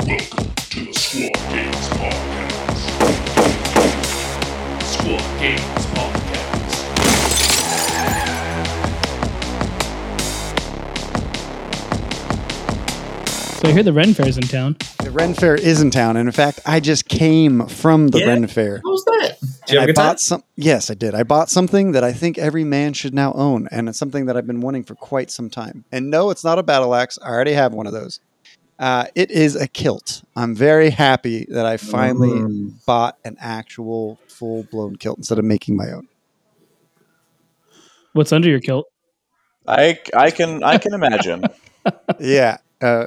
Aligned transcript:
Welcome 0.00 0.52
to 0.54 0.84
the 0.86 0.92
Squad 0.92 1.32
Games 1.50 1.88
Podcast. 1.90 2.82
Squad 4.82 5.40
Games 5.40 5.86
Podcast. 5.94 7.74
So 13.60 13.68
I 13.70 13.72
hear 13.72 13.82
the 13.82 13.92
Ren 13.92 14.12
Fair's 14.12 14.36
in 14.36 14.42
town. 14.44 14.76
The 15.02 15.10
Ren 15.10 15.32
Fair 15.32 15.54
is 15.54 15.80
in 15.80 15.90
town, 15.90 16.16
and 16.16 16.28
in 16.28 16.32
fact, 16.32 16.60
I 16.66 16.80
just 16.80 17.08
came 17.08 17.66
from 17.66 18.08
the 18.08 18.18
Yeah? 18.18 18.26
Ren 18.26 18.46
Fair. 18.46 18.80
What 18.82 18.90
was 18.90 19.04
that? 19.04 19.36
Did 19.40 19.74
you 19.74 19.78
And 19.80 19.80
have 19.80 19.80
I 19.80 19.84
a 19.84 19.86
time? 19.86 19.94
bought 19.94 20.20
some. 20.20 20.44
Yes, 20.56 20.90
I 20.90 20.94
did. 20.94 21.14
I 21.14 21.22
bought 21.22 21.48
something 21.50 21.92
that 21.92 22.04
I 22.04 22.12
think 22.12 22.36
every 22.36 22.64
man 22.64 22.92
should 22.92 23.14
now 23.14 23.32
own, 23.32 23.68
and 23.70 23.88
it's 23.88 23.98
something 23.98 24.26
that 24.26 24.36
I've 24.36 24.46
been 24.46 24.60
wanting 24.60 24.84
for 24.84 24.94
quite 24.96 25.30
some 25.30 25.48
time. 25.48 25.84
And 25.92 26.10
no, 26.10 26.30
it's 26.30 26.44
not 26.44 26.58
a 26.58 26.62
battle 26.62 26.94
axe. 26.94 27.18
I 27.22 27.28
already 27.28 27.52
have 27.52 27.72
one 27.72 27.86
of 27.86 27.92
those. 27.94 28.20
Uh, 28.78 29.06
it 29.14 29.30
is 29.30 29.54
a 29.56 29.68
kilt. 29.68 30.22
I'm 30.34 30.54
very 30.54 30.90
happy 30.90 31.46
that 31.50 31.64
I 31.64 31.76
finally 31.76 32.30
Mm. 32.30 32.84
bought 32.86 33.18
an 33.24 33.36
actual 33.40 34.18
full 34.26 34.64
blown 34.64 34.96
kilt 34.96 35.18
instead 35.18 35.38
of 35.38 35.44
making 35.44 35.76
my 35.76 35.90
own. 35.92 36.08
What's 38.12 38.32
under 38.32 38.48
your 38.48 38.60
kilt? 38.60 38.86
I 39.66 39.98
I 40.14 40.30
can 40.30 40.62
I 40.62 40.78
can 40.78 40.92
imagine. 40.94 41.44
yeah, 42.20 42.58
uh, 42.82 43.06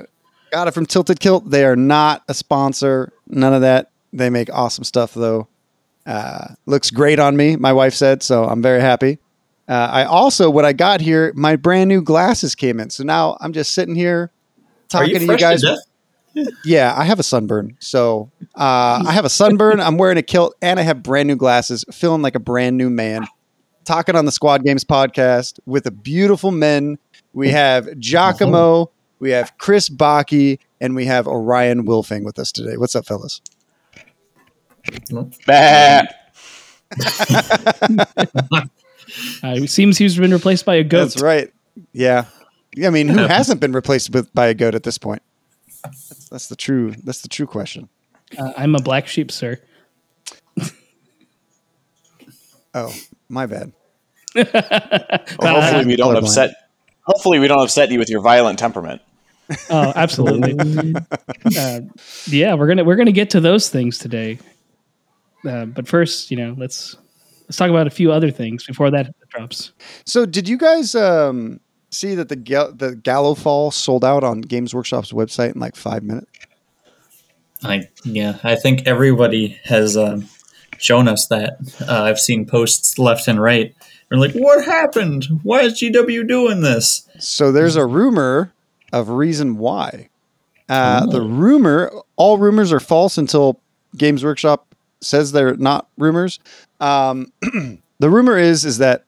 got 0.52 0.67
it 0.67 0.73
from 0.73 0.85
Tilted 0.85 1.20
Kilt. 1.20 1.49
They 1.49 1.66
are 1.66 1.76
not 1.76 2.23
a 2.27 2.34
sponsor. 2.34 3.13
None 3.27 3.54
of 3.54 3.62
that. 3.62 3.91
They 4.13 4.29
make 4.29 4.49
awesome 4.52 4.84
stuff 4.84 5.13
though. 5.13 5.48
Uh, 6.05 6.55
looks 6.65 6.90
great 6.90 7.20
on 7.20 7.35
me. 7.35 7.55
My 7.57 7.73
wife 7.73 7.93
said 7.93 8.23
so. 8.23 8.45
I'm 8.45 8.62
very 8.62 8.79
happy. 8.81 9.20
Uh, 9.68 9.90
I 9.91 10.04
also, 10.05 10.49
what 10.49 10.63
I 10.63 10.71
got 10.71 11.02
here, 11.02 11.34
my 11.35 11.57
brand 11.57 11.90
new 11.90 12.02
glasses 12.02 12.55
came 12.55 12.79
in. 12.79 12.90
So 12.90 13.04
now 13.04 13.38
I'm 13.41 13.52
just 13.52 13.73
sitting 13.73 13.95
here 13.95 14.31
Are 14.94 15.05
talking 15.05 15.20
to 15.20 15.26
you 15.26 15.38
guys. 15.38 15.62
death? 15.62 15.80
Yeah, 16.64 16.94
I 16.96 17.04
have 17.04 17.20
a 17.20 17.23
sunburn. 17.23 17.77
So 17.80 18.32
uh, 18.55 19.04
I 19.05 19.12
have 19.12 19.26
a 19.26 19.29
sunburn. 19.29 19.79
I'm 19.79 19.98
wearing 19.98 20.18
a 20.18 20.21
kilt 20.21 20.55
and 20.62 20.79
I 20.79 20.84
have 20.84 21.02
brand 21.02 21.27
new 21.27 21.35
glasses, 21.35 21.84
feeling 21.91 22.21
like 22.21 22.35
a 22.35 22.40
brand 22.40 22.77
new 22.77 22.90
man. 22.90 23.26
Talking 23.85 24.16
on 24.16 24.26
the 24.26 24.32
Squad 24.32 24.63
Games 24.63 24.84
podcast 24.84 25.60
with 25.66 25.85
the 25.85 25.91
beautiful 25.91 26.52
men. 26.52 26.99
We 27.34 27.49
have 27.49 27.98
Giacomo, 27.98 28.91
we 29.20 29.32
have 29.32 29.57
Chris 29.57 29.90
Bacchi, 29.90 30.60
and 30.82 30.96
we 30.96 31.05
have 31.05 31.27
Orion 31.27 31.85
Wilfing 31.85 32.24
with 32.24 32.38
us 32.38 32.51
today. 32.51 32.77
What's 32.77 32.96
up, 32.96 33.05
fellas? 33.05 33.41
Bah. 35.46 36.04
Uh, 39.44 39.55
it 39.55 39.70
seems 39.70 39.98
he's 39.98 40.18
been 40.18 40.32
replaced 40.32 40.66
by 40.66 40.76
a 40.76 40.84
goat. 40.84 40.99
That's 41.05 41.22
right. 41.22 41.51
Yeah. 41.94 42.26
I 42.85 42.89
mean, 42.89 43.07
who 43.07 43.20
hasn't 43.20 43.61
been 43.61 43.71
replaced 43.71 44.11
with, 44.11 44.33
by 44.33 44.47
a 44.47 44.53
goat 44.53 44.75
at 44.75 44.83
this 44.83 44.97
point? 44.97 45.21
That's, 45.83 46.29
that's 46.29 46.47
the 46.47 46.55
true. 46.55 46.93
That's 47.03 47.21
the 47.21 47.27
true 47.27 47.47
question. 47.47 47.89
Uh, 48.37 48.51
I'm 48.57 48.75
a 48.75 48.81
black 48.81 49.07
sheep, 49.07 49.31
sir. 49.31 49.59
Oh, 52.73 52.93
my 53.29 53.45
bad. 53.48 53.71
Well, 54.35 55.61
hopefully 55.61 55.85
we 55.85 55.95
don't 55.95 56.15
upset. 56.15 56.53
Hopefully 57.03 57.39
we 57.39 57.48
don't 57.48 57.63
upset 57.63 57.89
you 57.89 57.98
with 57.98 58.09
your 58.09 58.21
violent 58.21 58.59
temperament. 58.59 59.01
Oh, 59.70 59.93
absolutely. 59.95 60.53
uh, 61.57 61.79
yeah, 62.27 62.53
we're 62.53 62.67
gonna 62.67 62.83
we're 62.83 62.98
gonna 62.98 63.11
get 63.11 63.31
to 63.31 63.39
those 63.39 63.70
things 63.70 63.98
today. 63.98 64.38
Uh, 65.47 65.66
but 65.66 65.88
first, 65.88 66.29
you 66.29 66.38
know, 66.38 66.53
let's 66.57 66.97
let's 67.47 67.57
talk 67.57 67.69
about 67.69 67.88
a 67.88 67.91
few 67.91 68.11
other 68.11 68.29
things 68.29 68.66
before 68.66 68.91
that 68.91 69.16
drops. 69.29 69.72
So, 70.05 70.25
did 70.25 70.47
you 70.47 70.57
guys 70.57 70.94
um, 70.94 71.59
see 71.90 72.16
that 72.16 72.30
the 72.30 72.35
Ga- 72.35 72.72
the 72.72 72.91
Gallowfall 72.96 73.74
sold 73.74 74.03
out 74.03 74.24
on 74.24 74.41
Games 74.41 74.74
Workshop's 74.74 75.12
website 75.12 75.53
in 75.56 75.59
like 75.59 75.75
five 75.75 76.03
minutes? 76.03 76.29
I 77.63 77.88
yeah, 78.03 78.38
I 78.44 78.56
think 78.56 78.85
everybody 78.85 79.59
has 79.63 79.97
um, 79.97 80.28
shown 80.78 81.07
us 81.07 81.28
that. 81.28 81.57
Uh, 81.88 82.03
I've 82.03 82.19
seen 82.19 82.46
posts 82.46 83.00
left 83.00 83.28
and 83.28 83.41
right. 83.41 83.75
We're 84.11 84.17
like, 84.17 84.34
what 84.34 84.63
happened? 84.63 85.25
Why 85.44 85.61
is 85.61 85.73
GW 85.81 86.28
doing 86.28 86.61
this? 86.61 87.06
So, 87.19 87.51
there's 87.51 87.75
a 87.75 87.85
rumor 87.85 88.53
of 88.94 89.09
reason 89.09 89.57
why. 89.57 90.07
Uh, 90.69 91.06
The 91.07 91.22
rumor, 91.22 91.91
all 92.16 92.38
rumors 92.38 92.72
are 92.72 92.79
false 92.79 93.17
until 93.17 93.59
Games 93.97 94.23
Workshop 94.23 94.73
says 95.01 95.31
they're 95.34 95.57
not 95.57 95.90
rumors. 95.97 96.40
Um, 96.79 97.34
the 98.00 98.09
rumor 98.09 98.38
is 98.38 98.63
is 98.63 98.78
that 98.78 99.03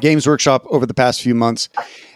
Games 0.00 0.26
Workshop 0.26 0.64
over 0.70 0.86
the 0.86 0.94
past 0.94 1.22
few 1.22 1.34
months 1.34 1.68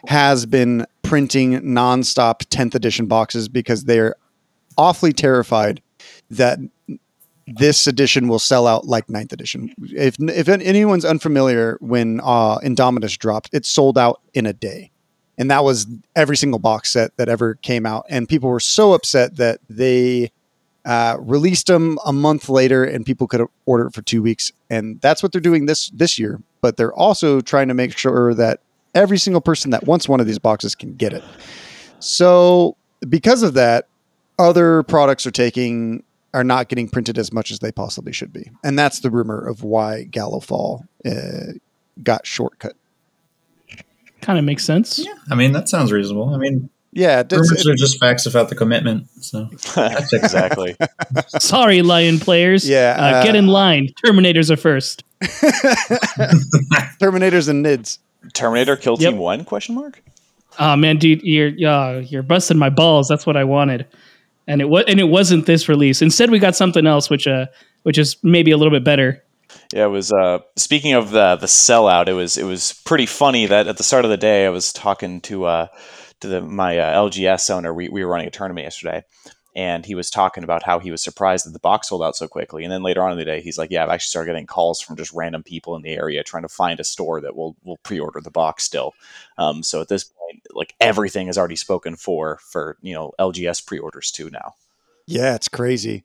has 0.06 0.46
been 0.46 0.86
printing 1.02 1.60
nonstop 1.60 2.40
10th 2.46 2.74
edition 2.74 3.06
boxes 3.06 3.48
because 3.48 3.84
they're 3.84 4.16
awfully 4.76 5.12
terrified 5.12 5.80
that 6.30 6.58
this 7.46 7.86
edition 7.86 8.28
will 8.28 8.38
sell 8.38 8.66
out 8.66 8.86
like 8.86 9.06
9th 9.06 9.32
edition. 9.32 9.72
If 9.82 10.16
if 10.18 10.48
anyone's 10.48 11.04
unfamiliar 11.04 11.76
when 11.80 12.20
uh 12.22 12.58
Indomitus 12.58 13.18
dropped, 13.18 13.50
it 13.52 13.66
sold 13.66 13.98
out 13.98 14.20
in 14.32 14.46
a 14.46 14.52
day. 14.52 14.90
And 15.36 15.50
that 15.50 15.64
was 15.64 15.86
every 16.14 16.36
single 16.36 16.60
box 16.60 16.92
set 16.92 17.16
that 17.16 17.28
ever 17.28 17.56
came 17.56 17.86
out 17.86 18.06
and 18.08 18.28
people 18.28 18.48
were 18.48 18.60
so 18.60 18.94
upset 18.94 19.36
that 19.36 19.60
they 19.68 20.30
uh, 20.84 21.16
released 21.20 21.66
them 21.66 21.98
a 22.04 22.12
month 22.12 22.48
later 22.48 22.84
and 22.84 23.06
people 23.06 23.26
could 23.26 23.42
order 23.64 23.86
it 23.86 23.94
for 23.94 24.02
2 24.02 24.22
weeks 24.22 24.52
and 24.70 25.00
that's 25.00 25.22
what 25.22 25.32
they're 25.32 25.40
doing 25.40 25.66
this 25.66 25.88
this 25.90 26.18
year, 26.18 26.42
but 26.60 26.76
they're 26.76 26.94
also 26.94 27.40
trying 27.40 27.68
to 27.68 27.74
make 27.74 27.96
sure 27.96 28.34
that 28.34 28.60
every 28.94 29.18
single 29.18 29.40
person 29.40 29.70
that 29.70 29.86
wants 29.86 30.08
one 30.08 30.20
of 30.20 30.26
these 30.26 30.38
boxes 30.38 30.74
can 30.74 30.94
get 30.94 31.12
it. 31.12 31.24
So, 31.98 32.76
because 33.08 33.42
of 33.42 33.54
that, 33.54 33.88
other 34.38 34.82
products 34.84 35.26
are 35.26 35.30
taking 35.30 36.02
are 36.32 36.44
not 36.44 36.68
getting 36.68 36.88
printed 36.88 37.16
as 37.16 37.32
much 37.32 37.52
as 37.52 37.60
they 37.60 37.70
possibly 37.70 38.12
should 38.12 38.32
be, 38.32 38.50
and 38.64 38.78
that's 38.78 39.00
the 39.00 39.10
rumor 39.10 39.46
of 39.46 39.62
why 39.62 40.06
Gallowfall 40.10 40.86
uh, 41.06 41.52
got 42.02 42.26
shortcut. 42.26 42.74
Kind 44.20 44.38
of 44.38 44.44
makes 44.44 44.64
sense. 44.64 44.98
Yeah, 44.98 45.14
I 45.30 45.34
mean 45.34 45.52
that 45.52 45.68
sounds 45.68 45.92
reasonable. 45.92 46.34
I 46.34 46.38
mean, 46.38 46.70
Yeah, 46.94 47.20
it's, 47.20 47.32
rumors 47.32 47.66
are 47.66 47.74
just 47.74 47.98
facts 47.98 48.24
without 48.24 48.48
the 48.48 48.54
commitment. 48.54 49.08
So 49.20 49.48
exactly. 50.12 50.76
Sorry, 51.40 51.82
Lion 51.82 52.20
players. 52.20 52.68
Yeah, 52.68 52.96
uh, 52.96 53.02
uh, 53.02 53.24
get 53.24 53.34
in 53.34 53.48
line. 53.48 53.88
Terminators 54.06 54.48
are 54.48 54.56
first. 54.56 55.02
Terminators 57.00 57.48
and 57.48 57.66
Nids. 57.66 57.98
Terminator 58.32 58.76
Kill 58.76 58.96
Yep. 58.98 59.12
Team 59.12 59.18
One? 59.18 59.44
Question 59.44 59.74
mark. 59.74 60.00
Oh 60.60 60.76
man, 60.76 60.98
dude, 60.98 61.22
you're 61.22 61.50
uh, 61.68 61.98
you're 61.98 62.22
busting 62.22 62.58
my 62.58 62.70
balls. 62.70 63.08
That's 63.08 63.26
what 63.26 63.36
I 63.36 63.42
wanted, 63.42 63.86
and 64.46 64.60
it 64.60 64.68
was 64.68 64.84
and 64.86 65.00
it 65.00 65.08
wasn't 65.08 65.46
this 65.46 65.68
release. 65.68 66.00
Instead, 66.00 66.30
we 66.30 66.38
got 66.38 66.54
something 66.54 66.86
else, 66.86 67.10
which 67.10 67.26
uh, 67.26 67.46
which 67.82 67.98
is 67.98 68.16
maybe 68.22 68.52
a 68.52 68.56
little 68.56 68.72
bit 68.72 68.84
better. 68.84 69.20
Yeah, 69.72 69.86
it 69.86 69.88
was. 69.88 70.12
Uh, 70.12 70.38
speaking 70.54 70.92
of 70.92 71.10
the 71.10 71.34
the 71.34 71.46
sellout, 71.46 72.06
it 72.06 72.12
was 72.12 72.38
it 72.38 72.44
was 72.44 72.80
pretty 72.84 73.06
funny 73.06 73.46
that 73.46 73.66
at 73.66 73.78
the 73.78 73.82
start 73.82 74.04
of 74.04 74.12
the 74.12 74.16
day 74.16 74.46
I 74.46 74.50
was 74.50 74.72
talking 74.72 75.20
to 75.22 75.46
uh, 75.46 75.66
to 76.20 76.28
the, 76.28 76.40
my 76.40 76.78
uh, 76.78 77.08
LGS 77.08 77.50
owner. 77.50 77.72
We, 77.72 77.88
we 77.88 78.04
were 78.04 78.10
running 78.10 78.26
a 78.26 78.30
tournament 78.30 78.64
yesterday, 78.64 79.04
and 79.54 79.86
he 79.86 79.94
was 79.94 80.10
talking 80.10 80.44
about 80.44 80.62
how 80.62 80.78
he 80.78 80.90
was 80.90 81.02
surprised 81.02 81.46
that 81.46 81.52
the 81.52 81.58
box 81.58 81.88
sold 81.88 82.02
out 82.02 82.16
so 82.16 82.26
quickly. 82.26 82.64
And 82.64 82.72
then 82.72 82.82
later 82.82 83.02
on 83.02 83.12
in 83.12 83.18
the 83.18 83.24
day, 83.24 83.40
he's 83.40 83.58
like, 83.58 83.70
"Yeah, 83.70 83.84
I've 83.84 83.90
actually 83.90 84.08
started 84.08 84.32
getting 84.32 84.46
calls 84.46 84.80
from 84.80 84.96
just 84.96 85.12
random 85.12 85.42
people 85.42 85.76
in 85.76 85.82
the 85.82 85.94
area 85.94 86.22
trying 86.22 86.42
to 86.42 86.48
find 86.48 86.80
a 86.80 86.84
store 86.84 87.20
that 87.20 87.36
will 87.36 87.56
will 87.64 87.78
pre-order 87.78 88.20
the 88.20 88.30
box 88.30 88.64
still." 88.64 88.94
Um, 89.38 89.62
so 89.62 89.80
at 89.80 89.88
this 89.88 90.04
point, 90.04 90.42
like 90.52 90.74
everything 90.80 91.28
is 91.28 91.38
already 91.38 91.56
spoken 91.56 91.96
for 91.96 92.38
for 92.42 92.76
you 92.82 92.94
know 92.94 93.12
LGS 93.18 93.64
pre-orders 93.66 94.10
too 94.10 94.30
now. 94.30 94.54
Yeah, 95.06 95.34
it's 95.34 95.48
crazy. 95.48 96.04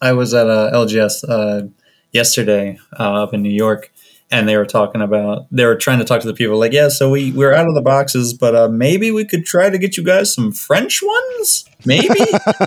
I 0.00 0.12
was 0.12 0.34
at 0.34 0.50
uh, 0.50 0.72
LGS 0.74 1.24
uh, 1.28 1.68
yesterday 2.10 2.78
uh, 2.98 3.22
up 3.22 3.32
in 3.32 3.42
New 3.42 3.50
York, 3.50 3.92
and 4.32 4.48
they 4.48 4.56
were 4.56 4.66
talking 4.66 5.02
about 5.02 5.46
they 5.52 5.64
were 5.66 5.76
trying 5.76 5.98
to 5.98 6.04
talk 6.04 6.22
to 6.22 6.26
the 6.26 6.34
people 6.34 6.58
like, 6.58 6.72
yeah, 6.72 6.88
so 6.88 7.10
we 7.10 7.30
we're 7.32 7.52
out 7.52 7.68
of 7.68 7.74
the 7.74 7.82
boxes, 7.82 8.32
but 8.32 8.56
uh, 8.56 8.68
maybe 8.68 9.12
we 9.12 9.24
could 9.24 9.44
try 9.44 9.70
to 9.70 9.78
get 9.78 9.96
you 9.96 10.02
guys 10.02 10.34
some 10.34 10.50
French 10.50 11.02
ones. 11.02 11.66
Maybe 11.84 12.08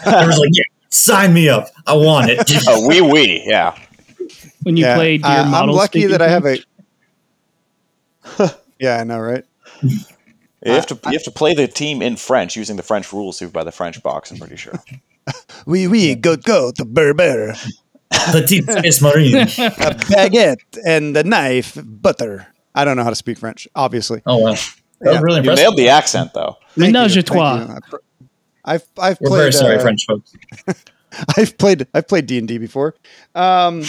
I 0.06 0.25
was 0.25 0.38
like, 0.38 0.51
yeah, 0.53 0.63
sign 0.89 1.33
me 1.33 1.50
up. 1.50 1.69
I 1.85 1.95
want 1.95 2.29
it. 2.29 2.50
Oh, 2.67 2.88
wee 2.88 3.01
wee, 3.01 3.44
yeah. 3.45 3.77
When 4.63 4.77
you 4.77 4.85
yeah, 4.85 4.95
played 4.95 5.21
your 5.21 5.29
uh, 5.29 5.51
I'm 5.51 5.69
lucky 5.69 6.06
that 6.06 6.21
I 6.21 6.27
have 6.27 6.44
French. 6.44 6.65
a. 8.39 8.51
yeah, 8.79 8.97
I 8.97 9.03
know, 9.03 9.19
right? 9.19 9.44
You 9.81 10.71
have 10.71 10.88
to 10.88 11.00
you 11.06 11.11
have 11.11 11.23
to 11.23 11.31
play 11.31 11.53
the 11.53 11.68
team 11.68 12.01
in 12.01 12.15
French 12.15 12.56
using 12.56 12.75
the 12.75 12.83
French 12.83 13.11
rules 13.11 13.39
to 13.39 13.50
buy 13.50 13.63
the 13.63 13.71
French 13.71 14.01
box. 14.01 14.31
I'm 14.31 14.38
pretty 14.38 14.56
sure. 14.56 14.73
Oui, 15.65 15.88
oui, 15.88 16.13
go, 16.15 16.38
go, 16.38 16.71
the 16.71 16.85
berber, 16.85 17.56
Petite 18.12 18.63
Space 18.69 19.02
Marine. 19.02 19.36
a 19.36 19.46
baguette, 19.46 20.57
and 20.86 21.16
the 21.16 21.24
knife, 21.24 21.78
butter. 21.84 22.48
I 22.74 22.86
don't 22.86 22.98
know 22.98 23.04
how 23.04 23.10
to 23.10 23.16
speak 23.16 23.38
French, 23.38 23.68
obviously. 23.75 24.22
Oh 24.25 24.38
wow, 24.40 24.52
that 24.52 24.62
Yeah. 25.04 25.12
was 25.13 25.22
really 25.22 25.36
You 25.36 25.40
impressive. 25.42 25.63
nailed 25.63 25.78
the 25.78 25.90
accent 25.90 26.31
though. 26.34 26.57
Thank 26.78 26.94
Menage 26.94 27.16
you, 27.16 27.22
thank 27.22 27.28
trois. 27.38 27.57
you. 27.60 27.74
I 27.74 27.80
pr- 27.90 27.96
I've 28.66 28.84
I've 28.98 29.18
We're 29.22 29.30
played. 29.30 29.40
very 29.40 29.52
sorry, 29.54 29.75
uh, 29.78 29.81
French 29.81 30.06
folks. 30.07 30.34
I've 31.38 31.57
played 31.57 31.88
I've 31.94 32.07
played 32.07 32.25
D 32.25 32.38
and 32.38 32.48
D 32.48 32.57
before. 32.57 32.96
Um, 33.36 33.84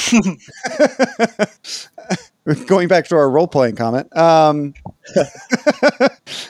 going 2.67 2.87
back 2.89 3.07
to 3.09 3.17
our 3.17 3.29
role 3.29 3.49
playing 3.49 3.75
comment. 3.77 4.15
Um, 4.17 4.75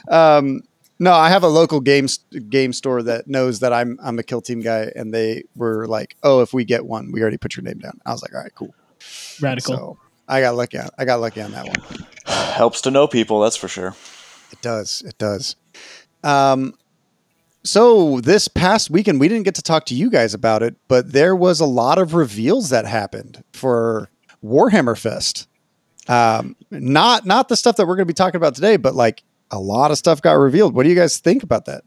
um, 0.08 0.60
No, 0.98 1.12
I 1.12 1.28
have 1.28 1.42
a 1.42 1.48
local 1.48 1.80
game 1.80 2.06
game 2.48 2.72
store 2.72 3.02
that 3.02 3.26
knows 3.28 3.60
that 3.60 3.72
I'm 3.72 3.98
I'm 4.02 4.18
a 4.18 4.22
kill 4.22 4.40
team 4.40 4.60
guy, 4.60 4.90
and 4.96 5.12
they 5.12 5.44
were 5.54 5.86
like, 5.86 6.16
"Oh, 6.22 6.40
if 6.40 6.54
we 6.54 6.64
get 6.64 6.86
one, 6.86 7.12
we 7.12 7.20
already 7.20 7.36
put 7.36 7.56
your 7.56 7.64
name 7.64 7.78
down." 7.78 8.00
I 8.06 8.12
was 8.12 8.22
like, 8.22 8.34
"All 8.34 8.42
right, 8.42 8.54
cool." 8.54 8.74
Radical. 9.40 9.76
So 9.76 9.98
I 10.28 10.40
got 10.40 10.56
lucky. 10.56 10.78
On, 10.78 10.88
I 10.98 11.04
got 11.04 11.20
lucky 11.20 11.42
on 11.42 11.52
that 11.52 11.66
one. 11.66 12.06
Helps 12.54 12.80
to 12.82 12.90
know 12.90 13.06
people, 13.06 13.40
that's 13.40 13.56
for 13.56 13.68
sure. 13.68 13.94
It 14.52 14.60
does. 14.62 15.02
It 15.06 15.18
does. 15.18 15.56
Um, 16.24 16.74
so 17.62 18.20
this 18.20 18.48
past 18.48 18.90
weekend, 18.90 19.20
we 19.20 19.28
didn't 19.28 19.44
get 19.44 19.56
to 19.56 19.62
talk 19.62 19.86
to 19.86 19.94
you 19.94 20.08
guys 20.08 20.34
about 20.34 20.62
it, 20.62 20.76
but 20.88 21.12
there 21.12 21.34
was 21.34 21.60
a 21.60 21.66
lot 21.66 21.98
of 21.98 22.14
reveals 22.14 22.70
that 22.70 22.86
happened 22.86 23.42
for 23.52 24.08
Warhammer 24.44 24.98
Fest. 24.98 25.48
Um, 26.08 26.54
not 26.70 27.26
not 27.26 27.48
the 27.48 27.56
stuff 27.56 27.76
that 27.76 27.86
we're 27.86 27.96
going 27.96 28.06
to 28.06 28.12
be 28.12 28.14
talking 28.14 28.36
about 28.36 28.54
today, 28.54 28.76
but 28.76 28.94
like 28.94 29.24
a 29.50 29.58
lot 29.58 29.90
of 29.90 29.98
stuff 29.98 30.20
got 30.22 30.32
revealed. 30.32 30.74
What 30.74 30.82
do 30.84 30.88
you 30.88 30.94
guys 30.96 31.18
think 31.18 31.42
about 31.42 31.66
that? 31.66 31.84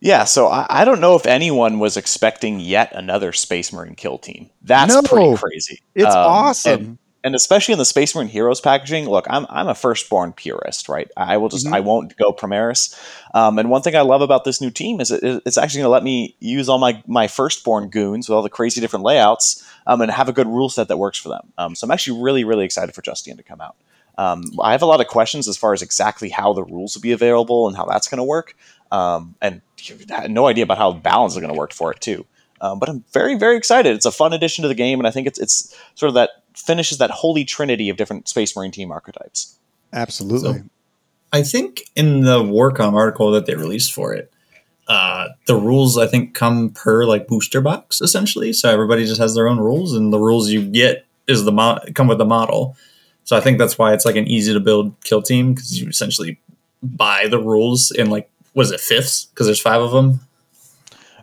Yeah, 0.00 0.24
so 0.24 0.46
I, 0.46 0.66
I 0.68 0.84
don't 0.84 1.00
know 1.00 1.16
if 1.16 1.26
anyone 1.26 1.80
was 1.80 1.96
expecting 1.96 2.60
yet 2.60 2.92
another 2.94 3.32
Space 3.32 3.72
Marine 3.72 3.96
kill 3.96 4.16
team. 4.18 4.48
That's 4.62 4.94
No. 4.94 5.02
pretty 5.02 5.36
crazy. 5.36 5.80
It's 5.94 6.06
Um, 6.14 6.26
awesome. 6.26 6.72
and- 6.72 6.98
and 7.24 7.34
especially 7.34 7.72
in 7.72 7.78
the 7.80 7.84
Space 7.84 8.14
Marine 8.14 8.28
Heroes 8.28 8.60
packaging, 8.60 9.08
look, 9.08 9.26
I'm 9.28 9.44
I'm 9.50 9.66
a 9.66 9.74
firstborn 9.74 10.32
purist, 10.32 10.88
right? 10.88 11.10
I 11.16 11.36
will 11.36 11.48
just 11.48 11.66
Mhm. 11.66 11.74
I 11.74 11.80
won't 11.80 12.16
go 12.16 12.32
Primaris. 12.32 12.94
Um, 13.34 13.58
and 13.58 13.68
one 13.70 13.82
thing 13.82 13.96
I 13.96 14.02
love 14.02 14.22
about 14.22 14.44
this 14.44 14.60
new 14.60 14.70
team 14.70 15.00
is 15.00 15.10
it, 15.10 15.42
it's 15.44 15.58
actually 15.58 15.78
going 15.80 15.86
to 15.86 15.92
let 15.92 16.04
me 16.04 16.36
use 16.38 16.68
all 16.68 16.78
my 16.78 17.02
my 17.08 17.26
firstborn 17.26 17.88
goons 17.88 18.28
with 18.28 18.36
all 18.36 18.42
the 18.42 18.48
crazy 18.48 18.80
different 18.80 19.04
layouts, 19.04 19.64
um, 19.88 20.00
and 20.00 20.12
have 20.12 20.28
a 20.28 20.32
good 20.32 20.46
rule 20.46 20.68
set 20.68 20.86
that 20.88 20.96
works 20.96 21.18
for 21.18 21.28
them. 21.28 21.52
Um, 21.58 21.74
so 21.74 21.86
I'm 21.86 21.90
actually 21.90 22.22
really 22.22 22.44
really 22.44 22.64
excited 22.64 22.94
for 22.94 23.02
Justian 23.02 23.36
to 23.36 23.42
come 23.42 23.60
out. 23.60 23.74
Um, 24.18 24.44
I 24.60 24.72
have 24.72 24.82
a 24.82 24.86
lot 24.86 25.00
of 25.00 25.06
questions 25.06 25.48
as 25.48 25.56
far 25.56 25.72
as 25.72 25.80
exactly 25.80 26.28
how 26.28 26.52
the 26.52 26.64
rules 26.64 26.94
will 26.94 27.02
be 27.02 27.12
available 27.12 27.68
and 27.68 27.76
how 27.76 27.86
that's 27.86 28.08
going 28.08 28.18
to 28.18 28.24
work, 28.24 28.56
um, 28.90 29.34
and 29.40 29.62
no 30.28 30.46
idea 30.48 30.64
about 30.64 30.76
how 30.76 30.92
balance 30.92 31.34
is 31.34 31.38
going 31.38 31.52
to 31.54 31.58
work 31.58 31.72
for 31.72 31.92
it 31.92 32.00
too. 32.00 32.26
Um, 32.60 32.80
but 32.80 32.88
I'm 32.88 33.04
very, 33.12 33.38
very 33.38 33.56
excited. 33.56 33.94
It's 33.94 34.04
a 34.04 34.10
fun 34.10 34.32
addition 34.32 34.62
to 34.62 34.68
the 34.68 34.74
game, 34.74 34.98
and 34.98 35.06
I 35.06 35.12
think 35.12 35.28
it's 35.28 35.38
it's 35.38 35.74
sort 35.94 36.08
of 36.08 36.14
that 36.14 36.30
finishes 36.54 36.98
that 36.98 37.10
holy 37.10 37.44
trinity 37.44 37.88
of 37.88 37.96
different 37.96 38.28
Space 38.28 38.56
Marine 38.56 38.72
team 38.72 38.90
archetypes. 38.90 39.56
Absolutely. 39.92 40.52
So- 40.52 40.64
I 41.32 41.42
think 41.42 41.82
in 41.94 42.22
the 42.22 42.42
Warcom 42.42 42.94
article 42.94 43.30
that 43.32 43.44
they 43.46 43.54
released 43.54 43.92
for 43.92 44.14
it, 44.14 44.32
uh, 44.88 45.28
the 45.46 45.54
rules 45.54 45.98
I 45.98 46.06
think 46.06 46.34
come 46.34 46.70
per 46.70 47.04
like 47.04 47.28
booster 47.28 47.60
box 47.60 48.00
essentially. 48.00 48.54
So 48.54 48.70
everybody 48.70 49.04
just 49.04 49.20
has 49.20 49.34
their 49.34 49.46
own 49.46 49.58
rules, 49.58 49.94
and 49.94 50.12
the 50.12 50.18
rules 50.18 50.48
you 50.50 50.66
get 50.66 51.04
is 51.28 51.44
the 51.44 51.52
mo- 51.52 51.80
come 51.94 52.08
with 52.08 52.18
the 52.18 52.24
model. 52.24 52.76
So 53.28 53.36
I 53.36 53.40
think 53.40 53.58
that's 53.58 53.76
why 53.76 53.92
it's 53.92 54.06
like 54.06 54.16
an 54.16 54.26
easy 54.26 54.54
to 54.54 54.58
build 54.58 54.98
kill 55.04 55.20
team 55.20 55.52
because 55.52 55.78
you 55.78 55.86
essentially 55.86 56.40
buy 56.82 57.26
the 57.28 57.38
rules 57.38 57.90
in 57.90 58.08
like 58.08 58.30
was 58.54 58.70
it 58.70 58.80
fifths 58.80 59.26
because 59.26 59.46
there's 59.46 59.60
five 59.60 59.82
of 59.82 59.90
them. 59.90 60.20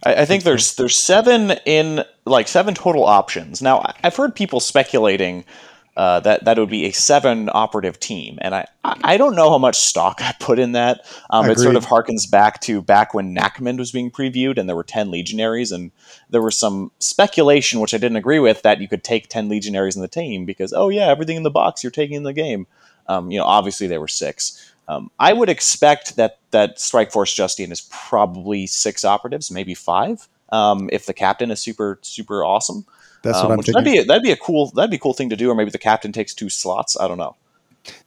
I, 0.03 0.21
I 0.21 0.25
think 0.25 0.43
there's 0.43 0.75
there's 0.75 0.95
seven 0.95 1.53
in 1.65 2.03
like 2.25 2.47
seven 2.47 2.75
total 2.75 3.05
options. 3.05 3.59
Now 3.59 3.91
I've 4.03 4.15
heard 4.15 4.35
people 4.35 4.59
speculating 4.59 5.45
uh, 5.95 6.19
that 6.19 6.43
that 6.43 6.57
would 6.57 6.69
be 6.69 6.85
a 6.85 6.91
seven 6.91 7.49
operative 7.53 7.99
team, 7.99 8.37
and 8.41 8.53
I 8.53 8.67
I 8.83 9.15
don't 9.15 9.35
know 9.35 9.49
how 9.49 9.57
much 9.57 9.77
stock 9.77 10.21
I 10.21 10.33
put 10.39 10.59
in 10.59 10.73
that. 10.73 11.05
Um, 11.29 11.49
it 11.49 11.57
sort 11.57 11.77
of 11.77 11.85
harkens 11.85 12.29
back 12.29 12.59
to 12.61 12.81
back 12.81 13.13
when 13.13 13.33
Nachmund 13.33 13.77
was 13.77 13.91
being 13.91 14.11
previewed, 14.11 14.57
and 14.57 14.67
there 14.67 14.75
were 14.75 14.83
ten 14.83 15.09
legionaries, 15.09 15.71
and 15.71 15.91
there 16.29 16.41
was 16.41 16.57
some 16.57 16.91
speculation 16.99 17.79
which 17.79 17.93
I 17.93 17.97
didn't 17.97 18.17
agree 18.17 18.39
with 18.39 18.61
that 18.63 18.81
you 18.81 18.89
could 18.89 19.05
take 19.05 19.29
ten 19.29 19.47
legionaries 19.47 19.95
in 19.95 20.01
the 20.01 20.09
team 20.09 20.45
because 20.45 20.73
oh 20.73 20.89
yeah 20.89 21.07
everything 21.07 21.37
in 21.37 21.43
the 21.43 21.49
box 21.49 21.83
you're 21.83 21.91
taking 21.91 22.17
in 22.17 22.23
the 22.23 22.33
game. 22.33 22.67
Um, 23.07 23.31
you 23.31 23.39
know 23.39 23.45
obviously 23.45 23.87
there 23.87 24.01
were 24.01 24.07
six. 24.09 24.73
Um, 24.87 25.09
I 25.19 25.33
would 25.33 25.49
expect 25.49 26.17
that 26.17 26.39
that 26.51 26.79
Strike 26.79 27.11
Force 27.11 27.33
Justian 27.33 27.71
is 27.71 27.87
probably 27.91 28.67
six 28.67 29.05
operatives, 29.05 29.49
maybe 29.49 29.73
five. 29.73 30.27
Um, 30.49 30.89
if 30.91 31.05
the 31.05 31.13
captain 31.13 31.51
is 31.51 31.61
super 31.61 31.99
super 32.01 32.43
awesome, 32.43 32.85
That's 33.25 33.37
Um, 33.39 33.43
what 33.45 33.51
I'm 33.51 33.57
which 33.57 33.65
thinking. 33.67 33.83
that'd 33.83 33.93
be 33.93 33.99
a, 33.99 34.05
that'd 34.05 34.23
be 34.23 34.31
a 34.31 34.37
cool 34.37 34.71
that'd 34.75 34.89
be 34.91 34.95
a 34.95 34.99
cool 34.99 35.13
thing 35.13 35.29
to 35.31 35.35
do, 35.35 35.49
or 35.51 35.55
maybe 35.55 35.71
the 35.71 35.77
captain 35.77 36.11
takes 36.13 36.33
two 36.33 36.49
slots. 36.49 36.97
I 36.99 37.07
don't 37.07 37.17
know. 37.17 37.35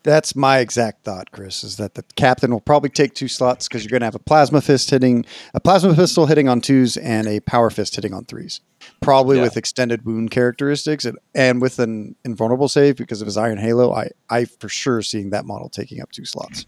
That's 0.03 0.35
my 0.35 0.59
exact 0.59 1.05
thought, 1.05 1.31
Chris, 1.31 1.63
is 1.63 1.77
that 1.77 1.95
the 1.95 2.03
captain 2.17 2.51
will 2.51 2.61
probably 2.61 2.91
take 2.91 3.15
two 3.15 3.29
slots 3.29 3.69
because 3.69 3.85
you're 3.85 3.91
going 3.91 4.01
to 4.01 4.07
have 4.07 4.15
a 4.17 4.19
plasma 4.19 4.61
fist 4.61 4.91
hitting, 4.91 5.25
a 5.55 5.61
plasma 5.61 5.95
pistol 5.95 6.27
hitting 6.27 6.49
on 6.49 6.61
twos, 6.61 6.97
and 6.97 7.29
a 7.29 7.39
power 7.41 7.71
fist 7.71 7.95
hitting 7.95 8.13
on 8.13 8.25
threes. 8.25 8.61
Probably 9.01 9.37
Yeah. 9.37 9.45
with 9.45 9.57
extended 9.57 10.05
wound 10.05 10.33
characteristics 10.33 11.05
and, 11.05 11.17
and 11.33 11.63
with 11.63 11.79
an 11.79 12.17
invulnerable 12.25 12.69
save 12.69 12.97
because 12.97 13.21
of 13.21 13.27
his 13.27 13.37
Iron 13.37 13.59
Halo. 13.59 13.93
I, 13.95 14.11
I 14.29 14.47
for 14.47 14.69
sure 14.69 15.01
seeing 15.01 15.31
that 15.31 15.45
model 15.45 15.69
taking 15.69 16.01
up 16.01 16.11
two 16.11 16.25
slots. 16.25 16.65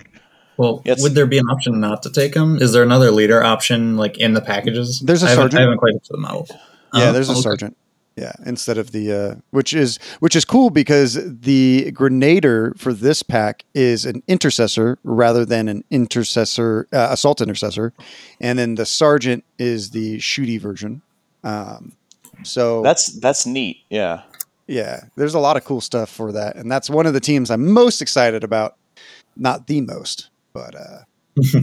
Well, 0.56 0.80
Yes. 0.84 1.02
would 1.02 1.14
there 1.16 1.26
be 1.26 1.38
an 1.38 1.46
option 1.50 1.80
not 1.80 2.04
to 2.04 2.10
take 2.12 2.34
them? 2.34 2.58
Is 2.62 2.72
there 2.72 2.84
another 2.84 3.10
leader 3.10 3.42
option 3.42 3.96
like 3.96 4.18
in 4.18 4.34
the 4.34 4.40
packages? 4.42 5.00
There's 5.00 5.24
a 5.24 5.26
I 5.26 5.30
haven't, 5.30 5.42
sergeant. 5.44 5.58
I 5.58 5.62
haven't 5.62 5.78
quite 5.78 5.94
looked 5.94 6.06
at 6.06 6.12
the 6.12 6.18
model. 6.18 6.46
Yeah, 6.94 7.08
Oh, 7.08 7.12
there's 7.12 7.28
a 7.28 7.32
okay. 7.32 7.40
sergeant. 7.40 7.76
Yeah, 8.16 8.32
instead 8.44 8.76
of 8.76 8.92
the 8.92 9.12
uh, 9.12 9.34
which 9.50 9.72
is 9.72 9.98
which 10.18 10.36
is 10.36 10.44
cool 10.44 10.70
because 10.70 11.14
the 11.14 11.90
grenader 11.92 12.78
for 12.78 12.92
this 12.92 13.22
pack 13.22 13.64
is 13.72 14.04
an 14.04 14.22
intercessor 14.28 14.98
rather 15.04 15.46
than 15.46 15.68
an 15.68 15.84
intercessor 15.90 16.86
uh, 16.92 17.08
assault 17.10 17.40
intercessor, 17.40 17.92
and 18.40 18.58
then 18.58 18.74
the 18.74 18.84
sergeant 18.84 19.44
is 19.58 19.90
the 19.90 20.18
shooty 20.18 20.60
version. 20.60 21.02
Um, 21.44 21.92
so 22.42 22.82
That's 22.82 23.06
that's 23.20 23.46
neat. 23.46 23.78
Yeah. 23.88 24.22
yeah, 24.66 25.04
there's 25.16 25.34
a 25.34 25.40
lot 25.40 25.56
of 25.56 25.64
cool 25.64 25.80
stuff 25.80 26.10
for 26.10 26.32
that, 26.32 26.56
and 26.56 26.70
that's 26.70 26.90
one 26.90 27.06
of 27.06 27.14
the 27.14 27.20
teams 27.20 27.50
I'm 27.50 27.72
most 27.72 28.02
excited 28.02 28.44
about. 28.44 28.76
Not 29.36 29.66
the 29.66 29.80
most, 29.80 30.28
but 30.52 30.74
uh, 30.74 30.98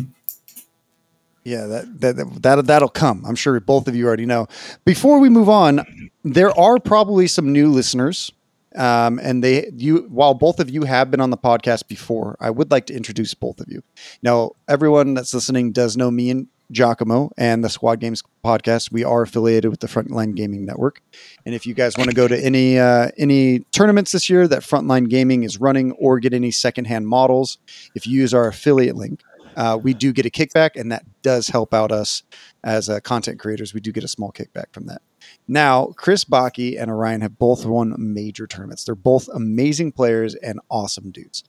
yeah, 1.48 1.66
that, 1.66 2.02
that 2.02 2.42
that 2.42 2.68
that'll 2.68 2.90
come. 2.90 3.24
I'm 3.26 3.36
sure 3.36 3.58
both 3.62 3.88
of 3.88 3.96
you 3.96 4.06
already 4.06 4.26
know. 4.26 4.48
Before 4.84 5.20
we 5.20 5.30
move 5.30 5.48
on, 5.48 6.10
there 6.26 6.52
are 6.60 6.78
probably 6.78 7.26
some 7.28 7.54
new 7.54 7.72
listeners, 7.72 8.34
um, 8.76 9.18
and 9.24 9.42
they 9.42 9.72
you 9.74 10.08
while 10.10 10.34
both 10.34 10.60
of 10.60 10.70
you 10.70 10.84
have 10.84 11.10
been 11.10 11.22
on 11.22 11.30
the 11.30 11.38
podcast 11.38 11.88
before, 11.88 12.36
I 12.42 12.50
would 12.50 12.70
like 12.70 12.86
to 12.88 12.94
introduce 12.94 13.34
both 13.34 13.62
of 13.62 13.68
you. 13.70 13.82
Now, 14.22 14.52
everyone 14.68 15.14
that's 15.14 15.34
listening 15.34 15.72
does 15.72 15.96
know 15.96 16.12
me 16.12 16.32
and 16.32 16.48
Giacomo 16.72 17.32
and 17.38 17.64
the 17.64 17.70
Squad 17.70 18.02
Games 18.02 18.24
podcast. 18.44 18.92
We 18.92 19.06
are 19.06 19.22
affiliated 19.22 19.72
with 19.72 19.80
the 19.80 19.88
Frontline 19.88 20.36
Gaming 20.36 20.66
Network. 20.66 21.02
And 21.46 21.56
if 21.56 21.66
you 21.66 21.74
guys 21.74 21.98
want 21.98 22.10
to 22.10 22.16
go 22.16 22.28
to 22.28 22.38
any 22.38 22.78
uh, 22.78 23.10
any 23.18 23.60
tournaments 23.72 24.12
this 24.12 24.30
year 24.30 24.50
that 24.50 24.64
Frontline 24.64 25.08
Gaming 25.08 25.44
is 25.44 25.62
running, 25.62 25.94
or 25.94 26.20
get 26.20 26.34
any 26.34 26.52
secondhand 26.52 27.08
models, 27.08 27.58
if 27.96 28.06
you 28.06 28.20
use 28.20 28.34
our 28.34 28.48
affiliate 28.48 28.98
link, 28.98 29.22
uh, 29.58 29.78
we 29.82 29.94
do 29.94 30.14
get 30.14 30.26
a 30.26 30.30
kickback, 30.30 30.80
and 30.80 30.92
that 30.92 31.04
does 31.24 31.48
help 31.48 31.74
out 31.74 31.92
us 31.92 32.24
as 32.64 32.90
uh, 32.90 33.00
content 33.00 33.40
creators. 33.40 33.74
We 33.74 33.82
do 33.82 33.92
get 33.92 34.04
a 34.04 34.08
small 34.08 34.32
kickback 34.32 34.72
from 34.72 34.86
that. 34.86 35.02
Now, 35.48 35.88
Chris 35.98 36.24
Bacchi 36.24 36.80
and 36.80 36.92
Orion 36.92 37.22
have 37.22 37.40
both 37.40 37.66
won 37.66 37.96
major 37.98 38.46
tournaments. 38.46 38.84
They're 38.84 38.96
both 38.96 39.28
amazing 39.30 39.94
players 39.94 40.36
and 40.36 40.60
awesome 40.70 41.12
dudes. 41.12 41.44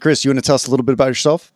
Chris, 0.00 0.24
you 0.24 0.30
want 0.30 0.38
to 0.38 0.46
tell 0.46 0.54
us 0.54 0.66
a 0.66 0.70
little 0.70 0.86
bit 0.86 0.92
about 0.92 1.08
yourself? 1.08 1.52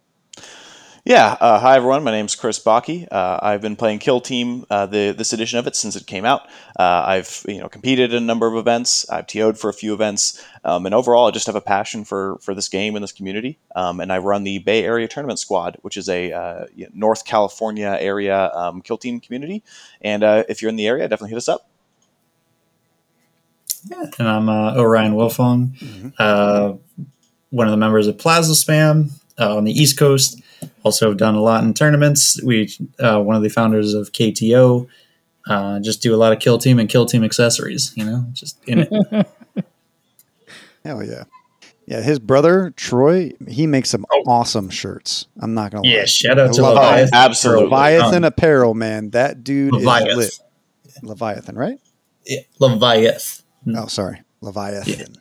Yeah. 1.09 1.39
Uh, 1.41 1.59
hi 1.59 1.75
everyone. 1.75 2.05
My 2.05 2.11
name's 2.11 2.35
Chris 2.35 2.63
Bacchi. 2.63 3.09
Uh, 3.11 3.39
I've 3.41 3.63
been 3.63 3.77
playing 3.77 4.01
Kill 4.01 4.21
Team 4.21 4.67
uh, 4.69 4.85
the 4.85 5.13
this 5.17 5.33
edition 5.33 5.59
of 5.59 5.67
it 5.67 5.75
since 5.75 5.97
it 5.97 6.07
came 6.07 6.27
out. 6.27 6.43
Uh, 6.79 7.03
I've 7.07 7.47
you 7.49 7.61
know 7.61 7.69
competed 7.71 8.13
in 8.13 8.23
a 8.23 8.27
number 8.27 8.47
of 8.47 8.57
events. 8.57 9.09
I've 9.09 9.27
TO'd 9.27 9.59
for 9.59 9.71
a 9.71 9.73
few 9.73 9.95
events, 9.95 10.45
um, 10.65 10.85
and 10.85 10.95
overall, 10.95 11.27
I 11.27 11.31
just 11.31 11.47
have 11.47 11.57
a 11.57 11.63
passion 11.63 12.05
for 12.05 12.37
for 12.43 12.55
this 12.55 12.69
game 12.69 12.95
and 12.95 13.03
this 13.03 13.13
community. 13.13 13.59
Um, 13.75 14.01
and 14.01 14.13
I 14.13 14.19
run 14.19 14.45
the 14.45 14.59
Bay 14.59 14.85
Area 14.85 15.09
Tournament 15.09 15.39
Squad, 15.39 15.79
which 15.81 15.97
is 15.97 16.11
a 16.11 16.31
uh, 16.31 16.67
North 16.93 17.25
California 17.25 17.97
area 17.99 18.51
um, 18.53 18.83
Kill 18.83 18.99
Team 18.99 19.19
community. 19.19 19.63
And 20.03 20.23
uh, 20.23 20.45
if 20.47 20.61
you're 20.61 20.69
in 20.69 20.77
the 20.77 20.87
area, 20.87 21.09
definitely 21.09 21.31
hit 21.31 21.39
us 21.39 21.49
up. 21.49 21.71
Yeah, 23.91 24.05
and 24.19 24.29
I'm 24.29 24.51
uh, 24.51 24.77
Orion 24.77 25.15
Wilfong, 25.15 26.13
uh, 26.19 26.75
one 27.49 27.67
of 27.67 27.71
the 27.71 27.79
members 27.79 28.09
of 28.09 28.19
Plasma 28.19 28.53
Spam 28.53 29.18
uh, 29.39 29.57
on 29.57 29.65
the 29.65 29.73
East 29.73 29.99
Coast. 29.99 30.41
Also, 30.83 31.15
done 31.15 31.35
a 31.35 31.41
lot 31.41 31.63
in 31.65 31.73
tournaments. 31.75 32.41
We 32.43 32.69
uh, 32.99 33.21
one 33.23 33.37
of 33.37 33.43
the 33.43 33.49
founders 33.49 33.95
of 33.95 34.13
KTO. 34.13 34.89
Uh, 35.47 35.81
just 35.81 36.03
do 36.03 36.15
a 36.15 36.17
lot 36.19 36.33
of 36.33 36.41
kill 36.41 36.59
team 36.59 36.79
and 36.79 36.89
kill 36.89 37.07
team 37.07 37.25
accessories. 37.25 37.93
You 37.97 38.05
know, 38.05 38.27
just 38.33 38.59
in 38.67 38.81
it. 38.81 39.27
Hell 40.85 41.03
yeah. 41.05 41.25
Yeah, 41.87 42.03
his 42.03 42.19
brother 42.19 42.71
Troy, 42.77 43.33
he 43.49 43.67
makes 43.67 43.89
some 43.89 44.05
Oh. 44.13 44.23
awesome 44.27 44.69
shirts. 44.69 45.27
I'm 45.41 45.55
not 45.55 45.71
gonna 45.73 45.85
lie. 45.85 45.95
yeah. 45.95 46.05
Shout 46.05 46.39
out 46.39 46.53
to 46.55 46.63
I 46.63 46.65
love 46.67 46.75
Leviathan. 46.77 47.11
Oh, 47.15 47.19
absolutely. 47.19 47.65
Leviathan 47.65 48.15
Um, 48.17 48.25
apparel, 48.25 48.75
man. 48.75 49.11
That 49.11 49.43
dude 49.43 49.73
Leviathan. 49.73 50.09
is 50.11 50.17
lit. 50.17 50.33
Leviathan, 51.03 51.57
right? 51.57 51.79
Yeah, 52.27 52.41
Leviathan. 52.59 53.45
Oh, 53.77 53.87
sorry. 53.87 54.21
Leviathan. 54.43 55.17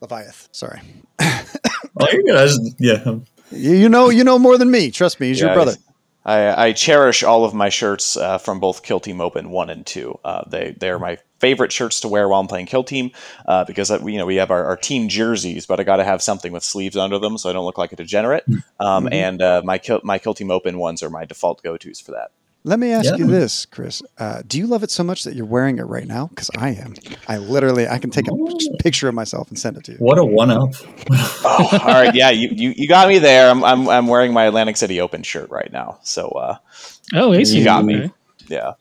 Leviathan. 0.00 0.48
Sorry. 0.52 0.80
Oh, 2.00 2.06
you're 2.12 2.22
good. 2.22 2.36
I 2.36 2.44
just, 2.46 2.74
yeah. 2.78 3.04
You, 3.50 3.72
you 3.74 3.88
know 3.88 4.10
you 4.10 4.24
know 4.24 4.38
more 4.38 4.58
than 4.58 4.70
me. 4.70 4.90
Trust 4.90 5.20
me, 5.20 5.28
he's 5.28 5.40
your 5.40 5.54
brother. 5.54 5.74
I, 6.24 6.66
I 6.66 6.72
cherish 6.72 7.22
all 7.22 7.44
of 7.46 7.54
my 7.54 7.70
shirts 7.70 8.14
uh, 8.16 8.36
from 8.36 8.60
both 8.60 8.82
Kill 8.82 9.00
Team 9.00 9.20
Open 9.22 9.48
one 9.50 9.70
and 9.70 9.86
two. 9.86 10.18
Uh, 10.24 10.42
they 10.46 10.76
they're 10.78 10.98
my 10.98 11.16
favorite 11.38 11.72
shirts 11.72 12.00
to 12.00 12.08
wear 12.08 12.28
while 12.28 12.40
I'm 12.40 12.46
playing 12.48 12.66
Kill 12.66 12.84
Team 12.84 13.12
uh, 13.46 13.64
because 13.64 13.90
uh, 13.90 13.98
we 14.02 14.12
you 14.12 14.18
know 14.18 14.26
we 14.26 14.36
have 14.36 14.50
our, 14.50 14.64
our 14.66 14.76
team 14.76 15.08
jerseys, 15.08 15.64
but 15.64 15.80
I 15.80 15.84
got 15.84 15.96
to 15.96 16.04
have 16.04 16.20
something 16.20 16.52
with 16.52 16.62
sleeves 16.64 16.96
under 16.96 17.18
them 17.18 17.38
so 17.38 17.48
I 17.48 17.54
don't 17.54 17.64
look 17.64 17.78
like 17.78 17.92
a 17.92 17.96
degenerate. 17.96 18.44
Um, 18.80 19.06
Mhm. 19.06 19.12
And 19.14 19.42
uh, 19.42 19.62
my 19.64 19.78
kill 19.78 20.00
my 20.04 20.18
Kill 20.18 20.34
Team 20.34 20.50
Open 20.50 20.78
ones 20.78 21.02
are 21.02 21.10
my 21.10 21.24
default 21.24 21.62
go 21.62 21.76
tos 21.78 22.00
for 22.00 22.12
that. 22.12 22.30
Let 22.64 22.78
me 22.78 22.90
ask 22.92 23.10
Yeah. 23.10 23.16
you 23.16 23.26
this, 23.26 23.64
Chris. 23.66 24.02
Uh, 24.18 24.42
do 24.46 24.58
you 24.58 24.66
love 24.66 24.82
it 24.82 24.90
so 24.90 25.02
much 25.02 25.24
that 25.24 25.34
you're 25.34 25.46
wearing 25.46 25.78
it 25.78 25.84
right 25.84 26.06
now? 26.06 26.26
Because 26.26 26.50
I 26.56 26.70
am. 26.70 26.94
I 27.26 27.38
literally, 27.38 27.88
I 27.88 27.98
can 27.98 28.10
take 28.10 28.26
a 28.28 28.32
picture 28.78 29.08
of 29.08 29.14
myself 29.14 29.48
and 29.48 29.58
send 29.58 29.76
it 29.78 29.84
to 29.84 29.92
you. 29.92 29.98
What 29.98 30.18
a 30.18 30.24
one 30.24 30.50
up. 30.50 30.70
Oh, 31.44 31.78
all 31.82 31.94
right, 31.94 32.14
yeah, 32.14 32.30
you, 32.30 32.50
you, 32.52 32.74
you 32.76 32.86
got 32.88 33.08
me 33.08 33.18
there. 33.18 33.48
I'm, 33.50 33.64
I'm 33.64 33.88
I'm 33.88 34.06
wearing 34.08 34.32
my 34.34 34.44
Atlantic 34.44 34.76
City 34.76 35.00
Open 35.00 35.22
shirt 35.22 35.48
right 35.50 35.72
now. 35.72 35.98
So 36.02 36.28
uh, 36.28 36.58
Oh, 37.14 37.32
AC. 37.32 37.56
You 37.58 37.64
got 37.64 37.84
me. 37.84 37.96
okay. 37.96 38.10
yeah. 38.48 38.72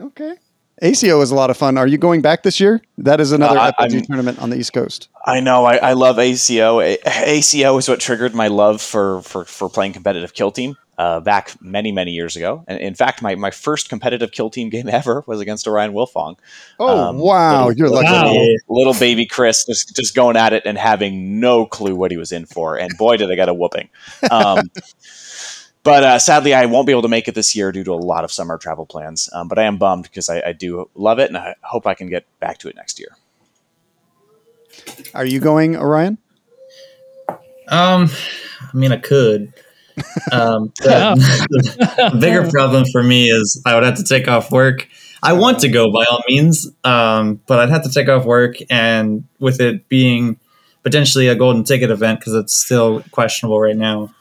Okay. 0.00 0.34
ACO 0.82 1.20
is 1.20 1.30
a 1.30 1.34
lot 1.34 1.50
of 1.50 1.56
fun. 1.56 1.78
Are 1.78 1.86
you 1.86 1.98
going 1.98 2.20
back 2.20 2.42
this 2.42 2.58
year? 2.58 2.82
That 2.98 3.20
is 3.20 3.32
another 3.32 3.58
Uh, 3.58 3.72
FLG 3.72 3.94
I'm- 3.94 4.04
tournament 4.06 4.38
on 4.40 4.50
the 4.50 4.56
East 4.56 4.72
Coast. 4.72 5.08
I 5.24 5.40
know. 5.40 5.64
I, 5.64 5.76
I 5.76 5.92
love 5.92 6.18
ACO. 6.18 6.80
A- 6.80 6.98
ACO 7.06 7.78
is 7.78 7.88
what 7.88 8.00
triggered 8.00 8.34
my 8.34 8.48
love 8.48 8.82
for 8.82 9.22
for, 9.22 9.44
for 9.44 9.68
playing 9.70 9.92
competitive 9.92 10.34
kill 10.34 10.50
team 10.50 10.76
uh, 10.98 11.20
back 11.20 11.54
many 11.62 11.92
many 11.92 12.10
years 12.10 12.36
ago. 12.36 12.64
And 12.68 12.78
in 12.80 12.94
fact, 12.94 13.22
my, 13.22 13.34
my 13.36 13.50
first 13.50 13.88
competitive 13.88 14.32
kill 14.32 14.50
team 14.50 14.68
game 14.68 14.88
ever 14.92 15.22
was 15.26 15.40
against 15.40 15.66
Orion 15.68 15.92
Wilfong. 15.92 16.36
Oh, 16.78 16.98
Um, 17.08 17.18
wow. 17.18 17.68
little- 17.68 17.72
You're 17.78 17.88
lucky. 17.88 18.06
Wow. 18.12 18.32
Yeah. 18.32 18.56
Little 18.68 18.94
baby 18.94 19.26
Chris 19.26 19.64
just 19.64 19.94
just 19.96 20.14
going 20.14 20.36
at 20.36 20.52
it 20.52 20.64
and 20.66 20.76
having 20.76 21.38
no 21.40 21.66
clue 21.66 21.94
what 21.94 22.10
he 22.10 22.16
was 22.16 22.32
in 22.32 22.46
for. 22.46 22.76
And 22.76 22.90
boy, 22.98 23.16
did 23.16 23.30
I 23.30 23.36
get 23.36 23.48
a 23.48 23.54
whooping. 23.54 23.88
Um, 24.30 24.70
But 25.84 26.02
uh, 26.02 26.18
sadly, 26.18 26.54
I 26.54 26.64
won't 26.64 26.86
be 26.86 26.92
able 26.92 27.02
to 27.02 27.08
make 27.08 27.28
it 27.28 27.34
this 27.34 27.54
year 27.54 27.70
due 27.70 27.84
to 27.84 27.92
a 27.92 27.94
lot 27.94 28.24
of 28.24 28.32
summer 28.32 28.56
travel 28.56 28.86
plans. 28.86 29.28
Um, 29.32 29.48
but 29.48 29.58
I 29.58 29.64
am 29.64 29.76
bummed 29.76 30.04
because 30.04 30.30
I, 30.30 30.40
I 30.40 30.52
do 30.52 30.90
love 30.94 31.18
it, 31.18 31.28
and 31.28 31.36
I 31.36 31.54
hope 31.62 31.86
I 31.86 31.94
can 31.94 32.08
get 32.08 32.26
back 32.40 32.58
to 32.58 32.68
it 32.68 32.74
next 32.74 32.98
year. 32.98 33.10
Are 35.14 35.26
you 35.26 35.40
going, 35.40 35.76
Orion? 35.76 36.18
Um, 37.68 38.08
I 38.60 38.76
mean, 38.76 38.92
I 38.92 38.96
could. 38.96 39.52
Um, 40.32 40.72
the, 40.82 42.10
the 42.12 42.18
bigger 42.18 42.48
problem 42.50 42.84
for 42.90 43.02
me 43.02 43.26
is 43.30 43.62
I 43.66 43.74
would 43.74 43.84
have 43.84 43.96
to 43.96 44.04
take 44.04 44.26
off 44.26 44.50
work. 44.50 44.88
I 45.22 45.34
want 45.34 45.60
to 45.60 45.68
go 45.68 45.92
by 45.92 46.04
all 46.10 46.22
means, 46.28 46.66
um, 46.82 47.40
but 47.46 47.58
I'd 47.58 47.70
have 47.70 47.84
to 47.84 47.90
take 47.90 48.08
off 48.08 48.24
work, 48.24 48.56
and 48.70 49.24
with 49.38 49.60
it 49.60 49.88
being 49.88 50.38
potentially 50.82 51.28
a 51.28 51.34
golden 51.34 51.64
ticket 51.64 51.90
event 51.90 52.20
because 52.20 52.34
it's 52.34 52.54
still 52.54 53.02
questionable 53.10 53.60
right 53.60 53.76
now. 53.76 54.14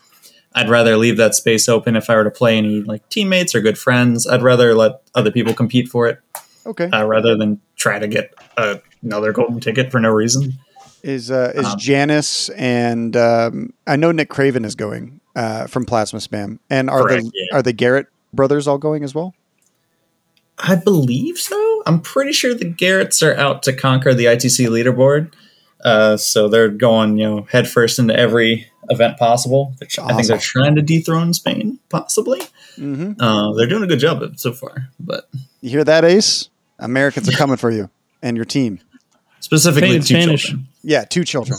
I'd 0.56 0.70
rather 0.70 0.98
leave 0.98 1.18
that 1.18 1.36
space 1.36 1.68
open 1.68 1.96
if 1.96 2.10
I 2.10 2.16
were 2.16 2.24
to 2.24 2.32
play 2.32 2.58
any 2.58 2.82
like 2.82 3.08
teammates 3.10 3.56
or 3.56 3.62
good 3.62 3.78
friends. 3.78 4.28
I'd 4.28 4.42
rather 4.44 4.74
let 4.76 5.02
other 5.16 5.32
people 5.32 5.54
compete 5.54 5.88
for 5.88 6.08
it 6.08 6.20
Okay. 6.66 6.90
uh, 6.92 7.06
rather 7.06 7.36
than 7.36 7.60
try 7.76 8.00
to 8.00 8.08
get 8.08 8.34
a, 8.58 8.80
another 9.02 9.32
golden 9.34 9.60
ticket 9.60 9.92
for 9.92 10.00
no 10.00 10.10
reason. 10.10 10.54
Is 11.02 11.30
uh, 11.32 11.52
is 11.56 11.66
Um, 11.66 11.80
Janice 11.80 12.50
and 12.50 13.16
um, 13.18 13.74
I 13.86 13.96
know 13.98 14.12
Nick 14.12 14.30
Craven 14.30 14.64
is 14.64 14.76
going 14.76 15.20
uh, 15.36 15.68
from 15.68 15.86
Plasma 15.86 16.20
Spam, 16.20 16.60
and 16.70 16.90
are 16.90 17.02
Correct, 17.04 17.24
the 17.26 17.32
yeah. 17.34 17.58
are 17.58 17.62
the 17.62 17.74
Garrett 17.74 18.08
brothers 18.34 18.68
all 18.68 18.78
going 18.78 19.04
as 19.04 19.14
well? 19.14 19.34
I 20.60 20.76
believe 20.76 21.38
so. 21.40 21.84
I'm 21.86 22.00
pretty 22.00 22.32
sure 22.32 22.54
the 22.54 22.72
Garretts 22.72 23.26
are 23.28 23.36
out 23.36 23.64
to 23.64 23.74
conquer 23.74 24.14
the 24.14 24.26
ITC 24.26 24.68
leaderboard. 24.70 25.34
Uh, 25.84 26.16
so 26.16 26.48
they're 26.48 26.70
going, 26.70 27.18
you 27.18 27.26
know, 27.26 27.48
headfirst 27.52 28.00
into 28.00 28.16
every 28.18 28.68
event 28.90 29.18
possible. 29.18 29.74
They're 29.80 29.88
I 30.06 30.14
think 30.14 30.28
they're 30.28 30.38
trying 30.38 30.76
to 30.76 30.82
dethrone 30.82 31.34
Spain, 31.34 31.80
possibly. 31.90 32.40
Mm-hmm. 32.78 33.22
Uh, 33.22 33.54
they're 33.54 33.68
doing 33.68 33.84
a 33.84 33.88
good 33.88 34.00
job 34.00 34.22
of 34.24 34.34
it 34.34 34.40
so 34.40 34.52
far, 34.52 34.90
but 35.00 35.30
You 35.62 35.70
hear 35.70 35.84
that, 35.84 36.04
Ace? 36.06 36.50
Americans 36.80 37.30
are 37.30 37.38
coming 37.38 37.58
for 37.58 37.70
you 37.72 37.90
and 38.22 38.36
your 38.36 38.46
team. 38.46 38.80
specifically 39.40 39.90
Spain, 39.90 40.02
two 40.02 40.06
Spanish. 40.24 40.44
children. 40.48 40.68
Yeah, 40.84 41.06
two 41.06 41.24
children. 41.24 41.58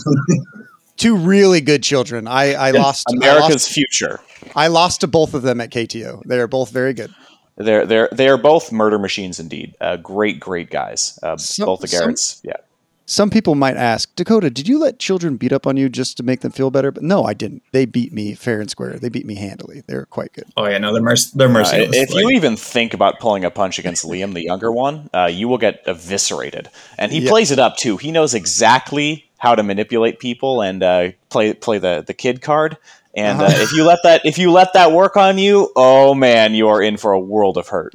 two 0.97 1.17
really 1.17 1.61
good 1.61 1.83
children. 1.83 2.27
I, 2.27 2.55
I 2.55 2.71
lost 2.73 3.07
I 3.11 3.17
America's 3.17 3.51
lost, 3.65 3.73
future. 3.73 4.21
I 4.55 4.69
lost 4.69 5.01
to 5.03 5.07
both 5.07 5.35
of 5.35 5.43
them 5.43 5.61
at 5.61 5.71
KTO. 5.71 6.23
They 6.25 6.39
are 6.39 6.47
both 6.47 6.71
very 6.71 6.93
good. 6.95 7.15
They're 7.57 7.87
they're 7.87 8.09
they 8.11 8.29
are 8.29 8.37
both 8.37 8.73
murder 8.73 8.99
machines 8.99 9.39
indeed. 9.39 9.75
Uh, 9.81 9.97
great 9.97 10.41
great 10.41 10.71
guys. 10.71 11.19
Uh, 11.23 11.37
Some- 11.37 11.67
both 11.67 11.81
the 11.81 11.87
some- 11.89 12.15
yeah. 12.43 12.57
Some 13.07 13.29
people 13.29 13.55
might 13.55 13.77
ask, 13.77 14.15
Dakotah, 14.17 14.55
did 14.55 14.67
you 14.67 14.79
let 14.79 14.99
children 14.99 15.37
beat 15.37 15.53
up 15.53 15.67
on 15.67 15.77
you 15.77 15.91
just 15.91 16.17
to 16.17 16.23
make 16.23 16.41
them 16.41 16.53
feel 16.53 16.71
better? 16.71 16.91
But 16.91 17.03
no, 17.03 17.25
I 17.25 17.35
didn't. 17.35 17.63
They 17.73 17.85
beat 17.85 18.13
me 18.15 18.35
fair 18.35 18.61
and 18.61 18.71
square. 18.71 18.99
They 18.99 19.11
beat 19.11 19.27
me 19.27 19.35
handily. 19.35 19.83
They're 19.87 20.07
quite 20.07 20.33
good. 20.33 20.45
Oh 20.57 20.65
yeah, 20.67 20.79
no, 20.79 20.93
they're 20.93 21.03
merc- 21.03 21.33
they're 21.35 21.49
Uh, 21.49 21.53
merciless. 21.53 21.91
if 21.97 22.15
you 22.15 22.31
even 22.31 22.57
think 22.57 22.95
about 22.95 23.21
pulling 23.21 23.45
a 23.45 23.51
punch 23.51 23.79
against 23.79 24.07
Liam, 24.07 24.33
the 24.33 24.43
younger 24.43 24.73
one, 24.73 25.11
uh, 25.13 25.27
you 25.31 25.49
will 25.49 25.59
get 25.59 25.83
eviscerated. 25.87 26.69
And 26.99 27.13
he 27.13 27.19
Yeah. 27.21 27.29
plays 27.31 27.51
it 27.51 27.59
up 27.59 27.77
too. 27.77 27.99
He 27.99 28.11
knows 28.11 28.33
exactly 28.33 29.27
how 29.37 29.55
to 29.55 29.63
manipulate 29.63 30.19
people 30.19 30.63
and 30.63 30.83
uh, 30.83 31.09
play 31.29 31.53
play 31.53 31.77
the 31.77 32.03
the 32.07 32.15
kid 32.15 32.41
card. 32.41 32.79
And 33.15 33.41
uh, 33.41 33.45
Uh-huh. 33.45 33.63
if 33.63 33.73
you 33.75 33.85
let 33.85 33.99
that 34.05 34.23
if 34.25 34.39
you 34.39 34.51
let 34.51 34.73
that 34.73 34.93
work 34.93 35.19
on 35.19 35.37
you, 35.37 35.71
oh 35.77 36.15
man, 36.15 36.55
you 36.55 36.69
are 36.69 36.81
in 36.83 36.97
for 36.97 37.13
a 37.13 37.21
world 37.21 37.59
of 37.59 37.69
hurt. 37.69 37.93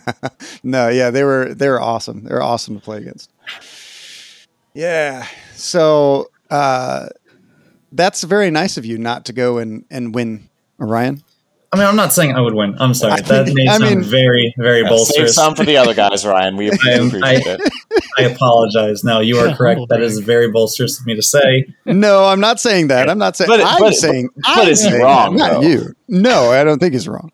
no, 0.62 0.88
yeah, 0.88 1.10
they 1.10 1.24
were 1.24 1.52
they 1.52 1.68
were 1.68 1.80
awesome. 1.80 2.22
They 2.24 2.32
were 2.32 2.42
awesome 2.42 2.76
to 2.76 2.80
play 2.80 2.98
against. 2.98 3.28
Yeah. 4.76 5.26
So 5.54 6.30
uh, 6.50 7.08
that's 7.92 8.22
very 8.22 8.50
nice 8.50 8.76
of 8.76 8.84
you 8.84 8.98
not 8.98 9.24
to 9.26 9.32
go 9.32 9.58
and, 9.58 9.84
and 9.90 10.14
win, 10.14 10.48
Orion. 10.80 11.22
I 11.72 11.78
mean, 11.78 11.86
I'm 11.88 11.96
not 11.96 12.12
saying 12.12 12.34
I 12.34 12.40
would 12.40 12.54
win. 12.54 12.76
I'm 12.78 12.94
sorry. 12.94 13.20
That 13.22 13.52
may 13.52 13.66
I 13.66 13.78
sound 13.78 13.96
mean- 13.96 14.02
very, 14.02 14.54
very 14.56 14.82
Yeah, 14.82 14.96
save 14.98 15.30
some 15.30 15.54
for 15.56 15.64
the 15.64 15.76
other 15.76 15.94
guys, 15.94 16.24
Ryan. 16.24 16.56
We 16.56 16.70
I 16.84 16.90
am- 16.90 17.08
appreciate 17.08 17.46
I- 17.46 17.50
it. 17.54 17.60
I 18.18 18.22
apologize. 18.22 19.02
Now 19.02 19.20
you 19.20 19.38
are 19.38 19.54
correct. 19.54 19.80
That 19.88 20.00
is 20.00 20.20
very 20.20 20.50
bolsterous 20.50 21.00
of 21.00 21.06
me 21.06 21.14
to 21.16 21.22
say. 21.22 21.66
No, 21.84 22.24
I'm 22.26 22.40
not 22.40 22.60
saying 22.60 22.88
that. 22.88 23.10
I'm 23.10 23.18
not 23.18 23.36
saying. 23.36 23.48
But- 23.48 23.60
I'm 23.62 23.80
but- 23.80 23.94
saying. 23.94 24.28
but 24.36 24.44
I'm 24.46 24.68
is 24.68 24.82
he 24.84 24.90
saying 24.90 25.02
wrong, 25.02 25.36
that, 25.36 25.52
Not 25.52 25.60
though? 25.62 25.68
you. 25.68 25.94
No, 26.08 26.52
I 26.52 26.62
don't 26.64 26.78
think 26.78 26.92
he's 26.92 27.08
wrong. 27.08 27.32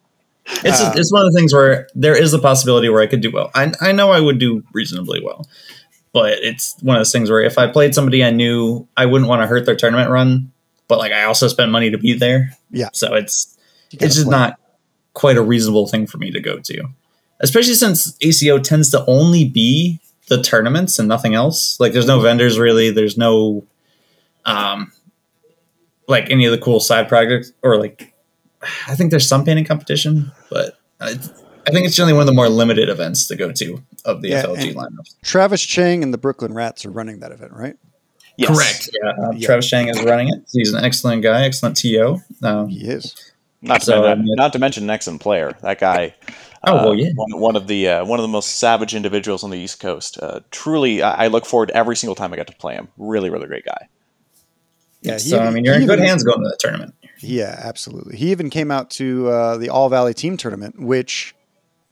It's 0.64 0.80
Uh, 0.80 0.92
it's 0.96 1.12
one 1.12 1.24
of 1.24 1.32
the 1.32 1.38
things 1.38 1.52
where 1.52 1.88
there 1.94 2.16
is 2.20 2.32
a 2.34 2.38
possibility 2.38 2.88
where 2.88 3.00
I 3.02 3.06
could 3.06 3.20
do 3.20 3.30
well. 3.30 3.50
I 3.54 3.72
I 3.80 3.92
know 3.92 4.10
I 4.10 4.18
would 4.20 4.38
do 4.38 4.64
reasonably 4.72 5.20
well, 5.22 5.46
but 6.12 6.34
it's 6.42 6.76
one 6.82 6.96
of 6.96 7.00
those 7.00 7.12
things 7.12 7.30
where 7.30 7.40
if 7.40 7.58
I 7.58 7.66
played 7.66 7.94
somebody 7.94 8.22
I 8.22 8.30
knew, 8.30 8.86
I 8.96 9.06
wouldn't 9.06 9.28
want 9.28 9.42
to 9.42 9.46
hurt 9.46 9.66
their 9.66 9.76
tournament 9.76 10.10
run. 10.10 10.52
But 10.88 10.98
like 10.98 11.12
I 11.12 11.24
also 11.24 11.48
spent 11.48 11.72
money 11.72 11.90
to 11.90 11.98
be 11.98 12.12
there, 12.14 12.56
Yeah. 12.70 12.90
So 12.92 13.14
it's 13.14 13.56
it's 13.92 14.14
just 14.14 14.26
play. 14.26 14.36
not 14.36 14.60
quite 15.14 15.36
a 15.36 15.42
reasonable 15.42 15.86
thing 15.86 16.06
for 16.06 16.18
me 16.18 16.30
to 16.30 16.40
go 16.40 16.58
to, 16.58 16.88
especially 17.40 17.74
since 17.74 18.16
ACO 18.20 18.58
tends 18.58 18.90
to 18.90 19.04
only 19.06 19.44
be 19.48 20.00
the 20.28 20.42
tournaments 20.42 20.98
and 20.98 21.08
nothing 21.08 21.34
else. 21.34 21.78
Like 21.80 21.92
there's 21.92 22.06
no 22.06 22.20
vendors 22.20 22.58
really. 22.58 22.90
There's 22.90 23.16
no 23.16 23.64
um 24.44 24.92
like 26.08 26.30
any 26.30 26.44
of 26.44 26.52
the 26.52 26.58
cool 26.58 26.80
side 26.80 27.08
projects 27.08 27.52
or 27.62 27.78
like 27.78 28.12
I 28.86 28.94
think 28.94 29.10
there's 29.10 29.28
some 29.28 29.44
painting 29.44 29.64
competition, 29.64 30.32
but 30.50 30.78
I, 31.00 31.16
I 31.66 31.70
think 31.70 31.86
it's 31.86 31.94
generally 31.96 32.14
one 32.14 32.22
of 32.22 32.26
the 32.26 32.32
more 32.34 32.48
limited 32.48 32.88
events 32.88 33.26
to 33.28 33.36
go 33.36 33.52
to 33.52 33.82
of 34.04 34.20
the 34.22 34.30
Yeah, 34.30 34.42
FLG 34.44 34.68
and- 34.68 34.76
lineups. 34.76 35.14
Travis 35.22 35.62
Chang 35.62 36.02
and 36.02 36.12
the 36.12 36.18
Brooklyn 36.18 36.54
Rats 36.54 36.84
are 36.84 36.90
running 36.90 37.20
that 37.20 37.30
event, 37.32 37.52
right? 37.52 37.76
Yes. 38.36 38.48
Correct. 38.50 38.90
Yeah, 39.02 39.10
uh, 39.26 39.30
Yeah. 39.32 39.46
Travis 39.46 39.68
Chang 39.68 39.88
is 39.88 40.02
running 40.02 40.28
it. 40.28 40.42
He's 40.52 40.72
an 40.72 40.84
excellent 40.84 41.22
guy, 41.22 41.44
excellent 41.44 41.76
TO. 41.76 42.20
Um, 42.42 42.68
He 42.68 42.86
is. 42.88 43.14
Not 43.60 43.80
to, 43.80 43.86
So, 43.86 44.02
men- 44.02 44.10
I 44.10 44.14
mean- 44.16 44.34
not 44.36 44.52
to 44.54 44.58
mention 44.58 44.84
an 44.84 44.90
excellent 44.90 45.20
player. 45.20 45.52
That 45.62 45.78
guy. 45.78 46.14
Oh, 46.64 46.76
uh, 46.78 46.82
well, 46.84 46.94
yeah. 46.94 47.10
One, 47.14 47.40
one 47.40 47.56
of 47.56 47.66
the 47.68 47.88
uh, 47.88 48.04
one 48.04 48.18
of 48.18 48.22
the 48.22 48.28
most 48.28 48.58
savage 48.58 48.94
individuals 48.94 49.44
on 49.44 49.50
the 49.50 49.58
East 49.58 49.78
Coast. 49.80 50.18
Uh, 50.20 50.40
truly, 50.50 51.02
I, 51.02 51.24
I 51.24 51.26
look 51.28 51.44
forward 51.46 51.66
to 51.68 51.76
every 51.76 51.94
single 51.96 52.14
time 52.14 52.32
I 52.32 52.36
get 52.36 52.46
to 52.48 52.56
play 52.56 52.74
him. 52.74 52.88
Really, 52.96 53.30
really 53.30 53.46
great 53.46 53.64
guy. 53.64 53.88
Yeah, 55.02 55.14
he 55.14 55.18
so 55.20 55.40
I 55.40 55.50
mean, 55.50 55.64
you're 55.64 55.74
he 55.74 55.82
in 55.82 55.86
good 55.88 55.98
even- 55.98 56.08
hands 56.08 56.22
going 56.24 56.38
to 56.42 56.48
the 56.48 56.56
tournament. 56.58 56.94
Yeah, 57.20 57.56
absolutely. 57.62 58.16
He 58.16 58.30
even 58.32 58.50
came 58.50 58.70
out 58.72 58.90
to 58.92 59.28
uh, 59.28 59.56
the 59.58 59.68
All 59.68 59.88
Valley 59.88 60.14
Team 60.14 60.36
Tournament, 60.36 60.80
which 60.80 61.34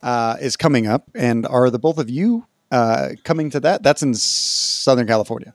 uh, 0.03 0.37
is 0.41 0.57
coming 0.57 0.87
up. 0.87 1.09
And 1.15 1.47
are 1.47 1.71
the 1.71 1.79
both 1.79 1.99
of 1.99 2.11
you 2.11 2.47
uh, 2.71 3.11
coming 3.25 3.51
to 3.51 3.61
that? 3.61 3.83
That's 3.83 4.03
in 4.03 4.15
Southern 4.15 5.07
California. 5.07 5.55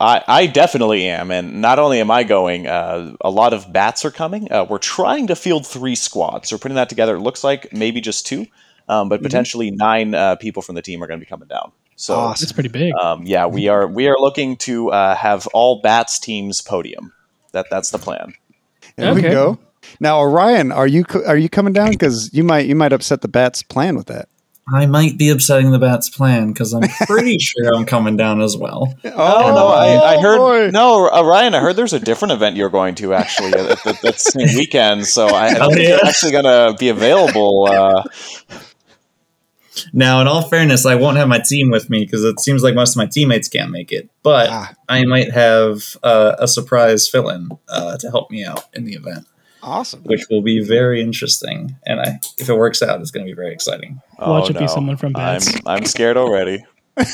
I, 0.00 0.22
I 0.26 0.46
definitely 0.46 1.06
am, 1.06 1.30
and 1.30 1.60
not 1.62 1.78
only 1.78 2.00
am 2.00 2.10
I 2.10 2.24
going, 2.24 2.66
uh, 2.66 3.14
a 3.20 3.30
lot 3.30 3.52
of 3.52 3.72
bats 3.72 4.04
are 4.04 4.10
coming. 4.10 4.50
Uh, 4.50 4.66
we're 4.68 4.78
trying 4.78 5.28
to 5.28 5.36
field 5.36 5.66
three 5.66 5.94
squads. 5.94 6.48
So 6.48 6.56
we're 6.56 6.60
putting 6.60 6.74
that 6.76 6.88
together. 6.88 7.16
It 7.16 7.20
looks 7.20 7.44
like 7.44 7.72
maybe 7.72 8.00
just 8.00 8.26
two, 8.26 8.46
um, 8.88 9.08
but 9.08 9.22
potentially 9.22 9.70
nine 9.70 10.14
uh, 10.14 10.36
people 10.36 10.62
from 10.62 10.74
the 10.74 10.82
team 10.82 11.02
are 11.02 11.06
going 11.06 11.20
to 11.20 11.24
be 11.24 11.28
coming 11.28 11.48
down. 11.48 11.72
So 11.96 12.16
Awesome. 12.16 12.44
That's 12.44 12.52
pretty 12.52 12.70
big. 12.70 12.92
um, 13.00 13.22
yeah, 13.24 13.46
we 13.46 13.68
are 13.68 13.86
we 13.86 14.08
are 14.08 14.18
looking 14.18 14.56
to 14.58 14.90
uh, 14.90 15.14
have 15.14 15.46
all 15.48 15.80
bats 15.80 16.18
teams 16.18 16.60
podium. 16.60 17.12
That 17.52 17.66
that's 17.70 17.90
the 17.90 17.98
plan. 17.98 18.34
There 18.96 19.14
we 19.14 19.22
go. 19.22 19.58
Now, 20.00 20.20
Orion, 20.20 20.72
are 20.72 20.86
you 20.86 21.04
are 21.26 21.36
you 21.36 21.48
coming 21.48 21.72
down? 21.72 21.90
Because 21.90 22.32
you 22.32 22.44
might 22.44 22.66
you 22.66 22.74
might 22.74 22.92
upset 22.92 23.20
the 23.20 23.28
Bats' 23.28 23.62
plan 23.62 23.96
with 23.96 24.06
that. 24.06 24.28
I 24.72 24.86
might 24.86 25.18
be 25.18 25.28
upsetting 25.28 25.72
the 25.72 25.78
Bats' 25.78 26.08
plan 26.08 26.52
because 26.52 26.72
I'm 26.72 26.88
pretty 27.06 27.36
sure 27.40 27.74
I'm 27.74 27.84
coming 27.84 28.16
down 28.16 28.40
as 28.40 28.56
well. 28.56 28.94
Oh, 29.04 29.10
Oh, 29.14 29.54
no, 29.54 29.66
I, 29.68 30.14
I 30.14 30.20
heard 30.22 30.38
boy. 30.38 30.70
no, 30.70 31.06
uh, 31.10 31.22
Ryan. 31.22 31.54
I 31.54 31.60
heard 31.60 31.76
there's 31.76 31.92
a 31.92 32.00
different 32.00 32.32
event 32.32 32.56
you're 32.56 32.70
going 32.70 32.94
to 32.96 33.12
actually 33.12 33.52
at 33.52 33.82
the, 33.84 33.98
that 34.02 34.18
same 34.18 34.56
weekend. 34.56 35.04
So 35.06 35.26
I, 35.26 35.48
I 35.48 35.54
don't 35.54 35.62
Oh, 35.64 35.68
think 35.68 35.82
yeah. 35.82 35.88
you're 35.96 36.06
actually 36.06 36.32
going 36.32 36.44
to 36.44 36.76
be 36.78 36.88
available. 36.88 37.66
Uh, 37.70 38.04
Now, 39.92 40.20
in 40.20 40.28
all 40.28 40.42
fairness, 40.48 40.86
I 40.86 40.94
won't 40.94 41.16
have 41.16 41.28
my 41.28 41.40
team 41.40 41.68
with 41.70 41.90
me 41.90 42.04
because 42.04 42.22
it 42.24 42.38
seems 42.40 42.62
like 42.62 42.74
most 42.76 42.92
of 42.92 42.96
my 42.96 43.06
teammates 43.06 43.48
can't 43.48 43.70
make 43.72 43.90
it. 43.92 44.08
But 44.22 44.48
Ah. 44.50 44.72
I 44.88 45.04
might 45.04 45.32
have 45.32 45.96
uh, 46.02 46.36
a 46.38 46.46
surprise 46.48 47.08
fill-in 47.08 47.50
uh, 47.68 47.96
to 47.98 48.08
help 48.10 48.30
me 48.30 48.44
out 48.44 48.64
in 48.72 48.84
the 48.84 48.94
event, 48.94 49.26
Awesome. 49.64 50.02
which 50.04 50.26
will 50.30 50.42
be 50.42 50.62
very 50.62 51.00
interesting. 51.00 51.76
And 51.86 52.00
I, 52.00 52.20
if 52.38 52.48
it 52.48 52.54
works 52.54 52.82
out, 52.82 53.00
it's 53.00 53.10
going 53.10 53.26
to 53.26 53.30
be 53.30 53.34
very 53.34 53.52
exciting. 53.52 54.00
Watch 54.18 54.44
oh, 54.44 54.46
it 54.50 54.54
be 54.54 54.60
no. 54.60 54.66
someone 54.66 54.96
from 54.96 55.12
Bats. 55.12 55.54
I'm 55.54 55.62
I'm 55.66 55.84
scared 55.86 56.16
already. 56.16 56.64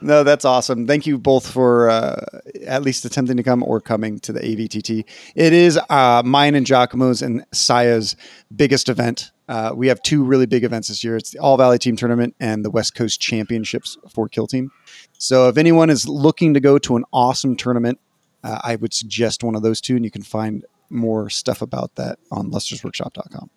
No, 0.00 0.22
that's 0.22 0.44
awesome. 0.44 0.86
Thank 0.86 1.06
you 1.06 1.18
both 1.18 1.50
for 1.50 1.88
uh, 1.88 2.20
at 2.66 2.82
least 2.82 3.04
attempting 3.04 3.36
to 3.36 3.42
come 3.42 3.62
or 3.62 3.80
coming 3.80 4.18
to 4.20 4.32
the 4.32 4.40
AVTT. 4.40 5.04
It 5.34 5.52
is 5.52 5.78
uh, 5.88 6.22
mine 6.24 6.54
and 6.54 6.66
Giacomo's 6.66 7.22
and 7.22 7.44
Saya's 7.52 8.16
biggest 8.54 8.88
event. 8.88 9.30
Uh, 9.48 9.72
we 9.74 9.88
have 9.88 10.02
two 10.02 10.24
really 10.24 10.46
big 10.46 10.64
events 10.64 10.88
this 10.88 11.02
year. 11.04 11.16
It's 11.16 11.30
the 11.30 11.38
All 11.38 11.56
Valley 11.56 11.78
Team 11.78 11.96
Tournament 11.96 12.34
and 12.40 12.64
the 12.64 12.70
West 12.70 12.94
Coast 12.94 13.20
Championships 13.20 13.96
for 14.12 14.28
Kill 14.28 14.46
Team. 14.46 14.70
So 15.18 15.48
if 15.48 15.56
anyone 15.56 15.88
is 15.88 16.08
looking 16.08 16.54
to 16.54 16.60
go 16.60 16.78
to 16.78 16.96
an 16.96 17.04
awesome 17.12 17.56
tournament, 17.56 17.98
uh, 18.46 18.60
I 18.62 18.76
would 18.76 18.94
suggest 18.94 19.42
one 19.42 19.56
of 19.56 19.62
those 19.62 19.80
two, 19.80 19.96
and 19.96 20.04
you 20.04 20.10
can 20.10 20.22
find 20.22 20.64
more 20.88 21.28
stuff 21.28 21.62
about 21.62 21.94
that 21.96 22.18
on 22.30 22.50
lustersworkshop.com. 22.50 23.50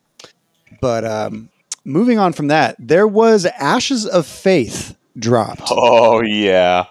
But 0.82 1.06
um, 1.06 1.50
moving 1.86 2.18
on 2.18 2.34
from 2.34 2.48
that, 2.48 2.76
there 2.80 3.08
was 3.08 3.46
Ashes 3.46 4.06
of 4.06 4.26
Faith 4.26 4.98
dropped. 5.18 5.64
Oh 5.70 6.22
yeah. 6.22 6.86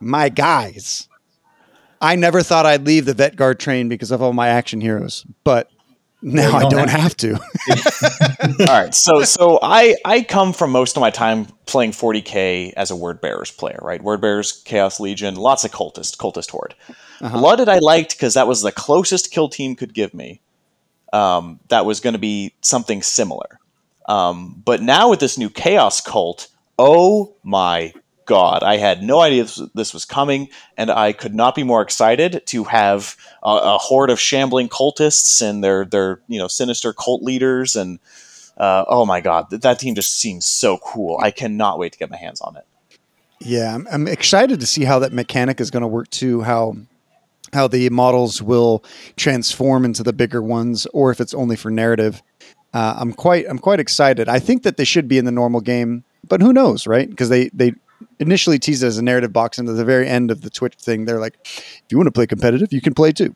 my 0.00 0.28
guys. 0.28 1.08
I 2.00 2.16
never 2.16 2.42
thought 2.42 2.66
I'd 2.66 2.86
leave 2.86 3.06
the 3.06 3.14
vet 3.14 3.36
guard 3.36 3.58
train 3.58 3.88
because 3.88 4.10
of 4.10 4.20
all 4.20 4.32
my 4.32 4.48
action 4.48 4.80
heroes, 4.80 5.24
but 5.42 5.70
now 6.24 6.54
Well, 6.54 6.66
I 6.66 6.70
don't 6.70 6.70
don't 6.70 6.90
have 6.90 7.16
to. 7.18 7.34
All 8.60 8.66
right, 8.66 8.94
so 8.94 9.22
so 9.24 9.58
I 9.62 9.94
I 10.04 10.22
come 10.22 10.52
from 10.54 10.70
most 10.70 10.96
of 10.96 11.00
my 11.02 11.10
time 11.10 11.46
playing 11.66 11.92
40k 11.92 12.72
as 12.76 12.90
a 12.90 12.96
word 12.96 13.20
bearers 13.20 13.50
player, 13.50 13.78
right? 13.82 14.02
Word 14.02 14.22
bearers, 14.22 14.52
Chaos 14.64 14.98
Legion, 15.00 15.36
lots 15.36 15.64
of 15.64 15.70
cultist, 15.70 16.16
cultist 16.16 16.50
horde. 16.50 16.74
Uh-huh. 17.20 17.38
Blooded 17.38 17.68
I 17.68 17.78
liked 17.78 18.16
because 18.16 18.34
that 18.34 18.48
was 18.48 18.62
the 18.62 18.72
closest 18.72 19.30
kill 19.30 19.48
team 19.48 19.76
could 19.76 19.92
give 19.92 20.14
me. 20.14 20.40
Um, 21.12 21.60
that 21.68 21.84
was 21.84 22.00
going 22.00 22.14
to 22.14 22.18
be 22.18 22.54
something 22.62 23.02
similar. 23.02 23.60
Um, 24.06 24.60
but 24.64 24.82
now 24.82 25.10
with 25.10 25.20
this 25.20 25.38
new 25.38 25.50
Chaos 25.50 26.00
cult, 26.00 26.48
oh 26.78 27.34
my 27.42 27.92
god, 28.26 28.62
I 28.62 28.76
had 28.76 29.02
no 29.02 29.20
idea 29.20 29.46
this, 29.74 29.92
was 29.92 30.04
coming, 30.04 30.48
and 30.76 30.90
I 30.90 31.12
could 31.12 31.34
not 31.34 31.54
be 31.54 31.62
more 31.62 31.82
excited 31.82 32.42
to 32.46 32.64
have 32.64 33.16
a, 33.42 33.50
a 33.50 33.78
horde 33.78 34.10
of 34.10 34.20
shambling 34.20 34.68
cultists 34.68 35.42
and 35.42 35.62
their 35.62 35.84
their 35.84 36.20
you 36.28 36.38
know 36.38 36.48
sinister 36.48 36.92
cult 36.92 37.22
leaders 37.22 37.76
and 37.76 37.98
uh, 38.56 38.84
oh 38.88 39.04
my 39.04 39.20
god, 39.20 39.50
that, 39.50 39.62
that 39.62 39.78
team 39.78 39.94
just 39.94 40.18
seems 40.18 40.46
so 40.46 40.78
cool. 40.78 41.18
I 41.22 41.30
cannot 41.30 41.78
wait 41.78 41.92
to 41.92 41.98
get 41.98 42.10
my 42.10 42.16
hands 42.16 42.40
on 42.40 42.56
it. 42.56 42.66
Yeah, 43.40 43.74
I'm, 43.74 43.86
I'm 43.90 44.08
excited 44.08 44.60
to 44.60 44.66
see 44.66 44.84
how 44.84 45.00
that 45.00 45.12
mechanic 45.12 45.60
is 45.60 45.70
going 45.70 45.82
to 45.82 45.88
work 45.88 46.08
too. 46.10 46.42
How 46.42 46.76
how 47.52 47.68
the 47.68 47.88
models 47.90 48.42
will 48.42 48.84
transform 49.16 49.84
into 49.84 50.02
the 50.02 50.12
bigger 50.12 50.42
ones, 50.42 50.86
or 50.86 51.10
if 51.10 51.20
it's 51.20 51.34
only 51.34 51.56
for 51.56 51.70
narrative. 51.70 52.22
Uh, 52.72 52.94
I'm 52.96 53.12
quite 53.12 53.46
I'm 53.48 53.58
quite 53.58 53.80
excited. 53.80 54.28
I 54.28 54.40
think 54.40 54.64
that 54.64 54.76
they 54.76 54.84
should 54.84 55.06
be 55.06 55.18
in 55.18 55.24
the 55.24 55.32
normal 55.32 55.60
game, 55.60 56.04
but 56.26 56.40
who 56.40 56.52
knows, 56.52 56.86
right? 56.86 57.08
Because 57.08 57.28
they 57.28 57.48
they 57.50 57.74
initially 58.18 58.58
teased 58.58 58.82
as 58.84 58.98
a 58.98 59.02
narrative 59.02 59.32
box, 59.32 59.58
and 59.58 59.68
at 59.68 59.76
the 59.76 59.84
very 59.84 60.08
end 60.08 60.30
of 60.30 60.42
the 60.42 60.50
Twitch 60.50 60.74
thing, 60.74 61.04
they're 61.04 61.20
like, 61.20 61.34
if 61.44 61.82
you 61.90 61.96
want 61.98 62.06
to 62.08 62.12
play 62.12 62.26
competitive, 62.26 62.72
you 62.72 62.80
can 62.80 62.94
play 62.94 63.12
too. 63.12 63.34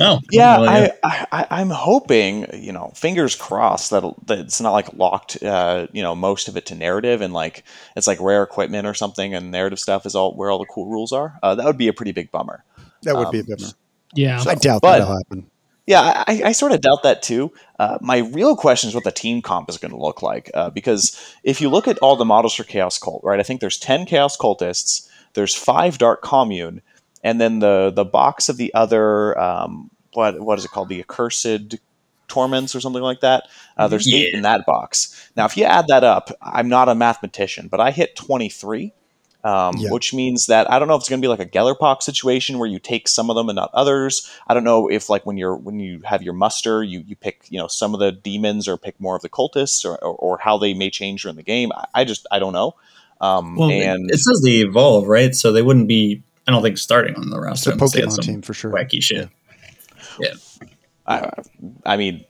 Oh, 0.00 0.18
Yeah, 0.32 0.58
I, 0.60 0.90
I, 1.04 1.26
I- 1.32 1.46
I'm 1.60 1.70
hoping, 1.70 2.46
you 2.52 2.72
know, 2.72 2.90
fingers 2.96 3.36
crossed 3.36 3.90
that, 3.90 4.02
that 4.26 4.38
it's 4.40 4.60
not 4.60 4.72
like 4.72 4.92
locked, 4.94 5.40
uh, 5.42 5.86
you 5.92 6.02
know, 6.02 6.14
most 6.16 6.48
of 6.48 6.56
it 6.56 6.66
to 6.66 6.74
narrative 6.74 7.20
and 7.20 7.32
like 7.32 7.62
it's 7.94 8.06
like 8.08 8.20
rare 8.20 8.42
equipment 8.42 8.86
or 8.88 8.94
something, 8.94 9.34
and 9.34 9.50
narrative 9.52 9.78
stuff 9.78 10.04
is 10.04 10.14
all 10.16 10.34
where 10.34 10.50
all 10.50 10.58
the 10.58 10.66
cool 10.66 10.86
rules 10.86 11.12
are. 11.12 11.38
Uh, 11.44 11.54
that 11.54 11.64
would 11.64 11.78
be 11.78 11.86
a 11.88 11.92
pretty 11.92 12.10
big 12.12 12.32
bummer. 12.32 12.64
That 13.04 13.16
would 13.16 13.30
be 13.30 13.38
a 13.38 13.42
Um, 13.42 13.46
bummer. 13.56 13.72
Yeah. 14.14 14.42
I 14.46 14.54
doubt 14.56 14.82
but- 14.82 14.98
that'll 14.98 15.16
happen. 15.16 15.46
Yeah, 15.86 16.24
I, 16.28 16.42
I 16.46 16.52
sort 16.52 16.72
of 16.72 16.80
doubt 16.80 17.02
that 17.02 17.22
too. 17.22 17.52
Uh, 17.78 17.98
my 18.00 18.18
real 18.18 18.54
question 18.54 18.88
is 18.88 18.94
what 18.94 19.04
the 19.04 19.10
team 19.10 19.42
comp 19.42 19.68
is 19.68 19.78
going 19.78 19.90
to 19.90 19.98
look 19.98 20.22
like. 20.22 20.50
Uh, 20.54 20.70
because 20.70 21.18
if 21.42 21.60
you 21.60 21.68
look 21.68 21.88
at 21.88 21.98
all 21.98 22.14
the 22.14 22.24
models 22.24 22.54
for 22.54 22.62
Chaos 22.62 22.98
Cult, 22.98 23.22
right, 23.24 23.40
I 23.40 23.42
think 23.42 23.60
there's 23.60 23.78
10 23.78 24.06
Chaos 24.06 24.36
Cultists, 24.36 25.08
there's 25.34 25.54
five 25.54 25.98
Dark 25.98 26.22
Commune, 26.22 26.82
and 27.24 27.40
then 27.40 27.58
the, 27.58 27.92
the 27.94 28.04
box 28.04 28.48
of 28.48 28.58
the 28.58 28.72
other, 28.74 29.38
um, 29.38 29.90
what 30.12 30.40
what 30.40 30.58
is 30.58 30.64
it 30.64 30.70
called? 30.70 30.88
The 30.88 31.00
Accursed 31.00 31.76
Torments 32.28 32.74
or 32.74 32.80
something 32.80 33.02
like 33.02 33.20
that. 33.20 33.48
Uh, 33.76 33.88
there's 33.88 34.12
eight 34.12 34.34
in 34.34 34.42
that 34.42 34.64
box. 34.66 35.30
Now, 35.36 35.46
if 35.46 35.56
you 35.56 35.64
add 35.64 35.86
that 35.88 36.04
up, 36.04 36.30
I'm 36.40 36.68
not 36.68 36.88
a 36.88 36.94
mathematician, 36.94 37.68
but 37.68 37.80
I 37.80 37.90
hit 37.90 38.14
23. 38.16 38.92
Um, 39.44 39.74
Yeah. 39.76 39.90
Which 39.90 40.14
means 40.14 40.46
that 40.46 40.70
I 40.70 40.78
don't 40.78 40.86
know 40.86 40.94
if 40.94 41.00
it's 41.00 41.08
going 41.08 41.20
to 41.20 41.24
be 41.24 41.28
like 41.28 41.40
a 41.40 41.46
Gellerpox 41.46 42.04
situation 42.04 42.58
where 42.58 42.68
you 42.68 42.78
take 42.78 43.08
some 43.08 43.28
of 43.28 43.34
them 43.34 43.48
and 43.48 43.56
not 43.56 43.70
others. 43.74 44.30
I 44.46 44.54
don't 44.54 44.62
know 44.62 44.88
if 44.88 45.10
like 45.10 45.26
when 45.26 45.36
you're 45.36 45.56
when 45.56 45.80
you 45.80 46.00
have 46.04 46.22
your 46.22 46.32
muster, 46.34 46.82
you 46.84 47.02
you 47.06 47.16
pick 47.16 47.42
you 47.50 47.58
know 47.58 47.66
some 47.66 47.92
of 47.92 47.98
the 48.00 48.12
demons 48.12 48.68
or 48.68 48.76
pick 48.76 49.00
more 49.00 49.16
of 49.16 49.22
the 49.22 49.28
cultists 49.28 49.84
or, 49.84 49.96
or, 49.96 50.14
or 50.14 50.38
how 50.38 50.58
they 50.58 50.74
may 50.74 50.90
change 50.90 51.22
during 51.22 51.36
the 51.36 51.42
game. 51.42 51.72
I, 51.72 51.86
I 51.94 52.04
just 52.04 52.26
I 52.30 52.38
don't 52.38 52.52
know. 52.52 52.76
Um, 53.20 53.56
Well, 53.56 53.70
and 53.70 54.10
it 54.10 54.18
says 54.18 54.40
they 54.44 54.60
evolve, 54.60 55.08
right? 55.08 55.34
So 55.34 55.52
they 55.52 55.62
wouldn't 55.62 55.86
be, 55.88 56.22
I 56.46 56.50
don't 56.52 56.62
think, 56.62 56.78
starting 56.78 57.14
on 57.16 57.30
the 57.30 57.36
It's 57.36 57.66
a 57.66 57.70
roster. 57.70 57.72
unless 57.72 57.92
they 57.92 58.00
had 58.00 58.08
Pokemon 58.10 58.22
team 58.22 58.42
for 58.42 58.54
sure. 58.54 58.72
Wacky 58.72 59.02
shit. 59.02 59.28
Yeah. 60.20 60.34
I, 61.06 61.30
I 61.84 61.96
mean, 61.96 62.24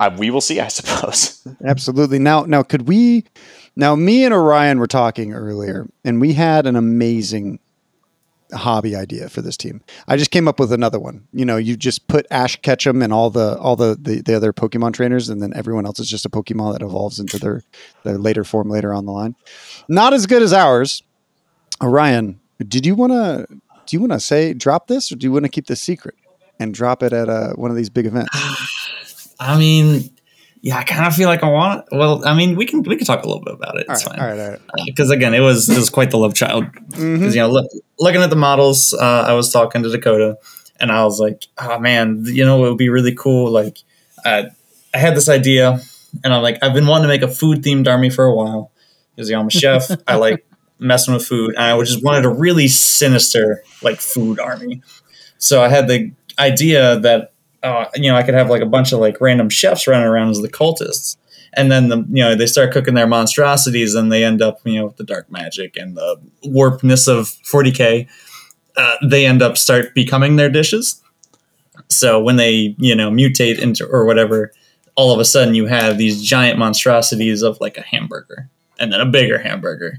I, 0.00 0.08
we 0.08 0.30
will 0.30 0.40
see. 0.40 0.60
I 0.60 0.68
suppose. 0.68 1.46
Absolutely. 1.64 2.18
Now, 2.18 2.44
now, 2.44 2.62
could 2.62 2.88
we? 2.88 3.24
Now, 3.76 3.94
me 3.94 4.24
and 4.24 4.32
Orion 4.32 4.78
were 4.78 4.86
talking 4.86 5.34
earlier, 5.34 5.88
and 6.04 6.20
we 6.20 6.32
had 6.32 6.66
an 6.66 6.76
amazing 6.76 7.58
hobby 8.52 8.94
idea 8.94 9.28
for 9.28 9.42
this 9.42 9.56
team. 9.56 9.82
I 10.06 10.16
just 10.16 10.30
came 10.30 10.46
up 10.46 10.60
with 10.60 10.72
another 10.72 10.98
one. 10.98 11.26
You 11.32 11.44
know, 11.44 11.56
you 11.56 11.76
just 11.76 12.06
put 12.06 12.26
Ash 12.30 12.56
Ketchum 12.62 13.02
and 13.02 13.12
all 13.12 13.30
the 13.30 13.58
all 13.58 13.76
the, 13.76 13.96
the 14.00 14.22
the 14.22 14.34
other 14.34 14.52
Pokemon 14.52 14.94
trainers, 14.94 15.28
and 15.28 15.42
then 15.42 15.52
everyone 15.54 15.86
else 15.86 15.98
is 16.00 16.08
just 16.08 16.26
a 16.26 16.30
Pokemon 16.30 16.72
that 16.72 16.82
evolves 16.82 17.18
into 17.18 17.38
their 17.38 17.62
their 18.04 18.18
later 18.18 18.44
form 18.44 18.70
later 18.70 18.92
on 18.94 19.06
the 19.06 19.12
line. 19.12 19.34
Not 19.88 20.12
as 20.12 20.26
good 20.26 20.42
as 20.42 20.52
ours. 20.52 21.02
Orion, 21.82 22.40
did 22.66 22.86
you 22.86 22.94
want 22.94 23.12
to? 23.12 23.46
Do 23.86 23.96
you 23.96 24.00
want 24.00 24.12
to 24.12 24.20
say 24.20 24.54
drop 24.54 24.88
this, 24.88 25.12
or 25.12 25.16
do 25.16 25.26
you 25.26 25.32
want 25.32 25.44
to 25.44 25.50
keep 25.50 25.66
this 25.66 25.80
secret 25.80 26.14
and 26.58 26.72
drop 26.72 27.02
it 27.02 27.12
at 27.12 27.28
uh, 27.28 27.52
one 27.54 27.70
of 27.70 27.76
these 27.76 27.90
big 27.90 28.06
events? 28.06 28.30
I 29.38 29.58
mean, 29.58 30.10
yeah, 30.62 30.76
I 30.78 30.84
kind 30.84 31.06
of 31.06 31.14
feel 31.14 31.28
like 31.28 31.42
I 31.42 31.48
want 31.50 31.80
it. 31.90 31.96
Well, 31.96 32.26
I 32.26 32.34
mean, 32.34 32.56
we 32.56 32.66
can 32.66 32.82
we 32.82 32.96
can 32.96 33.06
talk 33.06 33.22
a 33.24 33.26
little 33.26 33.42
bit 33.42 33.54
about 33.54 33.78
it. 33.78 33.88
All 33.88 33.94
It's 33.94 34.06
right, 34.06 34.16
fine. 34.18 34.20
all 34.30 34.36
right, 34.36 34.40
all 34.44 34.50
right. 34.50 34.60
because 34.86 35.10
again, 35.10 35.34
it 35.34 35.40
was 35.40 35.68
it 35.68 35.76
was 35.76 35.90
quite 35.90 36.10
the 36.10 36.18
love 36.18 36.34
child. 36.34 36.64
Because 36.90 37.34
you 37.34 37.40
know, 37.40 37.48
look, 37.50 37.66
looking 37.98 38.22
at 38.22 38.30
the 38.30 38.36
models, 38.36 38.94
uh, 38.94 39.24
I 39.28 39.32
was 39.34 39.52
talking 39.52 39.82
to 39.82 39.88
Dakotah, 39.88 40.36
and 40.80 40.90
I 40.90 41.04
was 41.04 41.20
like, 41.20 41.44
"Oh 41.58 41.78
man, 41.78 42.24
you 42.26 42.44
know, 42.44 42.64
it 42.64 42.68
would 42.70 42.78
be 42.78 42.88
really 42.88 43.14
cool." 43.14 43.50
Like, 43.50 43.78
uh, 44.24 44.44
I 44.94 44.98
had 44.98 45.14
this 45.16 45.28
idea, 45.28 45.78
and 46.24 46.32
I'm 46.34 46.42
like, 46.42 46.58
I've 46.62 46.74
been 46.74 46.86
wanting 46.86 47.04
to 47.04 47.08
make 47.08 47.22
a 47.22 47.28
food 47.28 47.62
themed 47.62 47.86
army 47.86 48.10
for 48.10 48.24
a 48.24 48.34
while 48.34 48.72
because 49.14 49.28
you 49.28 49.36
know, 49.36 49.40
I'm 49.42 49.48
a 49.48 49.50
chef. 49.50 49.90
I 50.08 50.16
like 50.16 50.44
messing 50.78 51.14
with 51.14 51.26
food, 51.26 51.54
and 51.54 51.64
I 51.64 51.78
just 51.84 52.02
wanted 52.02 52.24
a 52.24 52.28
really 52.30 52.66
sinister 52.68 53.62
like 53.82 54.00
food 54.00 54.40
army. 54.40 54.82
So 55.38 55.62
I 55.62 55.68
had 55.68 55.86
the 55.86 56.12
idea 56.38 56.98
that 57.00 57.32
uh, 57.62 57.86
you 57.94 58.10
know 58.10 58.16
I 58.16 58.22
could 58.22 58.34
have 58.34 58.50
like 58.50 58.62
a 58.62 58.66
bunch 58.66 58.92
of 58.92 59.00
like 59.00 59.20
random 59.20 59.48
chefs 59.48 59.86
running 59.86 60.06
around 60.06 60.30
as 60.30 60.40
the 60.40 60.48
cultists. 60.48 61.16
And 61.52 61.72
then 61.72 61.88
the 61.88 61.98
you 62.08 62.22
know 62.22 62.34
they 62.34 62.46
start 62.46 62.72
cooking 62.72 62.94
their 62.94 63.06
monstrosities 63.06 63.94
and 63.94 64.12
they 64.12 64.24
end 64.24 64.42
up 64.42 64.60
you 64.64 64.78
know 64.78 64.86
with 64.86 64.96
the 64.96 65.04
dark 65.04 65.30
magic 65.30 65.76
and 65.76 65.96
the 65.96 66.20
warpness 66.44 67.08
of 67.08 67.26
40k 67.50 68.08
uh, 68.76 68.96
they 69.02 69.24
end 69.24 69.42
up 69.42 69.56
start 69.56 69.94
becoming 69.94 70.36
their 70.36 70.50
dishes. 70.50 71.02
So 71.88 72.20
when 72.20 72.36
they 72.36 72.74
you 72.78 72.94
know 72.94 73.10
mutate 73.10 73.58
into 73.58 73.86
or 73.86 74.04
whatever 74.04 74.52
all 74.96 75.12
of 75.12 75.20
a 75.20 75.24
sudden 75.24 75.54
you 75.54 75.66
have 75.66 75.98
these 75.98 76.22
giant 76.22 76.58
monstrosities 76.58 77.42
of 77.42 77.60
like 77.60 77.76
a 77.76 77.82
hamburger 77.82 78.48
and 78.78 78.92
then 78.92 79.00
a 79.00 79.06
bigger 79.06 79.38
hamburger. 79.38 79.98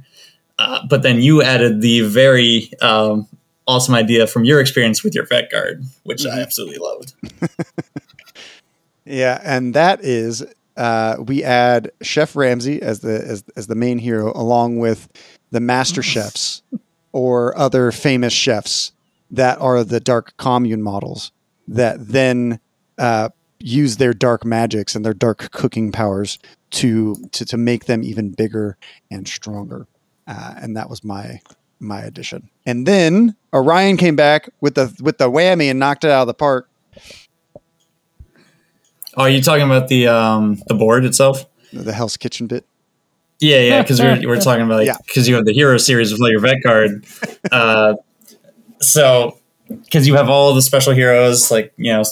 Uh, 0.59 0.85
but 0.87 1.03
then 1.03 1.21
you 1.21 1.43
added 1.43 1.81
the 1.81 2.01
very 2.01 2.71
um, 2.81 3.27
awesome 3.67 3.93
idea 3.95 4.25
from 4.27 4.45
your 4.45 4.59
experience 4.59 5.03
with 5.03 5.13
your 5.13 5.25
vet 5.25 5.51
guard 5.51 5.83
which 6.03 6.25
i 6.25 6.39
absolutely 6.39 6.77
loved. 6.77 7.13
Yeah, 9.07 9.39
and 9.43 9.73
that 9.73 10.03
is 10.03 10.45
uh, 10.75 11.15
we 11.25 11.43
add 11.43 11.91
Chef 12.01 12.35
Ramsay 12.35 12.81
as 12.81 12.99
the 12.99 13.23
as, 13.25 13.43
as 13.55 13.67
the 13.67 13.75
main 13.75 13.97
hero, 13.97 14.31
along 14.35 14.79
with 14.79 15.07
the 15.51 15.59
master 15.59 16.03
chefs 16.03 16.61
or 17.13 17.57
other 17.57 17.91
famous 17.91 18.33
chefs 18.33 18.91
that 19.31 19.59
are 19.59 19.83
the 19.83 19.99
dark 19.99 20.35
commune 20.37 20.83
models 20.83 21.31
that 21.67 22.07
then 22.07 22.59
uh, 22.97 23.29
use 23.59 23.97
their 23.97 24.13
dark 24.13 24.45
magics 24.45 24.93
and 24.93 25.05
their 25.05 25.13
dark 25.13 25.51
cooking 25.51 25.91
powers 25.91 26.37
to 26.71 27.15
to, 27.31 27.45
to 27.45 27.57
make 27.57 27.85
them 27.85 28.03
even 28.03 28.31
bigger 28.31 28.77
and 29.09 29.27
stronger. 29.27 29.87
Uh, 30.27 30.55
and 30.57 30.75
that 30.75 30.89
was 30.89 31.03
my 31.05 31.39
my 31.79 32.01
addition. 32.01 32.49
And 32.65 32.85
then 32.85 33.35
Orion 33.53 33.97
came 33.97 34.15
back 34.15 34.49
with 34.61 34.75
the 34.75 34.95
with 35.01 35.17
the 35.17 35.29
whammy 35.29 35.69
and 35.69 35.79
knocked 35.79 36.03
it 36.03 36.11
out 36.11 36.21
of 36.21 36.27
the 36.27 36.33
park. 36.33 36.69
Oh, 39.15 39.23
are 39.23 39.29
you 39.29 39.41
talking 39.41 39.65
about 39.65 39.87
the 39.87 40.07
um 40.07 40.61
the 40.67 40.73
board 40.75 41.05
itself? 41.05 41.45
The 41.73 41.93
Hell's 41.93 42.17
Kitchen 42.17 42.47
bit. 42.47 42.65
Yeah, 43.39 43.59
yeah, 43.59 43.81
because 43.81 43.99
we're, 43.99 44.19
we're 44.27 44.39
talking 44.41 44.65
about 44.65 44.77
like 44.77 44.87
Yeah. 44.87 44.97
because 45.05 45.27
you 45.27 45.35
have 45.35 45.45
the 45.45 45.53
hero 45.53 45.77
series 45.77 46.11
with 46.11 46.21
like 46.21 46.31
your 46.31 46.39
vet 46.41 46.61
guard. 46.63 47.05
Uh, 47.51 47.95
so 48.81 49.37
because 49.69 50.05
you 50.05 50.15
have 50.15 50.29
all 50.29 50.53
the 50.53 50.61
special 50.61 50.93
heroes 50.93 51.49
like 51.49 51.71
you 51.77 51.91
know 51.93 52.03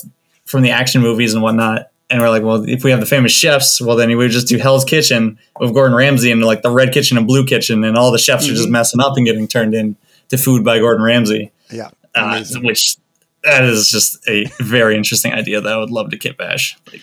from 0.46 0.62
the 0.62 0.70
action 0.72 1.02
movies 1.02 1.34
and 1.34 1.44
whatnot, 1.44 1.92
and 2.10 2.22
we're 2.22 2.30
like, 2.30 2.44
well, 2.44 2.64
if 2.68 2.84
we 2.84 2.92
have 2.92 3.00
the 3.00 3.06
famous 3.06 3.32
chefs, 3.32 3.82
well 3.82 3.96
then 3.96 4.10
we 4.10 4.16
would 4.16 4.32
just 4.32 4.48
do 4.48 4.58
Hell's 4.58 4.86
Kitchen 4.86 5.38
with 5.60 5.74
Gordon 5.74 5.96
Ramsay 5.96 6.32
and 6.32 6.44
like 6.44 6.62
the 6.62 6.72
red 6.72 6.94
kitchen 6.94 7.18
and 7.18 7.28
blue 7.28 7.46
kitchen, 7.46 7.84
and 7.84 7.98
all 7.98 8.12
the 8.12 8.18
chefs 8.18 8.48
are 8.48 8.54
just 8.54 8.70
messing 8.70 9.02
up 9.02 9.18
and 9.18 9.26
getting 9.26 9.48
turned 9.48 9.74
in 9.74 9.96
to 10.30 10.38
food 10.38 10.64
by 10.64 10.80
Gordon 10.80 11.04
Ramsay, 11.04 11.52
Yeah. 11.72 11.90
uh, 12.14 12.44
which 12.62 12.98
that 13.44 13.64
is 13.64 13.90
just 13.90 14.28
a 14.28 14.46
very 14.60 14.96
interesting 14.96 15.34
idea 15.34 15.62
that 15.62 15.72
I 15.72 15.78
would 15.78 15.92
love 15.92 16.10
to 16.12 16.18
kit 16.18 16.38
bash. 16.38 16.78
Like, 16.92 17.02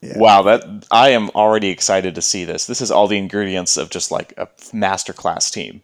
Yeah. 0.00 0.18
Wow, 0.18 0.42
that 0.42 0.86
I 0.90 1.10
am 1.10 1.30
already 1.30 1.70
excited 1.70 2.14
to 2.14 2.22
see 2.22 2.44
this. 2.44 2.66
This 2.66 2.80
is 2.80 2.90
all 2.90 3.08
the 3.08 3.18
ingredients 3.18 3.76
of 3.76 3.90
just 3.90 4.10
like 4.12 4.32
a 4.36 4.46
masterclass 4.72 5.50
team. 5.52 5.82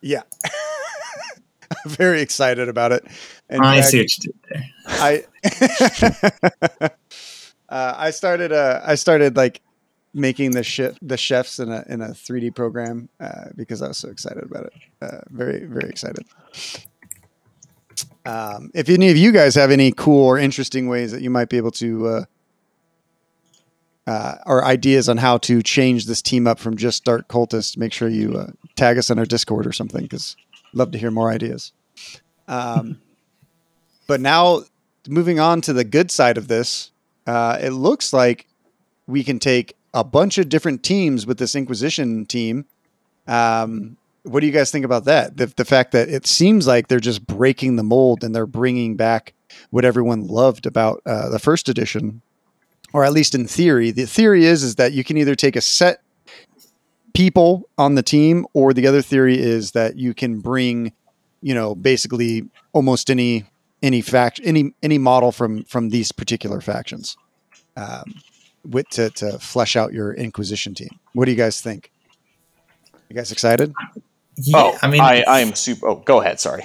Yeah. 0.00 0.22
Very 1.86 2.20
excited 2.20 2.68
about 2.68 2.92
it. 2.92 3.04
And 3.48 3.64
I 3.64 3.80
Jack, 3.80 3.88
see 3.88 3.98
what 4.00 4.18
you 4.18 4.32
did 4.32 4.34
there. 4.50 4.64
I 4.86 5.24
uh, 7.74 7.92
I 7.98 8.10
started 8.12 8.52
uh, 8.52 8.80
I 8.84 8.94
started 8.94 9.36
like 9.36 9.60
making 10.14 10.52
the 10.52 10.62
chef 10.62 10.96
the 11.02 11.16
chefs 11.16 11.58
in 11.58 11.72
a 11.72 11.84
in 11.88 12.02
a 12.02 12.10
3D 12.10 12.54
program 12.54 13.08
uh, 13.18 13.46
because 13.56 13.82
I 13.82 13.88
was 13.88 13.98
so 13.98 14.10
excited 14.10 14.44
about 14.44 14.66
it. 14.66 14.72
Uh, 15.02 15.20
very 15.30 15.64
very 15.64 15.90
excited. 15.90 16.24
Um, 18.24 18.70
if 18.74 18.88
any 18.88 19.10
of 19.10 19.16
you 19.16 19.32
guys 19.32 19.56
have 19.56 19.72
any 19.72 19.90
cool 19.90 20.24
or 20.24 20.38
interesting 20.38 20.86
ways 20.88 21.10
that 21.10 21.20
you 21.20 21.30
might 21.30 21.48
be 21.48 21.56
able 21.56 21.72
to 21.72 22.24
uh, 24.06 24.34
or 24.46 24.64
ideas 24.64 25.08
on 25.08 25.16
how 25.16 25.38
to 25.38 25.60
change 25.60 26.06
this 26.06 26.22
team 26.22 26.46
up 26.46 26.60
from 26.60 26.76
just 26.76 27.04
dark 27.04 27.26
cultists, 27.26 27.76
make 27.76 27.92
sure 27.92 28.08
you 28.08 28.54
tag 28.76 28.98
us 28.98 29.10
on 29.10 29.18
our 29.18 29.26
Discord 29.26 29.66
or 29.66 29.72
something 29.72 30.02
because 30.02 30.36
love 30.74 30.92
to 30.92 30.98
hear 30.98 31.10
more 31.10 31.28
ideas. 31.28 31.72
Um, 32.46 33.00
but 34.06 34.20
now 34.20 34.60
moving 35.08 35.40
on 35.40 35.60
to 35.62 35.72
the 35.72 35.84
good 35.84 36.12
side 36.12 36.38
of 36.38 36.46
this, 36.46 36.92
uh, 37.26 37.58
it 37.60 37.70
looks 37.70 38.12
like 38.12 38.46
we 39.06 39.24
can 39.24 39.38
take 39.38 39.76
a 39.92 40.04
bunch 40.04 40.38
of 40.38 40.48
different 40.48 40.82
teams 40.82 41.26
with 41.26 41.38
this 41.38 41.54
Inquisition 41.54 42.26
team. 42.26 42.64
Um, 43.26 43.96
what 44.24 44.40
do 44.40 44.46
you 44.46 44.52
guys 44.52 44.70
think 44.70 44.84
about 44.84 45.04
that? 45.04 45.36
The, 45.36 45.46
the 45.46 45.64
fact 45.64 45.92
that 45.92 46.08
it 46.08 46.26
seems 46.26 46.66
like 46.66 46.88
they're 46.88 46.98
just 47.00 47.26
breaking 47.26 47.76
the 47.76 47.82
mold 47.82 48.24
and 48.24 48.34
they're 48.34 48.46
bringing 48.46 48.96
back 48.96 49.34
what 49.70 49.84
everyone 49.84 50.26
loved 50.26 50.66
about 50.66 51.02
uh, 51.06 51.28
the 51.28 51.38
first 51.38 51.68
edition, 51.68 52.22
or 52.92 53.04
at 53.04 53.12
least 53.12 53.34
in 53.34 53.46
theory. 53.46 53.90
The 53.90 54.06
theory 54.06 54.46
is 54.46 54.62
is 54.62 54.76
that 54.76 54.92
you 54.92 55.04
can 55.04 55.16
either 55.16 55.34
take 55.34 55.56
a 55.56 55.60
set 55.60 56.00
people 57.12 57.68
on 57.78 57.94
the 57.94 58.02
team, 58.02 58.46
or 58.54 58.72
the 58.72 58.86
other 58.86 59.02
theory 59.02 59.38
is 59.38 59.70
that 59.72 59.96
you 59.96 60.14
can 60.14 60.40
bring, 60.40 60.92
you 61.42 61.54
know, 61.54 61.74
basically 61.74 62.48
almost 62.72 63.10
any 63.10 63.44
any 63.84 64.00
fact 64.00 64.40
any 64.42 64.74
any 64.82 64.98
model 64.98 65.30
from 65.30 65.62
from 65.64 65.90
these 65.90 66.10
particular 66.10 66.60
factions 66.60 67.16
um, 67.76 68.14
with 68.64 68.88
to 68.88 69.10
to 69.10 69.38
flesh 69.38 69.76
out 69.76 69.92
your 69.92 70.12
Inquisition 70.14 70.74
team. 70.74 70.98
What 71.12 71.26
do 71.26 71.30
you 71.30 71.36
guys 71.36 71.60
think? 71.60 71.90
You 73.10 73.16
guys 73.16 73.30
excited? 73.30 73.72
Yeah, 74.36 74.58
oh, 74.58 74.78
I 74.82 74.88
mean, 74.88 75.00
I, 75.00 75.22
I 75.28 75.40
am 75.40 75.54
super. 75.54 75.86
Oh, 75.86 75.96
go 75.96 76.20
ahead. 76.20 76.40
Sorry. 76.40 76.64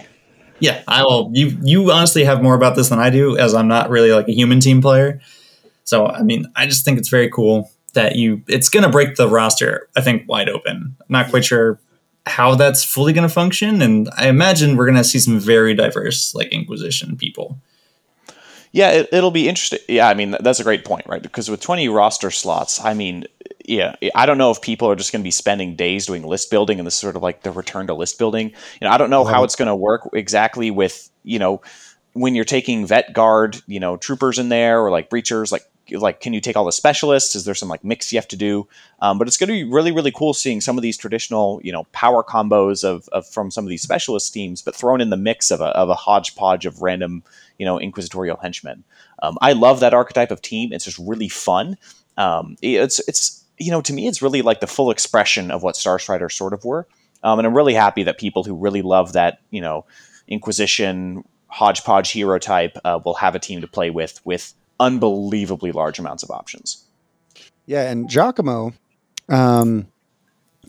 Yeah, 0.59 0.81
I 0.87 1.03
will. 1.03 1.29
You 1.33 1.57
you 1.61 1.91
honestly 1.91 2.23
have 2.23 2.41
more 2.41 2.55
about 2.55 2.75
this 2.75 2.89
than 2.89 2.99
I 2.99 3.09
do, 3.09 3.37
as 3.37 3.53
I'm 3.53 3.67
not 3.67 3.89
really 3.89 4.11
like 4.11 4.27
a 4.27 4.33
human 4.33 4.61
team 4.61 4.81
player. 4.81 5.19
So 5.83 6.07
I 6.07 6.23
mean, 6.23 6.45
I 6.55 6.65
just 6.65 6.85
think 6.85 6.97
it's 6.97 7.09
very 7.09 7.29
cool 7.29 7.69
that 7.93 8.15
you. 8.15 8.41
It's 8.47 8.69
going 8.69 8.83
to 8.83 8.89
break 8.89 9.15
the 9.15 9.27
roster, 9.27 9.89
I 9.95 10.01
think, 10.01 10.27
wide 10.27 10.49
open. 10.49 10.95
I'm 10.99 11.05
not 11.09 11.29
quite 11.29 11.45
sure 11.45 11.79
how 12.29 12.55
that's 12.55 12.83
fully 12.83 13.11
going 13.11 13.27
to 13.27 13.33
function, 13.33 13.81
and 13.81 14.09
I 14.17 14.27
imagine 14.27 14.77
we're 14.77 14.85
going 14.85 14.97
to 14.97 15.03
see 15.03 15.19
some 15.19 15.39
very 15.39 15.73
diverse 15.73 16.33
like 16.33 16.49
Inquisition 16.49 17.17
people. 17.17 17.59
Yeah, 18.71 18.91
it, 18.91 19.09
it'll 19.11 19.31
be 19.31 19.49
interesting. 19.49 19.79
Yeah, 19.87 20.07
I 20.07 20.13
mean 20.13 20.35
that's 20.39 20.59
a 20.59 20.63
great 20.63 20.85
point, 20.85 21.07
right? 21.07 21.21
Because 21.21 21.49
with 21.49 21.59
20 21.59 21.89
roster 21.89 22.29
slots, 22.29 22.83
I 22.83 22.93
mean, 22.93 23.25
yeah, 23.65 23.95
I 24.13 24.25
don't 24.25 24.37
know 24.37 24.51
if 24.51 24.61
people 24.61 24.89
are 24.89 24.95
just 24.95 25.11
going 25.11 25.21
to 25.21 25.27
be 25.27 25.31
spending 25.31 25.75
days 25.75 26.05
doing 26.05 26.23
list 26.23 26.51
building, 26.51 26.79
and 26.79 26.85
this 26.85 26.93
is 26.93 26.99
sort 26.99 27.15
of 27.15 27.23
like 27.23 27.41
the 27.41 27.51
return 27.51 27.87
to 27.87 27.93
list 27.95 28.19
building. 28.19 28.49
You 28.49 28.87
know, 28.87 28.89
I 28.89 28.97
don't 28.97 29.09
know 29.09 29.25
how 29.25 29.43
it's 29.43 29.55
going 29.55 29.67
to 29.67 29.75
work 29.75 30.09
exactly 30.13 30.69
with 30.71 31.09
you 31.23 31.39
know 31.39 31.61
when 32.13 32.35
you're 32.35 32.45
taking 32.45 32.85
vet 32.85 33.13
guard, 33.13 33.61
you 33.67 33.79
know, 33.79 33.97
troopers 33.97 34.39
in 34.39 34.49
there 34.49 34.81
or 34.81 34.91
like 34.91 35.09
breachers, 35.09 35.51
like 35.51 35.63
like 35.91 36.19
can 36.19 36.33
you 36.33 36.41
take 36.41 36.55
all 36.55 36.65
the 36.65 36.71
specialists? 36.71 37.35
Is 37.35 37.45
there 37.45 37.55
some 37.55 37.69
like 37.69 37.83
mix 37.83 38.11
you 38.11 38.17
have 38.17 38.27
to 38.29 38.35
do? 38.35 38.67
Um, 39.01 39.17
but 39.17 39.27
it's 39.27 39.37
going 39.37 39.47
to 39.47 39.53
be 39.53 39.63
really 39.63 39.91
really 39.91 40.11
cool 40.11 40.33
seeing 40.33 40.61
some 40.61 40.77
of 40.77 40.81
these 40.81 40.97
traditional 40.97 41.59
you 41.63 41.71
know 41.71 41.85
power 41.91 42.23
combos 42.23 42.83
of, 42.83 43.07
of 43.09 43.27
from 43.27 43.51
some 43.51 43.65
of 43.65 43.69
these 43.69 43.81
specialist 43.81 44.33
teams, 44.33 44.61
but 44.61 44.75
thrown 44.75 45.01
in 45.01 45.09
the 45.09 45.17
mix 45.17 45.51
of 45.51 45.61
a 45.61 45.67
of 45.67 45.89
a 45.89 45.95
hodgepodge 45.95 46.65
of 46.65 46.81
random 46.81 47.23
you 47.57 47.65
know 47.65 47.79
inquisitorial 47.79 48.37
henchmen. 48.37 48.83
Um, 49.21 49.37
I 49.41 49.53
love 49.53 49.79
that 49.79 49.93
archetype 49.93 50.31
of 50.31 50.41
team. 50.41 50.73
It's 50.73 50.85
just 50.85 50.99
really 50.99 51.29
fun. 51.29 51.77
Um, 52.17 52.57
it's 52.61 52.99
it's 53.07 53.43
you 53.57 53.71
know 53.71 53.81
to 53.81 53.93
me 53.93 54.07
it's 54.07 54.21
really 54.21 54.41
like 54.41 54.59
the 54.59 54.67
full 54.67 54.91
expression 54.91 55.51
of 55.51 55.63
what 55.63 55.75
Star 55.75 55.99
Striders 55.99 56.35
sort 56.35 56.53
of 56.53 56.63
were. 56.65 56.87
Um, 57.21 57.39
and 57.39 57.45
I'm 57.45 57.55
really 57.55 57.73
happy 57.73 58.03
that 58.03 58.17
people 58.17 58.43
who 58.43 58.55
really 58.55 58.81
love 58.81 59.13
that 59.13 59.39
you 59.51 59.61
know 59.61 59.85
Inquisition 60.27 61.23
hodgepodge 61.47 62.11
hero 62.11 62.37
type 62.37 62.77
uh, 62.85 62.99
will 63.03 63.15
have 63.15 63.35
a 63.35 63.39
team 63.39 63.61
to 63.61 63.67
play 63.67 63.89
with 63.89 64.21
with 64.23 64.53
unbelievably 64.79 65.71
large 65.71 65.99
amounts 65.99 66.23
of 66.23 66.31
options. 66.31 66.85
Yeah, 67.65 67.89
and 67.89 68.09
Giacomo, 68.09 68.73
um, 69.27 69.87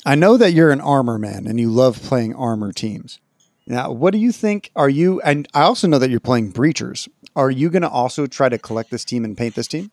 I 0.04 0.14
know 0.14 0.36
that 0.36 0.52
you're 0.52 0.70
an 0.70 0.80
armor 0.80 1.18
man 1.18 1.46
and 1.46 1.58
you 1.58 1.70
love 1.70 2.00
playing 2.02 2.34
armor 2.34 2.72
teams. 2.72 3.20
Now, 3.66 3.92
what 3.92 4.12
do 4.12 4.18
you 4.18 4.32
think? 4.32 4.70
Are 4.74 4.88
you? 4.88 5.20
And 5.20 5.46
I 5.54 5.62
also 5.62 5.86
know 5.86 5.98
that 5.98 6.10
you're 6.10 6.20
playing 6.20 6.52
breachers. 6.52 7.08
Are 7.36 7.50
you 7.50 7.70
going 7.70 7.82
to 7.82 7.88
also 7.88 8.26
try 8.26 8.48
to 8.48 8.58
collect 8.58 8.90
this 8.90 9.04
team 9.04 9.24
and 9.24 9.36
paint 9.36 9.54
this 9.54 9.68
team? 9.68 9.90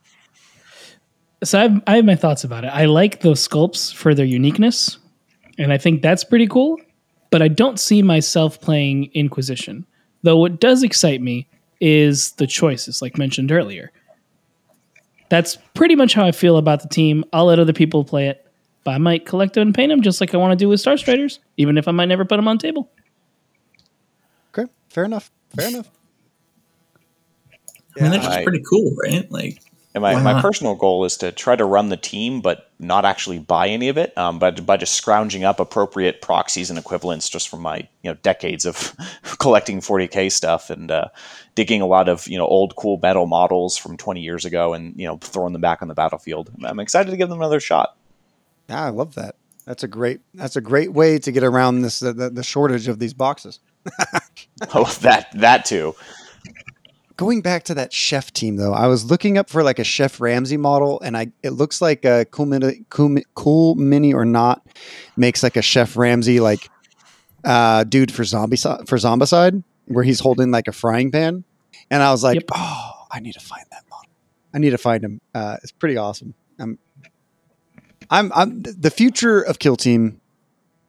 So 1.43 1.60
I 1.60 1.62
have, 1.63 1.84
I 1.86 1.95
have 1.97 2.06
my 2.06 2.15
thoughts 2.15 2.43
about 2.43 2.63
it. 2.63 2.69
I 2.69 2.86
like 2.86 3.21
those 3.21 3.47
sculpts 3.47 3.93
for 3.93 4.15
their 4.15 4.25
uniqueness, 4.25 4.97
and 5.60 5.71
I 5.71 5.77
think 5.77 6.01
that's 6.01 6.23
pretty 6.23 6.47
cool. 6.47 6.77
But 7.30 7.41
I 7.41 7.49
don't 7.49 7.80
see 7.80 8.01
myself 8.01 8.60
playing 8.60 9.12
Inquisition. 9.13 9.86
Though 10.23 10.38
what 10.38 10.60
does 10.60 10.82
excite 10.82 11.21
me 11.21 11.47
is 11.80 12.32
the 12.34 12.47
choices, 12.47 13.01
like 13.01 13.17
mentioned 13.17 13.51
earlier. 13.51 13.91
That's 15.30 15.58
pretty 15.74 15.96
much 15.96 16.13
how 16.13 16.26
I 16.26 16.32
feel 16.32 16.58
about 16.58 16.82
the 16.82 16.88
team. 16.90 17.26
I'll 17.34 17.46
let 17.46 17.60
other 17.60 17.74
people 17.74 18.04
play 18.06 18.28
it, 18.28 18.46
but 18.84 18.92
I 18.92 18.98
might 18.98 19.26
collect 19.26 19.54
them 19.56 19.68
and 19.70 19.76
paint 19.76 19.90
them 19.90 20.02
just 20.02 20.22
like 20.22 20.34
I 20.34 20.38
want 20.38 20.52
to 20.52 20.56
do 20.56 20.70
with 20.70 20.80
Star 20.80 20.96
Striders, 20.98 21.40
even 21.58 21.78
if 21.78 21.88
I 21.88 21.92
might 21.92 22.06
never 22.06 22.24
put 22.26 22.38
them 22.38 22.48
on 22.48 22.58
table. 22.58 22.90
Okay, 24.58 24.72
fair 24.90 25.04
enough. 25.06 25.30
Fair 25.56 25.68
enough. 25.68 25.90
I 27.98 28.04
mean, 28.04 28.12
that's 28.12 28.26
I- 28.28 28.36
just 28.36 28.44
pretty 28.44 28.63
cool, 28.70 28.96
right? 29.04 29.30
Like, 29.32 29.60
And 29.97 30.23
my, 30.23 30.33
my 30.33 30.41
personal 30.41 30.75
goal 30.75 31.05
is 31.05 31.17
to 31.17 31.31
try 31.31 31.55
to 31.55 31.65
run 31.65 31.89
the 31.89 31.97
team, 31.97 32.41
but 32.41 32.71
not 32.79 33.05
actually 33.05 33.39
buy 33.39 33.67
any 33.67 33.89
of 33.89 33.97
it. 33.97 34.17
Um, 34.17 34.39
but 34.39 34.65
by 34.65 34.77
just 34.77 34.93
scrounging 34.93 35.43
up 35.43 35.60
appropriate 35.60 36.21
proxies 36.21 36.69
and 36.69 36.77
equivalents, 36.77 37.29
just 37.29 37.49
from 37.49 37.62
my 37.62 37.77
you 37.77 38.12
know 38.12 38.13
decades 38.21 38.65
of 38.65 38.95
collecting 39.39 39.79
40k 39.79 40.31
stuff 40.31 40.69
and 40.69 40.91
uh, 40.91 41.07
digging 41.55 41.81
a 41.81 41.88
lot 41.88 42.10
of 42.10 42.27
you 42.27 42.38
know 42.38 42.45
old 42.45 42.75
cool 42.75 42.99
metal 43.01 43.25
models 43.25 43.77
from 43.77 43.97
20 43.97 44.21
years 44.21 44.45
ago, 44.45 44.73
and 44.73 44.93
you 44.97 45.07
know 45.07 45.17
throwing 45.17 45.53
them 45.53 45.62
back 45.62 45.81
on 45.81 45.88
the 45.88 45.95
battlefield. 45.95 46.51
I'm 46.63 46.79
excited 46.79 47.12
to 47.12 47.17
give 47.17 47.29
them 47.29 47.39
another 47.39 47.60
shot. 47.60 47.95
Yeah, 48.69 48.83
I 48.83 48.89
love 48.89 49.15
that. 49.15 49.36
That's 49.65 49.83
a 49.83 49.88
great. 49.88 50.21
That's 50.33 50.55
a 50.55 50.62
great 50.62 50.93
way 50.93 51.19
to 51.19 51.31
get 51.31 51.43
around 51.43 51.81
this 51.81 51.99
the, 51.99 52.13
the, 52.13 52.29
the 52.29 52.43
shortage 52.43 52.88
of 52.88 52.99
these 52.99 53.13
boxes. 53.13 53.60
Oh, 54.73 54.86
that 55.01 55.27
that 55.36 55.65
too. 55.65 55.93
Going 57.17 57.41
back 57.41 57.63
to 57.63 57.73
that 57.73 57.91
chef 57.91 58.32
team, 58.32 58.58
though, 58.58 58.73
I 58.73 58.86
was 58.86 59.06
looking 59.10 59.39
up 59.39 59.49
for 59.49 59.63
like 59.63 59.80
a 59.80 59.84
Chef 59.84 60.21
Ramsay 60.21 60.58
model, 60.58 61.01
and 61.01 61.17
I 61.17 61.32
it 61.41 61.49
looks 61.49 61.82
like 61.82 62.06
a 62.06 62.25
cool 62.25 62.45
mini, 62.45 62.86
cool, 62.89 63.15
cool 63.34 63.73
mini 63.73 64.13
or 64.13 64.23
not 64.23 64.65
makes 65.17 65.41
like 65.41 65.58
a 65.58 65.63
Chef 65.63 65.97
Ramsay 65.97 66.39
like 66.39 66.69
uh, 67.43 67.84
dude 67.86 68.12
for 68.13 68.23
zombie 68.23 68.58
for 68.58 68.97
zombicide, 68.97 69.63
where 69.86 70.03
he's 70.03 70.19
holding 70.19 70.51
like 70.51 70.67
a 70.67 70.71
frying 70.71 71.12
pan, 71.12 71.43
and 71.89 72.03
I 72.03 72.12
was 72.12 72.23
like, 72.23 72.36
Yep. 72.36 72.43
oh, 72.53 72.91
I 73.12 73.19
need 73.19 73.34
to 73.34 73.39
find 73.39 73.65
that 73.71 73.84
model. 73.89 74.12
I 74.53 74.60
need 74.60 74.71
to 74.71 74.77
find 74.77 75.03
him. 75.03 75.19
Uh, 75.34 75.58
it's 75.63 75.71
pretty 75.71 75.97
awesome. 75.97 76.36
I'm, 76.60 76.77
I'm, 78.12 78.32
I'm 78.36 78.62
the 78.62 78.91
future 78.91 79.41
of 79.41 79.58
Kill 79.58 79.75
Team 79.75 80.21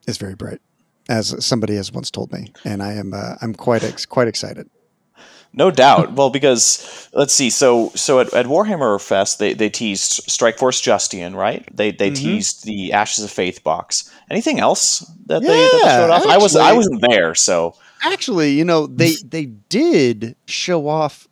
is 0.07 0.17
very 0.17 0.35
bright, 0.35 0.61
as 1.09 1.43
somebody 1.43 1.75
has 1.75 1.91
once 1.91 2.11
told 2.11 2.31
me, 2.31 2.51
and 2.63 2.83
I 2.83 2.93
am 2.93 3.15
uh, 3.15 3.33
I'm 3.41 3.55
quite 3.55 3.83
ex- 3.83 4.05
quite 4.05 4.27
excited. 4.27 4.69
No 5.53 5.71
doubt. 5.71 6.13
Well, 6.13 6.29
because 6.29 7.09
let's 7.13 7.33
see. 7.33 7.49
So, 7.49 7.91
so 7.95 8.19
at, 8.19 8.33
at 8.33 8.45
Warhammer 8.45 9.01
Fest, 9.01 9.39
they, 9.39 9.53
they 9.53 9.69
teased 9.69 10.23
Strike 10.29 10.57
Force 10.57 10.79
Justian, 10.79 11.35
right? 11.35 11.67
They 11.75 11.91
they 11.91 12.11
Mhm. 12.11 12.15
teased 12.15 12.65
the 12.65 12.93
Ashes 12.93 13.23
of 13.23 13.31
Faith 13.31 13.63
box. 13.63 14.09
Anything 14.29 14.59
else 14.59 14.99
that 15.25 15.41
they, 15.41 15.47
that 15.47 15.71
they 15.83 15.89
showed 15.89 16.09
off? 16.11 16.25
I 16.27 16.37
was 16.37 16.55
I 16.55 16.73
wasn't 16.73 17.01
there, 17.09 17.33
so 17.35 17.75
Actually, 18.03 18.51
you 18.51 18.63
know, 18.63 18.87
they 18.87 19.13
they 19.25 19.45
did 19.45 20.35
show 20.45 20.87
off 20.87 21.27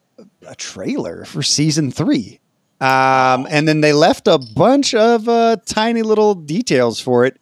a 0.46 0.56
trailer 0.56 1.24
for 1.26 1.42
season 1.44 1.92
three. 1.92 2.40
Um, 2.82 3.48
and 3.50 3.68
then 3.68 3.82
they 3.82 3.94
left 3.94 4.28
a 4.28 4.38
bunch 4.38 4.94
of 4.94 5.28
uh, 5.30 5.58
tiny 5.66 6.02
little 6.04 6.36
details 6.36 7.00
for 7.00 7.26
it 7.26 7.42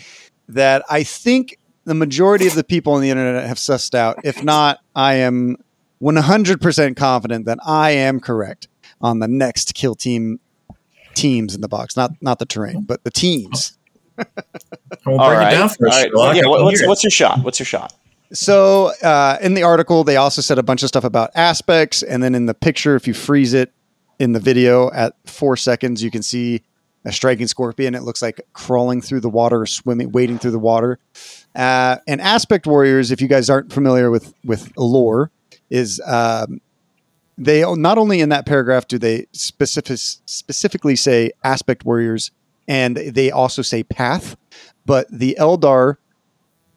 that 0.50 0.84
I 0.90 1.04
think 1.04 1.58
the 1.86 1.94
majority 1.94 2.48
of 2.48 2.54
the 2.56 2.64
people 2.64 2.94
on 2.94 3.02
the 3.02 3.10
internet 3.10 3.46
have 3.48 3.58
sussed 3.58 3.96
out. 3.96 4.20
If 4.24 4.44
not, 4.44 4.80
I 4.96 5.16
am 5.16 5.58
100% 6.02 6.96
confident 6.96 7.46
that 7.46 7.60
I 7.66 7.92
am 7.92 8.20
correct 8.20 8.68
on 9.02 9.20
the 9.20 9.28
next 9.28 9.74
kill 9.74 9.96
team 9.96 10.40
teams 11.14 11.56
in 11.56 11.62
the 11.62 11.68
box. 11.68 11.96
Not 11.96 12.12
not 12.22 12.40
the 12.40 12.46
terrain, 12.46 12.82
but 12.82 13.04
the 13.04 13.12
teams. 13.12 13.78
We'll 15.06 15.20
all 15.20 15.30
break 15.30 15.40
right. 15.40 15.54
it 15.54 15.58
down 15.58 15.70
for 15.70 15.88
us. 15.88 15.94
All 15.96 16.02
right. 16.02 16.10
Sherlock. 16.10 16.36
Yeah, 16.36 16.44
I 16.44 16.48
what- 16.48 16.58
can 16.58 16.66
what's, 16.66 16.88
what's 16.88 17.04
your 17.04 17.12
shot? 17.12 17.44
What's 17.44 17.60
your 17.60 17.66
shot? 17.66 17.94
So 18.34 18.92
uh, 19.04 19.38
in 19.42 19.54
the 19.54 19.64
article, 19.64 20.04
they 20.04 20.18
also 20.18 20.42
said 20.42 20.58
a 20.58 20.64
bunch 20.64 20.84
of 20.84 20.90
stuff 20.90 21.04
about 21.04 21.32
aspects, 21.36 22.04
and 22.04 22.24
then 22.24 22.36
in 22.36 22.48
the 22.48 22.54
picture, 22.54 22.96
if 22.96 23.08
you 23.08 23.14
freeze 23.14 23.54
it 23.54 23.72
in 24.20 24.32
the 24.32 24.40
video 24.40 24.92
at 24.92 25.14
four 25.26 25.56
seconds, 25.56 26.02
you 26.04 26.10
can 26.12 26.24
see 26.24 26.64
a 27.06 27.12
striking 27.12 27.48
scorpion. 27.48 27.94
It 27.94 28.02
looks 28.02 28.22
like 28.22 28.42
crawling 28.54 29.02
through 29.02 29.20
the 29.20 29.30
water, 29.30 29.66
swimming, 29.66 30.12
wading 30.12 30.40
through 30.40 30.52
the 30.52 30.60
water. 30.60 30.98
Uh, 31.54 31.98
and 32.08 32.20
aspect 32.20 32.66
warriors, 32.66 33.12
if 33.12 33.22
you 33.22 33.28
guys 33.28 33.50
aren't 33.50 33.72
familiar 33.72 34.10
with 34.10 34.34
with 34.44 34.76
lore, 34.76 35.32
is 35.70 36.02
um, 36.06 36.62
they 37.38 37.64
not 37.76 37.98
only 37.98 38.22
in 38.22 38.30
that 38.30 38.46
paragraph 38.46 38.88
do 38.88 38.98
they 38.98 39.28
specific, 39.32 39.98
specifically 39.98 40.96
say 40.96 41.32
aspect 41.44 41.86
warriors, 41.86 42.32
and 42.68 42.96
they 42.98 43.32
also 43.32 43.62
say 43.62 43.84
path, 43.84 44.38
but 44.86 45.08
the 45.12 45.38
Eldar 45.40 45.98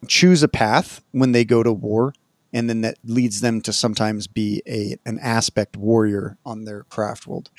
choose 0.07 0.43
a 0.43 0.47
path 0.47 1.03
when 1.11 1.31
they 1.31 1.43
go 1.43 1.63
to 1.63 1.73
war 1.73 2.13
and 2.51 2.69
then 2.69 2.81
that 2.81 2.97
leads 3.03 3.41
them 3.41 3.61
to 3.61 3.71
sometimes 3.71 4.27
be 4.27 4.61
a 4.67 4.97
an 5.05 5.19
aspect 5.19 5.77
warrior 5.77 6.37
on 6.45 6.65
their 6.65 6.83
craft 6.83 7.27
world. 7.27 7.49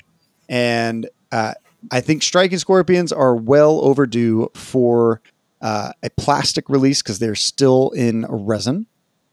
And 0.49 1.07
uh, 1.31 1.53
i 1.89 1.99
think 2.01 2.21
striking 2.21 2.57
scorpions 2.57 3.11
are 3.11 3.35
well 3.35 3.81
overdue 3.81 4.49
for 4.53 5.21
uh, 5.61 5.91
a 6.01 6.09
plastic 6.11 6.69
release 6.69 7.01
because 7.01 7.19
they're 7.19 7.35
still 7.35 7.91
in 7.91 8.25
resin 8.27 8.87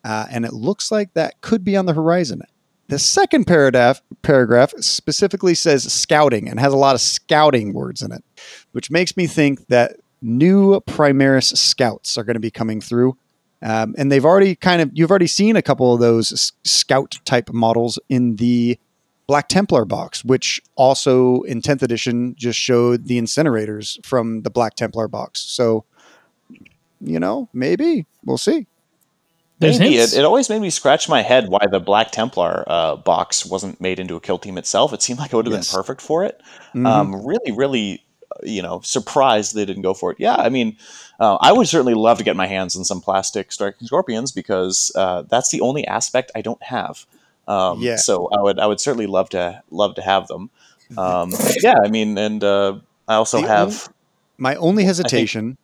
uh, 0.04 0.26
and 0.30 0.44
it 0.44 0.52
looks 0.52 0.90
like 0.90 1.12
that 1.14 1.40
could 1.40 1.64
be 1.64 1.76
on 1.76 1.86
the 1.86 1.94
horizon 1.94 2.42
the 2.88 2.98
second 2.98 3.46
paragraph 3.46 4.02
paragraph 4.22 4.72
specifically 4.80 5.54
says 5.54 5.90
scouting 5.92 6.48
and 6.48 6.58
has 6.58 6.72
a 6.72 6.76
lot 6.76 6.94
of 6.94 7.00
scouting 7.00 7.72
words 7.72 8.02
in 8.02 8.12
it 8.12 8.24
which 8.72 8.90
makes 8.90 9.16
me 9.16 9.26
think 9.26 9.66
that 9.68 9.96
new 10.20 10.80
Primaris 10.80 11.56
scouts 11.56 12.18
are 12.18 12.24
going 12.24 12.34
to 12.34 12.40
be 12.40 12.50
coming 12.50 12.80
through. 12.80 13.16
Um, 13.60 13.94
and 13.98 14.10
they've 14.10 14.24
already 14.24 14.54
kind 14.54 14.80
of, 14.80 14.90
you've 14.94 15.10
already 15.10 15.26
seen 15.26 15.56
a 15.56 15.62
couple 15.62 15.92
of 15.92 16.00
those 16.00 16.52
scout 16.64 17.18
type 17.24 17.50
models 17.52 17.98
in 18.08 18.36
the 18.36 18.78
Black 19.26 19.48
Templar 19.48 19.84
box, 19.84 20.24
which 20.24 20.60
also 20.76 21.42
in 21.42 21.60
10th 21.60 21.82
edition 21.82 22.34
just 22.36 22.58
showed 22.58 23.06
the 23.06 23.20
incinerators 23.20 24.04
from 24.06 24.42
the 24.42 24.50
Black 24.50 24.74
Templar 24.74 25.08
box. 25.08 25.40
So, 25.40 25.84
you 27.00 27.18
know, 27.20 27.48
maybe 27.52 28.06
we'll 28.24 28.38
see. 28.38 28.66
There's 29.60 29.78
Maybe. 29.78 29.96
It, 29.96 30.12
it 30.14 30.24
always 30.24 30.48
made 30.48 30.60
me 30.60 30.70
scratch 30.70 31.08
my 31.08 31.22
head 31.22 31.48
why 31.48 31.66
the 31.70 31.80
Black 31.80 32.12
Templar 32.12 32.64
uh, 32.66 32.96
box 32.96 33.44
wasn't 33.44 33.80
made 33.80 33.98
into 33.98 34.14
a 34.14 34.20
kill 34.20 34.38
team 34.38 34.56
itself. 34.56 34.92
It 34.92 35.02
seemed 35.02 35.18
like 35.18 35.32
it 35.32 35.36
would 35.36 35.46
have 35.46 35.54
Yes. 35.54 35.70
been 35.72 35.78
perfect 35.78 36.00
for 36.00 36.24
it. 36.24 36.40
Mhm. 36.74 36.86
Um, 36.86 37.26
really, 37.26 37.50
really, 37.50 38.04
uh, 38.30 38.40
you 38.44 38.62
know, 38.62 38.80
surprised 38.84 39.54
they 39.56 39.64
didn't 39.64 39.82
go 39.82 39.94
for 39.94 40.12
it. 40.12 40.18
Yeah, 40.20 40.36
I 40.36 40.48
mean, 40.48 40.76
uh, 41.18 41.36
I 41.40 41.52
would 41.52 41.66
certainly 41.66 41.94
love 41.94 42.18
to 42.18 42.24
get 42.24 42.36
my 42.36 42.46
hands 42.46 42.76
on 42.76 42.84
some 42.84 43.00
plastic 43.00 43.50
striking 43.50 43.86
scorpions 43.86 44.30
because 44.30 44.92
uh, 44.94 45.22
that's 45.28 45.50
the 45.50 45.60
only 45.60 45.84
aspect 45.88 46.30
I 46.36 46.40
don't 46.42 46.62
have. 46.62 47.04
Um, 47.48 47.80
Yeah. 47.80 47.96
So 47.96 48.28
I 48.28 48.40
would, 48.40 48.60
I 48.60 48.66
would 48.66 48.78
certainly 48.80 49.06
love 49.06 49.28
to, 49.30 49.62
love 49.72 49.96
to 49.96 50.02
have 50.02 50.28
them. 50.28 50.50
Um, 50.96 51.32
yeah, 51.62 51.74
I 51.84 51.88
mean, 51.88 52.16
and 52.16 52.42
uh, 52.44 52.78
I 53.08 53.14
also 53.16 53.40
The 53.42 53.48
have. 53.48 53.88
My 54.38 54.54
only 54.54 54.84
hesitation 54.84 55.58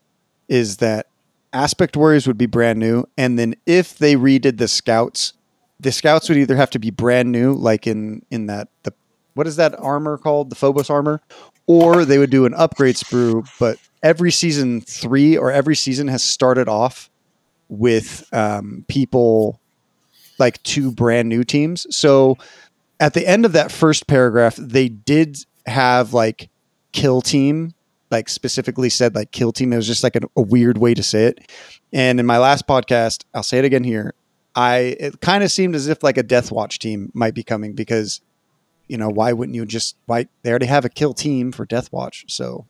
is 0.48 0.78
that 0.78 1.07
Aspect 1.54 1.96
Warriors 1.96 2.26
would 2.26 2.36
be 2.36 2.46
brand 2.46 2.78
new, 2.78 3.04
and 3.16 3.38
then 3.38 3.54
if 3.64 3.96
they 3.96 4.16
redid 4.16 4.58
the 4.58 4.68
Scouts, 4.68 5.32
the 5.80 5.92
Scouts 5.92 6.28
would 6.28 6.36
either 6.36 6.56
have 6.56 6.70
to 6.70 6.78
be 6.78 6.90
brand 6.90 7.30
new, 7.32 7.54
like 7.54 7.86
in 7.86 8.22
in 8.30 8.46
that 8.46 8.68
the 8.82 8.92
what 9.34 9.46
is 9.46 9.56
that 9.56 9.78
armor 9.80 10.18
called, 10.18 10.50
the 10.50 10.56
Phobos 10.56 10.90
armor, 10.90 11.20
or 11.66 12.04
they 12.04 12.18
would 12.18 12.30
do 12.30 12.44
an 12.44 12.54
upgrade 12.54 12.96
sprue. 12.96 13.48
But 13.58 13.78
every 14.02 14.30
season 14.30 14.80
three 14.80 15.36
or 15.36 15.50
every 15.50 15.76
season 15.76 16.08
has 16.08 16.22
started 16.22 16.68
off 16.68 17.08
with 17.68 18.28
um, 18.32 18.84
people 18.88 19.60
like 20.38 20.62
two 20.64 20.90
brand 20.90 21.28
new 21.28 21.44
teams. 21.44 21.86
So 21.96 22.36
at 23.00 23.14
the 23.14 23.26
end 23.26 23.44
of 23.44 23.52
that 23.52 23.72
first 23.72 24.06
paragraph, 24.06 24.56
they 24.56 24.88
did 24.88 25.38
have 25.66 26.12
like 26.12 26.50
kill 26.92 27.20
team 27.20 27.74
like 28.10 28.28
specifically 28.28 28.90
said 28.90 29.14
like 29.14 29.30
kill 29.32 29.52
team. 29.52 29.72
It 29.72 29.76
was 29.76 29.86
just 29.86 30.02
like 30.04 30.16
a, 30.16 30.20
a 30.36 30.42
weird 30.42 30.78
way 30.78 30.94
to 30.94 31.02
say 31.02 31.24
it. 31.26 31.50
And 31.92 32.18
in 32.20 32.26
my 32.26 32.38
last 32.38 32.66
podcast, 32.66 33.24
I'll 33.34 33.42
say 33.42 33.58
it 33.58 33.64
again 33.64 33.84
here. 33.84 34.14
I 34.54 34.96
it 35.00 35.20
kind 35.20 35.42
of 35.42 35.50
seemed 35.50 35.74
as 35.74 35.88
if 35.88 36.02
like 36.02 36.16
a 36.16 36.22
Death 36.22 36.52
Watch 36.52 36.78
team 36.78 37.10
might 37.14 37.34
be 37.34 37.42
coming 37.42 37.72
because 37.74 38.20
you 38.86 38.96
know 38.96 39.08
why 39.08 39.32
wouldn't 39.32 39.56
you 39.56 39.64
just 39.66 39.96
why 40.06 40.28
they 40.42 40.50
already 40.50 40.66
have 40.66 40.84
a 40.84 40.88
kill 40.88 41.14
team 41.14 41.50
for 41.52 41.64
Death 41.66 41.90
Watch, 41.92 42.24
so 42.28 42.66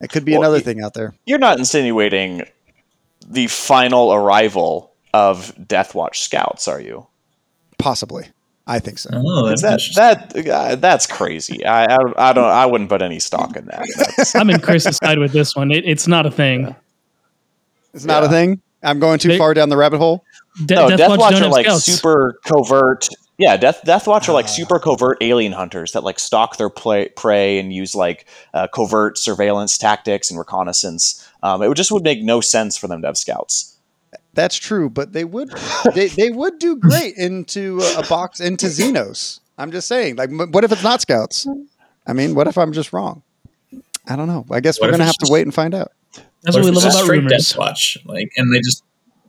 it 0.00 0.10
could 0.10 0.24
be 0.24 0.32
Well, 0.32 0.42
another 0.42 0.56
y- 0.56 0.62
thing 0.62 0.82
out 0.82 0.94
there. 0.94 1.14
You're 1.26 1.38
not 1.38 1.58
insinuating 1.58 2.42
the 3.28 3.46
final 3.46 4.12
arrival 4.12 4.92
of 5.12 5.54
Death 5.68 5.94
Watch 5.94 6.22
scouts, 6.22 6.66
are 6.66 6.80
you? 6.80 7.06
Possibly, 7.78 8.26
I 8.66 8.78
think 8.78 8.98
so. 8.98 9.10
Oh, 9.12 9.48
that's 9.54 9.94
that 9.94 10.30
that 10.34 10.48
uh, 10.48 10.74
that's 10.76 11.06
crazy. 11.06 11.64
I, 11.66 11.84
I 11.84 11.96
I 12.16 12.32
don't 12.32 12.44
I 12.44 12.64
wouldn't 12.64 12.88
put 12.88 13.02
any 13.02 13.18
stock 13.20 13.56
in 13.56 13.66
that. 13.66 14.32
I'm 14.34 14.48
in 14.48 14.60
Chris's 14.60 14.96
side 14.96 15.18
with 15.18 15.32
this 15.32 15.54
one. 15.54 15.70
It, 15.70 15.84
it's 15.84 16.06
not 16.08 16.24
a 16.24 16.30
thing. 16.30 16.74
It's 17.92 18.04
not 18.06 18.24
a 18.24 18.28
thing. 18.28 18.60
I'm 18.82 18.98
going 18.98 19.18
too 19.18 19.28
They- 19.28 19.38
far 19.38 19.54
down 19.54 19.68
the 19.68 19.76
rabbit 19.76 19.98
hole. 19.98 20.24
De- 20.66 20.74
no, 20.74 20.88
Death, 20.88 20.98
Death, 20.98 21.10
Watch, 21.10 21.18
Watch 21.20 21.42
are 21.42 21.48
like 21.48 21.66
scouts. 21.66 21.84
super 21.84 22.38
covert. 22.44 23.08
Yeah, 23.38 23.56
Death 23.56 23.80
Death 23.84 24.06
Watch 24.06 24.28
are 24.28 24.32
like 24.32 24.44
Ah. 24.46 24.48
super 24.48 24.78
covert 24.78 25.18
alien 25.20 25.52
hunters 25.52 25.92
that 25.92 26.04
like 26.04 26.18
stalk 26.18 26.56
their 26.56 26.70
play, 26.70 27.08
prey 27.10 27.58
and 27.58 27.72
use 27.72 27.94
like 27.94 28.26
uh, 28.54 28.66
covert 28.68 29.18
surveillance 29.18 29.76
tactics 29.76 30.30
and 30.30 30.38
reconnaissance. 30.38 31.28
Um, 31.42 31.60
it 31.62 31.68
would 31.68 31.76
just 31.76 31.90
would 31.92 32.04
make 32.04 32.22
no 32.22 32.40
sense 32.40 32.76
for 32.78 32.86
them 32.88 33.02
to 33.02 33.08
have 33.08 33.18
scouts. 33.18 33.73
That's 34.34 34.56
true, 34.56 34.90
but 34.90 35.12
they 35.12 35.24
would 35.24 35.50
they, 35.94 36.08
they 36.08 36.30
would 36.30 36.58
do 36.58 36.76
great 36.76 37.16
into 37.16 37.80
a 37.96 38.02
box 38.06 38.40
into 38.40 38.66
Xenos. 38.66 39.40
I'm 39.56 39.70
just 39.70 39.86
saying. 39.86 40.16
Like, 40.16 40.30
what 40.32 40.64
if 40.64 40.72
it's 40.72 40.82
not 40.82 41.00
scouts? 41.00 41.46
I 42.06 42.12
mean, 42.12 42.34
what 42.34 42.46
if 42.48 42.58
I'm 42.58 42.72
just 42.72 42.92
wrong? 42.92 43.22
I 44.06 44.16
don't 44.16 44.26
know. 44.26 44.44
I 44.50 44.60
guess 44.60 44.78
What 44.80 44.88
we're 44.88 44.92
gonna 44.92 45.04
it's 45.04 45.12
have 45.18 45.26
to 45.28 45.32
wait 45.32 45.42
and 45.42 45.54
find 45.54 45.74
out. 45.74 45.92
That's 46.42 46.56
What 46.56 46.64
what 46.64 46.70
we 46.70 46.70
love 46.76 46.84
about 46.84 47.04
straight 47.04 47.18
rumors. 47.18 47.48
Death 47.50 47.58
Watch, 47.58 47.98
like, 48.04 48.30
and 48.36 48.52
they 48.52 48.58
just, 48.58 48.82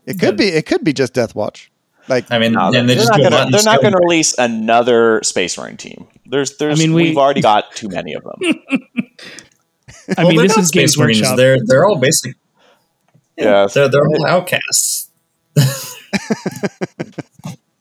It 0.05 0.19
could 0.19 0.35
be. 0.35 0.47
It 0.47 0.65
could 0.65 0.83
be 0.83 0.91
just 0.91 1.13
Death 1.13 1.33
Watch. 1.35 1.71
Like, 2.09 2.29
I 2.31 2.37
mean, 2.39 2.51
No, 2.51 2.65
and 2.65 2.73
they're, 2.75 2.83
they 2.83 2.95
just 2.95 3.09
not 3.09 3.21
gonna, 3.21 3.49
they're 3.51 3.63
not 3.63 3.81
going 3.81 3.93
to 3.93 3.99
release 3.99 4.37
another 4.37 5.21
Space 5.23 5.57
Marine 5.57 5.77
team. 5.77 6.07
There's 6.25 6.57
there's 6.57 6.79
I 6.79 6.83
mean, 6.83 6.93
we- 6.93 7.03
we, 7.03 7.07
have 7.09 7.17
already 7.17 7.41
got 7.41 7.71
too 7.75 7.87
many 7.89 8.13
of 8.13 8.23
them. 8.23 8.35
I 10.17 10.23
Well, 10.23 10.29
mean, 10.29 10.41
this 10.41 10.55
not 10.55 10.63
is 10.63 10.71
Games 10.71 10.91
Space 10.93 10.99
Marines. 10.99 11.19
Workshop. 11.21 11.37
They're 11.37 11.57
they're 11.65 11.85
all 11.85 11.97
basic. 11.99 12.35
Yeah. 13.37 13.67
they're 13.73 13.89
they're 13.89 14.07
all 14.07 14.25
outcasts. 14.27 15.09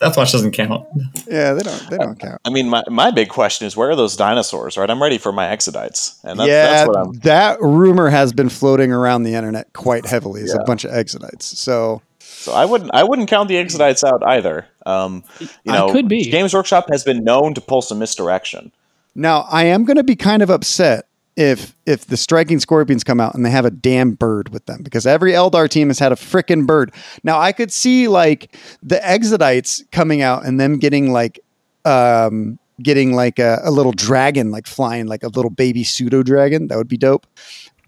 Death 0.01 0.17
Watch 0.19 0.33
doesn't 0.33 0.51
count. 0.53 0.87
yeah, 1.27 1.55
they 1.55 1.63
don't. 1.63 1.91
They 1.91 1.97
don't 1.97 2.19
count. 2.19 2.41
I 2.45 2.51
mean, 2.51 2.69
my, 2.69 2.83
my 2.91 3.11
big 3.11 3.29
question 3.31 3.67
is 3.67 3.77
where 3.77 3.91
are 3.91 3.97
those 3.97 4.17
dinosaurs? 4.17 4.77
Right, 4.77 4.91
I'm 4.91 5.01
ready 5.03 5.17
for 5.19 5.33
my 5.33 5.47
Exodites, 5.47 6.23
and 6.25 6.39
that's, 6.39 6.49
yeah, 6.49 6.67
that's 6.67 6.89
what 6.89 6.99
I'm. 6.99 7.13
that 7.21 7.59
rumor 7.63 8.11
has 8.11 8.33
been 8.33 8.49
floating 8.51 8.93
around 8.93 9.23
the 9.23 9.35
internet 9.35 9.73
quite 9.73 10.05
heavily. 10.05 10.43
Is 10.43 10.53
a 10.53 10.63
bunch 10.65 10.85
of 10.85 10.91
exodites. 10.91 11.43
So 11.43 12.03
So 12.19 12.53
I 12.53 12.65
wouldn't 12.67 12.91
I 12.93 13.05
wouldn't 13.05 13.31
count 13.31 13.49
the 13.49 13.55
Exodites 13.55 14.05
out 14.05 14.23
either. 14.27 14.67
Um, 14.85 15.25
you 15.41 15.49
I 15.69 15.79
know, 15.79 15.93
could 15.93 16.09
be. 16.09 16.29
Games 16.31 16.53
Workshop 16.53 16.87
has 16.91 17.03
been 17.05 17.25
known 17.25 17.55
to 17.55 17.61
pull 17.63 17.81
some 17.81 17.99
misdirection. 17.99 18.73
now 19.15 19.47
I 19.51 19.65
am 19.65 19.85
going 19.85 19.97
to 19.97 20.05
be 20.05 20.17
kind 20.17 20.43
of 20.43 20.51
upset 20.51 21.07
if 21.37 21.75
if 21.85 22.07
the 22.07 22.17
striking 22.17 22.61
scorpions 22.61 23.03
come 23.03 23.21
out 23.21 23.35
and 23.35 23.45
they 23.45 23.51
have 23.51 23.65
a 23.65 23.71
damn 23.71 24.13
bird 24.13 24.51
with 24.51 24.67
them 24.67 24.83
because 24.83 25.05
every 25.07 25.33
Eldar 25.33 25.69
team 25.69 25.89
has 25.89 25.99
had 25.99 26.13
a 26.13 26.17
freaking 26.17 26.67
bird. 26.67 26.93
Now 27.25 27.41
I 27.41 27.53
could 27.53 27.73
see 27.73 28.07
like 28.09 28.57
the 28.83 28.97
exodites 28.97 29.83
coming 29.91 30.23
out 30.23 30.47
and 30.47 30.61
them 30.61 30.79
getting 30.79 31.13
like 31.13 31.41
um 31.85 32.59
getting 32.83 33.15
like 33.15 33.39
a, 33.39 33.61
a 33.65 33.71
little 33.71 33.93
dragon 33.93 34.51
like 34.51 34.67
flying 34.67 35.07
like 35.07 35.23
a 35.23 35.29
little 35.29 35.51
baby 35.51 35.85
pseudo 35.85 36.23
dragon 36.23 36.67
that 36.69 36.77
would 36.77 36.89
be 36.89 36.97
dope 36.97 37.27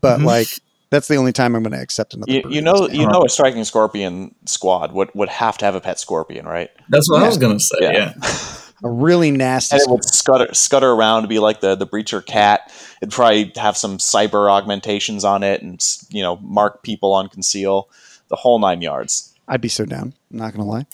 but 0.01 0.21
Mhm. 0.21 0.25
like 0.25 0.47
that's 0.91 1.09
the 1.09 1.17
only 1.17 1.33
time 1.33 1.57
i'm 1.57 1.63
going 1.65 1.73
to 1.73 1.81
accept 1.81 2.15
another 2.15 2.31
You, 2.31 2.43
bird 2.43 2.53
you 2.53 2.61
know, 2.61 2.89
you 2.89 3.07
know, 3.07 3.23
a 3.25 3.29
striking 3.29 3.65
scorpion 3.65 4.35
squad 4.45 4.93
would 4.93 5.11
would 5.15 5.29
have 5.29 5.57
to 5.59 5.65
have 5.65 5.75
a 5.75 5.81
pet 5.81 5.99
scorpion, 5.99 6.47
right? 6.47 6.71
That's 6.89 7.11
what 7.11 7.23
I 7.23 7.27
was 7.27 7.37
gonna 7.39 7.59
say. 7.59 7.77
Yeah. 7.81 7.93
Yeah. 7.93 8.15
a 8.85 8.91
really 8.91 9.31
nasty. 9.31 9.77
and 9.77 9.83
it 9.83 9.91
would 9.91 10.05
scutter 10.05 10.53
scutter 10.53 10.91
around 10.91 11.23
to 11.23 11.29
be 11.29 11.39
like 11.39 11.61
the 11.61 11.75
the 11.75 11.87
breacher 11.87 12.25
cat. 12.25 12.73
It'd 13.01 13.13
probably 13.13 13.53
have 13.57 13.77
some 13.77 13.99
cyber 13.99 14.51
augmentations 14.51 15.25
on 15.25 15.43
it, 15.43 15.63
and 15.63 15.83
you 16.09 16.23
know, 16.23 16.37
mark 16.37 16.83
people 16.83 17.13
on 17.13 17.29
conceal, 17.29 17.89
the 18.29 18.37
whole 18.37 18.59
nine 18.59 18.83
yards. 18.83 19.35
I'd 19.49 19.61
be 19.61 19.69
so 19.69 19.85
down. 19.85 20.15
I'm 20.31 20.39
not 20.39 20.53
gonna 20.53 20.69
lie. 20.69 20.87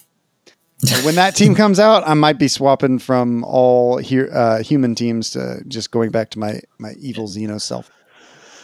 When 1.05 1.15
that 1.15 1.37
team 1.37 1.55
comes 1.55 1.79
out, 1.79 2.03
I 2.07 2.15
might 2.15 2.39
be 2.41 2.49
swapping 2.49 2.99
from 2.99 3.45
all 3.45 3.99
here 3.99 4.29
uh, 4.33 4.63
human 4.65 4.97
teams 4.97 5.31
to 5.31 5.63
just 5.69 5.93
going 5.93 6.11
back 6.11 6.31
to 6.31 6.39
my 6.39 6.61
my 6.79 6.93
evil 7.01 7.29
Xeno 7.29 7.61
self. 7.61 7.91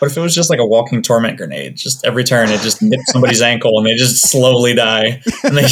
What 0.00 0.11
if 0.11 0.16
it 0.16 0.20
was 0.20 0.35
just 0.35 0.50
like 0.50 0.61
a 0.61 0.66
walking 0.66 1.02
torment 1.02 1.38
grenade? 1.38 1.76
Just 1.76 2.04
every 2.04 2.22
turn, 2.24 2.50
it 2.50 2.61
just 2.61 2.83
nips 2.83 3.11
somebody's 3.12 3.42
ankle 3.54 3.78
and 3.78 3.87
they 3.87 3.94
just 3.94 4.28
slowly 4.28 4.74
die. 4.74 5.22
And 5.42 5.57
they 5.57 5.66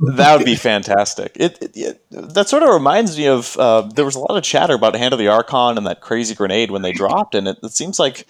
That 0.00 0.36
would 0.36 0.44
be 0.44 0.54
fantastic. 0.54 1.32
It, 1.34 1.58
it, 1.60 1.76
it 1.76 2.02
that 2.10 2.48
sort 2.48 2.62
of 2.62 2.68
reminds 2.68 3.18
me 3.18 3.26
of 3.26 3.56
uh, 3.56 3.82
there 3.82 4.04
was 4.04 4.14
a 4.14 4.20
lot 4.20 4.36
of 4.36 4.44
chatter 4.44 4.74
about 4.74 4.94
Hand 4.94 5.12
of 5.12 5.18
the 5.18 5.26
Archon 5.26 5.76
and 5.76 5.86
that 5.86 6.00
crazy 6.00 6.36
grenade 6.36 6.70
when 6.70 6.82
they 6.82 6.92
dropped, 6.92 7.34
and 7.34 7.48
it, 7.48 7.58
it 7.64 7.72
seems 7.72 7.98
like 7.98 8.26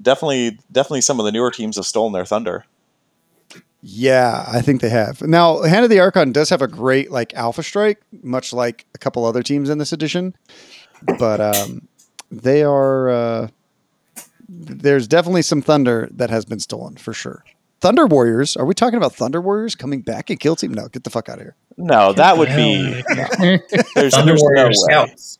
definitely 0.00 0.58
definitely 0.72 1.02
some 1.02 1.20
of 1.20 1.26
the 1.26 1.32
newer 1.32 1.50
teams 1.50 1.76
have 1.76 1.84
stolen 1.84 2.14
their 2.14 2.24
thunder. 2.24 2.64
Yeah, 3.82 4.44
I 4.50 4.62
think 4.62 4.80
they 4.80 4.90
have. 4.90 5.22
Now, 5.22 5.62
Hand 5.62 5.84
of 5.84 5.90
the 5.90 6.00
Archon 6.00 6.32
does 6.32 6.50
have 6.50 6.62
a 6.62 6.68
great 6.68 7.10
like 7.10 7.34
Alpha 7.34 7.62
Strike, 7.62 8.00
much 8.22 8.52
like 8.52 8.86
a 8.94 8.98
couple 8.98 9.24
other 9.24 9.42
teams 9.42 9.68
in 9.68 9.78
this 9.78 9.92
edition. 9.92 10.34
But 11.18 11.40
um, 11.40 11.88
they 12.30 12.62
are 12.62 13.10
uh, 13.10 13.48
there's 14.48 15.06
definitely 15.06 15.42
some 15.42 15.62
thunder 15.62 16.08
that 16.12 16.30
has 16.30 16.44
been 16.44 16.60
stolen 16.60 16.96
for 16.96 17.12
sure. 17.12 17.44
Thunder 17.80 18.06
Warriors? 18.06 18.56
Are 18.56 18.66
we 18.66 18.74
talking 18.74 18.96
about 18.96 19.14
Thunder 19.14 19.40
Warriors 19.40 19.74
coming 19.74 20.02
back 20.02 20.30
and 20.30 20.38
kill 20.38 20.56
team? 20.56 20.74
No, 20.74 20.88
get 20.88 21.04
the 21.04 21.10
fuck 21.10 21.28
out 21.28 21.38
of 21.38 21.44
here. 21.44 21.56
No, 21.76 22.12
that 22.12 22.36
would 22.36 22.48
be 22.48 23.02
there's, 23.94 24.14
Thunder 24.14 24.32
there's 24.32 24.40
Warrior 24.42 24.64
no 24.64 24.68
way. 24.68 24.74
Scouts. 24.74 25.38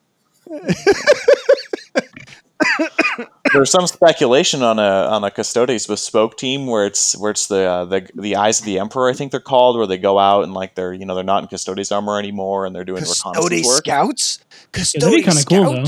There's 3.52 3.70
some 3.70 3.86
speculation 3.86 4.62
on 4.62 4.78
a 4.78 4.82
on 4.82 5.24
a 5.24 5.30
Custodes 5.30 5.86
bespoke 5.86 6.38
team 6.38 6.66
where 6.66 6.86
it's 6.86 7.16
where 7.16 7.30
it's 7.30 7.48
the 7.48 7.64
uh, 7.68 7.84
the 7.84 8.08
the 8.14 8.36
eyes 8.36 8.60
of 8.60 8.66
the 8.66 8.78
Emperor 8.78 9.10
I 9.10 9.12
think 9.12 9.32
they're 9.32 9.40
called 9.40 9.76
where 9.76 9.86
they 9.86 9.98
go 9.98 10.18
out 10.18 10.44
and 10.44 10.54
like 10.54 10.76
they're 10.76 10.92
you 10.92 11.04
know 11.04 11.14
they're 11.14 11.24
not 11.24 11.42
in 11.42 11.48
Custodes 11.48 11.90
armor 11.90 12.18
anymore 12.18 12.64
and 12.64 12.74
they're 12.74 12.84
doing 12.84 13.02
reconnaissance 13.02 13.66
work. 13.66 13.78
Scouts? 13.78 14.38
that'd 14.72 15.10
be 15.10 15.22
kinda 15.22 15.44
cool, 15.44 15.64
though. 15.72 15.84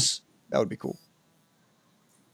That 0.51 0.59
would 0.59 0.69
be 0.69 0.77
cool. 0.77 0.99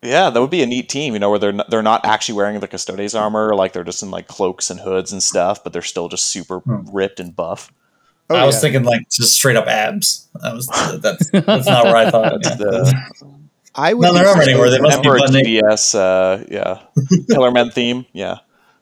Yeah, 0.03 0.31
that 0.31 0.41
would 0.41 0.51
be 0.51 0.63
a 0.63 0.67
neat 0.67 0.89
team, 0.89 1.15
you 1.15 1.19
know, 1.19 1.31
where 1.31 1.39
they're 1.41 1.53
not, 1.53 1.71
they're 1.71 1.83
not 1.83 2.05
actually 2.05 2.37
wearing 2.37 2.61
the 2.61 2.69
Custodes 2.69 3.15
armor, 3.17 3.55
like 3.55 3.73
they're 3.73 3.83
just 3.85 4.03
in 4.03 4.11
like 4.13 4.29
cloaks 4.29 4.71
and 4.71 4.79
hoods 4.81 5.13
and 5.13 5.21
stuff, 5.23 5.65
but 5.65 5.73
they're 5.73 5.83
still 5.83 6.09
just 6.09 6.27
super 6.27 6.61
Hmm. 6.61 6.83
ripped 6.93 7.19
and 7.19 7.35
buff. 7.35 7.73
Oh, 8.31 8.37
I 8.37 8.45
was 8.45 8.61
thinking 8.61 8.85
like 8.85 9.09
just 9.11 9.33
straight 9.35 9.57
up 9.57 9.67
abs. 9.67 10.29
That 10.43 10.55
was 10.55 10.67
that's 11.03 11.29
that's 11.31 11.67
not 11.67 11.85
where 11.87 11.97
I 11.97 12.11
thought. 12.11 12.43
That's 12.43 12.51
yeah. 12.51 12.55
the 12.57 13.39
I 13.75 13.95
would 13.95 14.03
No, 14.03 14.13
they're 14.13 14.23
be 14.23 14.39
not 14.39 14.43
anymore. 14.49 14.71
They 14.71 14.77
so- 14.77 14.83
must 14.83 15.03
be 15.03 15.09
Emperor 15.09 15.19
butt 15.19 15.33
naked. 15.33 15.95
Uh, 15.95 16.45
yeah, 16.51 16.83
Killer 17.31 17.51
Men 17.51 17.71
theme, 17.71 18.07
yeah. 18.13 18.39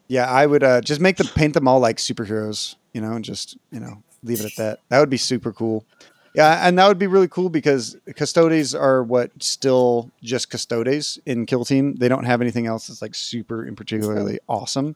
Yeah, 0.09 0.29
I 0.29 0.45
would 0.45 0.63
uh, 0.63 0.81
just 0.81 1.01
make 1.01 1.17
them 1.17 1.27
paint 1.27 1.53
them 1.53 1.67
all 1.67 1.79
like 1.79 1.97
superheroes, 1.97 2.75
you 2.93 3.01
know, 3.01 3.13
and 3.13 3.23
just 3.25 3.57
you 3.71 3.79
know 3.79 4.03
leave 4.23 4.39
it 4.41 4.45
at 4.45 4.55
that. 4.57 4.79
That 4.89 4.99
would 4.99 5.09
be 5.09 5.17
super 5.17 5.51
cool. 5.53 5.85
Yeah, 6.37 6.67
and 6.67 6.77
that 6.77 6.87
would 6.87 6.99
be 6.99 7.07
really 7.07 7.27
cool 7.27 7.49
because 7.49 7.97
custodes 8.15 8.75
are 8.75 9.01
what 9.01 9.31
still 9.41 10.11
just 10.21 10.51
custodes 10.51 11.17
in 11.25 11.47
Kill 11.47 11.65
Team. 11.65 11.95
They 11.95 12.07
don't 12.07 12.25
have 12.25 12.41
anything 12.41 12.67
else 12.67 12.85
that's 12.85 13.01
like 13.01 13.15
super 13.15 13.63
and 13.63 13.75
particularly 13.75 14.37
awesome. 14.47 14.95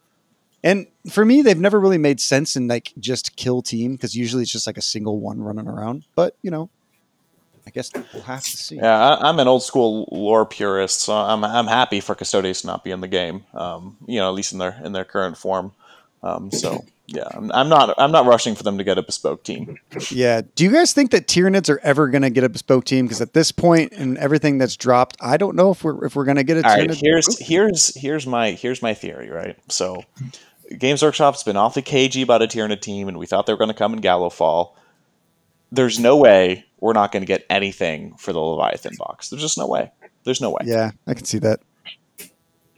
And 0.63 0.85
for 1.09 1.25
me, 1.25 1.41
they've 1.41 1.59
never 1.59 1.79
really 1.79 1.97
made 1.97 2.21
sense 2.21 2.55
in 2.55 2.67
like 2.67 2.93
just 2.99 3.35
Kill 3.37 3.63
Team 3.63 3.93
because 3.93 4.15
usually 4.15 4.43
it's 4.43 4.51
just 4.51 4.67
like 4.67 4.77
a 4.77 4.83
single 4.83 5.19
one 5.19 5.41
running 5.41 5.67
around. 5.67 6.05
But 6.13 6.35
you 6.43 6.51
know, 6.51 6.69
I 7.65 7.71
guess 7.71 7.91
we'll 8.13 8.21
have 8.21 8.43
to 8.43 8.57
see. 8.57 8.75
Yeah, 8.75 8.95
I, 8.95 9.27
I'm 9.27 9.39
an 9.39 9.47
old 9.47 9.63
school 9.63 10.07
lore 10.11 10.45
purist, 10.45 10.99
so 10.99 11.15
I'm 11.15 11.43
I'm 11.43 11.65
happy 11.65 12.01
for 12.01 12.13
Custodes 12.13 12.61
to 12.61 12.67
not 12.67 12.83
be 12.83 12.91
in 12.91 13.01
the 13.01 13.07
game. 13.07 13.45
Um, 13.55 13.97
you 14.05 14.19
know, 14.19 14.29
at 14.29 14.35
least 14.35 14.53
in 14.53 14.59
their 14.59 14.79
in 14.83 14.91
their 14.91 15.05
current 15.05 15.39
form. 15.39 15.71
Um, 16.21 16.51
so 16.51 16.85
yeah, 17.13 17.27
I'm, 17.31 17.51
I'm 17.51 17.67
not 17.67 17.93
I'm 17.97 18.11
not 18.11 18.25
rushing 18.25 18.55
for 18.55 18.63
them 18.63 18.77
to 18.77 18.83
get 18.83 18.97
a 18.97 19.03
bespoke 19.03 19.43
team. 19.43 19.77
Yeah. 20.09 20.41
Do 20.55 20.63
you 20.63 20.71
guys 20.71 20.93
think 20.93 21.11
that 21.11 21.27
Tyranids 21.27 21.69
are 21.69 21.79
ever 21.79 22.07
going 22.07 22.21
to 22.21 22.29
get 22.29 22.43
a 22.43 22.49
bespoke 22.49 22.85
team? 22.85 23.05
Because 23.05 23.21
at 23.21 23.33
this 23.33 23.51
point 23.51 23.91
and 23.91 24.17
everything 24.17 24.57
that's 24.57 24.77
dropped, 24.77 25.17
I 25.19 25.37
don't 25.37 25.55
know 25.55 25.71
if 25.71 25.83
we're 25.83 26.05
if 26.05 26.15
we're 26.15 26.25
going 26.25 26.37
to 26.37 26.43
get 26.43 26.57
a 26.57 26.67
All 26.67 26.75
right, 26.75 26.89
Tyranid. 26.89 27.01
here's 27.01 27.39
here's 27.39 27.95
here's 27.95 28.25
my 28.25 28.51
here's 28.51 28.81
my 28.81 28.93
theory, 28.93 29.29
right? 29.29 29.57
So, 29.67 30.03
Games 30.77 31.03
Workshop's 31.03 31.43
been 31.43 31.57
awfully 31.57 31.83
cagey 31.83 32.21
about 32.21 32.41
a 32.41 32.47
Tyranid 32.47 32.81
team, 32.81 33.07
and 33.07 33.17
we 33.17 33.25
thought 33.25 33.45
they 33.45 33.53
were 33.53 33.59
going 33.59 33.69
to 33.69 33.75
come 33.75 33.93
in 33.93 34.01
Gallowfall. 34.01 34.73
There's 35.71 35.99
no 35.99 36.17
way 36.17 36.65
we're 36.79 36.93
not 36.93 37.11
going 37.11 37.21
to 37.21 37.27
get 37.27 37.45
anything 37.49 38.15
for 38.17 38.33
the 38.33 38.39
Leviathan 38.39 38.93
box. 38.97 39.29
There's 39.29 39.41
just 39.41 39.57
no 39.57 39.67
way. 39.67 39.91
There's 40.23 40.41
no 40.41 40.49
way. 40.49 40.61
Yeah, 40.65 40.91
I 41.07 41.13
can 41.13 41.25
see 41.25 41.39
that. 41.39 41.59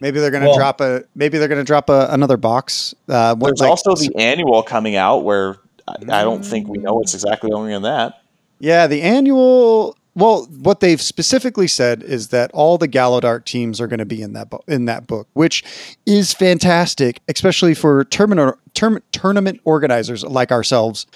Maybe 0.04 0.20
they're 0.20 0.30
going 0.30 0.42
to 0.42 0.50
Well- 0.50 0.58
drop 0.58 0.82
a. 0.82 1.02
Maybe 1.14 1.38
they're 1.38 1.48
going 1.48 1.60
to 1.62 1.64
drop 1.64 1.88
a, 1.88 2.08
another 2.10 2.36
box. 2.36 2.94
Uh, 3.08 3.34
There's 3.34 3.58
like- 3.60 3.70
also 3.70 3.94
the 3.94 4.14
annual 4.16 4.62
coming 4.62 4.96
out 4.96 5.24
where 5.24 5.56
I, 5.88 5.94
I 6.10 6.22
don't 6.24 6.44
think 6.44 6.68
we 6.68 6.76
know 6.76 6.92
what's 6.92 7.14
exactly 7.14 7.48
going 7.48 7.72
in 7.72 7.82
that. 7.82 8.20
yeah 8.58 8.86
the 8.86 9.00
annual. 9.00 9.96
Well, 10.16 10.44
what 10.62 10.78
they've 10.80 11.00
specifically 11.02 11.66
said 11.66 12.02
is 12.02 12.28
that 12.28 12.50
all 12.52 12.76
the 12.78 12.86
Gallowdark 12.86 13.46
teams 13.46 13.80
are 13.80 13.86
going 13.88 13.98
to 13.98 14.04
be 14.04 14.20
in 14.20 14.34
that 14.34 14.50
bo- 14.50 14.62
in 14.68 14.84
that 14.84 15.06
book, 15.06 15.26
which 15.32 15.64
is 16.06 16.32
fantastic, 16.34 17.20
especially 17.26 17.74
for 17.74 18.04
tournament 18.04 18.56
term, 18.74 19.02
tournament 19.10 19.60
organizers 19.64 20.22
like 20.22 20.52
ourselves. 20.52 21.06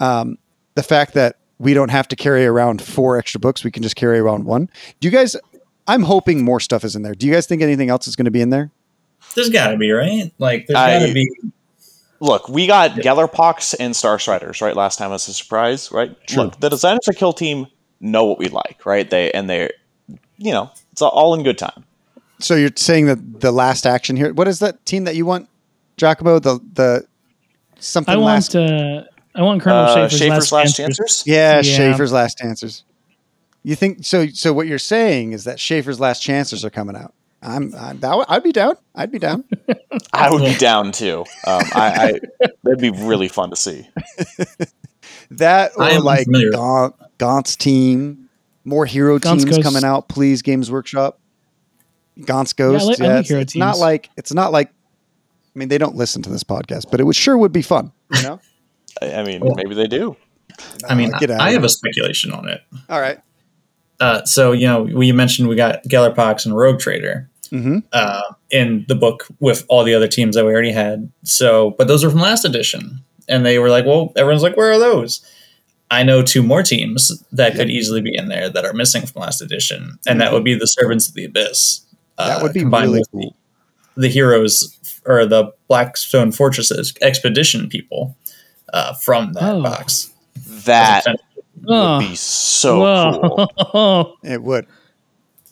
Um, 0.00 0.36
the 0.74 0.82
fact 0.82 1.14
that 1.14 1.36
we 1.60 1.74
don't 1.74 1.90
have 1.90 2.08
to 2.08 2.16
carry 2.16 2.44
around 2.44 2.82
four 2.82 3.16
extra 3.16 3.38
books, 3.38 3.62
we 3.62 3.70
can 3.70 3.82
just 3.84 3.94
carry 3.96 4.18
around 4.18 4.44
one. 4.46 4.68
Do 5.00 5.06
you 5.08 5.12
guys? 5.12 5.36
I'm 5.86 6.02
hoping 6.02 6.44
more 6.44 6.60
stuff 6.60 6.84
is 6.84 6.94
in 6.96 7.02
there. 7.02 7.14
Do 7.14 7.26
you 7.26 7.32
guys 7.32 7.46
think 7.46 7.62
anything 7.62 7.90
else 7.90 8.06
is 8.06 8.16
going 8.16 8.26
to 8.26 8.30
be 8.30 8.40
in 8.40 8.50
there? 8.50 8.70
There's 9.34 9.48
got 9.50 9.68
to 9.72 9.76
be 9.76 9.90
right. 9.90 10.32
Like 10.38 10.66
there's 10.66 10.76
I- 10.78 10.98
got 11.00 11.06
to 11.06 11.12
be. 11.14 11.28
Look, 12.20 12.48
we 12.48 12.68
got 12.68 12.92
Gellerpox 12.92 13.74
and 13.80 13.96
Star 13.96 14.16
Striders 14.16 14.60
right 14.62 14.76
last 14.76 14.96
time 14.96 15.10
as 15.10 15.26
a 15.26 15.32
surprise, 15.34 15.90
right? 15.90 16.16
True. 16.28 16.44
Look, 16.44 16.60
the 16.60 16.68
designers 16.70 17.08
of 17.08 17.16
Kill 17.16 17.32
Team 17.32 17.66
know 18.00 18.26
what 18.26 18.38
we 18.38 18.46
like, 18.46 18.86
right? 18.86 19.10
They 19.10 19.32
and 19.32 19.50
they, 19.50 19.70
you 20.36 20.52
know, 20.52 20.70
it's 20.92 21.02
all 21.02 21.34
in 21.34 21.42
good 21.42 21.58
time. 21.58 21.84
So 22.38 22.54
you're 22.54 22.70
saying 22.76 23.06
that 23.06 23.40
the 23.40 23.50
last 23.50 23.86
action 23.86 24.14
here. 24.16 24.32
What 24.32 24.46
is 24.46 24.60
that 24.60 24.86
team 24.86 25.02
that 25.04 25.16
you 25.16 25.26
want, 25.26 25.48
Giacomo? 25.96 26.38
The 26.38 26.60
the 26.74 27.06
something 27.80 28.14
I 28.14 28.18
last. 28.18 28.54
want 28.54 28.70
uh, 28.70 29.02
I 29.34 29.42
want 29.42 29.60
Colonel 29.60 29.80
Uh, 29.80 29.94
Schaeffer's, 30.08 30.18
Schaeffer's 30.18 30.52
last, 30.52 30.52
last 30.52 30.76
Chancers. 30.76 30.96
chancers. 30.98 31.22
yeah, 31.26 31.54
Yeah. 31.56 31.62
Schaeffer's 31.62 32.12
last 32.12 32.38
Chancers. 32.38 32.84
You 33.64 33.74
think 33.76 34.04
so? 34.04 34.26
So 34.28 34.52
what 34.52 34.66
you're 34.66 34.78
saying 34.78 35.32
is 35.32 35.44
that 35.44 35.60
Schaeffer's 35.60 36.00
last 36.00 36.20
chances 36.20 36.64
are 36.64 36.70
coming 36.70 36.96
out. 36.96 37.14
I'm. 37.42 37.74
I, 37.76 37.92
that, 37.94 38.16
would- 38.16 38.26
I'd 38.28 38.42
be 38.42 38.52
down. 38.52 38.74
I'd 38.94 39.10
be 39.12 39.18
down. 39.18 39.44
I 40.12 40.30
would 40.30 40.42
be 40.44 40.54
down 40.56 40.92
too. 40.92 41.20
Um, 41.46 41.62
I, 41.74 42.20
I 42.44 42.46
that'd 42.64 42.80
be 42.80 42.90
really 42.90 43.28
fun 43.28 43.50
to 43.50 43.56
see. 43.56 43.88
That 45.32 45.72
or 45.76 46.00
like. 46.00 46.26
Gaunt, 46.52 46.94
Gaunt's 47.18 47.56
team, 47.56 48.28
more 48.64 48.84
hero 48.86 49.18
Gaunt's 49.18 49.44
teams 49.44 49.56
Ghost. 49.56 49.66
coming 49.66 49.82
out. 49.84 50.08
Please, 50.08 50.42
Games 50.42 50.70
Workshop. 50.70 51.18
Gaunt's 52.24 52.52
Ghost. 52.52 52.86
like- 52.86 53.00
I 53.00 53.04
Yeah, 53.04 53.10
like 53.14 53.20
it's, 53.20 53.28
hero 53.30 53.40
it's 53.40 53.56
not 53.56 53.78
like 53.78 54.10
it's 54.16 54.32
not 54.34 54.52
like. 54.52 54.68
I 54.68 55.58
mean, 55.58 55.68
they 55.68 55.78
don't 55.78 55.96
listen 55.96 56.22
to 56.22 56.30
this 56.30 56.44
podcast, 56.44 56.90
but 56.90 57.00
it 57.00 57.04
would 57.04 57.16
sure 57.16 57.36
would 57.36 57.52
be 57.52 57.62
fun. 57.62 57.92
You 58.14 58.22
know. 58.22 58.40
I, 59.02 59.14
I 59.14 59.24
mean, 59.24 59.40
Well- 59.40 59.54
maybe 59.54 59.74
they 59.74 59.86
do. 59.86 60.16
I 60.88 60.94
mean, 60.94 61.10
get 61.18 61.30
out 61.30 61.40
I 61.40 61.52
have 61.52 61.64
a 61.64 61.68
speculation 61.68 62.30
on 62.32 62.46
it. 62.48 62.60
All 62.90 63.00
right. 63.00 63.18
Uh, 64.02 64.24
so 64.24 64.50
you 64.52 64.66
know, 64.66 64.82
we 64.82 65.12
mentioned 65.12 65.48
we 65.48 65.54
got 65.56 65.82
Gellerpox 65.84 66.44
and 66.44 66.56
Rogue 66.56 66.80
Trader 66.80 67.28
Mm-hmm. 67.52 67.78
uh, 67.92 68.22
in 68.50 68.86
the 68.88 68.94
book 68.94 69.26
with 69.38 69.66
all 69.68 69.84
the 69.84 69.92
other 69.94 70.08
teams 70.08 70.34
that 70.36 70.46
we 70.46 70.52
already 70.52 70.72
had. 70.72 71.12
So, 71.22 71.72
but 71.76 71.86
those 71.86 72.02
were 72.02 72.08
from 72.10 72.20
last 72.20 72.46
edition, 72.46 73.00
and 73.28 73.44
they 73.44 73.58
were 73.58 73.68
like, 73.68 73.84
"Well, 73.84 74.10
everyone's 74.16 74.42
like, 74.42 74.56
where 74.56 74.72
are 74.72 74.78
those?" 74.78 75.20
I 75.90 76.02
know 76.02 76.22
two 76.22 76.42
more 76.42 76.62
teams 76.62 77.22
that 77.30 77.54
could 77.54 77.68
easily 77.68 78.00
be 78.00 78.16
in 78.16 78.28
there 78.28 78.48
that 78.48 78.64
are 78.64 78.72
missing 78.72 79.04
from 79.04 79.20
last 79.20 79.42
edition, 79.42 79.98
and 80.06 80.18
that 80.22 80.32
would 80.32 80.44
be 80.44 80.54
the 80.54 80.66
Servants 80.66 81.06
of 81.08 81.14
the 81.14 81.26
Abyss. 81.26 81.82
That 82.16 82.38
uh, 82.38 82.42
would 82.42 82.54
be 82.54 82.60
combined 82.60 82.90
really 82.92 83.04
cool. 83.12 83.36
The 83.96 84.08
heroes 84.08 84.78
or 85.04 85.26
the 85.26 85.52
Blackstone 85.68 86.32
Fortresses 86.32 86.94
expedition 87.02 87.68
people 87.68 88.16
uh, 88.72 88.94
from 88.94 89.34
that 89.34 89.42
Oh. 89.42 89.62
box. 89.62 90.10
That 90.64 91.04
Oh, 91.68 91.98
would 91.98 92.08
be 92.08 92.14
so 92.16 93.48
cool. 93.72 94.16
It 94.22 94.42
would. 94.42 94.66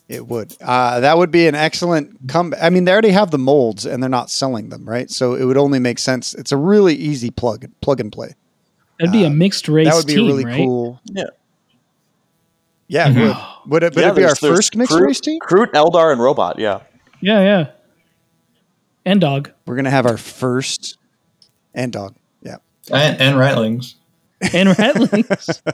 It 0.09 0.27
would. 0.27 0.53
Uh, 0.59 0.99
that 0.99 1.17
would 1.17 1.31
be 1.31 1.47
an 1.47 1.55
excellent 1.55 2.27
come. 2.27 2.53
I 2.61 2.69
mean, 2.69 2.83
they 2.83 2.91
already 2.91 3.11
have 3.11 3.31
the 3.31 3.37
molds 3.37 3.85
and 3.85 4.03
they're 4.03 4.09
not 4.09 4.29
selling 4.29 4.67
them, 4.69 4.83
right? 4.87 5.09
So 5.09 5.35
it 5.35 5.45
would 5.45 5.57
only 5.57 5.79
make 5.79 5.99
sense. 5.99 6.33
It's 6.33 6.51
a 6.51 6.57
really 6.57 6.95
easy 6.95 7.31
plug 7.31 7.65
plug 7.81 8.01
and 8.01 8.11
play. 8.11 8.35
That'd 8.99 9.13
be 9.13 9.23
a 9.23 9.27
Uh, 9.27 9.31
mixed 9.31 9.69
race 9.69 9.87
that 9.87 9.95
would 9.95 10.07
be 10.07 10.15
team, 10.15 10.27
really 10.27 10.43
right? 10.45 10.57
cool. 10.57 10.99
Yeah. 11.05 11.23
Yeah, 12.89 13.07
it 13.09 13.13
Mhm. 13.15 13.27
would. 13.27 13.71
Would 13.71 13.83
it, 13.83 13.95
would 13.95 14.01
Yeah, 14.01 14.09
it 14.11 14.15
be 14.15 14.21
our 14.23 14.27
there's- 14.27 14.39
there's 14.41 14.55
first 14.57 14.75
mixed 14.75 14.93
Kroot- 14.93 15.01
race 15.05 15.21
team? 15.21 15.39
Kroot, 15.39 15.71
Eldar, 15.71 16.11
and 16.11 16.21
Robot. 16.21 16.59
Yeah. 16.59 16.81
Yeah, 17.21 17.41
yeah. 17.41 17.65
And 19.05 19.21
dog. 19.21 19.51
We're 19.65 19.77
gonna 19.77 19.89
have 19.91 20.05
our 20.05 20.17
first 20.17 20.97
and 21.73 21.91
dog. 21.93 22.15
Yeah. 22.43 22.57
And, 22.91 23.19
and 23.21 23.37
Ratlings. 23.37 23.93
And 24.53 24.69
ratlings. 24.69 25.61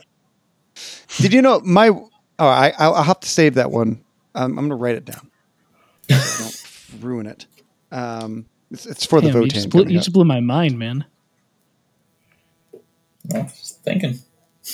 Did 1.18 1.34
you 1.34 1.42
know 1.42 1.60
my? 1.62 1.90
Oh, 1.90 2.08
I 2.48 2.74
I'll, 2.78 2.94
I'll 2.96 3.04
have 3.04 3.20
to 3.22 3.30
save 3.30 3.56
that 3.56 3.72
one. 3.72 4.04
Um, 4.36 4.52
I'm 4.60 4.68
going 4.68 4.70
to 4.70 4.76
write 4.76 4.96
it 4.96 5.06
down. 5.06 5.32
Don't 6.08 6.64
ruin 7.02 7.26
it. 7.28 7.48
Um, 7.92 8.46
it's, 8.70 8.86
it's 8.86 9.06
for 9.06 9.20
the 9.22 9.28
Damn, 9.28 9.36
you, 9.38 9.42
vote. 9.44 9.54
just 9.54 9.70
blew, 9.70 9.84
you 9.86 9.98
just 9.98 10.14
blew 10.14 10.26
my 10.26 10.40
mind, 10.40 10.78
man. 10.78 11.06
Well, 13.26 13.44
just 13.44 13.82
thinking. 13.84 14.20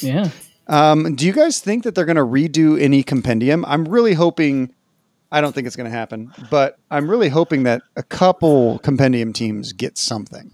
Yeah. 0.02 0.30
Um, 0.68 1.16
do 1.16 1.26
you 1.26 1.34
guys 1.34 1.60
think 1.60 1.84
that 1.84 1.96
they're 1.96 2.06
going 2.06 2.16
to 2.18 2.22
redo 2.26 2.80
any 2.82 3.04
compendium? 3.04 3.66
I'm 3.66 3.86
really 3.88 4.14
hoping. 4.14 4.74
I 5.32 5.42
don't 5.42 5.54
think 5.54 5.66
it's 5.66 5.76
going 5.76 5.90
to 5.90 5.96
happen, 5.98 6.32
but 6.52 6.78
I'm 6.92 7.10
really 7.10 7.30
hoping 7.30 7.64
that 7.64 7.82
a 7.96 8.04
couple 8.04 8.78
compendium 8.80 9.34
teams 9.34 9.74
get 9.74 9.98
something. 9.98 10.52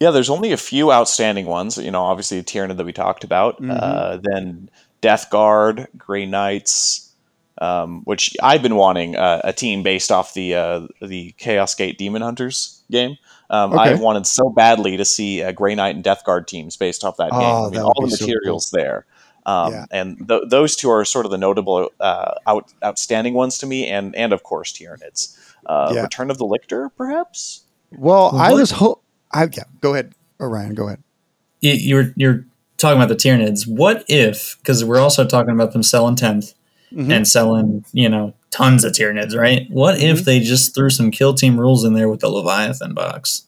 Yeah, 0.00 0.10
there's 0.10 0.28
only 0.30 0.50
a 0.50 0.56
few 0.56 0.90
outstanding 0.90 1.46
ones. 1.46 1.78
You 1.78 1.92
know, 1.92 2.02
obviously 2.02 2.38
the 2.38 2.44
Tyranid 2.44 2.76
that 2.78 2.84
we 2.86 2.92
talked 2.92 3.22
about. 3.22 3.62
Mhm. 3.62 3.70
Uh, 3.80 4.18
then 4.20 4.68
Death 5.02 5.28
Guard, 5.28 5.86
Grey 5.98 6.24
Knights, 6.24 7.12
um, 7.60 8.00
which 8.04 8.34
I've 8.42 8.62
been 8.62 8.76
wanting 8.76 9.14
uh, 9.16 9.42
a 9.44 9.52
team 9.52 9.82
based 9.82 10.10
off 10.10 10.32
the 10.32 10.54
uh, 10.54 10.86
the 11.02 11.34
Chaos 11.36 11.74
Gate 11.74 11.98
Demon 11.98 12.22
Hunters 12.22 12.82
game. 12.90 13.18
Um, 13.50 13.72
Okay. 13.74 13.82
I've 13.90 14.00
wanted 14.00 14.26
so 14.26 14.48
badly 14.48 14.96
to 14.96 15.04
see 15.04 15.42
uh, 15.42 15.52
Grey 15.52 15.74
Knight 15.74 15.94
and 15.94 16.02
Death 16.02 16.24
Guard 16.24 16.48
teams 16.48 16.76
based 16.78 17.04
off 17.04 17.18
that 17.18 17.28
Oh, 17.32 17.38
game. 17.38 17.48
I 17.48 17.62
mean, 17.64 17.72
that 17.74 17.82
all 17.84 17.94
the 18.00 18.06
be 18.06 18.12
so 18.16 18.24
materials 18.26 18.70
there. 18.70 19.04
Um, 19.44 19.72
Yeah. 19.72 19.84
And 19.90 20.26
th- 20.28 20.44
those 20.48 20.74
two 20.76 20.88
are 20.90 21.04
sort 21.04 21.26
of 21.26 21.30
the 21.32 21.36
notable, 21.38 21.90
uh, 22.00 22.34
out- 22.46 22.72
outstanding 22.82 23.34
ones 23.34 23.58
to 23.58 23.66
me, 23.66 23.86
and 23.88 24.16
and 24.16 24.32
of 24.32 24.42
course 24.44 24.72
Tyranids. 24.72 25.36
Uh, 25.66 25.92
Yeah. 25.94 26.02
Return 26.02 26.30
of 26.30 26.38
the 26.38 26.46
Lictor, 26.46 26.90
perhaps. 26.96 27.62
Well, 27.90 28.30
Well, 28.32 28.40
I 28.40 28.50
what- 28.52 28.60
was 28.60 28.70
hope. 28.70 29.02
I 29.32 29.42
yeah. 29.52 29.64
Go 29.80 29.92
ahead, 29.92 30.14
Orion. 30.40 30.74
Go 30.74 30.86
ahead. 30.86 31.02
You're 31.60 32.12
you're 32.16 32.44
talking 32.82 33.00
about 33.00 33.08
the 33.08 33.16
Tyranids. 33.16 33.66
What 33.66 34.04
if? 34.08 34.56
Because 34.58 34.84
we're 34.84 35.00
also 35.00 35.24
talking 35.26 35.52
about 35.54 35.72
them 35.72 35.82
selling 35.82 36.16
tenth 36.16 36.52
Mhm. 36.92 37.10
and 37.10 37.26
selling, 37.28 37.84
you 37.92 38.08
know, 38.08 38.34
tons 38.50 38.84
of 38.84 38.92
Tyranids, 38.92 39.34
right? 39.34 39.66
What 39.70 39.94
Mm-hmm. 39.96 40.04
if 40.06 40.24
they 40.26 40.40
just 40.40 40.74
threw 40.74 40.90
some 40.90 41.10
kill 41.10 41.32
team 41.32 41.58
rules 41.58 41.84
in 41.84 41.94
there 41.94 42.08
with 42.08 42.20
the 42.20 42.28
Leviathan 42.28 42.92
box? 42.92 43.42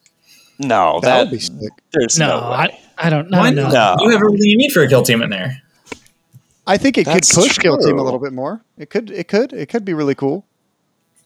No, 0.59 1.01
that, 1.03 1.09
that, 1.09 1.21
would 1.25 1.31
be 1.33 1.39
sick. 1.41 1.73
there's 1.93 2.19
No, 2.19 2.29
no, 2.29 2.35
way. 2.51 2.57
I, 2.57 2.79
I 3.07 3.11
don't 3.11 3.35
I 3.35 3.39
Why 3.39 3.47
don't 3.47 3.57
know. 3.57 3.69
not? 3.71 3.99
No. 3.99 4.05
You 4.07 4.11
have 4.13 4.21
everything 4.23 4.49
you 4.49 4.57
need 4.57 4.71
for 4.73 4.83
a 4.83 4.89
kill 4.89 5.03
team 5.03 5.21
in 5.21 5.29
there. 5.31 5.61
I 6.67 6.79
think 6.79 6.97
it 6.97 7.05
That's 7.05 7.35
could 7.35 7.43
push 7.43 7.59
Kill 7.59 7.77
Team 7.77 7.99
a 7.99 8.03
little 8.03 8.19
bit 8.21 8.33
more. 8.33 8.63
It 8.79 8.89
could. 8.89 9.11
It 9.11 9.29
could. 9.29 9.53
It 9.53 9.69
could 9.69 9.85
be 9.85 9.93
really 9.93 10.15
cool. 10.15 10.47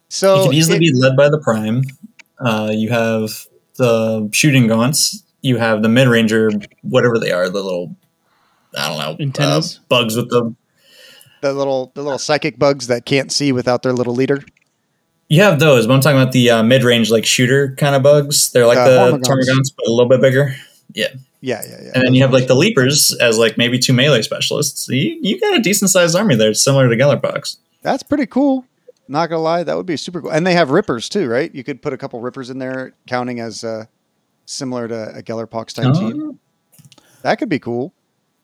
So 0.09 0.41
it 0.43 0.47
could 0.47 0.55
easily 0.57 0.77
it- 0.79 0.81
be 0.81 0.93
led 0.93 1.17
by 1.17 1.29
the 1.29 1.39
Prime. 1.39 1.85
Uh, 2.41 2.73
you 2.75 2.89
have 2.89 3.47
the 3.77 4.29
shooting 4.33 4.67
gaunts. 4.67 5.23
You 5.41 5.57
have 5.57 5.83
the 5.83 5.89
mid 5.89 6.09
ranger, 6.09 6.51
whatever 6.83 7.19
they 7.19 7.33
are, 7.33 7.49
the 7.49 7.63
little 7.63 7.97
I 8.77 8.89
don't 8.89 8.99
know 8.99 9.25
Antennas? 9.25 9.79
uh, 9.79 9.81
bugs 9.89 10.17
with 10.17 10.31
the. 10.31 10.55
the 11.43 11.53
little 11.53 11.93
the 11.95 12.03
little 12.03 12.19
psychic 12.19 12.59
bugs 12.59 12.89
that 12.89 13.05
can't 13.05 13.31
see 13.33 13.53
without 13.53 13.83
their 13.83 13.93
little 13.93 14.15
leader. 14.15 14.43
You 15.29 15.43
have 15.43 15.59
those, 15.61 15.87
but 15.87 15.93
I'm 15.95 16.01
talking 16.01 16.21
about 16.21 16.33
the 16.33 16.51
uh, 16.51 16.63
mid 16.63 16.83
range 16.85 17.11
like 17.11 17.27
shooter 17.27 17.75
kind 17.77 17.95
of 17.95 18.03
bugs. 18.03 18.51
They're 18.51 18.67
like 18.67 18.79
Uh, 18.79 18.89
the 18.89 19.19
Hormagaunts. 19.19 19.25
Termagants, 19.25 19.73
but 19.77 19.87
a 19.87 19.91
little 19.91 20.09
bit 20.09 20.21
bigger. 20.21 20.55
Yeah, 20.95 21.09
yeah, 21.41 21.63
yeah. 21.69 21.91
And 21.95 22.05
then 22.05 22.15
you 22.15 22.23
have 22.23 22.33
like 22.33 22.47
the 22.47 22.55
leapers 22.55 23.15
as 23.21 23.39
like 23.39 23.59
maybe 23.59 23.79
two 23.79 23.93
melee 23.93 24.23
specialists. 24.23 24.87
So 24.87 24.93
you, 24.93 25.19
you 25.21 25.39
got 25.39 25.55
a 25.55 25.61
decent 25.61 25.91
sized 25.91 26.17
army 26.17 26.35
there, 26.35 26.55
similar 26.55 26.89
to 26.89 26.97
Gellerpox. 26.97 27.59
That's 27.83 28.03
pretty 28.03 28.27
cool. 28.27 28.65
Not 29.07 29.29
gonna 29.29 29.43
lie, 29.43 29.63
that 29.63 29.77
would 29.77 29.87
be 29.87 29.97
super 29.97 30.21
cool. 30.21 30.31
And 30.31 30.47
they 30.47 30.55
have 30.55 30.71
rippers 30.71 31.09
too, 31.09 31.29
right? 31.29 31.55
You 31.55 31.63
could 31.63 31.81
put 31.81 31.93
a 31.93 31.97
couple 31.97 32.21
rippers 32.21 32.51
in 32.51 32.59
there, 32.59 32.95
counting 33.07 33.39
as 33.41 33.65
uh, 33.65 33.85
similar 34.49 34.89
to 34.89 35.17
a 35.17 35.23
Gellerpox 35.23 35.75
type 35.75 35.95
team. 35.95 36.39
That 37.23 37.39
could 37.39 37.49
be 37.49 37.59
cool. 37.59 37.93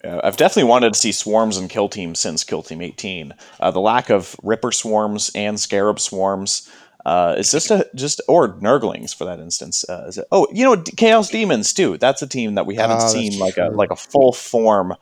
Yeah, 0.03 0.21
I've 0.23 0.37
definitely 0.37 0.69
wanted 0.69 0.93
to 0.93 0.99
see 0.99 1.13
swarms 1.13 1.57
and 1.57 1.71
kill 1.71 1.89
team 1.89 2.15
since 2.15 2.45
Kill 2.45 2.63
Team 2.63 2.83
18. 2.83 3.33
Uh, 3.59 3.71
the 3.71 3.81
lack 3.81 4.11
of 4.11 4.37
Ripper 4.43 4.71
swarms 4.71 5.31
and 5.35 5.59
Scarab 5.59 5.99
swarms 5.99 6.69
uh, 7.07 7.37
is 7.39 7.51
just 7.51 7.71
a 7.71 7.89
just 7.95 8.21
or 8.29 8.49
Nurglings 8.61 9.15
for 9.15 9.25
that 9.25 9.41
instance. 9.41 9.89
Uh, 9.89 10.05
is 10.09 10.19
it, 10.19 10.27
oh, 10.31 10.47
you 10.53 10.65
know, 10.65 10.77
Chaos 10.83 11.31
Demons 11.31 11.73
too. 11.73 11.97
That's 11.97 12.21
a 12.21 12.27
team 12.27 12.55
that 12.57 12.67
we 12.67 12.75
haven't 12.75 13.01
Oh, 13.01 13.09
seen 13.09 13.39
like 13.39 13.57
a 13.57 13.69
like 13.69 13.91
a 13.91 13.97
full 13.97 14.33
form 14.33 14.95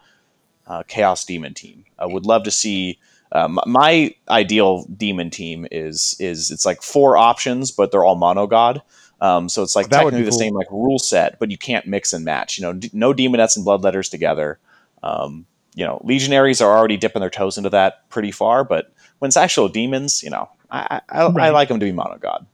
uh, 0.68 0.84
Chaos 0.84 1.24
Demon 1.24 1.55
team. 1.55 1.84
I 1.98 2.07
would 2.07 2.26
love 2.26 2.44
to 2.44 2.50
see. 2.53 2.98
Um, 3.34 3.59
my 3.66 4.14
ideal 4.28 4.84
demon 4.94 5.30
team 5.30 5.66
is 5.72 6.14
is 6.20 6.50
it's 6.50 6.66
like 6.66 6.82
four 6.82 7.16
options, 7.16 7.70
but 7.72 7.90
they're 7.90 8.05
all 8.05 8.14
mono 8.14 8.46
god. 8.46 8.82
Um, 9.23 9.49
so 9.49 9.62
it's 9.62 9.77
like 9.77 9.89
That 9.89 10.05
would 10.05 10.11
technically 10.11 10.23
be 10.23 10.25
the 10.25 10.31
cool. 10.33 10.39
same 10.39 10.55
like 10.55 10.70
rule 10.70 10.99
set, 10.99 11.39
but 11.39 11.51
you 11.51 11.57
can't 11.57 11.87
mix 11.87 12.12
and 12.12 12.25
match. 12.25 12.59
You 12.59 12.62
know, 12.62 12.73
d- 12.73 12.91
no 12.93 13.14
demonettes 13.14 13.57
and 13.57 13.64
bloodletters 13.64 14.11
together. 14.11 14.59
Um, 15.05 15.47
you 15.75 15.85
know, 15.87 16.01
legionaries 16.05 16.61
are 16.61 16.77
already 16.77 16.97
dipping 16.97 17.20
their 17.20 17.31
toes 17.31 17.57
into 17.57 17.70
that 17.70 18.09
pretty 18.11 18.33
far, 18.33 18.64
but 18.64 18.93
when 19.20 19.29
it's 19.29 19.37
actual 19.37 19.68
demons, 19.68 20.23
you 20.25 20.31
know, 20.31 20.51
I 20.73 21.01
I, 21.09 21.23
I, 21.23 21.47
I 21.47 21.51
like 21.51 21.68
them 21.68 21.79
to 21.79 21.87
be 21.87 21.93
mono 21.93 22.18
god. 22.18 22.45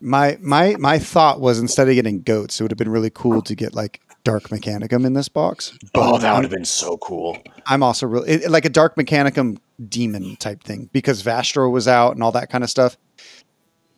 My 0.00 0.36
my 0.42 0.76
my 0.78 0.98
thought 0.98 1.40
was 1.40 1.58
instead 1.58 1.88
of 1.88 1.94
getting 1.94 2.20
goats, 2.20 2.60
it 2.60 2.64
would 2.64 2.70
have 2.70 2.78
been 2.78 2.90
really 2.90 3.10
cool 3.10 3.40
to 3.42 3.54
get 3.54 3.74
like 3.74 4.00
Dark 4.22 4.44
Mechanicum 4.50 5.06
in 5.06 5.14
this 5.14 5.28
box. 5.28 5.76
Oh, 5.94 6.18
that 6.18 6.34
would 6.34 6.44
have 6.44 6.50
been 6.50 6.66
so 6.66 6.98
cool. 6.98 7.38
I'm 7.66 7.82
also 7.82 8.06
really 8.06 8.30
it, 8.30 8.50
like 8.50 8.66
a 8.66 8.70
Dark 8.70 8.96
Mechanicum 8.96 9.58
demon 9.88 10.36
type 10.36 10.62
thing 10.62 10.90
because 10.92 11.22
Vashtorr 11.22 11.70
was 11.70 11.88
out 11.88 12.12
and 12.12 12.22
all 12.22 12.32
that 12.32 12.50
kind 12.50 12.62
of 12.62 12.68
stuff. 12.68 12.98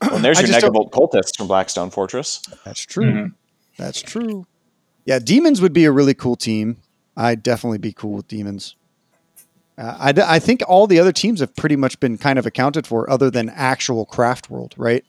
Well, 0.03 0.17
and 0.17 0.25
there's 0.25 0.39
I 0.39 0.43
your 0.43 0.49
just 0.49 0.61
don't- 0.61 0.75
Negavolt 0.75 0.91
cultists 0.91 1.37
from 1.37 1.47
Blackstone 1.47 1.91
Fortress. 1.91 2.43
That's 2.65 2.85
true. 2.85 3.31
That's 3.79 4.03
true. 4.03 4.47
Yeah, 5.05 5.19
demons 5.19 5.61
would 5.61 5.73
be 5.73 5.85
a 5.85 5.93
really 5.93 6.15
cool 6.15 6.37
team. 6.37 6.77
I'd 7.17 7.43
definitely 7.43 7.79
be 7.79 7.93
cool 7.93 8.13
with 8.15 8.29
demons. 8.29 8.77
Uh, 9.79 9.97
I, 9.99 10.13
d- 10.13 10.23
I 10.25 10.39
think 10.39 10.63
all 10.69 10.87
the 10.87 10.99
other 10.99 11.13
teams 11.13 11.41
have 11.41 11.55
pretty 11.57 11.77
much 11.77 11.99
been 11.99 12.19
kind 12.19 12.39
of 12.39 12.47
accounted 12.47 12.87
for, 12.87 13.09
other 13.11 13.31
than 13.31 13.49
actual 13.51 14.05
Craft 14.05 14.51
World, 14.51 14.75
right? 14.77 15.05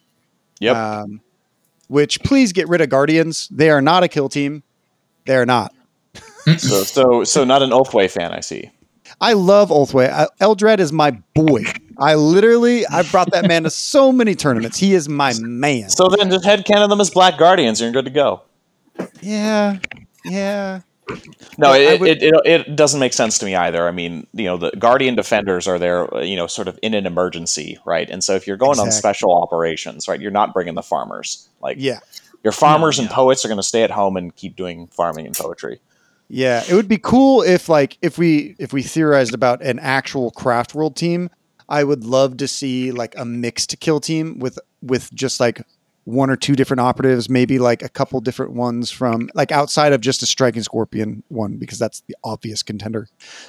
Yep. 0.59 0.75
Um, 0.75 1.21
which 1.87 2.21
please 2.23 2.53
get 2.53 2.67
rid 2.69 2.81
of 2.81 2.89
Guardians. 2.89 3.47
They 3.51 3.69
are 3.69 3.81
not 3.81 4.03
a 4.03 4.07
kill 4.07 4.29
team. 4.29 4.63
They 5.25 5.35
are 5.35 5.45
not. 5.45 5.73
so 6.57 6.83
so 6.83 7.23
so 7.23 7.43
not 7.43 7.61
an 7.61 7.69
Ulthwé 7.71 8.09
fan, 8.09 8.31
I 8.31 8.39
see. 8.39 8.69
I 9.21 9.33
love 9.33 9.69
Ulthwé. 9.69 10.09
I, 10.09 10.27
Eldrad 10.41 10.79
is 10.79 10.91
my 10.91 11.11
boy. 11.33 11.63
I 11.97 12.15
literally 12.15 12.85
I 12.87 13.03
brought 13.03 13.31
that 13.31 13.47
man 13.47 13.63
to 13.63 13.69
so 13.69 14.11
many 14.11 14.35
tournaments. 14.35 14.77
He 14.77 14.93
is 14.93 15.07
my 15.09 15.33
man. 15.39 15.89
So 15.89 16.07
then 16.09 16.29
just 16.29 16.45
headcanon 16.45 16.89
them 16.89 17.01
as 17.01 17.09
Black 17.09 17.37
Guardians, 17.37 17.81
and 17.81 17.93
you're 17.93 18.01
good 18.03 18.09
to 18.09 18.15
go. 18.15 18.41
Yeah, 19.21 19.79
yeah. 20.25 20.81
No, 21.57 21.73
Yeah, 21.73 21.91
it, 21.91 21.99
would- 21.99 22.09
it, 22.09 22.23
it, 22.23 22.33
it 22.45 22.75
doesn't 22.75 22.99
make 22.99 23.13
sense 23.13 23.37
to 23.39 23.45
me 23.45 23.55
either. 23.55 23.87
I 23.87 23.91
mean, 23.91 24.25
you 24.33 24.45
know, 24.45 24.57
the 24.57 24.71
Guardian 24.71 25.15
Defenders 25.15 25.67
are 25.67 25.77
there, 25.77 26.13
uh, 26.15 26.21
you 26.21 26.35
know, 26.35 26.47
sort 26.47 26.67
of 26.67 26.79
in 26.81 26.93
an 26.93 27.05
emergency, 27.05 27.77
right? 27.85 28.09
And 28.09 28.23
so 28.23 28.35
if 28.35 28.47
you're 28.47 28.57
going 28.57 28.79
on 28.79 28.89
special 28.91 29.33
operations, 29.35 30.07
right, 30.07 30.19
you're 30.21 30.31
not 30.31 30.53
bringing 30.53 30.75
the 30.75 30.81
farmers. 30.81 31.49
Like, 31.61 31.77
Yeah. 31.79 31.99
your 32.43 32.53
farmers 32.53 32.99
and 32.99 33.09
poets 33.09 33.43
are 33.43 33.49
going 33.49 33.57
to 33.59 33.63
stay 33.63 33.83
at 33.83 33.91
home 33.91 34.15
and 34.15 34.33
keep 34.35 34.55
doing 34.55 34.87
farming 34.87 35.25
and 35.25 35.35
poetry. 35.35 35.81
Yeah, 36.29 36.63
it 36.67 36.73
would 36.73 36.87
be 36.87 36.97
cool 36.97 37.41
if 37.43 37.67
like 37.69 37.97
if 38.01 38.17
we 38.17 38.55
if 38.57 38.71
we 38.73 38.81
theorized 38.81 39.33
about 39.35 39.61
an 39.61 39.77
actual 39.79 40.31
craft 40.31 40.73
world 40.73 40.95
team, 40.95 41.29
I 41.70 41.84
would 41.84 42.03
love 42.03 42.38
to 42.38 42.47
see 42.47 42.91
like 42.91 43.16
a 43.18 43.26
mixed 43.26 43.80
kill 43.80 43.99
team 43.99 44.39
with 44.39 44.59
with 44.82 45.14
just 45.14 45.39
like 45.39 45.61
one 46.05 46.30
or 46.30 46.36
two 46.36 46.55
different 46.55 46.82
operatives, 46.82 47.30
maybe 47.30 47.59
like 47.59 47.82
a 47.82 47.89
couple 47.89 48.20
different 48.20 48.53
ones 48.53 48.91
from 48.91 49.30
like 49.36 49.51
outside 49.51 49.93
of 49.93 50.01
just 50.01 50.22
a 50.22 50.26
striking 50.26 50.64
scorpion 50.64 51.24
one 51.30 51.57
because 51.57 51.80
that's 51.80 52.01
the 52.01 52.16
obvious 52.24 52.61
contender. 52.61 53.07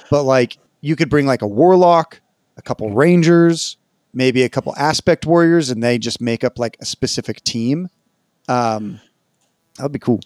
But 0.09 0.23
like 0.23 0.57
you 0.81 0.95
could 0.95 1.09
bring 1.09 1.25
like 1.25 1.41
a 1.41 1.47
warlock, 1.47 2.21
a 2.57 2.61
couple 2.61 2.91
rangers, 2.91 3.77
maybe 4.13 4.43
a 4.43 4.49
couple 4.49 4.73
aspect 4.77 5.25
warriors 5.25 5.69
and 5.69 5.83
they 5.83 5.97
just 5.97 6.21
make 6.21 6.43
up 6.43 6.57
like 6.57 6.77
a 6.79 6.85
specific 6.85 7.43
team. 7.43 7.89
Um 8.47 9.01
that 9.77 9.83
would 9.83 9.91
be 9.91 9.99
cool. 9.99 10.21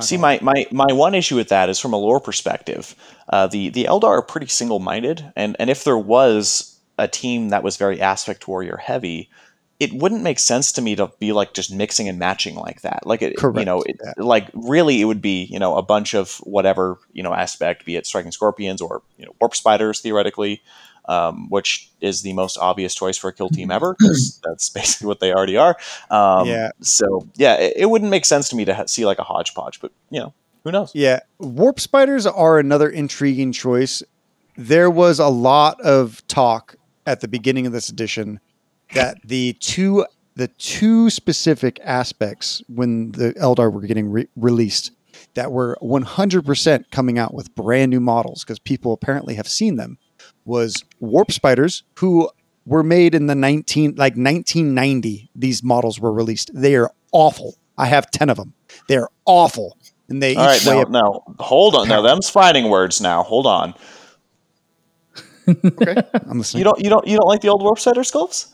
See, 0.00 0.16
my, 0.16 0.38
my, 0.40 0.64
my 0.72 0.90
one 0.90 1.14
issue 1.14 1.36
with 1.36 1.48
that 1.48 1.68
is 1.68 1.78
from 1.78 1.92
a 1.92 1.98
lore 1.98 2.18
perspective. 2.18 2.94
Uh, 3.28 3.46
the 3.46 3.68
the 3.68 3.84
Eldar 3.84 4.04
are 4.04 4.22
pretty 4.22 4.46
single 4.46 4.78
minded, 4.78 5.30
and 5.36 5.54
and 5.58 5.68
if 5.68 5.84
there 5.84 5.98
was 5.98 6.71
a 6.98 7.08
team 7.08 7.48
that 7.50 7.62
was 7.62 7.76
very 7.76 8.00
aspect 8.00 8.46
warrior 8.48 8.76
heavy, 8.76 9.30
it 9.80 9.92
wouldn't 9.92 10.22
make 10.22 10.38
sense 10.38 10.70
to 10.72 10.82
me 10.82 10.94
to 10.94 11.10
be 11.18 11.32
like 11.32 11.54
just 11.54 11.72
mixing 11.72 12.08
and 12.08 12.18
matching 12.18 12.54
like 12.54 12.82
that. 12.82 13.04
Like 13.06 13.20
it, 13.22 13.34
you 13.60 13.64
know, 13.64 13.82
it, 13.82 13.96
yeah. 14.04 14.12
like 14.16 14.48
really, 14.54 15.00
it 15.00 15.06
would 15.06 15.22
be 15.22 15.44
you 15.44 15.58
know 15.58 15.76
a 15.76 15.82
bunch 15.82 16.14
of 16.14 16.36
whatever 16.44 16.98
you 17.12 17.22
know 17.22 17.32
aspect, 17.34 17.84
be 17.84 17.96
it 17.96 18.06
striking 18.06 18.30
scorpions 18.32 18.80
or 18.80 19.02
you 19.16 19.26
know 19.26 19.34
warp 19.40 19.54
spiders 19.54 20.00
theoretically. 20.00 20.62
Um, 21.06 21.50
which 21.50 21.90
is 22.00 22.22
the 22.22 22.32
most 22.32 22.56
obvious 22.56 22.94
choice 22.94 23.18
for 23.18 23.26
a 23.26 23.32
kill 23.32 23.48
team 23.48 23.72
ever? 23.72 23.96
'cause 23.96 24.38
that's 24.44 24.68
basically 24.70 25.08
what 25.08 25.18
they 25.18 25.32
already 25.32 25.56
are. 25.56 25.76
Um, 26.10 26.46
Yeah. 26.46 26.70
So 26.80 27.26
yeah, 27.34 27.54
it, 27.56 27.72
it 27.74 27.86
wouldn't 27.90 28.08
make 28.12 28.24
sense 28.24 28.48
to 28.50 28.56
me 28.56 28.64
to 28.66 28.72
ha- 28.72 28.86
see 28.86 29.04
like 29.04 29.18
a 29.18 29.24
hodgepodge, 29.24 29.80
but 29.80 29.90
you 30.10 30.20
know, 30.20 30.32
who 30.62 30.70
knows? 30.70 30.92
Yeah, 30.94 31.18
warp 31.40 31.80
spiders 31.80 32.24
are 32.24 32.60
another 32.60 32.88
intriguing 32.88 33.50
choice. 33.50 34.04
There 34.56 34.88
was 34.90 35.18
a 35.18 35.26
lot 35.26 35.80
of 35.80 36.24
talk 36.28 36.76
at 37.06 37.20
the 37.20 37.28
beginning 37.28 37.66
of 37.66 37.72
this 37.72 37.88
edition 37.88 38.40
that 38.94 39.18
the 39.24 39.54
two 39.54 40.06
the 40.34 40.48
two 40.48 41.10
specific 41.10 41.78
aspects 41.84 42.62
when 42.68 43.12
the 43.12 43.34
Eldar 43.34 43.70
were 43.70 43.82
getting 43.82 44.10
re- 44.10 44.28
released 44.34 44.92
that 45.34 45.52
were 45.52 45.76
100% 45.82 46.90
coming 46.90 47.18
out 47.18 47.34
with 47.34 47.54
brand 47.54 47.90
new 47.90 48.00
models 48.00 48.42
because 48.42 48.58
people 48.58 48.92
apparently 48.92 49.34
have 49.34 49.48
seen 49.48 49.76
them 49.76 49.98
was 50.44 50.82
Warp 51.00 51.30
Spiders, 51.32 51.82
who 51.98 52.30
were 52.64 52.82
made 52.82 53.14
in 53.14 53.26
the 53.26 53.34
19 53.34 53.90
like 53.96 54.14
1990. 54.14 55.30
These 55.34 55.62
models 55.62 56.00
were 56.00 56.12
released. 56.12 56.50
They 56.54 56.76
are 56.76 56.92
awful. 57.12 57.56
I 57.76 57.86
have 57.86 58.10
10 58.10 58.30
of 58.30 58.36
them. 58.36 58.54
They're 58.88 59.08
awful. 59.24 59.76
And 60.08 60.22
they 60.22 60.36
All 60.36 60.46
right, 60.46 60.64
now, 60.64 60.80
up- 60.82 60.90
now 60.90 61.22
hold 61.40 61.74
on. 61.74 61.88
Now, 61.88 62.02
them's 62.02 62.28
fighting 62.28 62.68
words. 62.68 63.00
Now, 63.00 63.22
hold 63.22 63.46
on. 63.46 63.74
Okay. 65.48 65.96
I'm 66.28 66.38
listening. 66.38 66.58
You 66.60 66.64
don't, 66.64 66.78
you 66.84 66.90
don't, 66.90 67.06
you 67.06 67.16
don't 67.16 67.26
like 67.28 67.40
the 67.40 67.48
old 67.48 67.62
Warp 67.62 67.78
Spider 67.78 68.02
sculpts? 68.02 68.48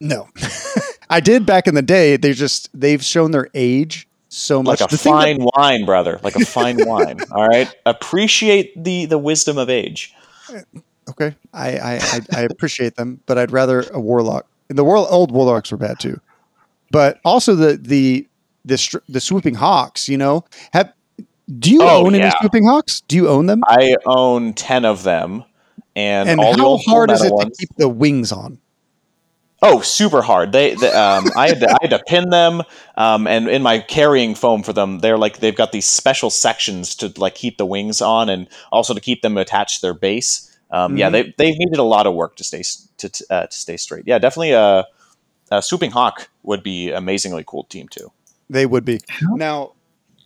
No, 0.00 0.28
I 1.10 1.20
did 1.20 1.44
back 1.46 1.66
in 1.66 1.74
the 1.74 1.82
day. 1.82 2.16
They 2.16 2.32
just 2.32 2.68
they've 2.78 3.02
shown 3.04 3.30
their 3.32 3.48
age 3.54 4.08
so 4.28 4.62
much. 4.62 4.80
Like 4.80 4.90
a 4.90 4.92
The 4.92 4.98
thing 4.98 5.12
that- 5.12 5.20
fine 5.20 5.48
wine, 5.56 5.84
brother. 5.84 6.18
Like 6.22 6.36
a 6.36 6.44
fine 6.46 6.78
wine. 6.86 7.20
All 7.32 7.46
right. 7.46 7.74
Appreciate 7.86 8.82
the 8.82 9.04
the 9.06 9.18
wisdom 9.18 9.58
of 9.58 9.68
age. 9.68 10.14
okay, 11.10 11.34
I, 11.52 11.76
I 11.78 11.94
I 11.96 12.20
I 12.36 12.40
appreciate 12.42 12.96
them, 12.96 13.20
but 13.26 13.38
I'd 13.38 13.50
rather 13.52 13.84
a 13.92 14.00
warlock. 14.00 14.46
The 14.68 14.84
world, 14.84 15.08
old 15.10 15.32
warlocks 15.32 15.70
were 15.70 15.76
bad 15.78 15.98
too, 16.00 16.20
but 16.90 17.20
also 17.24 17.54
the 17.54 17.76
the 17.76 18.26
the 18.64 19.00
the 19.08 19.20
swooping 19.20 19.54
hawks. 19.54 20.08
You 20.08 20.16
know, 20.18 20.44
have 20.72 20.92
do 21.58 21.70
you 21.72 21.82
Oh, 21.82 22.06
own 22.06 22.14
any 22.14 22.30
swooping 22.40 22.64
hawks? 22.64 23.00
Do 23.02 23.16
you 23.16 23.28
own 23.28 23.46
them? 23.46 23.62
I 23.66 23.96
own 24.06 24.54
ten 24.54 24.84
of 24.84 25.02
them, 25.02 25.44
and, 25.96 26.28
And 26.28 26.40
all 26.40 26.56
how 26.56 26.66
old 26.66 26.82
hard 26.86 27.10
is 27.10 27.20
it 27.20 27.24
metal 27.24 27.38
to 27.40 27.50
keep 27.58 27.68
the 27.76 27.88
wings 27.88 28.32
on? 28.32 28.58
Oh, 29.62 29.82
super 29.82 30.22
hard. 30.22 30.52
They, 30.52 30.74
they 30.74 30.90
um, 30.90 31.26
I 31.36 31.48
had 31.48 31.60
to, 31.60 31.70
I 31.70 31.76
had 31.82 31.90
to 31.90 31.98
pin 32.06 32.30
them, 32.30 32.62
um, 32.96 33.26
and 33.26 33.46
in 33.46 33.62
my 33.62 33.80
carrying 33.80 34.34
foam 34.34 34.62
for 34.62 34.72
them, 34.72 35.00
they're 35.00 35.18
like 35.18 35.40
they've 35.40 35.54
got 35.54 35.70
these 35.72 35.84
special 35.84 36.30
sections 36.30 36.94
to 36.96 37.12
like 37.18 37.34
keep 37.34 37.58
the 37.58 37.66
wings 37.66 38.00
on, 38.00 38.30
and 38.30 38.48
also 38.72 38.94
to 38.94 39.00
keep 39.00 39.20
them 39.20 39.36
attached 39.36 39.80
to 39.80 39.82
their 39.82 39.94
base. 39.94 40.46
Um, 40.70 40.96
Yeah, 40.96 41.10
Mhm. 41.10 41.12
they 41.12 41.22
they've 41.36 41.58
needed 41.58 41.78
a 41.78 41.82
lot 41.82 42.06
of 42.06 42.14
work 42.14 42.36
to 42.36 42.44
stay 42.44 42.62
to 42.96 43.08
to, 43.10 43.24
uh, 43.28 43.46
to 43.48 43.56
stay 43.56 43.76
straight. 43.76 44.04
Yeah, 44.06 44.18
definitely. 44.18 44.52
A, 44.52 44.86
a 45.50 45.60
swooping 45.60 45.90
hawk 45.90 46.30
would 46.42 46.62
be 46.62 46.90
amazingly 46.90 47.44
cool 47.46 47.64
team 47.64 47.86
too. 47.88 48.12
They 48.48 48.64
would 48.64 48.86
be. 48.86 49.00
Now, 49.34 49.72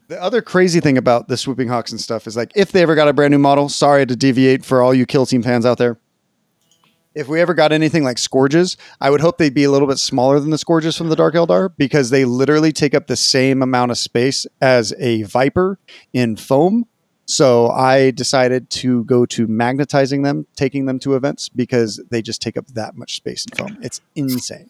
the 0.09 0.20
other 0.22 0.42
crazy 0.42 0.80
thing 0.80 0.98
about 0.98 1.28
the 1.28 1.36
swooping 1.36 1.68
hawks 1.68 1.90
and 1.90 2.00
stuff 2.00 2.26
is 2.26 2.36
like 2.36 2.52
if 2.55 2.72
they 2.72 2.82
ever 2.82 2.94
got 2.94 3.09
a 3.09 3.12
brand 3.12 3.32
new 3.32 3.38
model, 3.38 3.68
sorry 3.68 4.07
to 4.07 4.16
deviate 4.16 4.64
for 4.64 4.82
all 4.82 4.94
you 4.94 5.07
kill 5.07 5.26
team 5.26 5.42
fans 5.42 5.64
out 5.64 5.78
there. 5.78 5.98
If 7.14 7.28
we 7.28 7.40
ever 7.40 7.55
got 7.55 7.70
anything 7.70 8.02
like 8.02 8.18
Scourges, 8.18 8.76
I 9.00 9.09
would 9.09 9.20
hope 9.20 9.38
they'd 9.38 9.55
be 9.55 9.62
a 9.62 9.70
little 9.70 9.86
bit 9.86 9.98
smaller 9.98 10.40
than 10.40 10.50
the 10.50 10.59
Scourges 10.59 10.96
from 10.96 11.11
the 11.11 11.16
Dark 11.16 11.34
Eldar 11.34 11.70
because 11.76 12.11
they 12.11 12.24
literally 12.24 12.72
take 12.72 12.92
up 12.92 13.07
the 13.07 13.16
same 13.16 13.62
amount 13.62 13.92
of 13.92 13.98
space 13.98 14.48
as 14.61 14.92
a 14.98 15.22
Viper 15.22 15.78
in 16.12 16.34
foam. 16.34 16.86
So 17.26 17.68
I 17.68 18.11
decided 18.11 18.68
to 18.70 19.05
go 19.05 19.26
to 19.26 19.46
magnetizing 19.46 20.22
them, 20.22 20.46
taking 20.57 20.86
them 20.86 20.98
to 21.00 21.14
events 21.14 21.48
because 21.48 22.02
they 22.11 22.20
just 22.20 22.42
take 22.42 22.57
up 22.57 22.66
that 22.68 22.96
much 22.96 23.14
space 23.16 23.46
in 23.46 23.57
foam. 23.57 23.78
It's 23.80 24.00
insane. 24.16 24.68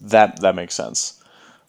That 0.00 0.40
that 0.40 0.56
makes 0.56 0.74
sense. 0.74 1.22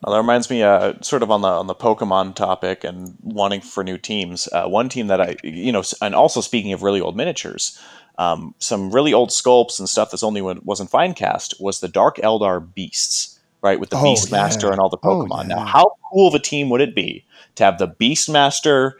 Uh, 0.05 0.11
that 0.11 0.17
reminds 0.17 0.51
me, 0.51 0.61
uh, 0.61 0.93
sort 1.01 1.23
of 1.23 1.31
on 1.31 1.41
the 1.41 1.47
on 1.47 1.65
the 1.65 1.73
Pokemon 1.73 2.35
topic 2.35 2.83
and 2.83 3.17
wanting 3.23 3.59
for 3.59 3.83
new 3.83 3.97
teams. 3.97 4.47
Uh, 4.51 4.67
one 4.67 4.87
team 4.87 5.07
that 5.07 5.19
I, 5.19 5.35
you 5.43 5.71
know, 5.71 5.81
and 5.99 6.13
also 6.13 6.41
speaking 6.41 6.73
of 6.73 6.83
really 6.83 7.01
old 7.01 7.17
miniatures, 7.17 7.79
um, 8.19 8.53
some 8.59 8.91
really 8.91 9.13
old 9.13 9.29
sculpts 9.31 9.79
and 9.79 9.89
stuff 9.89 10.11
that's 10.11 10.21
only 10.23 10.43
when 10.43 10.59
was 10.63 10.79
in 10.79 10.85
Finecast 10.87 11.59
was 11.59 11.79
the 11.79 11.87
Dark 11.87 12.17
Eldar 12.17 12.59
Beasts, 12.75 13.39
right? 13.63 13.79
With 13.79 13.89
the 13.89 13.97
Oh, 13.97 14.03
Beastmaster 14.03 14.63
yeah. 14.65 14.71
and 14.73 14.79
all 14.79 14.89
the 14.89 14.99
Oh, 15.03 15.23
Pokemon. 15.25 15.49
yeah. 15.49 15.55
Now, 15.55 15.65
how 15.65 15.91
cool 16.13 16.27
of 16.27 16.35
a 16.35 16.39
team 16.39 16.69
would 16.69 16.81
it 16.81 16.93
be 16.93 17.25
to 17.55 17.63
have 17.63 17.79
the 17.79 17.87
Beastmaster, 17.87 18.91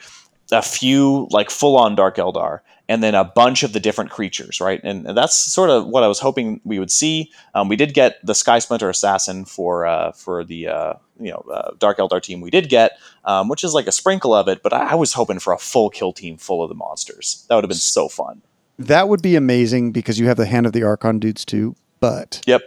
a 0.51 0.64
few 0.64 1.28
like 1.30 1.51
full 1.51 1.78
on 1.78 1.95
Dark 1.95 2.16
Eldar, 2.16 2.62
and 2.88 3.02
then 3.02 3.16
a 3.16 3.24
bunch 3.24 3.64
of 3.64 3.74
the 3.74 3.80
different 3.80 4.12
creatures, 4.12 4.62
right? 4.62 4.80
And, 4.84 5.08
and 5.08 5.18
that's 5.18 5.36
sort 5.36 5.70
of 5.70 5.88
what 5.88 6.04
I 6.04 6.08
was 6.08 6.20
hoping 6.20 6.62
we 6.64 6.80
would 6.80 6.92
see. 6.92 7.32
Um, 7.54 7.68
we 7.68 7.76
did 7.76 7.94
get 7.94 8.24
the 8.24 8.36
Sky 8.36 8.60
Splinter 8.60 8.90
Assassin 8.90 9.46
for 9.46 9.86
uh, 9.86 10.12
for 10.12 10.44
the 10.44 10.68
uh, 10.68 10.94
you 11.20 11.32
know 11.32 11.44
uh, 11.52 11.72
Dark 11.80 11.98
Eldar 11.98 12.22
team. 12.22 12.42
We 12.42 12.52
did 12.52 12.70
get, 12.70 13.00
um, 13.24 13.48
which 13.48 13.64
is 13.64 13.74
like 13.74 13.88
a 13.88 13.92
sprinkle 13.92 14.34
of 14.34 14.48
it, 14.48 14.62
but 14.64 14.74
I, 14.74 14.92
I 14.92 14.96
was 14.96 15.14
hoping 15.14 15.40
for 15.40 15.54
a 15.54 15.58
full 15.58 15.90
kill 15.90 16.14
team 16.14 16.38
full 16.38 16.62
of 16.62 16.70
the 16.70 16.76
monsters. 16.76 17.46
That 17.50 17.56
would 17.56 17.64
have 17.64 17.70
been 17.70 17.78
so 17.78 18.08
fun. 18.08 18.42
That 18.78 19.10
would 19.10 19.22
be 19.22 19.36
amazing 19.36 19.92
because 19.92 20.20
you 20.20 20.28
have 20.28 20.38
the 20.38 20.46
hand 20.46 20.66
of 20.66 20.74
the 20.74 20.84
Archon 20.84 21.20
dudes 21.20 21.46
too. 21.46 21.76
But 22.00 22.42
Yep. 22.46 22.62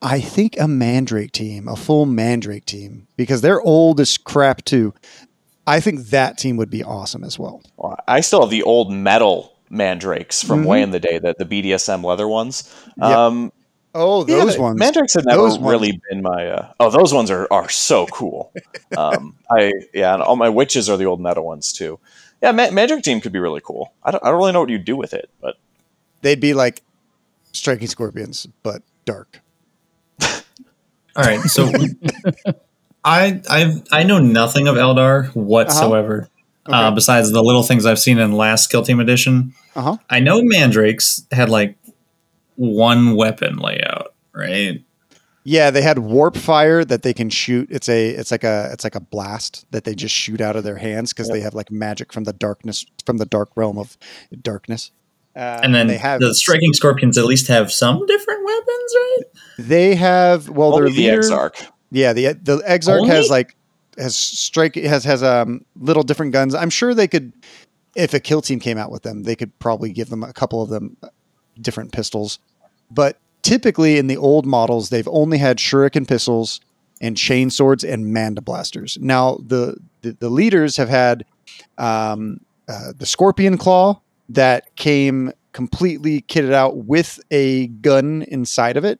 I 0.00 0.20
think 0.20 0.58
a 0.58 0.66
Mandrake 0.66 1.30
team, 1.30 1.68
a 1.68 1.76
full 1.76 2.06
Mandrake 2.06 2.66
team, 2.66 3.06
because 3.16 3.40
they're 3.40 3.60
old 3.60 4.00
as 4.00 4.18
crap 4.18 4.64
too. 4.64 4.94
I 5.66 5.80
think 5.80 6.06
that 6.08 6.38
team 6.38 6.56
would 6.56 6.70
be 6.70 6.82
awesome 6.82 7.22
as 7.24 7.38
well. 7.38 7.62
Well, 7.76 7.96
I 8.08 8.20
still 8.20 8.40
have 8.40 8.50
the 8.50 8.62
old 8.64 8.90
metal 8.92 9.56
mandrakes 9.70 10.42
from 10.42 10.64
Mhm. 10.64 10.66
way 10.66 10.82
in 10.82 10.90
the 10.90 11.00
day, 11.00 11.18
the, 11.18 11.34
the 11.38 11.44
BDSM 11.46 12.04
leather 12.04 12.26
ones. 12.28 12.72
Yep. 12.98 13.06
Um, 13.10 13.52
Oh, 13.94 14.24
those 14.24 14.56
the- 14.56 14.62
ones. 14.62 14.78
Mandrakes 14.78 15.12
have 15.14 15.26
never 15.26 15.48
really 15.60 16.00
been 16.08 16.22
my. 16.22 16.48
Uh, 16.48 16.72
oh, 16.80 16.88
those 16.90 17.12
ones 17.12 17.30
are, 17.30 17.46
are 17.50 17.68
so 17.68 18.06
cool. 18.06 18.50
um, 18.96 19.36
I 19.50 19.70
yeah, 19.92 20.14
and 20.14 20.22
all 20.22 20.34
my 20.36 20.48
witches 20.48 20.88
are 20.88 20.96
the 20.96 21.04
old 21.04 21.20
metal 21.20 21.44
ones 21.44 21.74
too. 21.74 21.98
Yeah, 22.42 22.52
Ma- 22.52 22.70
Mandrake 22.70 23.02
team 23.02 23.20
could 23.20 23.32
be 23.32 23.38
really 23.38 23.60
cool. 23.62 23.92
I 24.02 24.10
don't, 24.10 24.24
I 24.24 24.28
don't 24.30 24.38
really 24.38 24.52
know 24.52 24.60
what 24.60 24.70
you'd 24.70 24.86
do 24.86 24.96
with 24.96 25.12
it, 25.12 25.28
but 25.42 25.56
They'd 26.22 26.40
be 26.40 26.54
like 26.54 26.82
striking 27.52 27.86
scorpions, 27.86 28.46
but 28.62 28.82
dark. 29.04 29.40
All 30.22 30.30
right, 31.18 31.40
so 31.42 31.70
I 33.04 33.40
I 33.48 33.82
I 33.90 34.02
know 34.04 34.18
nothing 34.18 34.68
of 34.68 34.76
Eldar 34.76 35.26
whatsoever. 35.34 36.28
Okay. 36.68 36.76
Uh, 36.76 36.90
besides 36.92 37.32
the 37.32 37.42
little 37.42 37.64
things 37.64 37.84
I've 37.84 37.98
seen 37.98 38.18
in 38.18 38.32
last 38.32 38.68
Kill 38.70 38.82
Team 38.84 39.00
Edition, 39.00 39.52
Uh-huh. 39.74 39.96
I 40.08 40.20
know 40.20 40.42
Mandrakes 40.42 41.26
had 41.32 41.48
like 41.48 41.76
one 42.54 43.16
weapon 43.16 43.56
layout, 43.56 44.14
right? 44.32 44.84
Yeah, 45.44 45.70
they 45.72 45.82
had 45.82 45.98
warp 45.98 46.36
fire 46.36 46.84
that 46.84 47.02
they 47.02 47.12
can 47.12 47.28
shoot. 47.28 47.66
It's 47.70 47.88
a 47.88 48.10
it's 48.10 48.30
like 48.30 48.44
a 48.44 48.70
it's 48.72 48.84
like 48.84 48.94
a 48.94 49.00
blast 49.00 49.66
that 49.72 49.82
they 49.82 49.96
just 49.96 50.14
shoot 50.14 50.40
out 50.40 50.54
of 50.54 50.62
their 50.62 50.76
hands 50.76 51.12
because 51.12 51.28
they 51.28 51.40
have 51.40 51.54
like 51.54 51.72
magic 51.72 52.12
from 52.12 52.24
the 52.24 52.32
darkness 52.32 52.86
from 53.04 53.16
the 53.16 53.26
dark 53.26 53.50
realm 53.56 53.76
of 53.76 53.98
darkness. 54.40 54.92
Uh, 55.34 55.58
And 55.64 55.74
then 55.74 55.88
they 55.88 55.96
have 55.96 56.20
the 56.20 56.32
Striking 56.34 56.72
Scorpions 56.74 57.18
at 57.18 57.24
least 57.24 57.48
have 57.48 57.72
some 57.72 58.06
different 58.06 58.44
weapons, 58.44 58.94
right? 58.94 59.20
they 59.58 59.94
have 59.96 60.48
well 60.48 60.70
their 60.76 60.84
only 60.84 60.92
the 60.94 61.02
leader, 61.08 61.18
Exarch. 61.18 61.66
Yeah, 61.92 62.12
the 62.14 62.32
the 62.32 62.62
Exarch 62.66 63.02
Only? 63.02 63.10
has 63.10 63.30
like 63.30 63.54
has 63.98 64.16
strike 64.16 64.74
has 64.76 65.04
has 65.04 65.22
um 65.22 65.64
little 65.76 66.02
different 66.02 66.32
guns. 66.32 66.54
I'm 66.54 66.70
sure 66.70 66.94
they 66.94 67.06
could 67.06 67.32
if 67.94 68.14
a 68.14 68.20
kill 68.20 68.40
team 68.40 68.58
came 68.58 68.78
out 68.78 68.90
with 68.90 69.02
them, 69.02 69.24
they 69.24 69.36
could 69.36 69.56
probably 69.58 69.92
give 69.92 70.08
them 70.08 70.22
a 70.22 70.32
couple 70.32 70.62
of 70.62 70.70
them 70.70 70.96
uh, 71.02 71.08
different 71.60 71.92
pistols. 71.92 72.38
But 72.90 73.18
typically 73.42 73.98
in 73.98 74.06
the 74.06 74.16
old 74.16 74.46
models, 74.46 74.88
they've 74.88 75.08
only 75.08 75.36
had 75.36 75.58
shuriken 75.58 76.08
pistols 76.08 76.60
and 77.02 77.16
chain 77.16 77.50
swords 77.50 77.84
and 77.84 78.06
mandiblasters. 78.06 78.98
Now 78.98 79.38
the 79.46 79.76
the, 80.00 80.12
the 80.12 80.30
leaders 80.30 80.78
have 80.78 80.88
had 80.88 81.26
um, 81.76 82.40
uh, 82.68 82.92
the 82.96 83.06
scorpion 83.06 83.58
claw 83.58 84.00
that 84.30 84.74
came 84.76 85.32
completely 85.52 86.22
kitted 86.22 86.54
out 86.54 86.78
with 86.78 87.20
a 87.30 87.66
gun 87.66 88.22
inside 88.28 88.78
of 88.78 88.84
it 88.86 88.98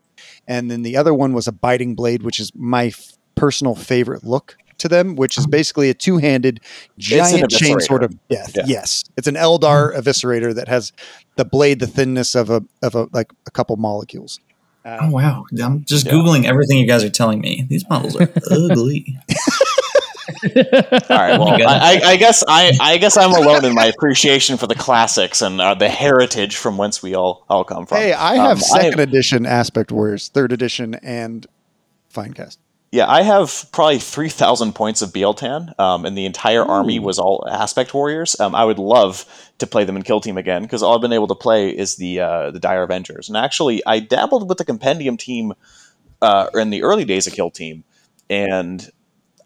and 0.48 0.70
then 0.70 0.82
the 0.82 0.96
other 0.96 1.14
one 1.14 1.32
was 1.32 1.46
a 1.46 1.52
biting 1.52 1.94
blade, 1.94 2.22
which 2.22 2.38
is 2.40 2.52
my 2.54 2.86
f- 2.86 3.12
personal 3.34 3.74
favorite 3.74 4.24
look 4.24 4.56
to 4.78 4.88
them, 4.88 5.14
which 5.16 5.38
is 5.38 5.46
basically 5.46 5.88
a 5.90 5.94
two-handed 5.94 6.60
giant 6.98 7.50
chain 7.50 7.76
eviscerator. 7.76 7.82
sword 7.82 8.02
of 8.02 8.28
death. 8.28 8.52
Yeah. 8.56 8.64
Yes, 8.66 9.04
it's 9.16 9.28
an 9.28 9.36
Eldar 9.36 9.94
eviscerator 9.96 10.54
that 10.54 10.68
has 10.68 10.92
the 11.36 11.44
blade 11.44 11.78
the 11.80 11.86
thinness 11.86 12.34
of 12.34 12.50
a 12.50 12.62
of 12.82 12.94
a 12.94 13.08
like 13.12 13.32
a 13.46 13.50
couple 13.50 13.76
molecules. 13.76 14.40
Uh, 14.84 14.98
Oh 15.02 15.10
wow! 15.10 15.44
I'm 15.62 15.84
just 15.84 16.06
Yeah. 16.06 16.12
googling 16.12 16.44
everything 16.44 16.78
you 16.78 16.86
guys 16.88 17.04
are 17.04 17.10
telling 17.10 17.40
me. 17.40 17.64
These 17.68 17.88
models 17.88 18.16
are 18.16 18.28
ugly. 18.50 19.16
All 20.28 21.16
right. 21.16 21.38
Well, 21.38 21.48
I, 21.48 22.00
I- 22.04 22.10
I 22.12 22.16
guess 22.16 22.44
I, 22.46 22.72
I 22.80 22.98
guess 22.98 23.16
I'm 23.16 23.32
alone 23.32 23.64
in 23.64 23.74
my 23.74 23.86
appreciation 23.86 24.56
for 24.56 24.66
the 24.66 24.74
classics 24.74 25.42
and 25.42 25.60
uh, 25.60 25.74
the 25.74 25.88
heritage 25.88 26.56
from 26.56 26.76
whence 26.76 27.02
we 27.02 27.14
all 27.14 27.44
all 27.48 27.64
come 27.64 27.86
from. 27.86 27.98
hey, 27.98 28.12
I 28.12 28.34
have 28.36 28.52
Um, 28.52 28.58
second 28.58 29.00
edition 29.00 29.46
Aspect 29.46 29.90
Warriors, 29.92 30.28
third 30.28 30.52
edition, 30.52 30.94
and 30.96 31.46
Finecast. 32.12 32.58
Yeah, 32.90 33.08
I 33.10 33.22
have 33.22 33.64
probably 33.72 33.98
three 33.98 34.28
thousand 34.28 34.74
points 34.74 35.00
of 35.00 35.14
Biel-Tan, 35.14 35.72
um, 35.78 36.04
and 36.04 36.16
the 36.18 36.26
entire 36.26 36.62
army 36.62 36.98
was 36.98 37.18
all 37.18 37.46
aspect 37.50 37.94
warriors. 37.94 38.38
Um, 38.38 38.54
I 38.54 38.66
would 38.66 38.78
love 38.78 39.24
to 39.58 39.66
play 39.66 39.84
them 39.84 39.96
in 39.96 40.02
Kill 40.02 40.20
Team 40.20 40.36
again 40.36 40.60
because 40.62 40.82
all 40.82 40.94
I've 40.94 41.00
been 41.00 41.14
able 41.14 41.28
to 41.28 41.34
play 41.34 41.70
is 41.70 41.96
the 41.96 42.20
uh, 42.20 42.50
the 42.50 42.60
Dire 42.60 42.82
Avengers. 42.82 43.28
And 43.28 43.36
actually, 43.38 43.82
I 43.86 43.98
dabbled 44.00 44.46
with 44.46 44.58
the 44.58 44.66
Compendium 44.66 45.16
team 45.16 45.54
uh, 46.20 46.48
in 46.54 46.68
the 46.68 46.82
early 46.82 47.06
days 47.06 47.26
of 47.26 47.32
Kill 47.32 47.50
Team, 47.50 47.82
and 48.28 48.86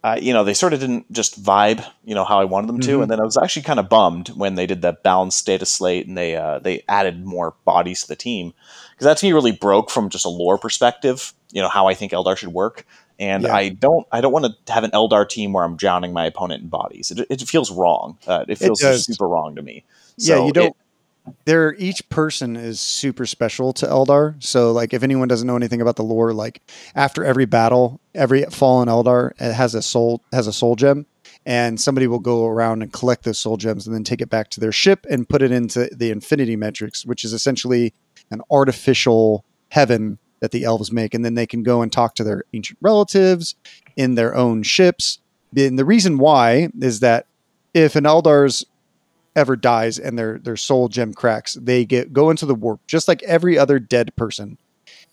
uh, 0.07 0.17
you 0.21 0.33
know 0.33 0.45
they 0.45 0.55
sort 0.55 0.73
of 0.73 0.81
didn't 0.81 1.11
just 1.13 1.43
vibe, 1.43 1.85
you 2.05 2.15
know 2.15 2.25
how 2.25 2.39
I 2.39 2.45
wanted 2.45 2.69
them 2.69 2.81
to. 2.81 2.99
Mhm. 2.99 3.03
And 3.03 3.11
then 3.11 3.21
I 3.21 3.25
was 3.25 3.37
actually 3.37 3.63
kind 3.63 3.81
of 3.81 3.89
bummed 3.89 4.29
when 4.29 4.55
they 4.55 4.67
did 4.67 4.81
the 4.83 4.93
balanced 4.93 5.45
data 5.47 5.67
slate 5.67 6.07
and 6.07 6.17
they 6.17 6.37
uh, 6.37 6.59
they 6.61 6.83
added 6.89 7.25
more 7.25 7.55
bodies 7.65 8.03
to 8.03 8.09
the 8.09 8.17
team 8.17 8.53
because 8.93 9.05
that 9.07 9.17
to 9.19 9.27
me 9.27 9.33
really 9.33 9.53
broke 9.53 9.91
from 9.91 10.09
just 10.09 10.25
a 10.25 10.29
lore 10.29 10.59
perspective. 10.59 11.33
You 11.53 11.63
know 11.63 11.69
how 11.69 11.89
I 11.89 11.95
think 11.95 12.13
Eldar 12.13 12.37
should 12.37 12.53
work 12.53 12.87
and 13.19 13.43
Yeah. 13.45 13.55
I 13.55 13.71
don't 13.71 14.07
I 14.13 14.21
don't 14.21 14.33
want 14.33 14.47
to 14.67 14.73
have 14.73 14.85
an 14.85 14.93
Eldar 14.93 15.29
team 15.29 15.53
where 15.53 15.65
I'm 15.65 15.77
drowning 15.77 16.13
my 16.13 16.27
opponent 16.27 16.63
in 16.63 16.69
bodies. 16.69 17.11
It, 17.11 17.27
it 17.31 17.41
feels 17.49 17.71
wrong. 17.73 18.19
Uh, 18.27 18.45
it 18.49 18.59
feels 18.59 18.81
does. 18.81 19.05
super 19.07 19.27
wrong 19.29 19.57
to 19.57 19.63
me. 19.63 19.85
yeah, 20.19 20.37
So 20.37 20.47
you 20.47 20.53
don't. 20.53 20.67
it- 20.69 20.77
they're 21.45 21.74
each 21.74 22.09
person 22.09 22.57
is 22.57 22.81
super 22.81 23.27
special 23.27 23.72
to 23.74 23.87
Eldar. 23.87 24.43
So 24.43 24.72
like 24.72 24.95
if 24.95 25.03
anyone 25.03 25.29
doesn't 25.29 25.47
know 25.47 25.57
anything 25.57 25.81
about 25.81 25.97
the 25.97 26.03
lore, 26.03 26.33
like 26.33 26.61
after 26.95 27.24
every 27.24 27.47
battle, 27.47 28.01
every 28.14 28.45
fallen 28.45 28.89
Eldar 28.89 29.37
has 29.39 29.74
a 29.74 29.83
soul 29.83 30.22
has 30.33 30.47
a 30.47 30.53
soul 30.53 30.77
gem. 30.77 31.07
And 31.45 31.81
somebody 31.81 32.09
will 32.09 32.18
go 32.18 32.47
around 32.47 32.83
and 32.83 32.93
collect 32.93 33.22
those 33.22 33.39
soul 33.39 33.57
gems 33.57 33.87
and 33.87 33.95
then 33.95 34.03
take 34.03 34.20
it 34.20 34.29
back 34.29 34.51
to 34.51 34.61
their 34.61 34.72
ship 34.72 35.07
and 35.09 35.29
put 35.29 35.43
it 35.43 35.53
into 35.53 35.89
the 35.95 36.11
infinity 36.11 36.57
matrix, 36.57 37.07
which 37.07 37.24
is 37.24 37.33
essentially 37.33 37.95
an 38.33 38.41
artificial 38.51 39.45
heaven 39.68 40.18
that 40.41 40.51
the 40.51 40.64
elves 40.64 40.91
make. 40.91 41.14
And 41.14 41.24
then 41.24 41.35
they 41.35 41.47
can 41.47 41.62
go 41.62 41.83
and 41.83 41.93
talk 41.93 42.16
to 42.16 42.24
their 42.24 42.43
ancient 42.53 42.81
relatives 42.83 43.55
in 43.97 44.16
their 44.16 44.35
own 44.35 44.64
ships. 44.64 45.20
And 45.57 45.79
the 45.79 45.85
reason 45.85 46.18
why 46.18 46.68
is 46.81 46.99
that 47.01 47.27
if 47.74 47.95
an 47.95 48.05
Eldar's 48.05 48.66
ever 49.37 49.55
dies 49.55 49.99
and 49.99 50.18
their 50.18 50.39
their 50.39 50.57
soul 50.57 50.89
gem 50.89 51.14
cracks, 51.14 51.55
they 51.55 51.84
get 51.84 52.12
go 52.12 52.30
into 52.30 52.47
the 52.47 52.55
warp 52.55 52.80
just 52.87 53.07
like 53.07 53.22
every 53.22 53.57
other 53.57 53.78
dead 53.78 54.16
person. 54.16 54.59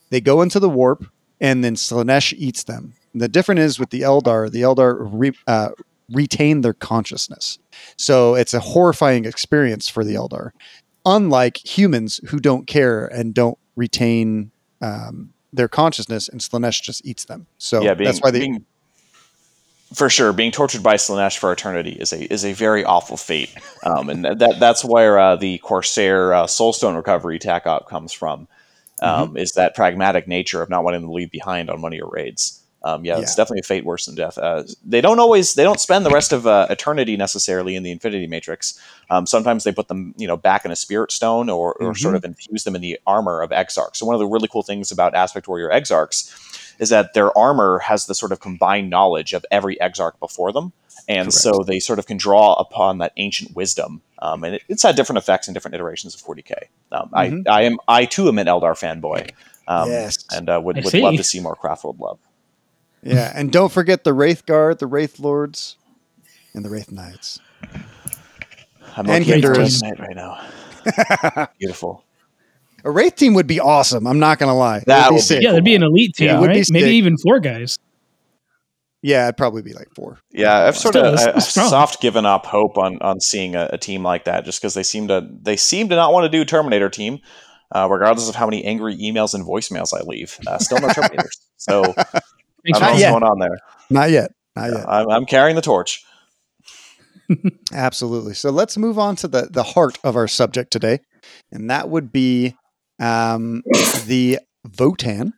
They 0.10 0.22
go 0.22 0.42
into 0.42 0.60
the 0.60 0.70
warp 0.70 1.06
and 1.40 1.64
then 1.64 1.76
Slaanesh 1.76 2.34
eats 2.38 2.64
them. 2.64 2.94
And 3.12 3.22
the 3.22 3.28
difference 3.28 3.60
is 3.60 3.80
with 3.80 3.90
the 3.92 4.02
Eldar, 4.02 4.50
the 4.50 4.62
Eldar 4.62 4.98
re, 5.12 5.34
uh, 5.46 5.70
retain 6.10 6.62
their 6.62 6.74
consciousness. 6.74 7.60
So 7.98 8.36
it's 8.36 8.54
a 8.54 8.60
horrifying 8.60 9.26
experience 9.26 9.90
for 9.90 10.04
the 10.04 10.16
Eldar. 10.16 10.52
Unlike 11.06 11.58
humans 11.58 12.22
who 12.28 12.40
don't 12.40 12.66
care 12.66 13.06
and 13.06 13.34
don't 13.34 13.58
retain 13.76 14.52
um, 14.82 15.34
their 15.52 15.68
consciousness, 15.68 16.30
and 16.30 16.40
Slaanesh 16.40 16.82
just 16.82 17.06
eats 17.06 17.26
them. 17.26 17.46
So 17.58 17.82
yeah, 17.82 17.94
being, 17.94 18.06
that's 18.06 18.22
why 18.22 18.32
they. 18.32 18.40
being, 18.40 18.66
for 19.94 20.10
sure 20.10 20.34
being 20.34 20.52
tortured 20.52 20.84
by 20.84 20.96
Slaanesh 20.96 21.38
for 21.38 21.52
eternity 21.52 21.92
is 21.92 22.12
a 22.14 22.32
is 22.34 22.44
a 22.46 22.54
very 22.54 22.84
awful 22.84 23.18
fate, 23.18 23.54
um, 23.84 24.10
and 24.10 24.26
that 24.26 24.58
that's 24.60 24.84
where 24.84 25.20
uh, 25.20 25.36
the 25.36 25.58
Corsair 25.60 26.34
uh, 26.34 26.46
Soulstone 26.46 26.96
recovery 26.96 27.40
tac 27.40 27.66
op 27.68 27.88
comes 27.90 28.12
from. 28.14 28.48
Um, 29.02 29.30
Mm-hmm. 29.30 29.38
Is 29.38 29.52
that 29.54 29.76
pragmatic 29.76 30.28
nature 30.28 30.62
of 30.62 30.70
not 30.70 30.84
wanting 30.84 31.02
to 31.02 31.12
leave 31.12 31.32
behind 31.32 31.70
on 31.70 31.82
one 31.82 31.92
of 31.92 31.98
your 31.98 32.10
raids? 32.10 32.62
Um, 32.86 33.06
yeah, 33.06 33.18
it's 33.20 33.34
definitely 33.36 33.62
a 33.62 33.64
fate 33.64 33.86
worse 33.86 34.06
than 34.08 34.16
death. 34.16 34.38
Uh, 34.38 34.64
they 34.86 35.00
don't 35.00 35.20
always 35.20 35.54
they 35.54 35.64
don't 35.64 35.80
spend 35.80 36.06
the 36.06 36.10
rest 36.10 36.34
of 36.34 36.46
uh, 36.46 36.68
eternity 36.70 37.16
necessarily 37.16 37.76
in 37.78 37.84
the 37.84 37.92
Infinity 37.92 38.28
Matrix. 38.28 38.78
Um, 39.10 39.26
sometimes 39.26 39.64
they 39.64 39.72
put 39.72 39.88
them 39.88 40.14
you 40.18 40.28
know 40.28 40.36
back 40.36 40.66
in 40.66 40.72
a 40.72 40.76
Spirit 40.76 41.12
Stone 41.12 41.50
or, 41.50 41.74
or 41.76 41.94
Mhm. 41.94 41.98
sort 41.98 42.16
of 42.16 42.26
infuse 42.26 42.66
them 42.66 42.76
in 42.76 42.82
the 42.82 43.00
armor 43.08 43.42
of 43.42 43.52
Exarchs. 43.52 43.98
So 43.98 44.06
one 44.06 44.16
of 44.16 44.20
the 44.20 44.28
really 44.28 44.50
cool 44.50 44.64
things 44.64 44.92
about 44.92 45.16
Aspect 45.16 45.48
Warrior 45.48 45.70
Exarchs 45.70 46.30
is 46.80 46.90
that 46.90 47.14
their 47.14 47.36
armor 47.38 47.80
has 47.80 48.06
the 48.06 48.16
sort 48.16 48.32
of 48.32 48.40
combined 48.40 48.90
knowledge 48.90 49.34
of 49.34 49.46
every 49.52 49.78
Exarch 49.80 50.20
before 50.20 50.52
them. 50.52 50.74
And 51.08 51.26
Correct. 51.26 51.34
so 51.34 51.64
they 51.66 51.80
sort 51.80 52.00
of 52.00 52.06
can 52.08 52.16
draw 52.18 52.54
upon 52.54 53.00
that 53.00 53.12
ancient 53.18 53.56
wisdom, 53.56 54.02
um, 54.20 54.44
and 54.46 54.56
it, 54.56 54.62
it's 54.70 54.84
had 54.84 54.96
different 54.96 55.18
effects 55.18 55.48
in 55.50 55.54
different 55.54 55.76
iterations 55.76 56.16
of 56.16 56.22
40k. 56.22 56.54
Um, 56.94 57.10
Mhm. 57.14 57.48
I, 57.48 57.52
I 57.52 57.62
am, 57.64 57.78
I 57.90 58.06
too 58.06 58.28
am 58.30 58.38
an 58.38 58.48
Eldar 58.48 58.72
fanboy, 58.74 59.32
um, 59.68 59.90
Yes. 59.90 60.18
and 60.32 60.50
uh, 60.50 60.62
would, 60.64 60.78
I 60.78 60.82
would 60.82 60.92
see. 60.92 61.02
love 61.02 61.16
to 61.18 61.24
see 61.24 61.42
more 61.42 61.56
Craftworld 61.58 62.00
love. 62.00 62.20
Yeah, 63.02 63.34
and 63.36 63.52
don't 63.52 63.72
forget 63.72 64.06
the 64.06 64.14
Wraith 64.14 64.46
Guard, 64.46 64.80
the 64.80 64.88
Wraith 64.88 65.20
Lords, 65.20 65.76
and 66.54 66.64
the 66.64 66.70
Wraith 66.70 66.90
Knights. 66.90 67.40
I'm 68.96 69.10
And 69.10 69.26
looking 69.28 69.44
at 69.44 70.00
right 70.00 70.16
now. 70.16 71.48
Beautiful. 71.60 72.04
A 72.86 72.92
Wraith 72.92 73.16
team 73.16 73.34
would 73.36 73.48
be 73.48 73.60
awesome. 73.60 74.06
I'm 74.08 74.20
not 74.20 74.40
gonna 74.40 74.56
lie. 74.58 74.84
That 74.88 75.12
would 75.12 75.18
be- 75.18 75.22
sick. 75.22 75.42
Yeah, 75.42 75.52
there'd 75.54 75.64
be 75.64 75.76
an 75.76 75.84
elite 75.84 76.16
team, 76.16 76.28
Yeah, 76.28 76.38
it 76.38 76.42
would 76.42 76.52
be 76.52 76.58
right? 76.60 76.68
Maybe 76.72 76.96
even 76.98 77.18
four 77.18 77.40
guys. 77.40 77.78
Yeah, 79.02 79.26
it'd 79.26 79.38
probably 79.38 79.62
be 79.62 79.74
like 79.74 79.90
four. 79.96 80.20
Yeah, 80.32 80.60
I've 80.66 80.78
sort 80.78 80.94
Still, 80.94 81.06
of 81.14 81.18
that's- 81.18 81.58
I- 81.58 81.68
soft 81.70 82.02
given 82.02 82.26
up 82.26 82.46
hope 82.46 82.78
on 82.78 82.98
on 83.02 83.20
seeing 83.20 83.56
a, 83.56 83.70
a 83.74 83.78
team 83.78 84.04
like 84.04 84.26
that, 84.26 84.46
just 84.46 84.62
because 84.62 84.74
they 84.74 84.84
seem 84.84 85.08
to 85.10 85.28
they 85.42 85.56
seem 85.58 85.90
to 85.90 85.96
not 85.96 86.14
want 86.14 86.24
to 86.26 86.30
do 86.30 86.44
Terminator 86.46 86.90
team, 86.90 87.20
uh, 87.76 87.88
regardless 87.90 88.30
of 88.30 88.36
how 88.36 88.46
many 88.46 88.64
angry 88.66 88.96
emails 88.98 89.34
and 89.34 89.46
voicemails 89.46 89.90
I 89.98 90.02
leave. 90.04 90.38
Uh, 90.48 90.58
still 90.58 90.80
no 90.80 90.88
Terminators, 90.90 91.38
so 91.58 91.84
I 91.84 91.94
Thanks 91.94 92.12
don't 92.72 92.82
know 92.82 92.88
what's 92.90 93.00
yet. 93.02 93.12
going 93.12 93.24
on 93.24 93.40
there. 93.40 93.58
Not 93.90 94.10
yet. 94.10 94.32
Not 94.56 94.72
yet. 94.72 94.88
I'm, 94.90 95.10
I'm 95.10 95.26
carrying 95.26 95.56
the 95.56 95.62
torch. 95.62 96.04
Absolutely. 97.74 98.34
So 98.34 98.50
let's 98.52 98.78
move 98.78 99.00
on 99.00 99.16
to 99.18 99.28
the 99.28 99.48
the 99.52 99.64
heart 99.64 99.98
of 100.04 100.16
our 100.16 100.28
subject 100.28 100.72
today, 100.72 101.00
and 101.52 101.70
that 101.70 101.90
would 101.90 102.12
be 102.12 102.56
um, 103.00 103.64
the 104.06 104.40
Votann 104.68 105.34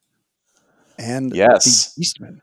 and 0.97 1.35
Yes. 1.35 1.93
the 1.93 2.01
Eastman. 2.01 2.41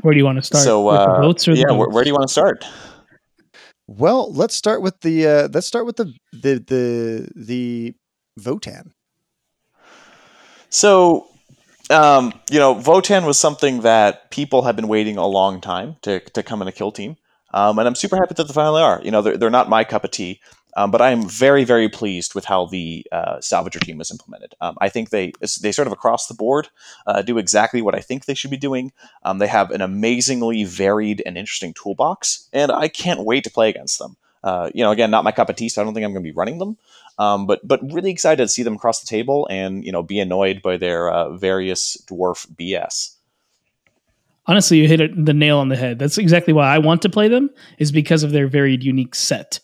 Where 0.00 0.12
do 0.12 0.18
you 0.18 0.24
want 0.24 0.38
to 0.38 0.42
start? 0.42 0.64
So 0.64 0.84
With 0.86 1.00
the 1.00 1.10
uh, 1.10 1.20
votes 1.20 1.48
or 1.48 1.54
the 1.54 1.60
yeah, 1.60 1.72
where, 1.72 1.88
where 1.88 2.02
do 2.02 2.10
you 2.10 2.14
want 2.14 2.26
to 2.26 2.32
start? 2.32 2.64
Well, 3.86 4.32
let's 4.32 4.54
start 4.54 4.82
with 4.82 5.00
the 5.00 5.26
uh, 5.26 5.48
let's 5.52 5.66
start 5.66 5.86
with 5.86 5.96
the 5.96 6.12
the 6.32 6.58
the 6.66 7.28
the 7.36 7.94
Votann. 8.40 8.92
So, 10.70 11.26
um, 11.90 12.32
you 12.50 12.58
know, 12.58 12.74
Votann 12.74 13.26
was 13.26 13.38
something 13.38 13.82
that 13.82 14.30
people 14.30 14.62
have 14.62 14.74
been 14.74 14.88
waiting 14.88 15.18
a 15.18 15.26
long 15.26 15.60
time 15.60 15.96
to, 16.02 16.20
to 16.20 16.42
come 16.42 16.62
in 16.62 16.68
a 16.68 16.72
kill 16.72 16.90
team. 16.90 17.16
Um, 17.52 17.78
and 17.78 17.86
I'm 17.86 17.94
super 17.94 18.16
happy 18.16 18.32
that 18.34 18.48
they 18.48 18.54
finally 18.54 18.80
are. 18.80 19.00
You 19.04 19.10
know, 19.10 19.20
they're, 19.20 19.36
they're 19.36 19.50
not 19.50 19.68
my 19.68 19.84
cup 19.84 20.04
of 20.04 20.10
tea, 20.10 20.40
um, 20.74 20.90
but 20.90 21.02
I 21.02 21.10
am 21.10 21.28
very, 21.28 21.64
very 21.64 21.88
pleased 21.88 22.34
with 22.34 22.44
how 22.44 22.66
the 22.66 23.06
uh, 23.12 23.36
Salvager 23.36 23.80
team 23.80 23.98
was 23.98 24.10
implemented. 24.10 24.54
Um, 24.60 24.76
I 24.80 24.88
think 24.88 25.10
they 25.10 25.32
they 25.60 25.72
sort 25.72 25.86
of 25.86 25.92
across 25.92 26.26
the 26.26 26.34
board 26.34 26.68
uh, 27.06 27.22
do 27.22 27.38
exactly 27.38 27.82
what 27.82 27.94
I 27.94 28.00
think 28.00 28.24
they 28.24 28.34
should 28.34 28.50
be 28.50 28.56
doing. 28.56 28.92
Um, 29.22 29.38
they 29.38 29.48
have 29.48 29.70
an 29.70 29.80
amazingly 29.80 30.64
varied 30.64 31.22
and 31.26 31.36
interesting 31.36 31.74
toolbox, 31.74 32.48
and 32.52 32.72
I 32.72 32.88
can't 32.88 33.24
wait 33.24 33.44
to 33.44 33.50
play 33.50 33.68
against 33.68 33.98
them. 33.98 34.16
Uh, 34.42 34.70
you 34.74 34.82
know, 34.82 34.90
again, 34.90 35.10
not 35.10 35.24
my 35.24 35.32
cup 35.32 35.48
of 35.48 35.56
tea, 35.56 35.68
so 35.68 35.80
I 35.80 35.84
don't 35.84 35.94
think 35.94 36.04
I'm 36.04 36.12
going 36.12 36.24
to 36.24 36.30
be 36.30 36.34
running 36.34 36.58
them. 36.58 36.76
Um, 37.18 37.46
but 37.46 37.66
but 37.66 37.80
really 37.92 38.10
excited 38.10 38.42
to 38.42 38.48
see 38.48 38.62
them 38.62 38.74
across 38.74 39.00
the 39.00 39.06
table 39.06 39.46
and 39.50 39.84
you 39.84 39.92
know 39.92 40.02
be 40.02 40.18
annoyed 40.18 40.62
by 40.62 40.78
their 40.78 41.10
uh, 41.10 41.36
various 41.36 41.96
dwarf 42.06 42.46
BS. 42.54 43.16
Honestly, 44.46 44.78
you 44.78 44.88
hit 44.88 45.00
it, 45.00 45.24
the 45.24 45.34
nail 45.34 45.58
on 45.58 45.68
the 45.68 45.76
head. 45.76 46.00
That's 46.00 46.18
exactly 46.18 46.52
why 46.52 46.74
I 46.74 46.78
want 46.78 47.02
to 47.02 47.08
play 47.08 47.28
them, 47.28 47.50
is 47.78 47.92
because 47.92 48.24
of 48.24 48.32
their 48.32 48.48
varied, 48.48 48.82
unique 48.82 49.14
set. 49.14 49.60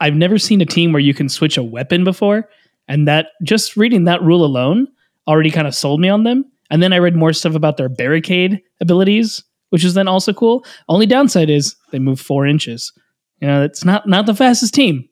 I've 0.00 0.14
never 0.14 0.38
seen 0.38 0.60
a 0.60 0.66
team 0.66 0.92
where 0.92 1.00
you 1.00 1.14
can 1.14 1.28
switch 1.28 1.56
a 1.56 1.62
weapon 1.62 2.04
before, 2.04 2.48
and 2.86 3.06
that 3.08 3.28
just 3.42 3.76
reading 3.76 4.04
that 4.04 4.22
rule 4.22 4.44
alone 4.44 4.88
already 5.26 5.50
kind 5.50 5.66
of 5.66 5.74
sold 5.74 6.00
me 6.00 6.08
on 6.08 6.24
them. 6.24 6.44
And 6.70 6.82
then 6.82 6.92
I 6.92 6.98
read 6.98 7.16
more 7.16 7.32
stuff 7.32 7.54
about 7.54 7.76
their 7.76 7.88
barricade 7.88 8.60
abilities, 8.80 9.42
which 9.70 9.84
is 9.84 9.94
then 9.94 10.08
also 10.08 10.32
cool. 10.32 10.64
Only 10.88 11.06
downside 11.06 11.50
is 11.50 11.76
they 11.92 11.98
move 11.98 12.20
four 12.20 12.46
inches. 12.46 12.92
You 13.40 13.48
know, 13.48 13.62
it's 13.62 13.84
not 13.84 14.08
not 14.08 14.26
the 14.26 14.34
fastest 14.34 14.74
team. 14.74 15.08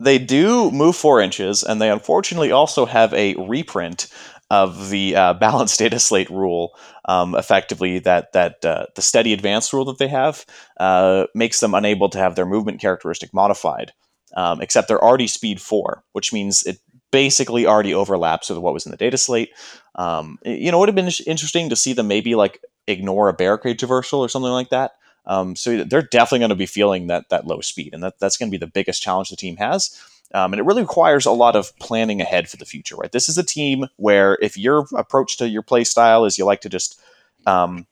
They 0.00 0.18
do 0.18 0.70
move 0.70 0.94
four 0.94 1.20
inches, 1.20 1.64
and 1.64 1.80
they 1.80 1.90
unfortunately 1.90 2.52
also 2.52 2.86
have 2.86 3.12
a 3.14 3.34
reprint 3.34 4.08
of 4.50 4.90
the 4.90 5.16
uh, 5.16 5.34
balanced 5.40 5.78
data 5.78 5.98
slate 5.98 6.30
rule. 6.30 6.74
Um, 7.04 7.34
effectively, 7.34 7.98
that 8.00 8.32
that 8.32 8.64
uh, 8.64 8.86
the 8.94 9.02
steady 9.02 9.32
advance 9.32 9.72
rule 9.72 9.84
that 9.86 9.98
they 9.98 10.08
have 10.08 10.44
uh, 10.78 11.26
makes 11.34 11.60
them 11.60 11.74
unable 11.74 12.08
to 12.10 12.18
have 12.18 12.34
their 12.34 12.46
movement 12.46 12.80
characteristic 12.80 13.32
modified. 13.32 13.92
Um, 14.36 14.60
except 14.60 14.88
they're 14.88 15.02
already 15.02 15.26
speed 15.26 15.60
four, 15.60 16.04
which 16.12 16.34
means 16.34 16.62
it 16.64 16.78
basically 17.10 17.66
already 17.66 17.94
overlaps 17.94 18.50
with 18.50 18.58
what 18.58 18.74
was 18.74 18.84
in 18.84 18.90
the 18.90 18.98
data 18.98 19.16
slate. 19.16 19.50
Um, 19.94 20.38
you 20.44 20.70
know, 20.70 20.76
it 20.76 20.80
would 20.80 20.88
have 20.88 20.94
been 20.94 21.10
interesting 21.26 21.70
to 21.70 21.76
see 21.76 21.94
them 21.94 22.08
maybe 22.08 22.34
like 22.34 22.62
ignore 22.86 23.28
a 23.28 23.32
barricade 23.34 23.78
traversal 23.78 24.18
or 24.18 24.28
something 24.28 24.52
like 24.52 24.68
that. 24.70 24.92
Um, 25.26 25.56
so 25.56 25.84
they're 25.84 26.02
definitely 26.02 26.40
going 26.40 26.48
to 26.50 26.56
be 26.56 26.66
feeling 26.66 27.06
that 27.08 27.28
that 27.28 27.46
low 27.46 27.60
speed, 27.60 27.92
and 27.92 28.02
that, 28.02 28.18
that's 28.18 28.36
going 28.36 28.50
to 28.50 28.58
be 28.58 28.64
the 28.64 28.70
biggest 28.70 29.02
challenge 29.02 29.28
the 29.28 29.36
team 29.36 29.56
has. 29.56 29.98
Um, 30.34 30.52
and 30.52 30.60
it 30.60 30.64
really 30.64 30.82
requires 30.82 31.24
a 31.24 31.32
lot 31.32 31.56
of 31.56 31.76
planning 31.78 32.20
ahead 32.20 32.48
for 32.48 32.58
the 32.58 32.66
future, 32.66 32.96
right? 32.96 33.12
This 33.12 33.28
is 33.28 33.38
a 33.38 33.44
team 33.44 33.86
where 33.96 34.36
if 34.42 34.58
your 34.58 34.86
approach 34.96 35.38
to 35.38 35.48
your 35.48 35.62
play 35.62 35.84
style 35.84 36.24
is 36.24 36.36
you 36.36 36.44
like 36.44 36.60
to 36.62 36.68
just 36.68 37.00
um, 37.46 37.86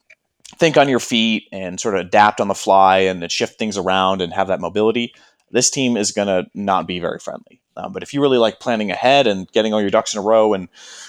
think 0.56 0.76
on 0.76 0.88
your 0.88 1.00
feet 1.00 1.48
and 1.50 1.80
sort 1.80 1.94
of 1.94 2.06
adapt 2.06 2.40
on 2.40 2.48
the 2.48 2.54
fly 2.54 2.98
and 2.98 3.30
shift 3.30 3.58
things 3.58 3.78
around 3.78 4.20
and 4.20 4.34
have 4.34 4.48
that 4.48 4.60
mobility, 4.60 5.14
this 5.50 5.70
team 5.70 5.96
is 5.96 6.12
going 6.12 6.28
to 6.28 6.50
not 6.54 6.86
be 6.86 6.98
very 6.98 7.18
friendly. 7.18 7.60
Um, 7.76 7.92
but 7.92 8.02
if 8.02 8.12
you 8.12 8.20
really 8.20 8.38
like 8.38 8.60
planning 8.60 8.90
ahead 8.90 9.26
and 9.26 9.50
getting 9.52 9.72
all 9.72 9.80
your 9.80 9.90
ducks 9.90 10.14
in 10.14 10.18
a 10.18 10.22
row 10.22 10.54
and 10.54 10.68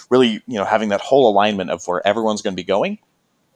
really, 0.10 0.42
you 0.48 0.58
know, 0.58 0.66
having 0.66 0.90
that 0.90 1.02
whole 1.02 1.30
alignment 1.30 1.70
of 1.70 1.86
where 1.88 2.06
everyone's 2.06 2.42
going 2.42 2.54
to 2.54 2.62
be 2.62 2.68
going, 2.68 3.00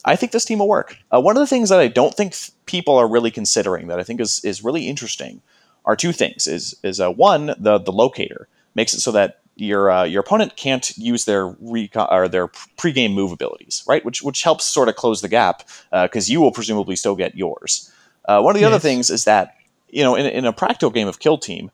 I 0.03 0.15
think 0.15 0.31
this 0.31 0.45
team 0.45 0.59
will 0.59 0.67
work. 0.67 0.97
Uh, 1.13 1.21
one 1.21 1.35
of 1.35 1.41
the 1.41 1.47
things 1.47 1.69
that 1.69 1.79
I 1.79 1.87
don't 1.87 2.13
think 2.13 2.33
th- 2.33 2.51
people 2.65 2.97
are 2.97 3.07
really 3.07 3.31
considering 3.31 3.87
that 3.87 3.99
I 3.99 4.03
think 4.03 4.19
is 4.19 4.43
is 4.43 4.63
really 4.63 4.87
interesting 4.87 5.41
are 5.85 5.95
two 5.95 6.11
things. 6.11 6.47
Is 6.47 6.75
is 6.83 6.99
uh, 6.99 7.11
one 7.11 7.53
the 7.57 7.79
the 7.79 7.91
locator 7.91 8.47
makes 8.75 8.93
it 8.93 9.01
so 9.01 9.11
that 9.11 9.41
your 9.55 9.91
uh, 9.91 10.03
your 10.03 10.21
opponent 10.21 10.55
can't 10.55 10.97
use 10.97 11.25
their 11.25 11.47
recon 11.59 12.07
or 12.09 12.27
their 12.27 12.47
pregame 12.47 13.13
move 13.13 13.31
abilities, 13.31 13.83
right? 13.87 14.03
Which 14.03 14.23
which 14.23 14.43
helps 14.43 14.65
sort 14.65 14.89
of 14.89 14.95
close 14.95 15.21
the 15.21 15.27
gap 15.27 15.67
because 15.91 16.29
you 16.29 16.41
will 16.41 16.51
presumably 16.51 16.95
still 16.95 17.15
get 17.15 17.35
yours. 17.35 17.91
Uh, 18.25 18.41
one 18.41 18.55
of 18.55 18.61
the 18.61 18.67
other 18.67 18.79
things 18.79 19.09
is 19.09 19.25
that 19.25 19.55
you 19.89 20.03
know 20.03 20.15
in, 20.15 20.25
in 20.25 20.45
a 20.45 20.53
practical 20.53 20.89
game 20.89 21.07
of 21.07 21.19
Kill 21.19 21.37
Team, 21.37 21.71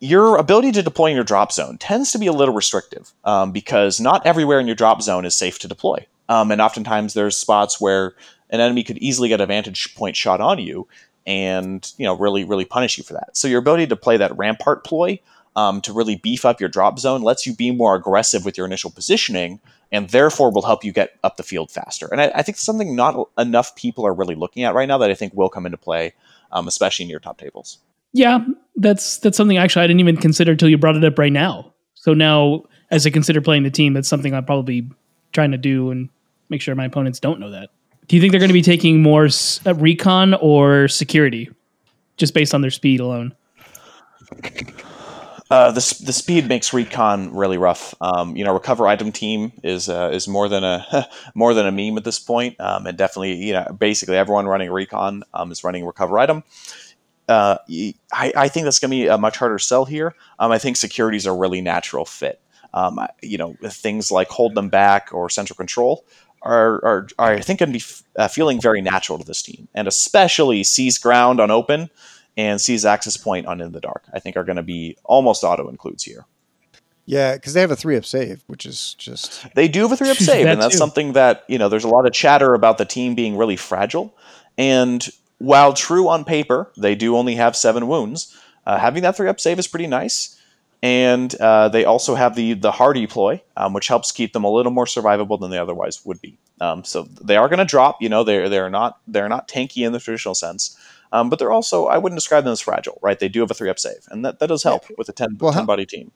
your 0.00 0.36
ability 0.36 0.72
to 0.72 0.82
deploy 0.82 1.06
in 1.06 1.14
your 1.14 1.24
drop 1.24 1.52
zone 1.52 1.78
tends 1.78 2.10
to 2.12 2.18
be 2.18 2.26
a 2.26 2.32
little 2.32 2.54
restrictive 2.54 3.12
um, 3.24 3.52
because 3.52 4.00
not 4.00 4.26
everywhere 4.26 4.58
in 4.58 4.66
your 4.66 4.74
drop 4.74 5.00
zone 5.00 5.24
is 5.24 5.34
safe 5.34 5.58
to 5.60 5.68
deploy. 5.68 6.04
Um, 6.28 6.50
and 6.50 6.60
oftentimes 6.60 7.14
there's 7.14 7.36
spots 7.36 7.80
where 7.80 8.14
an 8.50 8.60
enemy 8.60 8.82
could 8.82 8.98
easily 8.98 9.28
get 9.28 9.40
a 9.40 9.46
vantage 9.46 9.94
point 9.94 10.16
shot 10.16 10.40
on 10.40 10.58
you. 10.58 10.88
And 11.26 11.92
you 11.96 12.04
know 12.04 12.16
really 12.16 12.44
really 12.44 12.64
punish 12.64 12.98
you 12.98 13.04
for 13.04 13.14
that. 13.14 13.36
So 13.36 13.48
your 13.48 13.58
ability 13.58 13.86
to 13.88 13.96
play 13.96 14.16
that 14.16 14.36
rampart 14.36 14.84
ploy 14.84 15.20
um, 15.56 15.80
to 15.82 15.92
really 15.92 16.16
beef 16.16 16.44
up 16.44 16.60
your 16.60 16.68
drop 16.68 16.98
zone 16.98 17.22
lets 17.22 17.46
you 17.46 17.54
be 17.54 17.70
more 17.70 17.94
aggressive 17.94 18.44
with 18.44 18.56
your 18.56 18.66
initial 18.66 18.90
positioning, 18.90 19.60
and 19.90 20.08
therefore 20.10 20.50
will 20.50 20.62
help 20.62 20.84
you 20.84 20.92
get 20.92 21.18
up 21.22 21.36
the 21.36 21.42
field 21.42 21.70
faster. 21.70 22.08
And 22.10 22.20
I, 22.20 22.32
I 22.34 22.42
think 22.42 22.58
something 22.58 22.96
not 22.96 23.28
enough 23.38 23.74
people 23.76 24.06
are 24.06 24.14
really 24.14 24.34
looking 24.34 24.64
at 24.64 24.74
right 24.74 24.88
now 24.88 24.98
that 24.98 25.10
I 25.10 25.14
think 25.14 25.34
will 25.34 25.50
come 25.50 25.66
into 25.66 25.78
play, 25.78 26.14
um, 26.52 26.68
especially 26.68 27.04
in 27.04 27.10
your 27.10 27.20
top 27.20 27.38
tables. 27.38 27.78
Yeah, 28.12 28.44
that's 28.76 29.18
that's 29.18 29.36
something 29.36 29.56
actually 29.56 29.84
I 29.84 29.86
didn't 29.86 30.00
even 30.00 30.16
consider 30.16 30.52
until 30.52 30.68
you 30.68 30.78
brought 30.78 30.96
it 30.96 31.04
up 31.04 31.18
right 31.18 31.32
now. 31.32 31.72
So 31.94 32.14
now, 32.14 32.64
as 32.90 33.06
I 33.06 33.10
consider 33.10 33.40
playing 33.40 33.62
the 33.62 33.70
team, 33.70 33.94
that's 33.94 34.08
something 34.08 34.34
I'm 34.34 34.44
probably 34.44 34.90
trying 35.32 35.52
to 35.52 35.58
do 35.58 35.90
and 35.90 36.08
make 36.48 36.60
sure 36.60 36.74
my 36.74 36.84
opponents 36.84 37.20
don't 37.20 37.40
know 37.40 37.50
that. 37.50 37.70
Do 38.08 38.16
you 38.16 38.20
think 38.20 38.32
they're 38.32 38.40
going 38.40 38.48
to 38.48 38.54
be 38.54 38.62
taking 38.62 39.02
more 39.02 39.26
s- 39.26 39.60
uh, 39.66 39.74
recon 39.74 40.34
or 40.34 40.88
security, 40.88 41.50
just 42.16 42.34
based 42.34 42.54
on 42.54 42.60
their 42.60 42.70
speed 42.70 43.00
alone? 43.00 43.34
Uh, 45.50 45.70
the, 45.70 46.02
the 46.06 46.12
speed 46.12 46.48
makes 46.48 46.72
recon 46.72 47.34
really 47.34 47.58
rough. 47.58 47.94
Um, 48.00 48.34
you 48.36 48.44
know, 48.44 48.54
recover 48.54 48.86
item 48.86 49.12
team 49.12 49.52
is 49.62 49.88
uh, 49.88 50.10
is 50.10 50.26
more 50.26 50.48
than 50.48 50.64
a 50.64 51.06
more 51.34 51.52
than 51.52 51.66
a 51.66 51.72
meme 51.72 51.98
at 51.98 52.04
this 52.04 52.18
point, 52.18 52.58
um, 52.58 52.86
and 52.86 52.96
definitely 52.96 53.34
you 53.34 53.52
know 53.52 53.66
basically 53.78 54.16
everyone 54.16 54.46
running 54.46 54.70
recon 54.70 55.24
um, 55.34 55.52
is 55.52 55.62
running 55.62 55.84
recover 55.84 56.18
item. 56.18 56.42
Uh, 57.28 57.58
I, 58.12 58.32
I 58.34 58.48
think 58.48 58.64
that's 58.64 58.78
going 58.78 58.90
to 58.90 58.96
be 58.96 59.06
a 59.06 59.16
much 59.16 59.36
harder 59.36 59.58
sell 59.58 59.84
here. 59.84 60.14
Um, 60.38 60.52
I 60.52 60.58
think 60.58 60.76
security 60.76 61.16
is 61.16 61.26
a 61.26 61.32
really 61.32 61.60
natural 61.60 62.04
fit. 62.04 62.40
Um, 62.74 62.98
you 63.22 63.36
know, 63.38 63.54
things 63.64 64.10
like 64.10 64.28
hold 64.28 64.54
them 64.54 64.70
back 64.70 65.10
or 65.12 65.28
central 65.28 65.56
control 65.56 66.04
are, 66.42 66.84
are, 66.84 67.08
are 67.18 67.32
I 67.34 67.40
think 67.40 67.60
going 67.60 67.70
to 67.70 67.78
be 67.78 67.82
f- 67.82 68.02
uh, 68.16 68.28
feeling 68.28 68.60
very 68.60 68.80
natural 68.80 69.18
to 69.18 69.24
this 69.24 69.42
team, 69.42 69.68
and 69.74 69.88
especially 69.88 70.64
seize 70.64 70.98
ground 70.98 71.40
on 71.40 71.50
open 71.50 71.90
and 72.36 72.60
seize 72.60 72.84
access 72.84 73.16
point 73.16 73.46
on 73.46 73.60
in 73.60 73.72
the 73.72 73.80
dark. 73.80 74.04
I 74.12 74.18
think 74.18 74.36
are 74.36 74.44
going 74.44 74.56
to 74.56 74.62
be 74.62 74.96
almost 75.04 75.44
auto 75.44 75.68
includes 75.68 76.04
here. 76.04 76.26
Yeah, 77.04 77.34
because 77.34 77.52
they 77.52 77.60
have 77.60 77.70
a 77.70 77.76
three 77.76 77.96
up 77.96 78.04
save, 78.04 78.42
which 78.46 78.64
is 78.64 78.94
just 78.94 79.46
They 79.54 79.68
do 79.68 79.82
have 79.82 79.92
a 79.92 79.96
three 79.96 80.10
up 80.10 80.16
That 80.18 80.24
save, 80.24 80.46
and 80.46 80.60
that's 80.60 80.74
too. 80.74 80.78
something 80.78 81.12
that 81.14 81.44
you 81.48 81.58
know. 81.58 81.68
There's 81.68 81.84
a 81.84 81.88
lot 81.88 82.06
of 82.06 82.12
chatter 82.12 82.54
about 82.54 82.78
the 82.78 82.84
team 82.84 83.14
being 83.14 83.36
really 83.36 83.56
fragile, 83.56 84.16
and 84.56 85.06
while 85.38 85.72
true 85.72 86.08
on 86.08 86.24
paper, 86.24 86.70
they 86.76 86.94
do 86.94 87.16
only 87.16 87.34
have 87.34 87.56
seven 87.56 87.88
wounds. 87.88 88.36
Uh, 88.64 88.78
having 88.78 89.02
that 89.02 89.16
three 89.16 89.28
up 89.28 89.40
save 89.40 89.58
is 89.58 89.66
pretty 89.66 89.88
nice, 89.88 90.40
and 90.82 91.34
uh, 91.36 91.68
they 91.68 91.84
also 91.84 92.14
have 92.14 92.34
the 92.34 92.54
the 92.54 92.72
hardy 92.72 93.06
ploy, 93.06 93.40
um, 93.56 93.72
which 93.72 93.88
helps 93.88 94.10
keep 94.12 94.32
them 94.32 94.44
a 94.44 94.50
little 94.50 94.72
more 94.72 94.86
survivable 94.86 95.38
than 95.40 95.50
they 95.50 95.58
otherwise 95.58 96.04
would 96.04 96.20
be. 96.20 96.38
Um, 96.60 96.84
so 96.84 97.04
they 97.22 97.36
are 97.36 97.48
going 97.48 97.58
to 97.58 97.64
drop. 97.64 98.00
You 98.02 98.08
know, 98.08 98.24
they're 98.24 98.48
they're 98.48 98.70
not 98.70 98.98
they're 99.06 99.28
not 99.28 99.48
tanky 99.48 99.86
in 99.86 99.92
the 99.92 100.00
traditional 100.00 100.34
sense. 100.34 100.76
Um, 101.12 101.28
but 101.28 101.38
they're 101.38 101.52
also, 101.52 101.84
I 101.88 101.98
wouldn't 101.98 102.16
describe 102.16 102.44
them 102.44 102.54
as 102.54 102.62
fragile, 102.62 102.98
right? 103.02 103.18
They 103.18 103.28
do 103.28 103.40
have 103.40 103.50
a 103.50 103.54
three 103.54 103.68
up 103.68 103.78
save, 103.78 104.06
and 104.10 104.24
that, 104.24 104.38
that 104.38 104.46
does 104.46 104.62
help 104.62 104.84
with 104.96 105.10
a 105.10 105.12
10, 105.12 105.36
Well, 105.38 105.52
10 105.52 105.60
how- 105.60 105.66
body 105.66 105.84
team. 105.84 106.10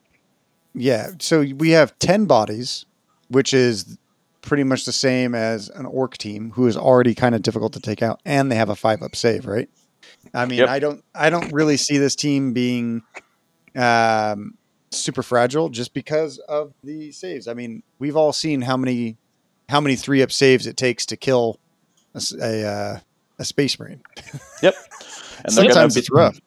yeah. 0.75 1.11
So 1.19 1.43
we 1.57 1.71
have 1.73 1.99
ten 1.99 2.25
bodies, 2.25 2.87
which 3.29 3.53
is 3.53 3.99
pretty 4.41 4.65
much 4.65 4.87
the 4.87 4.93
same 4.93 5.35
as 5.35 5.69
an 5.69 5.85
orc 5.85 6.17
team 6.17 6.53
who 6.53 6.67
is 6.67 6.79
already 6.79 7.15
kind 7.15 7.35
of 7.35 7.43
difficult 7.43 7.75
to 7.75 7.81
take 7.81 8.01
out, 8.03 8.21
and 8.25 8.51
they 8.51 8.57
have 8.57 8.71
a 8.71 8.75
five 8.77 9.03
up 9.03 9.15
save, 9.15 9.45
right? 9.45 9.69
I 10.33 10.47
mean, 10.47 10.61
Yep. 10.61 10.69
I 10.71 10.79
don't, 10.79 11.05
I 11.15 11.29
don't 11.29 11.53
really 11.53 11.77
see 11.77 11.99
this 11.99 12.17
team 12.17 12.55
being 12.55 13.03
um, 13.77 14.55
super 14.91 15.23
fragile 15.23 15.69
just 15.69 15.95
because 15.95 16.39
of 16.39 16.73
the 16.83 17.13
saves. 17.13 17.49
I 17.49 17.55
mean, 17.55 17.83
we've 17.99 18.17
all 18.17 18.33
seen 18.33 18.63
how 18.63 18.77
many, 18.77 19.17
how 19.69 19.81
many 19.81 19.97
three 19.97 20.23
up 20.23 20.33
saves 20.33 20.67
it 20.67 20.77
takes 20.77 21.07
to 21.07 21.17
kill 21.17 21.59
a, 22.15 22.23
a, 22.41 22.65
uh, 22.67 22.99
a 23.39 23.45
space 23.45 23.79
marine. 23.79 24.03
Yep. 24.63 24.75
And 25.45 25.53
Sometimes 25.53 25.95
be- 25.95 26.01
it's 26.01 26.11
rough. 26.11 26.41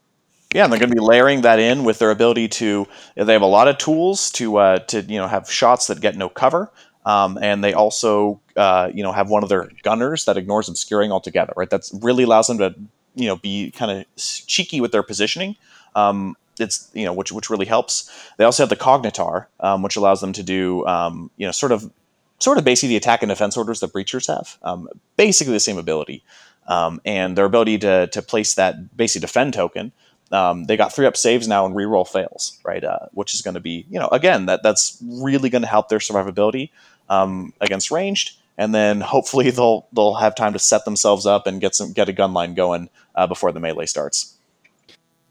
Yeah, 0.53 0.63
and 0.63 0.73
they're 0.73 0.79
going 0.79 0.89
to 0.89 0.95
be 0.95 1.01
layering 1.01 1.41
that 1.41 1.59
in 1.59 1.83
with 1.83 1.99
their 1.99 2.09
ability 2.09 2.47
to. 2.47 2.87
They 3.15 3.33
have 3.33 3.43
a 3.43 3.45
lot 3.45 3.67
of 3.67 3.77
tools 3.77 4.31
to 4.31 4.57
uh, 4.57 4.79
to 4.79 5.01
you 5.01 5.19
know 5.19 5.27
have 5.27 5.49
shots 5.49 5.85
that 5.87 6.01
get 6.01 6.17
no 6.17 6.27
cover, 6.27 6.71
um, 7.05 7.37
and 7.39 7.63
they 7.63 7.73
also 7.73 8.41
uh, 8.55 8.89
you 8.91 9.03
know 9.03 9.11
have 9.11 9.29
one 9.29 9.43
of 9.43 9.49
their 9.49 9.69
gunners 9.83 10.25
that 10.25 10.37
ignores 10.37 10.67
obscuring 10.67 11.11
altogether. 11.11 11.53
Right, 11.55 11.69
that's 11.69 11.93
really 12.01 12.23
allows 12.23 12.47
them 12.47 12.57
to 12.57 12.73
you 13.13 13.27
know 13.27 13.35
be 13.35 13.69
kind 13.69 13.91
of 13.91 14.05
cheeky 14.15 14.81
with 14.81 14.91
their 14.91 15.03
positioning. 15.03 15.55
Um, 15.93 16.35
it's 16.59 16.89
you 16.93 17.05
know 17.05 17.13
which 17.13 17.31
which 17.31 17.49
really 17.49 17.65
helps. 17.65 18.09
They 18.37 18.45
also 18.45 18.63
have 18.63 18.69
the 18.69 18.75
cognitar, 18.75 19.47
um, 19.59 19.81
which 19.81 19.95
allows 19.95 20.21
them 20.21 20.33
to 20.33 20.43
do 20.43 20.85
um, 20.85 21.31
you 21.37 21.45
know 21.45 21.51
sort 21.51 21.71
of 21.71 21.91
sort 22.39 22.57
of 22.57 22.63
basically 22.63 22.89
the 22.89 22.97
attack 22.97 23.21
and 23.21 23.29
defense 23.29 23.57
orders 23.57 23.79
that 23.81 23.93
breachers 23.93 24.27
have. 24.27 24.57
Um, 24.63 24.89
basically 25.17 25.53
the 25.53 25.59
same 25.59 25.77
ability, 25.77 26.23
um, 26.67 27.01
and 27.05 27.37
their 27.37 27.45
ability 27.45 27.77
to 27.79 28.07
to 28.07 28.21
place 28.21 28.55
that 28.55 28.95
basically 28.95 29.25
defend 29.25 29.53
token 29.53 29.91
um, 30.31 30.65
they 30.65 30.77
got 30.77 30.93
three 30.93 31.05
up 31.05 31.17
saves 31.17 31.47
now 31.47 31.65
and 31.65 31.75
reroll 31.75 32.07
fails, 32.07 32.59
right? 32.63 32.83
Uh, 32.83 33.07
which 33.13 33.33
is 33.33 33.41
going 33.41 33.55
to 33.55 33.59
be, 33.59 33.85
you 33.89 33.99
know, 33.99 34.07
again, 34.09 34.45
that 34.45 34.63
that's 34.63 34.97
really 35.03 35.49
going 35.49 35.63
to 35.63 35.67
help 35.67 35.89
their 35.89 35.99
survivability 35.99 36.69
um, 37.09 37.53
against 37.61 37.91
ranged, 37.91 38.37
and 38.57 38.73
then 38.73 39.01
hopefully 39.01 39.49
they'll 39.51 39.87
they'll 39.93 40.15
have 40.15 40.35
time 40.35 40.53
to 40.53 40.59
set 40.59 40.85
themselves 40.85 41.25
up 41.25 41.47
and 41.47 41.61
get 41.61 41.75
some 41.75 41.93
get 41.93 42.09
a 42.09 42.13
gun 42.13 42.33
line 42.33 42.53
going 42.53 42.89
uh, 43.15 43.27
before 43.27 43.51
the 43.51 43.59
melee 43.59 43.85
starts. 43.85 44.35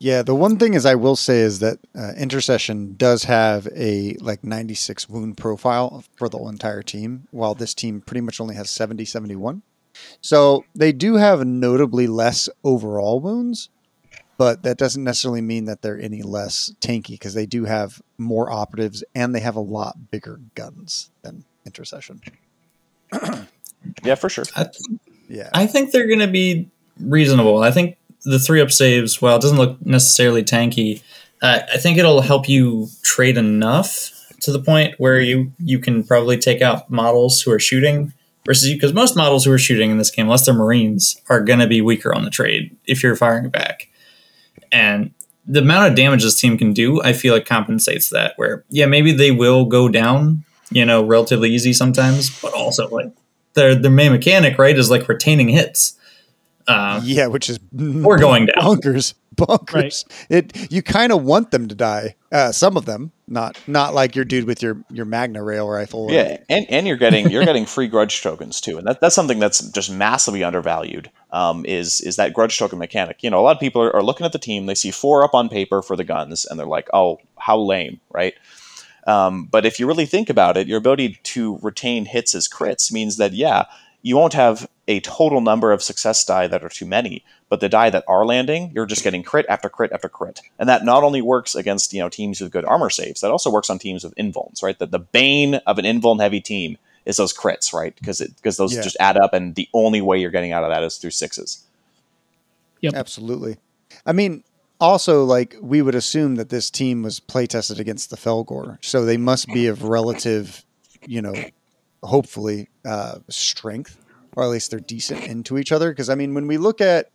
Yeah, 0.00 0.22
the 0.22 0.34
one 0.34 0.58
thing 0.58 0.74
is 0.74 0.86
I 0.86 0.94
will 0.94 1.16
say 1.16 1.40
is 1.40 1.58
that 1.58 1.78
uh, 1.96 2.12
intercession 2.16 2.94
does 2.96 3.24
have 3.24 3.66
a 3.74 4.14
like 4.20 4.44
96 4.44 5.08
wound 5.08 5.36
profile 5.36 6.04
for 6.16 6.28
the 6.28 6.38
entire 6.38 6.82
team, 6.82 7.26
while 7.32 7.54
this 7.54 7.74
team 7.74 8.00
pretty 8.00 8.20
much 8.20 8.40
only 8.40 8.54
has 8.54 8.70
70, 8.70 9.04
71. 9.04 9.62
So 10.20 10.64
they 10.74 10.92
do 10.92 11.14
have 11.14 11.44
notably 11.44 12.06
less 12.06 12.48
overall 12.62 13.18
wounds, 13.18 13.70
but 14.36 14.62
that 14.62 14.78
doesn't 14.78 15.02
necessarily 15.02 15.40
mean 15.40 15.64
that 15.64 15.82
they're 15.82 16.00
any 16.00 16.22
less 16.22 16.72
tanky 16.80 17.10
because 17.10 17.34
they 17.34 17.46
do 17.46 17.64
have 17.64 18.00
more 18.16 18.52
operatives 18.52 19.02
and 19.16 19.34
they 19.34 19.40
have 19.40 19.56
a 19.56 19.60
lot 19.60 20.12
bigger 20.12 20.40
guns 20.54 21.10
than 21.22 21.44
intercession. 21.66 22.20
Yeah, 24.04 24.14
for 24.14 24.28
sure. 24.28 24.44
I, 24.54 24.66
Yeah. 25.28 25.50
I 25.52 25.66
think 25.66 25.90
they're 25.90 26.06
going 26.06 26.20
to 26.20 26.28
be 26.28 26.70
reasonable. 27.00 27.62
I 27.62 27.70
think 27.72 27.97
the 28.24 28.38
three 28.38 28.60
up 28.60 28.70
saves, 28.70 29.20
while 29.22 29.36
it 29.36 29.42
doesn't 29.42 29.58
look 29.58 29.84
necessarily 29.84 30.42
tanky, 30.42 31.02
uh, 31.42 31.60
I 31.72 31.78
think 31.78 31.98
it'll 31.98 32.20
help 32.20 32.48
you 32.48 32.88
trade 33.02 33.38
enough 33.38 34.12
to 34.40 34.52
the 34.52 34.60
point 34.60 34.94
where 34.98 35.20
you 35.20 35.52
you 35.58 35.78
can 35.78 36.04
probably 36.04 36.38
take 36.38 36.62
out 36.62 36.90
models 36.90 37.40
who 37.42 37.52
are 37.52 37.58
shooting 37.58 38.12
versus 38.44 38.68
you 38.68 38.76
because 38.76 38.92
most 38.92 39.16
models 39.16 39.44
who 39.44 39.52
are 39.52 39.58
shooting 39.58 39.90
in 39.90 39.98
this 39.98 40.10
game, 40.10 40.26
unless 40.26 40.46
they're 40.46 40.54
Marines, 40.54 41.20
are 41.28 41.42
going 41.42 41.58
to 41.58 41.66
be 41.66 41.80
weaker 41.80 42.14
on 42.14 42.24
the 42.24 42.30
trade 42.30 42.76
if 42.86 43.02
you're 43.02 43.16
firing 43.16 43.50
back. 43.50 43.88
And 44.70 45.12
the 45.46 45.60
amount 45.60 45.90
of 45.90 45.96
damage 45.96 46.22
this 46.22 46.38
team 46.38 46.58
can 46.58 46.72
do, 46.72 47.02
I 47.02 47.12
feel 47.12 47.34
like 47.34 47.46
compensates 47.46 48.10
that. 48.10 48.34
Where 48.36 48.64
yeah, 48.68 48.86
maybe 48.86 49.12
they 49.12 49.30
will 49.30 49.64
go 49.64 49.88
down, 49.88 50.44
you 50.70 50.84
know, 50.84 51.04
relatively 51.04 51.50
easy 51.50 51.72
sometimes, 51.72 52.40
but 52.40 52.52
also 52.52 52.88
like 52.88 53.12
their 53.54 53.74
their 53.74 53.90
main 53.90 54.12
mechanic, 54.12 54.58
right, 54.58 54.78
is 54.78 54.90
like 54.90 55.08
retaining 55.08 55.48
hits. 55.48 55.97
Uh, 56.68 57.00
yeah, 57.02 57.26
which 57.26 57.48
is 57.50 57.58
We're 57.72 58.18
going 58.28 58.46
down. 58.46 58.62
bonkers, 58.62 59.14
bonkers. 59.34 60.04
It 60.28 60.70
you 60.70 60.82
kind 60.82 61.12
of 61.12 61.24
want 61.24 61.50
them 61.50 61.66
to 61.68 61.74
die. 61.74 62.14
Uh, 62.30 62.52
some 62.52 62.76
of 62.76 62.84
them, 62.84 63.10
not 63.26 63.58
not 63.66 63.94
like 63.94 64.14
your 64.14 64.24
dude 64.26 64.44
with 64.44 64.62
your 64.62 64.76
your 64.90 65.06
Magna 65.06 65.42
rail 65.42 65.66
rifle. 65.68 66.04
or- 66.04 66.12
Yeah, 66.12 66.36
and, 66.48 66.66
and 66.68 66.86
you're 66.86 66.96
getting 66.98 67.30
you're 67.30 67.44
getting 67.44 67.64
free 67.66 67.88
grudge 67.88 68.22
tokens 68.22 68.60
too, 68.60 68.76
and 68.78 68.86
that, 68.86 69.00
that's 69.00 69.14
something 69.14 69.38
that's 69.38 69.60
just 69.70 69.90
massively 69.90 70.44
undervalued. 70.44 71.10
Um, 71.30 71.64
is 71.66 72.00
is 72.02 72.16
that 72.16 72.34
grudge 72.34 72.58
token 72.58 72.78
mechanic? 72.78 73.22
You 73.22 73.30
know, 73.30 73.40
a 73.40 73.42
lot 73.42 73.56
of 73.56 73.60
people 73.60 73.82
are, 73.82 73.94
are 73.96 74.02
looking 74.02 74.26
at 74.26 74.32
the 74.32 74.38
team, 74.38 74.66
they 74.66 74.74
see 74.74 74.90
four 74.90 75.24
up 75.24 75.34
on 75.34 75.48
paper 75.48 75.80
for 75.82 75.96
the 75.96 76.04
guns, 76.04 76.44
and 76.44 76.58
they're 76.58 76.66
like, 76.66 76.88
oh, 76.92 77.18
how 77.38 77.58
lame, 77.58 78.00
right? 78.10 78.34
Um, 79.06 79.44
but 79.50 79.64
if 79.64 79.80
you 79.80 79.86
really 79.86 80.04
think 80.04 80.28
about 80.28 80.58
it, 80.58 80.66
your 80.66 80.76
ability 80.78 81.18
to 81.22 81.58
retain 81.62 82.04
hits 82.04 82.34
as 82.34 82.46
crits 82.46 82.92
means 82.92 83.16
that 83.16 83.32
yeah, 83.32 83.64
you 84.02 84.16
won't 84.16 84.34
have 84.34 84.68
a 84.88 85.00
total 85.00 85.40
number 85.40 85.70
of 85.70 85.82
success 85.82 86.24
die 86.24 86.46
that 86.48 86.64
are 86.64 86.68
too 86.68 86.86
many, 86.86 87.22
but 87.48 87.60
the 87.60 87.68
die 87.68 87.90
that 87.90 88.04
are 88.08 88.24
landing, 88.24 88.72
you're 88.74 88.86
just 88.86 89.04
getting 89.04 89.22
crit 89.22 89.46
after 89.48 89.68
crit 89.68 89.92
after 89.92 90.08
crit, 90.08 90.40
and 90.58 90.68
that 90.68 90.84
not 90.84 91.04
only 91.04 91.22
works 91.22 91.54
against 91.54 91.92
you 91.92 92.00
know 92.00 92.08
teams 92.08 92.40
with 92.40 92.50
good 92.50 92.64
armor 92.64 92.90
saves, 92.90 93.20
that 93.20 93.30
also 93.30 93.50
works 93.50 93.70
on 93.70 93.78
teams 93.78 94.02
with 94.02 94.14
invulns, 94.16 94.62
right? 94.62 94.78
That 94.78 94.90
the 94.90 94.98
bane 94.98 95.56
of 95.66 95.78
an 95.78 95.84
invuln 95.84 96.20
heavy 96.20 96.40
team 96.40 96.78
is 97.04 97.18
those 97.18 97.34
crits, 97.34 97.72
right? 97.72 97.94
Because 97.94 98.20
because 98.20 98.56
those 98.56 98.74
Yeah. 98.74 98.82
just 98.82 98.96
add 98.98 99.16
up, 99.16 99.34
and 99.34 99.54
the 99.54 99.68
only 99.74 100.00
way 100.00 100.18
you're 100.18 100.30
getting 100.30 100.52
out 100.52 100.64
of 100.64 100.70
that 100.70 100.82
is 100.82 100.96
through 100.96 101.10
sixes. 101.10 101.64
absolutely. 102.94 103.58
I 104.06 104.12
mean, 104.12 104.44
also 104.80 105.24
like 105.24 105.56
we 105.60 105.82
would 105.82 105.94
assume 105.94 106.36
that 106.36 106.48
this 106.48 106.70
team 106.70 107.02
was 107.02 107.20
play 107.20 107.46
tested 107.46 107.78
against 107.78 108.10
the 108.10 108.16
Fellgor, 108.16 108.78
so 108.80 109.04
they 109.04 109.16
must 109.16 109.48
be 109.48 109.66
of 109.66 109.84
relative, 109.84 110.64
you 111.06 111.20
know, 111.20 111.34
hopefully 112.02 112.68
uh, 112.84 113.18
strength, 113.28 113.98
or 114.38 114.44
at 114.44 114.50
least 114.50 114.70
they're 114.70 114.78
decent 114.78 115.24
into 115.24 115.58
each 115.58 115.72
other. 115.72 115.90
Because 115.90 116.08
I 116.08 116.14
mean, 116.14 116.32
when 116.32 116.46
we 116.46 116.58
look 116.58 116.80
at, 116.80 117.06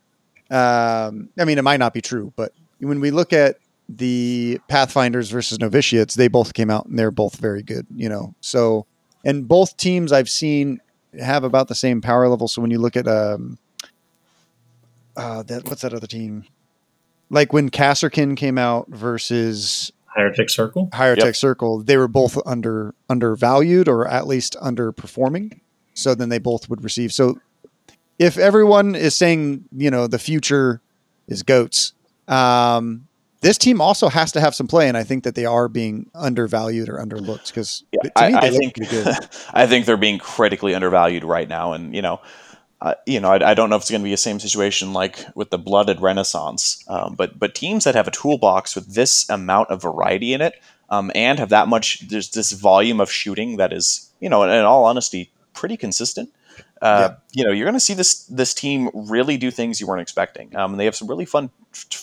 um, 0.50 1.30
I 1.38 1.46
mean, 1.46 1.56
it 1.56 1.62
might 1.62 1.78
not 1.78 1.94
be 1.94 2.02
true, 2.02 2.34
but 2.36 2.52
when 2.80 3.00
we 3.00 3.10
look 3.10 3.32
at 3.32 3.56
the 3.88 4.60
Pathfinders 4.68 5.30
versus 5.30 5.58
Novitiates, 5.58 6.16
they 6.16 6.28
both 6.28 6.52
came 6.52 6.68
out 6.68 6.84
and 6.84 6.98
they're 6.98 7.10
both 7.10 7.36
very 7.36 7.62
good, 7.62 7.86
you 7.96 8.10
know. 8.10 8.34
So, 8.42 8.84
and 9.24 9.48
both 9.48 9.78
teams 9.78 10.12
I've 10.12 10.28
seen 10.28 10.82
have 11.18 11.44
about 11.44 11.68
the 11.68 11.74
same 11.74 12.02
power 12.02 12.28
level. 12.28 12.46
So 12.46 12.60
when 12.60 12.70
you 12.70 12.78
look 12.78 12.94
at 12.94 13.08
um, 13.08 13.56
uh, 15.16 15.44
that 15.44 15.64
what's 15.64 15.80
that 15.80 15.94
other 15.94 16.06
team? 16.06 16.44
Like 17.30 17.54
when 17.54 17.70
Kasrkin 17.70 18.36
came 18.36 18.58
out 18.58 18.88
versus 18.90 19.92
Hierotek 20.14 20.50
Circle. 20.50 20.90
Higher 20.92 21.14
Yep. 21.16 21.24
Tech 21.24 21.34
Circle, 21.36 21.84
they 21.84 21.96
were 21.96 22.06
both 22.06 22.38
under 22.46 22.94
undervalued 23.08 23.88
or 23.88 24.06
at 24.06 24.26
least 24.26 24.56
underperforming. 24.62 25.60
So 25.94 26.14
then 26.14 26.28
they 26.28 26.38
both 26.38 26.68
would 26.68 26.82
receive. 26.82 27.12
So 27.12 27.40
if 28.18 28.36
everyone 28.36 28.94
is 28.94 29.14
saying, 29.14 29.64
you 29.76 29.90
know, 29.90 30.06
the 30.06 30.18
future 30.18 30.80
is 31.26 31.42
goats, 31.42 31.92
um, 32.28 33.06
this 33.40 33.58
team 33.58 33.80
also 33.80 34.08
has 34.08 34.32
to 34.32 34.40
have 34.40 34.54
some 34.54 34.66
play, 34.66 34.88
and 34.88 34.96
I 34.96 35.04
think 35.04 35.24
that 35.24 35.34
they 35.34 35.44
are 35.44 35.68
being 35.68 36.10
undervalued 36.14 36.88
or 36.88 36.94
underlooked 36.94 37.48
because 37.48 37.84
Yeah, 37.92 38.00
to 38.02 38.12
I, 38.16 38.28
me 38.28 38.34
I 38.36 38.50
think 38.50 38.74
good. 38.88 39.06
I 39.52 39.66
think 39.66 39.84
they're 39.84 39.98
being 39.98 40.18
critically 40.18 40.74
undervalued 40.74 41.24
right 41.24 41.46
now, 41.46 41.74
and 41.74 41.94
you 41.94 42.00
know, 42.00 42.22
uh, 42.80 42.94
you 43.06 43.20
know, 43.20 43.30
I, 43.30 43.50
I 43.50 43.54
don't 43.54 43.68
know 43.68 43.76
if 43.76 43.82
it's 43.82 43.90
going 43.90 44.00
to 44.00 44.04
be 44.04 44.10
the 44.10 44.16
same 44.16 44.40
situation 44.40 44.94
like 44.94 45.26
with 45.34 45.50
the 45.50 45.58
Blooded 45.58 46.00
Renaissance, 46.00 46.82
um, 46.88 47.16
but 47.16 47.38
but 47.38 47.54
teams 47.54 47.84
that 47.84 47.94
have 47.94 48.08
a 48.08 48.10
toolbox 48.10 48.74
with 48.74 48.94
this 48.94 49.28
amount 49.28 49.68
of 49.68 49.82
variety 49.82 50.32
in 50.32 50.40
it, 50.40 50.54
um, 50.88 51.12
and 51.14 51.38
have 51.38 51.50
that 51.50 51.68
much, 51.68 52.08
there's 52.08 52.30
this 52.30 52.52
volume 52.52 53.00
of 53.00 53.10
shooting 53.10 53.58
that 53.58 53.74
is, 53.74 54.10
you 54.20 54.30
know, 54.30 54.42
in, 54.42 54.50
in 54.50 54.64
all 54.64 54.84
honesty, 54.84 55.30
pretty 55.54 55.76
consistent. 55.76 56.30
Uh, 56.82 57.14
You 57.32 57.44
know, 57.44 57.50
you're 57.52 57.64
going 57.64 57.74
to 57.74 57.80
see 57.80 57.94
this 57.94 58.24
this 58.26 58.54
team 58.54 58.90
really 58.94 59.36
do 59.36 59.50
things 59.50 59.80
you 59.80 59.86
weren't 59.86 60.02
expecting. 60.02 60.54
Um, 60.56 60.76
they 60.76 60.84
have 60.84 60.94
some 60.96 61.08
really 61.08 61.24
fun 61.24 61.50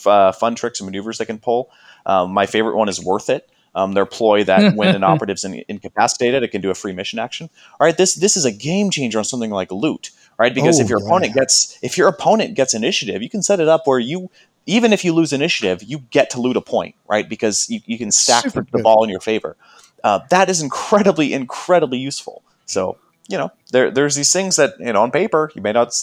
uh, 0.06 0.32
fun 0.32 0.54
tricks 0.54 0.80
and 0.80 0.86
maneuvers 0.86 1.18
they 1.18 1.24
can 1.24 1.38
pull. 1.38 1.70
Um, 2.04 2.32
my 2.32 2.46
favorite 2.46 2.76
one 2.76 2.88
is 2.88 3.02
worth 3.02 3.30
it. 3.30 3.48
Um, 3.74 3.94
their 3.94 4.04
ploy 4.04 4.44
that 4.44 4.74
when 4.76 4.94
an 4.94 5.04
operative's 5.04 5.44
in, 5.44 5.64
incapacitated, 5.68 6.42
it 6.42 6.48
can 6.48 6.60
do 6.60 6.70
a 6.70 6.74
free 6.74 6.92
mission 6.92 7.18
action. 7.18 7.48
All 7.80 7.86
right, 7.86 7.96
this 7.96 8.14
this 8.14 8.36
is 8.36 8.44
a 8.44 8.52
game 8.52 8.90
changer 8.90 9.18
on 9.18 9.24
something 9.24 9.50
like 9.50 9.70
loot, 9.72 10.10
right? 10.38 10.54
Because 10.54 10.78
Oh, 10.78 10.82
if 10.82 10.90
your 10.90 11.00
yeah. 11.00 11.06
opponent 11.06 11.34
gets 11.34 11.78
if 11.82 11.96
your 11.96 12.08
opponent 12.08 12.54
gets 12.54 12.74
initiative, 12.74 13.22
you 13.22 13.30
can 13.30 13.42
set 13.42 13.60
it 13.60 13.68
up 13.68 13.86
where 13.86 13.98
you 14.00 14.30
even 14.66 14.92
if 14.92 15.04
you 15.04 15.12
lose 15.14 15.32
initiative, 15.32 15.82
you 15.82 15.98
get 16.10 16.30
to 16.30 16.40
loot 16.40 16.56
a 16.56 16.60
point, 16.60 16.94
right? 17.08 17.28
Because 17.28 17.68
you, 17.70 17.80
you 17.86 17.98
can 17.98 18.10
stack 18.12 18.44
Super 18.44 18.60
the, 18.60 18.66
the 18.66 18.78
good. 18.78 18.82
ball 18.84 19.02
in 19.04 19.10
your 19.10 19.20
favor. 19.20 19.56
Uh, 20.04 20.20
that 20.30 20.48
is 20.50 20.60
incredibly 20.62 21.32
incredibly 21.32 21.98
useful. 21.98 22.42
So 22.66 22.98
you 23.28 23.38
know 23.38 23.50
there 23.70 23.90
there's 23.90 24.14
these 24.14 24.32
things 24.32 24.56
that 24.56 24.74
you 24.78 24.92
know 24.92 25.02
on 25.02 25.10
paper 25.10 25.50
you 25.54 25.62
may 25.62 25.72
not 25.72 25.94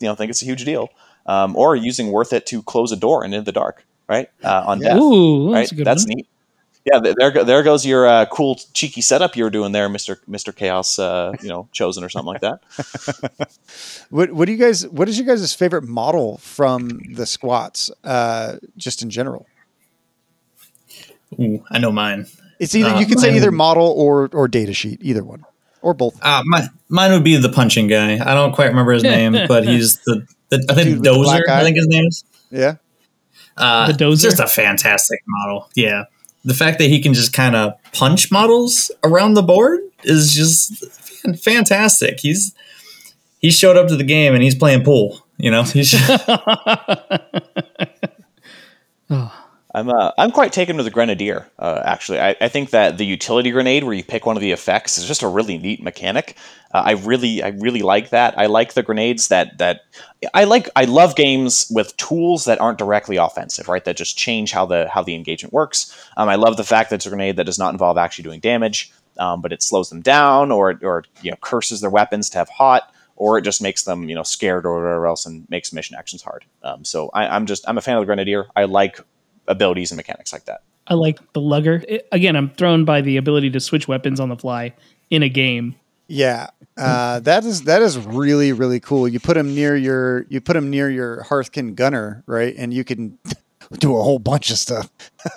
you 0.00 0.08
know 0.08 0.14
think 0.14 0.30
it's 0.30 0.42
a 0.42 0.46
huge 0.46 0.64
deal, 0.64 0.90
um, 1.26 1.56
or 1.56 1.76
using 1.76 2.10
worth 2.10 2.32
it 2.32 2.46
to 2.46 2.62
close 2.62 2.92
a 2.92 2.96
door 2.96 3.24
and 3.24 3.34
in 3.34 3.44
the 3.44 3.52
dark, 3.52 3.84
right? 4.08 4.28
Uh, 4.42 4.62
on 4.66 4.80
Yeah. 4.80 4.88
death 4.88 5.02
Ooh, 5.02 5.52
right? 5.52 5.70
that's 5.70 5.72
a 5.72 5.74
good 5.74 5.88
That's 5.88 6.06
one. 6.06 6.08
neat. 6.08 6.26
Yeah, 6.84 7.00
there 7.00 7.44
there 7.44 7.62
goes 7.62 7.84
your 7.84 8.06
uh, 8.06 8.26
cool 8.26 8.58
cheeky 8.72 9.00
setup 9.02 9.36
you 9.36 9.44
were 9.44 9.50
doing 9.50 9.72
there, 9.72 9.88
Mister 9.88 10.18
Mister 10.26 10.52
Chaos. 10.52 10.98
Uh, 10.98 11.34
you 11.40 11.48
know, 11.48 11.68
chosen 11.72 12.02
or 12.04 12.08
something 12.08 12.26
like 12.32 12.40
that. 12.40 12.60
What 14.10 14.32
what 14.32 14.46
do 14.46 14.52
you 14.52 14.58
guys? 14.58 14.86
What 14.88 15.08
is 15.08 15.18
your 15.18 15.26
guys' 15.26 15.54
favorite 15.54 15.84
model 15.84 16.38
from 16.38 17.12
the 17.14 17.26
squats? 17.26 17.90
Uh, 18.04 18.56
just 18.76 19.02
in 19.02 19.10
general, 19.10 19.48
Ooh, 21.40 21.64
I 21.70 21.78
know 21.78 21.92
mine. 21.92 22.26
it's 22.58 22.74
either 22.74 22.90
Uh, 22.90 22.92
you 22.92 23.06
could 23.06 23.18
say 23.20 23.34
either 23.34 23.50
model 23.50 23.86
or 23.96 24.28
or 24.32 24.48
data 24.48 24.72
sheet, 24.74 25.00
either 25.02 25.24
one 25.24 25.44
or 25.82 25.94
both. 25.94 26.18
Uh, 26.22 26.42
my, 26.46 26.66
mine 26.88 27.12
would 27.12 27.24
be 27.24 27.36
the 27.36 27.48
punching 27.50 27.86
guy. 27.88 28.14
I 28.14 28.34
don't 28.34 28.52
quite 28.54 28.66
remember 28.68 28.92
his 28.92 29.02
name, 29.02 29.32
but 29.48 29.66
he's 29.66 29.98
the, 30.00 30.26
the 30.50 30.64
I 30.70 30.74
think 30.74 30.96
with 30.96 31.02
the 31.04 31.12
black 31.14 31.42
Dozer. 31.44 31.48
eye? 31.50 31.60
I 31.60 31.64
think 31.64 31.76
his 31.76 31.86
name 31.88 32.04
is. 32.06 32.24
Yeah, 32.50 32.74
Uh, 33.56 33.90
The 33.90 34.04
Dozer? 34.04 34.22
Just 34.22 34.40
a 34.40 34.46
fantastic 34.46 35.20
model. 35.26 35.68
Yeah. 35.74 36.04
The 36.44 36.54
fact 36.54 36.78
that 36.78 36.88
he 36.88 37.00
can 37.00 37.14
just 37.14 37.32
kind 37.32 37.54
of 37.56 37.74
punch 37.92 38.30
models 38.32 38.90
around 39.04 39.34
the 39.34 39.42
board 39.42 39.80
is 40.04 40.34
just 40.34 40.84
fantastic. 41.40 42.18
He's 42.20 42.54
he 43.38 43.50
showed 43.50 43.76
up 43.76 43.88
to 43.88 43.96
the 43.96 44.04
game 44.04 44.34
and 44.34 44.42
he's 44.42 44.54
playing 44.56 44.82
pool. 44.84 45.24
You 45.38 45.50
know, 45.50 45.62
he's 45.62 45.92
I'm 49.74 49.88
uh, 49.88 50.10
I'm 50.18 50.30
quite 50.30 50.52
taken 50.52 50.76
with 50.76 50.84
the 50.84 50.90
grenadier. 50.90 51.48
Uh, 51.58 51.80
actually, 51.84 52.20
I, 52.20 52.36
I 52.40 52.48
think 52.48 52.70
that 52.70 52.98
the 52.98 53.06
utility 53.06 53.50
grenade, 53.50 53.84
where 53.84 53.94
you 53.94 54.04
pick 54.04 54.26
one 54.26 54.36
of 54.36 54.42
the 54.42 54.52
effects, 54.52 54.98
is 54.98 55.06
just 55.06 55.22
a 55.22 55.28
really 55.28 55.56
neat 55.56 55.82
mechanic. 55.82 56.36
Uh, 56.72 56.82
I 56.86 56.92
really 56.92 57.42
I 57.42 57.48
really 57.48 57.80
like 57.82 58.10
that. 58.10 58.38
I 58.38 58.46
like 58.46 58.74
the 58.74 58.82
grenades 58.82 59.28
that 59.28 59.58
that 59.58 59.80
I 60.34 60.44
like. 60.44 60.68
I 60.76 60.84
love 60.84 61.16
games 61.16 61.66
with 61.70 61.96
tools 61.96 62.44
that 62.44 62.60
aren't 62.60 62.78
directly 62.78 63.16
offensive, 63.16 63.68
right? 63.68 63.84
That 63.84 63.96
just 63.96 64.18
change 64.18 64.52
how 64.52 64.66
the 64.66 64.88
how 64.92 65.02
the 65.02 65.14
engagement 65.14 65.54
works. 65.54 65.96
Um, 66.16 66.28
I 66.28 66.34
love 66.34 66.56
the 66.58 66.64
fact 66.64 66.90
that 66.90 66.96
it's 66.96 67.06
a 67.06 67.10
grenade 67.10 67.36
that 67.36 67.46
does 67.46 67.58
not 67.58 67.72
involve 67.72 67.96
actually 67.96 68.24
doing 68.24 68.40
damage, 68.40 68.92
um, 69.18 69.40
but 69.40 69.52
it 69.52 69.62
slows 69.62 69.88
them 69.88 70.02
down 70.02 70.52
or 70.52 70.78
or 70.82 71.04
you 71.22 71.30
know 71.30 71.36
curses 71.40 71.80
their 71.80 71.90
weapons 71.90 72.28
to 72.30 72.38
have 72.38 72.48
hot. 72.50 72.92
Or 73.14 73.38
it 73.38 73.42
just 73.42 73.62
makes 73.62 73.84
them, 73.84 74.08
you 74.08 74.16
know, 74.16 74.24
scared 74.24 74.66
or 74.66 74.82
whatever 74.82 75.06
else, 75.06 75.26
and 75.26 75.48
makes 75.48 75.72
mission 75.72 75.96
actions 75.96 76.22
hard. 76.22 76.44
Um, 76.64 76.84
so 76.84 77.08
I, 77.12 77.28
I'm 77.28 77.46
just, 77.46 77.62
I'm 77.68 77.78
a 77.78 77.80
fan 77.80 77.96
of 77.96 78.00
the 78.00 78.06
grenadier. 78.06 78.46
I 78.56 78.64
like 78.64 78.98
abilities 79.48 79.90
and 79.90 79.96
mechanics 79.96 80.32
like 80.32 80.44
that. 80.46 80.62
I 80.86 80.94
like 80.94 81.18
the 81.32 81.40
lugger. 81.40 81.84
It- 81.88 82.08
again, 82.12 82.36
I'm 82.36 82.50
thrown 82.50 82.84
by 82.84 83.00
the 83.00 83.16
ability 83.16 83.50
to 83.50 83.60
switch 83.60 83.86
weapons 83.88 84.18
on 84.20 84.28
the 84.28 84.36
fly 84.36 84.74
in 85.10 85.22
a 85.22 85.28
game. 85.28 85.74
yeah. 86.08 86.48
Uh, 86.78 87.20
that 87.20 87.44
is 87.44 87.64
that 87.64 87.82
is 87.82 87.98
really 87.98 88.50
really 88.50 88.80
cool. 88.80 89.06
You 89.06 89.20
put 89.20 89.36
him 89.36 89.54
near 89.54 89.76
your 89.76 90.24
you 90.30 90.40
put 90.40 90.56
him 90.56 90.70
near 90.70 90.88
your 90.88 91.22
Hearthkyn 91.24 91.74
gunner, 91.74 92.22
right? 92.26 92.54
And 92.56 92.72
you 92.72 92.82
can 92.82 93.18
do 93.78 93.94
a 93.94 94.02
whole 94.02 94.18
bunch 94.18 94.50
of 94.50 94.56
stuff. 94.56 94.90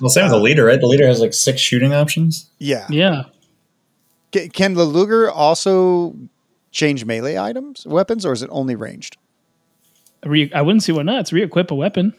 well, 0.00 0.10
same 0.10 0.24
with 0.24 0.32
the 0.32 0.40
leader, 0.40 0.64
right? 0.64 0.80
The 0.80 0.88
leader 0.88 1.06
has 1.06 1.20
like 1.20 1.34
six 1.34 1.60
shooting 1.60 1.92
options. 1.94 2.50
Yeah. 2.58 2.86
Yeah. 2.90 3.22
Ca- 4.34 4.48
Can 4.48 4.74
the 4.74 4.82
Luger 4.84 5.30
also 5.30 6.16
change 6.72 7.04
melee 7.04 7.38
items, 7.38 7.86
weapons, 7.86 8.26
or 8.26 8.32
is 8.32 8.42
it 8.42 8.50
only 8.52 8.74
ranged? 8.74 9.16
Re- 10.24 10.52
I 10.52 10.62
wouldn't 10.62 10.82
see 10.82 10.90
why 10.92 11.02
not. 11.02 11.20
It's 11.20 11.32
re-equip 11.32 11.70
a 11.70 11.74
weapon. 11.76 12.12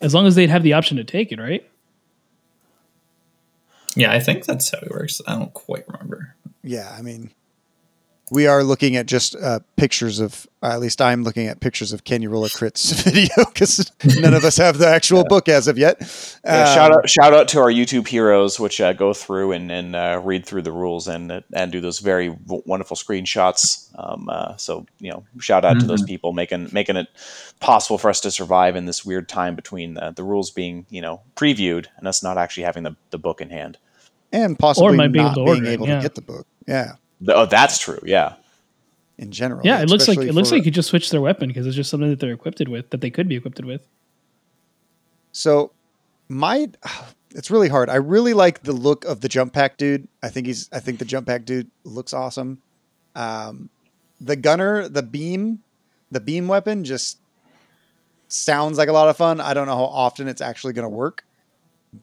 As 0.00 0.14
long 0.14 0.26
as 0.26 0.34
they'd 0.34 0.50
have 0.50 0.62
the 0.62 0.74
option 0.74 0.96
to 0.96 1.04
take 1.04 1.32
it, 1.32 1.40
right? 1.40 1.68
Yeah, 3.96 4.12
I 4.12 4.20
think 4.20 4.44
that's 4.44 4.70
how 4.70 4.78
it 4.78 4.90
works. 4.90 5.20
I 5.26 5.34
don't 5.34 5.52
quite 5.52 5.84
remember. 5.88 6.36
Yeah, 6.62 6.94
I 6.96 7.02
mean, 7.02 7.32
we 8.30 8.46
are 8.46 8.62
looking 8.62 8.96
at 8.96 9.06
just 9.06 9.34
uh, 9.36 9.60
pictures 9.76 10.20
of, 10.20 10.46
or 10.62 10.70
at 10.70 10.80
least 10.80 11.00
I'm 11.00 11.22
looking 11.24 11.46
at 11.46 11.60
pictures 11.60 11.92
of 11.92 12.04
Can 12.04 12.22
You 12.22 12.30
Roll 12.30 12.44
a 12.44 12.48
Crits 12.48 12.92
video 13.04 13.28
because 13.52 13.90
none 14.20 14.34
of 14.34 14.44
us 14.44 14.56
have 14.56 14.78
the 14.78 14.86
actual 14.88 15.24
book 15.24 15.48
as 15.48 15.68
of 15.68 15.78
yet. 15.78 15.96
Yeah, 16.44 16.60
Um, 16.60 16.66
shout 16.74 16.92
out, 16.94 17.08
shout 17.08 17.34
out 17.34 17.48
to 17.48 17.60
our 17.60 17.70
YouTube 17.70 18.06
heroes, 18.08 18.58
which 18.60 18.80
uh, 18.80 18.92
go 18.92 19.12
through 19.12 19.52
and, 19.52 19.70
and 19.70 19.96
uh, 19.96 20.20
read 20.24 20.44
through 20.46 20.62
the 20.62 20.72
rules 20.72 21.08
and 21.08 21.42
and 21.52 21.72
do 21.72 21.80
those 21.80 21.98
very 22.00 22.28
w- 22.28 22.62
wonderful 22.66 22.96
screenshots. 22.96 23.88
Um, 23.98 24.28
uh, 24.30 24.56
so 24.56 24.86
you 24.98 25.10
know, 25.10 25.24
shout 25.40 25.64
out 25.64 25.80
to 25.80 25.86
those 25.86 26.02
people 26.02 26.32
making 26.32 26.68
making 26.72 26.96
it 26.96 27.08
possible 27.60 27.98
for 27.98 28.08
us 28.10 28.20
to 28.20 28.30
survive 28.30 28.76
in 28.76 28.86
this 28.86 29.04
weird 29.04 29.28
time 29.28 29.56
between 29.56 29.94
the, 29.94 30.12
the 30.12 30.22
rules 30.22 30.50
being 30.50 30.86
you 30.90 31.00
know 31.02 31.20
previewed 31.36 31.86
and 31.96 32.06
us 32.06 32.22
not 32.22 32.38
actually 32.38 32.62
having 32.64 32.82
the, 32.84 32.94
the 33.10 33.18
book 33.18 33.40
in 33.40 33.50
hand. 33.50 33.78
and 34.32 34.58
possibly 34.58 34.96
might 34.96 35.12
be 35.12 35.18
able 35.18 35.28
not 35.30 35.34
to 35.36 35.44
being 35.44 35.48
order 35.56 35.66
it, 35.66 35.72
able 35.72 35.88
yeah. 35.88 35.96
to 35.96 36.02
get 36.02 36.14
the 36.14 36.20
book. 36.22 36.46
Yeah, 36.66 36.92
The- 36.92 36.98
oh, 37.28 37.46
that's 37.46 37.78
true. 37.78 38.00
Yeah. 38.04 38.34
in 39.18 39.30
general. 39.30 39.62
Yeah, 39.64 39.82
it 39.82 39.88
looks 39.88 40.08
like 40.08 40.18
it 40.18 40.32
looks 40.34 40.52
like 40.52 40.64
you 40.64 40.70
just 40.70 40.88
switch 40.88 41.10
their 41.10 41.20
weapon 41.20 41.48
because 41.48 41.66
it's 41.66 41.76
just 41.76 41.90
something 41.90 42.10
that 42.10 42.20
they're 42.20 42.32
equipped 42.32 42.66
with 42.68 42.90
that 42.90 43.00
they 43.00 43.10
could 43.10 43.28
be 43.28 43.36
equipped 43.36 43.60
with. 43.64 43.86
So 45.32 45.72
my 46.28 46.70
it's 47.34 47.50
really 47.50 47.68
hard. 47.68 47.90
I 47.90 47.96
really 47.96 48.34
like 48.34 48.62
the 48.62 48.72
look 48.72 49.04
of 49.04 49.20
the 49.20 49.28
jump 49.28 49.52
pack 49.52 49.76
dude. 49.76 50.08
I 50.22 50.28
think 50.28 50.46
he's 50.46 50.68
I 50.72 50.80
think 50.80 50.98
the 50.98 51.04
jump 51.04 51.26
pack 51.26 51.44
dude 51.44 51.70
looks 51.84 52.12
awesome. 52.12 52.62
Um 53.14 53.70
the 54.20 54.36
gunner, 54.36 54.88
the 54.88 55.02
beam, 55.02 55.60
the 56.10 56.20
beam 56.20 56.48
weapon 56.48 56.84
just 56.84 57.18
sounds 58.28 58.78
like 58.78 58.88
a 58.88 58.92
lot 58.92 59.08
of 59.08 59.16
fun. 59.16 59.40
I 59.40 59.54
don't 59.54 59.66
know 59.66 59.76
how 59.76 59.84
often 59.84 60.28
it's 60.28 60.40
actually 60.40 60.72
going 60.72 60.84
to 60.84 60.88
work. 60.88 61.24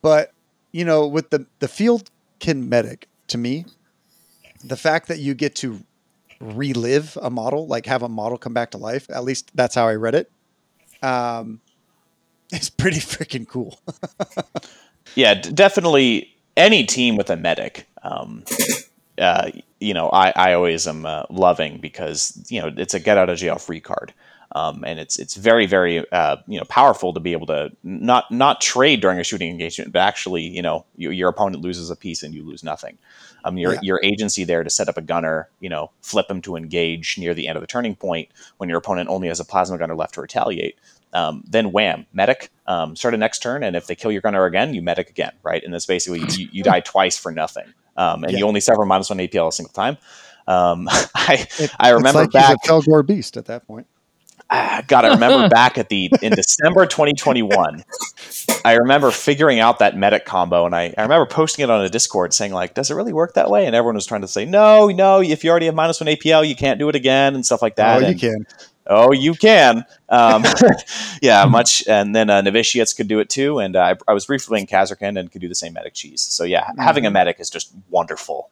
But, 0.01 0.33
you 0.71 0.85
know, 0.85 1.07
with 1.07 1.29
the 1.29 1.45
the 1.59 1.67
field 1.67 2.09
kinetic 2.39 3.07
to 3.27 3.37
me, 3.37 3.65
the 4.67 4.77
fact 4.77 5.07
that 5.07 5.19
you 5.19 5.33
get 5.33 5.55
to 5.57 5.81
relive 6.39 7.17
a 7.21 7.29
model, 7.29 7.67
like 7.67 7.85
have 7.85 8.03
a 8.03 8.09
model 8.09 8.37
come 8.37 8.53
back 8.53 8.71
to 8.71 8.77
life, 8.77 9.09
at 9.09 9.23
least 9.23 9.51
that's 9.55 9.75
how 9.75 9.87
I 9.87 9.95
read 9.95 10.15
it. 10.15 10.31
Um 11.01 11.61
it's 12.51 12.69
pretty 12.69 12.99
freaking 12.99 13.47
cool. 13.47 13.79
Yeah, 15.15 15.35
d- 15.35 15.51
definitely 15.51 16.35
any 16.57 16.83
team 16.83 17.15
with 17.15 17.29
a 17.29 17.37
medic. 17.37 17.87
Um, 18.03 18.43
uh, 19.17 19.51
you 19.79 19.93
know, 19.93 20.09
I, 20.09 20.33
I 20.35 20.53
always 20.53 20.87
am 20.87 21.05
uh, 21.05 21.23
loving 21.29 21.79
because 21.79 22.43
you 22.49 22.61
know 22.61 22.71
it's 22.75 22.93
a 22.93 22.99
get 22.99 23.17
out 23.17 23.29
of 23.29 23.37
jail 23.37 23.57
free 23.57 23.79
card, 23.79 24.13
um, 24.55 24.83
and 24.87 24.99
it's 24.99 25.19
it's 25.19 25.35
very 25.35 25.65
very 25.67 26.09
uh, 26.11 26.37
you 26.47 26.57
know 26.57 26.65
powerful 26.69 27.13
to 27.13 27.19
be 27.19 27.33
able 27.33 27.45
to 27.47 27.69
not 27.83 28.31
not 28.31 28.61
trade 28.61 29.01
during 29.01 29.19
a 29.19 29.23
shooting 29.23 29.51
engagement, 29.51 29.91
but 29.91 29.99
actually 29.99 30.41
you 30.43 30.61
know 30.63 30.85
you, 30.95 31.11
your 31.11 31.29
opponent 31.29 31.61
loses 31.61 31.89
a 31.91 31.95
piece 31.95 32.23
and 32.23 32.33
you 32.33 32.43
lose 32.43 32.63
nothing. 32.63 32.97
Um, 33.43 33.57
your 33.59 33.73
Yeah. 33.73 33.79
your 33.83 33.99
agency 34.03 34.43
there 34.45 34.63
to 34.63 34.69
set 34.69 34.89
up 34.89 34.97
a 34.97 35.01
gunner, 35.01 35.49
you 35.59 35.69
know, 35.69 35.91
flip 36.01 36.31
him 36.31 36.41
to 36.43 36.55
engage 36.55 37.17
near 37.19 37.33
the 37.35 37.47
end 37.47 37.57
of 37.57 37.61
the 37.61 37.67
turning 37.67 37.95
point 37.95 38.29
when 38.57 38.69
your 38.69 38.79
opponent 38.79 39.09
only 39.09 39.27
has 39.27 39.39
a 39.39 39.45
plasma 39.45 39.77
gunner 39.77 39.95
left 39.95 40.15
to 40.15 40.21
retaliate. 40.21 40.77
Um, 41.13 41.43
then 41.47 41.71
wham, 41.71 42.05
medic. 42.13 42.49
Um, 42.65 42.95
start 42.95 43.13
a 43.13 43.17
next 43.17 43.39
turn, 43.43 43.61
and 43.63 43.75
if 43.75 43.87
they 43.87 43.95
kill 43.95 44.11
your 44.11 44.21
gunner 44.21 44.45
again, 44.45 44.73
you 44.73 44.81
medic 44.81 45.09
again, 45.09 45.33
right? 45.43 45.63
And 45.63 45.73
that's 45.73 45.85
basically 45.85 46.21
you, 46.37 46.49
you 46.51 46.63
die 46.63 46.79
twice 46.85 47.17
for 47.17 47.31
nothing, 47.31 47.65
um, 47.97 48.23
and 48.23 48.33
Yeah. 48.33 48.39
you 48.39 48.47
only 48.47 48.61
suffer 48.61 48.83
minus 48.85 49.09
one 49.09 49.19
APL 49.19 49.47
a 49.49 49.51
single 49.51 49.73
time. 49.73 49.97
Um, 50.47 50.87
I 51.15 51.45
It- 51.59 51.71
I 51.79 51.89
remember 51.89 52.21
it's 52.21 52.31
like 52.31 52.31
back. 52.31 52.57
he's 52.63 52.87
a 52.87 53.03
beast 53.03 53.37
at 53.37 53.45
that 53.45 53.67
point. 53.67 53.87
Ah, 54.49 54.83
God, 54.87 55.05
I 55.05 55.13
remember 55.13 55.49
back 55.53 55.77
at 55.77 55.89
the 55.89 56.11
in 56.21 56.33
December 56.33 56.85
2021. 56.85 57.83
I 58.63 58.73
remember 58.73 59.11
figuring 59.11 59.59
out 59.59 59.79
that 59.79 59.97
medic 59.97 60.25
combo, 60.25 60.65
and 60.65 60.75
I, 60.75 60.93
I 60.97 61.01
remember 61.03 61.25
posting 61.25 61.63
it 61.63 61.69
on 61.69 61.83
a 61.83 61.89
Discord 61.89 62.33
saying 62.33 62.53
like, 62.53 62.73
"Does 62.73 62.91
it 62.91 62.95
really 62.95 63.13
work 63.13 63.33
that 63.33 63.49
way?" 63.49 63.65
And 63.65 63.75
everyone 63.75 63.95
was 63.95 64.05
trying 64.05 64.21
to 64.21 64.27
say, 64.27 64.45
"No, 64.45 64.87
no. 64.87 65.21
If 65.21 65.43
you 65.43 65.49
already 65.49 65.65
have 65.65 65.75
minus 65.75 65.99
one 65.99 66.07
APL, 66.07 66.47
you 66.47 66.55
can't 66.55 66.79
do 66.79 66.89
it 66.89 66.95
again," 66.95 67.35
and 67.35 67.45
stuff 67.45 67.61
like 67.61 67.75
that. 67.77 68.03
oh, 68.03 68.07
you 68.07 68.15
can. 68.15 68.45
Oh, 68.87 69.11
you 69.11 69.33
can. 69.33 69.83
Um, 70.09 70.43
yeah, 71.21 71.45
much. 71.45 71.87
And 71.87 72.15
then 72.15 72.29
uh, 72.29 72.41
novitiates 72.41 72.93
could 72.93 73.07
do 73.07 73.19
it 73.19 73.29
too. 73.29 73.59
And 73.59 73.75
uh, 73.75 73.95
I, 74.07 74.11
I 74.11 74.13
was 74.13 74.27
briefly 74.27 74.47
playing 74.51 74.67
Kasrkin 74.67 75.19
and 75.19 75.31
could 75.31 75.41
do 75.41 75.47
the 75.47 75.55
same 75.55 75.73
medic 75.73 75.95
cheese. 75.95 76.21
So 76.21 76.43
yeah, 76.43 76.69
having 76.77 77.05
a 77.05 77.11
medic 77.11 77.39
is 77.39 77.49
just 77.49 77.73
wonderful. 77.89 78.51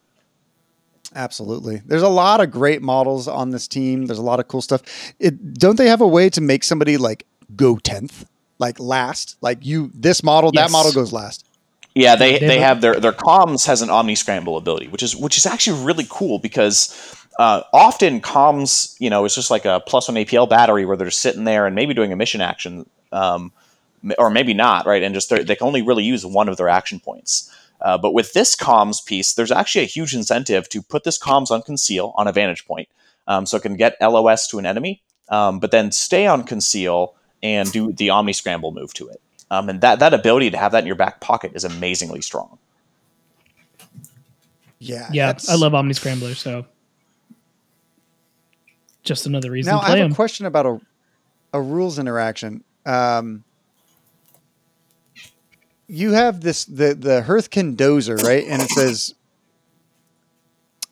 Absolutely. 1.14 1.80
There's 1.86 2.02
a 2.02 2.08
lot 2.08 2.40
of 2.40 2.50
great 2.50 2.82
models 2.82 3.28
on 3.28 3.50
this 3.50 3.68
team. 3.68 4.06
There's 4.06 4.18
a 4.18 4.22
lot 4.22 4.40
of 4.40 4.48
cool 4.48 4.62
stuff. 4.62 4.82
It, 5.20 5.54
don't 5.54 5.76
they 5.76 5.88
have 5.88 6.00
a 6.00 6.08
way 6.08 6.28
to 6.30 6.40
make 6.40 6.64
somebody 6.64 6.96
like 6.96 7.26
go 7.54 7.76
10th? 7.76 8.24
Like 8.58 8.78
last? 8.80 9.36
Like 9.40 9.64
you 9.64 9.90
this 9.94 10.22
model, 10.22 10.50
Yes. 10.54 10.66
that 10.68 10.72
model 10.72 10.92
goes 10.92 11.12
last. 11.12 11.44
Yeah, 11.94 12.16
they, 12.16 12.38
They 12.38 12.46
they 12.46 12.58
have 12.58 12.76
have 12.76 12.80
their 12.80 13.00
their 13.00 13.12
comms 13.12 13.66
has 13.66 13.80
an 13.82 13.90
omni 13.90 14.16
scramble 14.16 14.56
ability, 14.56 14.88
which 14.88 15.02
is 15.02 15.14
which 15.14 15.36
is 15.36 15.46
actually 15.46 15.84
really 15.84 16.06
cool 16.08 16.40
because 16.40 16.92
uh, 17.38 17.62
often 17.72 18.20
comms, 18.20 18.96
you 18.98 19.10
know, 19.10 19.24
it's 19.24 19.34
just 19.34 19.50
like 19.50 19.64
a 19.64 19.80
plus 19.86 20.08
one 20.08 20.16
APL 20.16 20.48
battery 20.48 20.84
where 20.84 20.96
they're 20.96 21.10
sitting 21.10 21.44
there 21.44 21.66
and 21.66 21.74
maybe 21.76 21.94
doing 21.94 22.12
a 22.12 22.16
mission 22.16 22.40
action, 22.40 22.88
um, 23.12 23.52
or 24.18 24.30
maybe 24.30 24.54
not, 24.54 24.86
right? 24.86 25.02
And 25.04 25.14
just 25.14 25.30
they 25.30 25.44
can 25.44 25.66
only 25.66 25.82
really 25.82 26.04
use 26.04 26.24
one 26.26 26.48
of 26.48 26.56
their 26.56 26.68
action 26.68 26.98
points. 27.00 27.52
Uh, 27.84 27.98
but 27.98 28.12
with 28.14 28.32
this 28.32 28.56
comms 28.56 29.04
piece, 29.04 29.34
there's 29.34 29.52
actually 29.52 29.82
a 29.84 29.86
huge 29.86 30.14
incentive 30.14 30.68
to 30.70 30.80
put 30.82 31.04
this 31.04 31.18
comms 31.18 31.50
on 31.52 31.62
conceal 31.62 32.12
on 32.16 32.26
a 32.26 32.32
vantage 32.32 32.66
point, 32.66 32.88
um, 33.28 33.44
so 33.46 33.56
it 33.58 33.62
can 33.62 33.76
get 33.76 33.94
LOS 34.00 34.48
to 34.48 34.58
an 34.58 34.66
enemy, 34.66 35.02
um, 35.28 35.60
but 35.60 35.70
then 35.70 35.92
stay 35.92 36.26
on 36.26 36.42
conceal 36.44 37.14
and 37.42 37.70
do 37.70 37.92
the 37.92 38.08
omni 38.10 38.32
scramble 38.32 38.72
move 38.72 38.92
to 38.94 39.06
it. 39.08 39.20
Um, 39.50 39.68
and 39.68 39.80
that 39.82 39.98
that 39.98 40.14
ability 40.14 40.50
to 40.50 40.56
have 40.56 40.72
that 40.72 40.80
in 40.80 40.86
your 40.86 40.96
back 40.96 41.20
pocket 41.20 41.52
is 41.54 41.62
amazingly 41.64 42.22
strong. 42.22 42.58
Yeah. 44.78 45.08
Yeah, 45.12 45.26
that's- 45.26 45.48
I 45.48 45.54
love 45.54 45.74
Omni 45.74 45.94
Scrambler, 45.94 46.34
so 46.34 46.64
just 49.02 49.26
another 49.26 49.50
reason 49.50 49.72
Now 49.72 49.80
to 49.80 49.84
I 49.86 49.90
play 49.90 49.98
have 50.00 50.10
a 50.12 50.14
question 50.14 50.46
about 50.46 50.66
a 50.66 50.80
a 51.52 51.60
rules 51.60 51.98
interaction. 52.00 52.64
Um, 52.84 53.44
you 55.86 56.12
have 56.12 56.40
this 56.40 56.64
the 56.64 56.94
the 56.94 57.22
Hearthkyn 57.26 57.76
dozer, 57.76 58.20
right? 58.22 58.44
And 58.46 58.62
it 58.62 58.70
says 58.70 59.14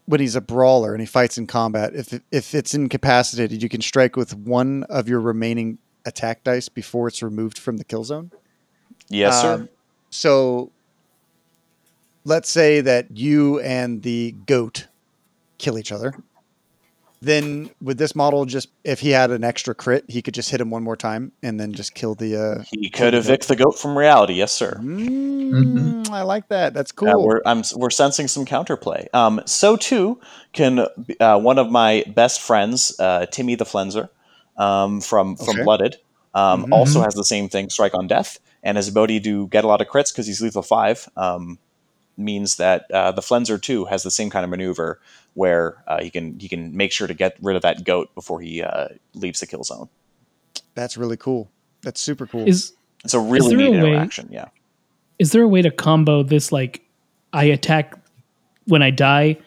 when 0.06 0.20
he's 0.20 0.34
a 0.36 0.40
brawler 0.40 0.92
and 0.92 1.00
he 1.00 1.06
fights 1.06 1.38
in 1.38 1.46
combat, 1.46 1.94
if 1.94 2.20
if 2.30 2.54
it's 2.54 2.74
incapacitated, 2.74 3.62
you 3.62 3.68
can 3.68 3.80
strike 3.80 4.16
with 4.16 4.34
one 4.34 4.82
of 4.84 5.08
your 5.08 5.20
remaining 5.20 5.78
attack 6.04 6.44
dice 6.44 6.68
before 6.68 7.08
it's 7.08 7.22
removed 7.22 7.58
from 7.58 7.76
the 7.76 7.84
kill 7.84 8.04
zone. 8.04 8.30
Yes, 9.08 9.40
sir. 9.40 9.54
Um, 9.54 9.68
So 10.10 10.70
let's 12.24 12.50
say 12.50 12.80
that 12.80 13.16
you 13.16 13.60
and 13.60 14.02
the 14.02 14.34
goat 14.46 14.88
kill 15.58 15.78
each 15.78 15.92
other. 15.92 16.14
Then 17.22 17.70
would 17.80 17.98
this 17.98 18.16
model 18.16 18.44
just 18.46 18.68
if 18.82 18.98
he 19.00 19.10
had 19.10 19.30
an 19.30 19.44
extra 19.44 19.74
crit, 19.74 20.04
he 20.08 20.22
could 20.22 20.34
just 20.34 20.50
hit 20.50 20.60
him 20.60 20.70
one 20.70 20.82
more 20.82 20.96
time 20.96 21.30
and 21.42 21.58
then 21.58 21.72
just 21.72 21.94
kill 21.94 22.16
the 22.16 22.36
uh 22.36 22.64
He 22.72 22.90
could 22.90 23.14
evict 23.14 23.46
the 23.46 23.54
goat 23.54 23.78
from 23.78 23.96
reality. 23.96 24.34
Yes, 24.34 24.52
sir. 24.52 24.80
mm, 24.82 26.10
I 26.10 26.22
like 26.22 26.48
that. 26.48 26.74
That's 26.74 26.90
cool. 26.90 27.08
Uh, 27.08 27.18
we're 27.18 27.40
I'm, 27.46 27.62
we're 27.76 27.90
sensing 27.90 28.26
some 28.26 28.44
counterplay. 28.44 29.06
Um, 29.14 29.40
so 29.46 29.76
too 29.76 30.20
can 30.52 30.80
uh, 31.20 31.38
one 31.38 31.58
of 31.58 31.70
my 31.70 32.04
best 32.08 32.40
friends, 32.40 32.98
uh, 32.98 33.26
Timmy 33.26 33.54
the 33.54 33.64
Flenser, 33.64 34.08
um, 34.56 35.00
from 35.00 35.36
from 35.36 35.54
Okay. 35.54 35.64
Blooded, 35.64 35.96
um, 36.34 36.64
Mhm. 36.64 36.72
also 36.72 37.02
has 37.02 37.14
the 37.14 37.24
same 37.24 37.48
thing, 37.48 37.70
Strike 37.70 37.94
on 37.94 38.08
Death, 38.08 38.38
and 38.64 38.76
his 38.76 38.88
ability 38.88 39.20
to 39.20 39.46
get 39.48 39.64
a 39.64 39.68
lot 39.68 39.80
of 39.80 39.86
crits 39.86 40.12
because 40.12 40.26
he's 40.26 40.40
lethal 40.42 40.62
five 40.62 41.08
um, 41.16 41.58
means 42.16 42.56
that 42.56 42.90
uh, 42.90 43.12
the 43.12 43.22
Flenser 43.22 43.60
too 43.60 43.84
has 43.86 44.02
the 44.02 44.10
same 44.10 44.30
kind 44.30 44.44
of 44.44 44.50
maneuver 44.50 45.00
where 45.34 45.82
uh, 45.86 46.00
he 46.02 46.10
can 46.10 46.38
he 46.38 46.48
can 46.48 46.76
make 46.76 46.92
sure 46.92 47.06
to 47.06 47.14
get 47.14 47.36
rid 47.40 47.56
of 47.56 47.62
that 47.62 47.84
goat 47.84 48.14
before 48.14 48.40
he 48.40 48.62
uh, 48.62 48.88
leaves 49.14 49.40
the 49.40 49.46
kill 49.46 49.64
zone. 49.64 49.88
That's 50.74 50.96
really 50.96 51.16
cool. 51.16 51.50
That's 51.82 52.00
super 52.00 52.26
cool. 52.26 52.46
Is 52.46 52.72
It's 53.04 53.14
a 53.14 53.20
really 53.20 53.56
there 53.56 53.66
a 53.66 53.70
neat 53.70 53.82
way- 53.82 53.92
interaction. 53.94 54.28
Yeah. 54.30 54.48
is 55.18 55.32
there 55.32 55.42
a 55.42 55.48
way 55.48 55.62
to 55.62 55.70
combo 55.70 56.22
this 56.22 56.52
like 56.52 56.82
I 57.32 57.44
attack 57.44 57.94
when 58.66 58.82
I 58.82 58.90
die 58.90 59.38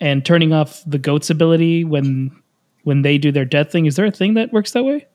and 0.00 0.24
turning 0.24 0.52
off 0.52 0.82
the 0.86 0.98
goat's 0.98 1.30
ability 1.30 1.84
when 1.84 2.30
when 2.84 3.02
they 3.02 3.16
do 3.18 3.32
their 3.32 3.44
death 3.46 3.70
thing? 3.72 3.86
Is 3.86 3.96
there 3.96 4.06
a 4.06 4.10
thing 4.10 4.34
that 4.34 4.52
works 4.52 4.72
that 4.72 4.84
way? 4.84 5.06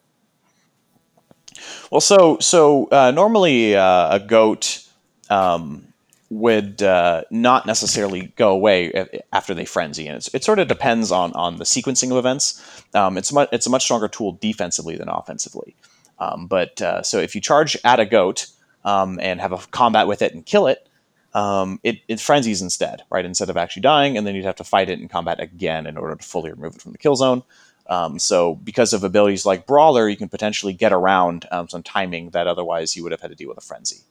Well, 1.91 2.01
so 2.01 2.37
so 2.39 2.87
uh, 2.91 3.11
normally 3.11 3.75
uh, 3.75 4.15
a 4.15 4.19
goat 4.19 4.83
um, 5.29 5.87
would 6.29 6.83
uh, 6.83 7.23
not 7.31 7.65
necessarily 7.65 8.33
go 8.35 8.51
away 8.51 9.09
after 9.31 9.53
they 9.53 9.65
frenzy, 9.65 10.07
and 10.07 10.27
it 10.33 10.43
sort 10.43 10.59
of 10.59 10.67
depends 10.67 11.11
on 11.11 11.31
on 11.33 11.57
the 11.57 11.63
sequencing 11.63 12.11
of 12.11 12.17
events. 12.17 12.83
Um, 12.93 13.17
it's 13.17 13.33
it's 13.51 13.67
a 13.67 13.69
much 13.69 13.83
stronger 13.83 14.07
tool 14.07 14.37
defensively 14.41 14.97
than 14.97 15.09
offensively. 15.09 15.75
Um, 16.19 16.47
but 16.47 16.81
uh, 16.81 17.03
so 17.03 17.19
if 17.19 17.35
you 17.35 17.41
charge 17.41 17.77
at 17.83 17.99
a 17.99 18.05
goat 18.05 18.47
um, 18.83 19.19
and 19.21 19.39
have 19.39 19.53
a 19.53 19.57
combat 19.71 20.07
with 20.07 20.21
it 20.21 20.33
and 20.33 20.45
kill 20.45 20.67
it, 20.67 20.87
um, 21.33 21.79
it, 21.83 21.99
it 22.07 22.19
frenzies 22.19 22.61
instead, 22.61 23.03
right? 23.09 23.25
Instead 23.25 23.49
of 23.49 23.57
actually 23.57 23.83
dying, 23.83 24.17
and 24.17 24.25
then 24.25 24.35
you'd 24.35 24.45
have 24.45 24.55
to 24.55 24.63
fight 24.63 24.89
it 24.89 24.99
in 24.99 25.07
combat 25.07 25.39
again 25.39 25.85
in 25.85 25.97
order 25.97 26.15
to 26.15 26.23
fully 26.23 26.51
remove 26.51 26.75
it 26.75 26.81
from 26.81 26.91
the 26.91 26.97
kill 26.97 27.15
zone. 27.15 27.43
Um, 27.89 28.19
so 28.19 28.55
because 28.55 28.91
of 28.91 29.03
abilities 29.03 29.45
like 29.45 29.65
Brawler, 29.65 30.09
you 30.09 30.17
can 30.17 30.29
potentially 30.29 30.73
get 30.73 30.91
around 30.91 31.45
um, 31.51 31.69
some 31.69 31.83
timing 31.83 32.31
that 32.31 32.47
otherwise 32.47 32.97
you 32.97 33.03
would 33.03 33.11
have 33.11 33.21
had 33.21 33.29
to 33.29 33.35
deal 33.35 33.49
with 33.49 33.57
a 33.57 33.61
frenzy. 33.61 34.01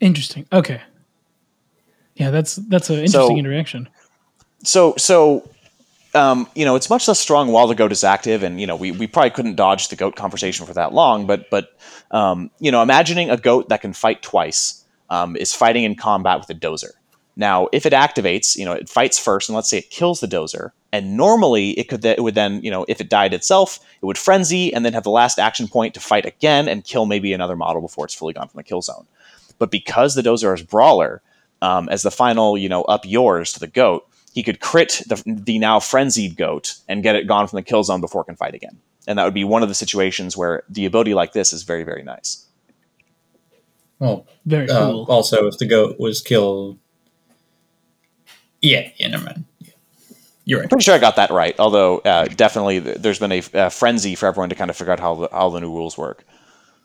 Interesting. 0.00 0.46
Okay. 0.52 0.80
Yeah, 2.14 2.30
that's 2.30 2.56
that's 2.56 2.90
an 2.90 2.96
interesting 2.96 3.20
So- 3.20 3.36
interaction. 3.36 3.88
So 4.64 4.94
so 4.96 5.48
um, 6.14 6.48
you 6.54 6.64
know 6.64 6.74
it's 6.74 6.90
much 6.90 7.06
less 7.06 7.20
strong 7.20 7.52
while 7.52 7.66
the 7.68 7.74
goat 7.76 7.92
is 7.92 8.02
active, 8.02 8.42
and 8.42 8.60
you 8.60 8.66
know 8.66 8.74
we, 8.76 8.90
we 8.90 9.06
probably 9.06 9.30
couldn't 9.30 9.54
dodge 9.54 9.88
the 9.88 9.96
goat 9.96 10.16
conversation 10.16 10.66
for 10.66 10.74
that 10.74 10.92
long. 10.92 11.26
But 11.26 11.48
but 11.50 11.78
um, 12.10 12.50
you 12.58 12.72
know 12.72 12.82
imagining 12.82 13.30
a 13.30 13.36
goat 13.36 13.68
that 13.68 13.80
can 13.82 13.92
fight 13.92 14.22
twice 14.22 14.84
um, 15.10 15.36
is 15.36 15.52
fighting 15.52 15.84
in 15.84 15.94
combat 15.94 16.40
with 16.40 16.50
a 16.50 16.54
dozer. 16.54 16.90
Now, 17.36 17.68
if 17.72 17.86
it 17.86 17.92
activates, 17.92 18.56
you 18.56 18.64
know, 18.64 18.72
it 18.72 18.88
fights 18.88 19.16
first, 19.16 19.48
and 19.48 19.54
let's 19.54 19.70
say 19.70 19.78
it 19.78 19.90
kills 19.90 20.18
the 20.18 20.26
dozer, 20.26 20.72
and 20.92 21.16
normally 21.16 21.70
it 21.78 21.84
could 21.84 22.04
it 22.04 22.20
would 22.20 22.34
then, 22.34 22.60
you 22.62 22.70
know, 22.70 22.84
if 22.88 23.00
it 23.00 23.08
died 23.08 23.32
itself, 23.32 23.78
it 24.02 24.06
would 24.06 24.18
frenzy 24.18 24.74
and 24.74 24.84
then 24.84 24.92
have 24.92 25.04
the 25.04 25.10
last 25.10 25.38
action 25.38 25.68
point 25.68 25.94
to 25.94 26.00
fight 26.00 26.26
again 26.26 26.66
and 26.66 26.82
kill 26.82 27.06
maybe 27.06 27.32
another 27.32 27.54
model 27.54 27.80
before 27.80 28.04
it's 28.06 28.14
fully 28.14 28.32
gone 28.32 28.48
from 28.48 28.58
the 28.58 28.64
kill 28.64 28.82
zone. 28.82 29.06
But 29.58 29.70
because 29.70 30.14
the 30.14 30.22
dozer 30.22 30.54
is 30.54 30.62
brawler, 30.62 31.22
um, 31.60 31.88
as 31.88 32.02
the 32.02 32.10
final, 32.10 32.56
you 32.56 32.68
know, 32.68 32.82
up 32.82 33.04
yours 33.04 33.52
to 33.54 33.60
the 33.60 33.66
goat, 33.66 34.06
he 34.32 34.42
could 34.42 34.60
crit 34.60 35.02
the, 35.06 35.22
the 35.26 35.58
now 35.58 35.80
frenzied 35.80 36.36
goat 36.36 36.76
and 36.88 37.02
get 37.02 37.16
it 37.16 37.26
gone 37.26 37.48
from 37.48 37.56
the 37.56 37.62
kill 37.62 37.82
zone 37.82 38.00
before 38.00 38.22
it 38.22 38.26
can 38.26 38.36
fight 38.36 38.54
again. 38.54 38.78
And 39.06 39.18
that 39.18 39.24
would 39.24 39.34
be 39.34 39.44
one 39.44 39.62
of 39.62 39.68
the 39.68 39.74
situations 39.74 40.36
where 40.36 40.62
the 40.68 40.84
ability 40.84 41.14
like 41.14 41.32
this 41.32 41.52
is 41.52 41.62
very, 41.62 41.82
very 41.82 42.02
nice. 42.02 42.46
Well, 43.98 44.26
Very 44.46 44.68
uh, 44.70 44.90
cool. 44.90 45.06
also, 45.08 45.48
if 45.48 45.58
the 45.58 45.66
goat 45.66 45.98
was 45.98 46.20
killed, 46.20 46.78
yeah, 48.60 48.90
yeah, 48.96 49.08
never 49.08 49.24
mind. 49.24 49.44
Yeah. 49.58 49.72
You're 50.44 50.60
right. 50.60 50.68
Pretty 50.70 50.84
sure 50.84 50.94
I 50.94 50.98
got 50.98 51.16
that 51.16 51.30
right. 51.30 51.58
Although 51.58 51.98
uh, 51.98 52.26
definitely 52.26 52.80
th- 52.80 52.98
there's 52.98 53.18
been 53.18 53.32
a, 53.32 53.42
a 53.54 53.70
frenzy 53.70 54.14
for 54.14 54.26
everyone 54.26 54.50
to 54.50 54.54
kind 54.54 54.70
of 54.70 54.76
figure 54.76 54.92
out 54.92 55.00
how 55.00 55.14
the, 55.14 55.28
how 55.32 55.50
the 55.50 55.60
new 55.60 55.70
rules 55.70 55.98
work. 55.98 56.24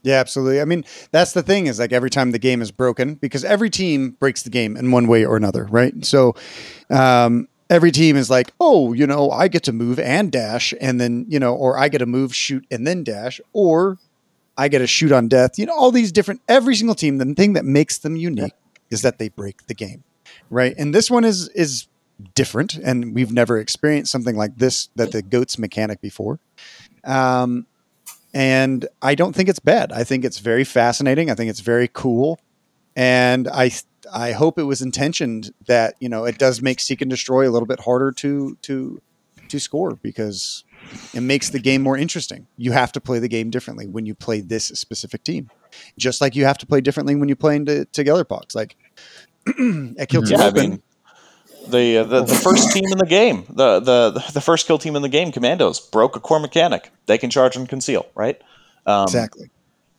Yeah, 0.04 0.20
absolutely. 0.20 0.60
I 0.60 0.66
mean, 0.66 0.84
that's 1.12 1.32
the 1.32 1.42
thing 1.42 1.68
is 1.68 1.80
like 1.80 1.94
every 1.94 2.10
time 2.10 2.32
the 2.32 2.40
game 2.40 2.62
is 2.62 2.72
broken, 2.72 3.16
because 3.16 3.44
every 3.46 3.70
team 3.70 4.12
breaks 4.20 4.44
the 4.44 4.50
game 4.50 4.76
in 4.76 4.92
one 4.92 5.08
way 5.08 5.26
or 5.26 5.38
another, 5.38 5.66
right? 5.66 6.06
So 6.06 6.36
um, 6.90 7.48
every 7.70 7.92
team 7.92 8.18
is 8.18 8.30
like, 8.30 8.54
oh, 8.60 8.92
you 8.92 9.08
know, 9.08 9.32
I 9.32 9.48
get 9.48 9.64
to 9.64 9.72
move 9.72 10.00
and 10.00 10.32
dash, 10.32 10.74
and 10.82 11.00
then, 11.00 11.26
you 11.30 11.40
know, 11.40 11.56
or 11.56 11.78
I 11.78 11.88
get 11.88 12.00
to 12.00 12.06
move, 12.06 12.36
shoot, 12.36 12.66
and 12.70 12.86
then 12.86 13.04
dash, 13.06 13.40
or 13.54 13.98
I 14.58 14.68
get 14.68 14.80
to 14.80 14.88
shoot 14.88 15.14
on 15.14 15.30
death. 15.30 15.58
You 15.58 15.66
know, 15.66 15.74
all 15.74 15.92
these 15.92 16.12
different, 16.12 16.42
every 16.50 16.76
single 16.76 16.96
team, 16.96 17.18
the 17.18 17.34
thing 17.34 17.54
that 17.54 17.66
makes 17.66 17.98
them 17.98 18.18
unique 18.18 18.54
is 18.92 19.04
that 19.04 19.20
they 19.20 19.30
break 19.30 19.68
the 19.68 19.74
game, 19.74 20.04
right? 20.50 20.76
And 20.78 20.94
this 20.94 21.10
one 21.10 21.24
is, 21.24 21.50
is, 21.50 21.88
different 22.36 22.76
and 22.76 23.14
we've 23.16 23.32
never 23.34 23.58
experienced 23.58 24.12
something 24.12 24.38
like 24.38 24.56
this 24.58 24.88
that 24.96 25.12
the 25.12 25.22
goats 25.22 25.58
mechanic 25.58 26.00
before 26.00 26.40
um 27.04 27.66
and 28.34 28.88
I 29.02 29.16
don't 29.16 29.36
think 29.36 29.50
it's 29.50 29.60
bad. 29.60 29.92
I 29.92 30.04
think 30.04 30.26
it's 30.26 30.40
very 30.40 30.64
fascinating. 30.64 31.30
I 31.30 31.36
think 31.36 31.50
it's 31.50 31.60
very 31.60 31.90
cool, 31.92 32.40
and 32.96 33.48
I 33.48 33.72
I 34.12 34.32
hope 34.32 34.60
it 34.60 34.64
was 34.64 34.82
intentioned 34.82 35.54
that 35.68 35.96
you 36.00 36.10
know 36.10 36.26
it 36.26 36.38
does 36.38 36.62
make 36.62 36.80
seek 36.80 37.02
and 37.02 37.10
destroy 37.10 37.48
a 37.48 37.52
little 37.52 37.68
bit 37.68 37.80
harder 37.80 38.12
to 38.12 38.58
to 38.64 39.02
to 39.50 39.60
score 39.60 39.96
because 40.02 40.64
it 41.14 41.22
makes 41.22 41.50
the 41.50 41.60
game 41.60 41.82
more 41.82 41.98
interesting. 41.98 42.48
You 42.58 42.72
have 42.72 42.92
to 42.94 43.02
play 43.02 43.20
the 43.20 43.28
game 43.28 43.50
differently 43.50 43.88
when 43.88 44.06
you 44.06 44.16
play 44.16 44.42
this 44.42 44.66
specific 44.66 45.24
team, 45.24 45.50
just 45.98 46.22
like 46.22 46.36
you 46.36 46.46
have 46.46 46.58
to 46.60 46.66
play 46.66 46.82
differently 46.82 47.16
when 47.16 47.30
you 47.30 47.36
play 47.36 47.56
into 47.56 47.86
together 47.86 48.26
box. 48.26 48.56
Like 48.56 48.76
at 49.48 49.54
Kill 49.54 50.24
mm-hmm. 50.24 50.24
Team 50.24 50.40
Yeah, 50.40 50.44
I 50.44 50.48
Open, 50.48 50.70
mean, 50.70 50.84
The, 51.68 52.00
uh, 52.00 52.04
the 52.04 52.24
the 52.24 52.36
first 52.36 52.72
team 52.72 52.86
in 52.92 52.98
the 52.98 53.06
game, 53.06 53.46
the, 53.50 53.80
the 53.80 54.24
the 54.34 54.42
first 54.42 54.68
kill 54.68 54.78
team 54.78 54.96
in 54.96 55.02
the 55.02 55.10
game, 55.10 55.32
Commandos, 55.32 55.80
broke 55.80 56.16
a 56.16 56.20
core 56.20 56.40
mechanic. 56.40 56.92
They 57.06 57.18
can 57.18 57.30
charge 57.30 57.56
and 57.56 57.68
conceal, 57.68 58.06
right? 58.16 58.40
Um, 58.86 59.04
exactly. 59.04 59.50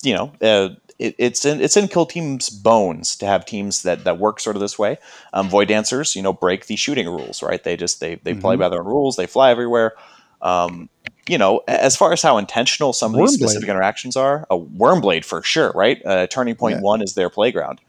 You 0.03 0.15
know, 0.15 0.33
uh, 0.43 0.75
it, 0.99 1.15
it's 1.19 1.45
in 1.45 1.61
it's 1.61 1.77
in 1.77 1.89
kill 1.89 2.07
teams' 2.07 2.51
bones 2.51 3.17
to 3.17 3.27
have 3.27 3.47
teams 3.47 3.83
that 3.83 4.05
that 4.05 4.19
work 4.19 4.41
sort 4.41 4.57
of 4.57 4.61
this 4.61 4.79
way. 4.79 4.99
Um, 5.33 5.49
Void 5.49 5.69
dancers, 5.69 6.15
you 6.15 6.23
know, 6.23 6.33
break 6.33 6.67
the 6.67 6.77
shooting 6.77 7.07
rules, 7.09 7.43
right? 7.43 7.63
They 7.63 7.77
just 7.77 8.01
they 8.01 8.17
they 8.17 8.35
play 8.35 8.57
Mhm. 8.57 8.61
by 8.61 8.69
their 8.69 8.81
own 8.81 8.87
rules. 8.87 9.17
They 9.17 9.27
fly 9.27 9.51
everywhere. 9.51 9.95
Um, 10.43 10.91
you 11.27 11.39
know, 11.39 11.63
as 11.67 11.97
far 11.97 12.13
as 12.13 12.21
how 12.21 12.37
intentional 12.37 12.93
some 12.93 13.15
of 13.15 13.21
these 13.21 13.39
Wormblade. 13.39 13.49
specific 13.49 13.69
interactions 13.71 14.15
are, 14.15 14.47
a 14.51 14.59
Wormblade 14.59 15.25
for 15.25 15.43
sure, 15.43 15.73
right? 15.75 16.05
Uh, 16.05 16.27
Turning 16.27 16.55
Point 16.55 16.77
Yeah. 16.77 16.83
One 16.83 17.01
is 17.01 17.15
their 17.15 17.31
playground. 17.31 17.81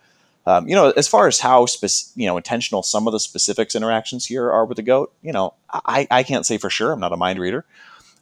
Um, 0.48 0.68
you 0.68 0.76
know, 0.76 0.92
as 0.92 1.08
far 1.08 1.28
as 1.28 1.40
how 1.40 1.66
spec- 1.66 2.12
you 2.16 2.28
know 2.28 2.38
intentional 2.38 2.84
some 2.84 3.08
of 3.08 3.14
the 3.14 3.20
specifics 3.20 3.76
interactions 3.76 4.26
here 4.26 4.52
are 4.52 4.66
with 4.66 4.76
the 4.76 4.84
goat, 4.84 5.12
you 5.22 5.32
know, 5.32 5.54
I, 5.72 6.08
I 6.12 6.24
can't 6.24 6.46
say 6.46 6.58
for 6.58 6.70
sure. 6.70 6.92
I'm 6.92 7.00
not 7.00 7.14
a 7.14 7.18
mind 7.18 7.40
reader, 7.40 7.66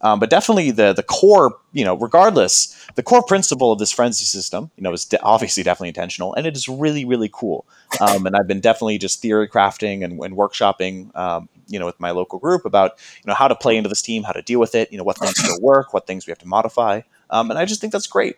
um, 0.02 0.20
but 0.20 0.30
definitely 0.30 0.72
the 0.72 0.94
the 0.94 1.04
core, 1.04 1.58
you 1.74 1.84
know, 1.84 1.96
regardless, 1.96 2.78
the 2.96 3.04
core 3.04 3.24
principle 3.24 3.74
of 3.74 3.80
this 3.80 3.92
frenzy 3.92 4.24
system, 4.24 4.72
you 4.78 4.84
know, 4.84 4.94
is 4.94 5.04
de- 5.06 5.22
obviously 5.22 5.64
definitely 5.64 5.90
intentional, 5.90 6.34
and 6.36 6.48
it 6.48 6.56
is 6.56 6.70
really 6.70 7.04
really 7.04 7.30
cool. 7.32 7.66
Um, 8.00 8.26
and 8.26 8.36
I've 8.38 8.48
been 8.48 8.62
definitely 8.62 8.98
just 8.98 9.22
theory 9.22 9.50
crafting 9.50 10.04
and, 10.04 10.20
and 10.24 10.36
workshopping, 10.36 11.14
um, 11.18 11.50
you 11.68 11.78
know, 11.78 11.86
with 11.86 12.00
my 12.00 12.12
local 12.12 12.40
group 12.40 12.64
about 12.64 13.00
you 13.18 13.28
know 13.28 13.34
how 13.34 13.50
to 13.50 13.56
play 13.56 13.76
into 13.76 13.90
this 13.90 14.02
team, 14.02 14.24
how 14.24 14.32
to 14.32 14.42
deal 14.42 14.62
with 14.62 14.76
it, 14.76 14.90
you 14.94 14.98
know, 14.98 15.04
what 15.04 15.18
things 15.18 15.38
still 15.38 15.60
work, 15.62 15.94
what 15.94 16.08
things 16.08 16.26
we 16.26 16.32
have 16.32 16.40
to 16.40 16.48
modify, 16.48 17.02
um, 17.30 17.50
and 17.50 17.60
I 17.60 17.66
just 17.66 17.82
think 17.82 17.92
that's 17.92 18.08
great. 18.08 18.38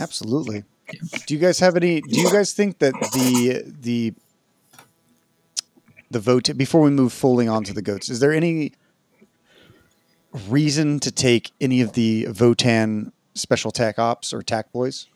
Absolutely. 0.00 0.64
Do 1.26 1.34
you 1.34 1.40
guys 1.40 1.58
have 1.60 1.76
any? 1.76 2.00
Do 2.00 2.20
you 2.20 2.30
guys 2.30 2.52
think 2.52 2.78
that 2.78 2.92
the 3.12 3.64
the 3.80 4.14
the 6.10 6.20
vote 6.20 6.50
before 6.56 6.82
we 6.82 6.90
move 6.90 7.12
fully 7.12 7.48
onto 7.48 7.72
the 7.72 7.82
goats? 7.82 8.08
Is 8.10 8.20
there 8.20 8.32
any 8.32 8.72
reason 10.48 11.00
to 11.00 11.10
take 11.10 11.52
any 11.60 11.80
of 11.80 11.92
the 11.92 12.26
Votann 12.30 13.12
special 13.34 13.70
tac 13.70 13.98
ops 13.98 14.32
or 14.32 14.42
tac 14.42 14.72
boys? 14.72 15.06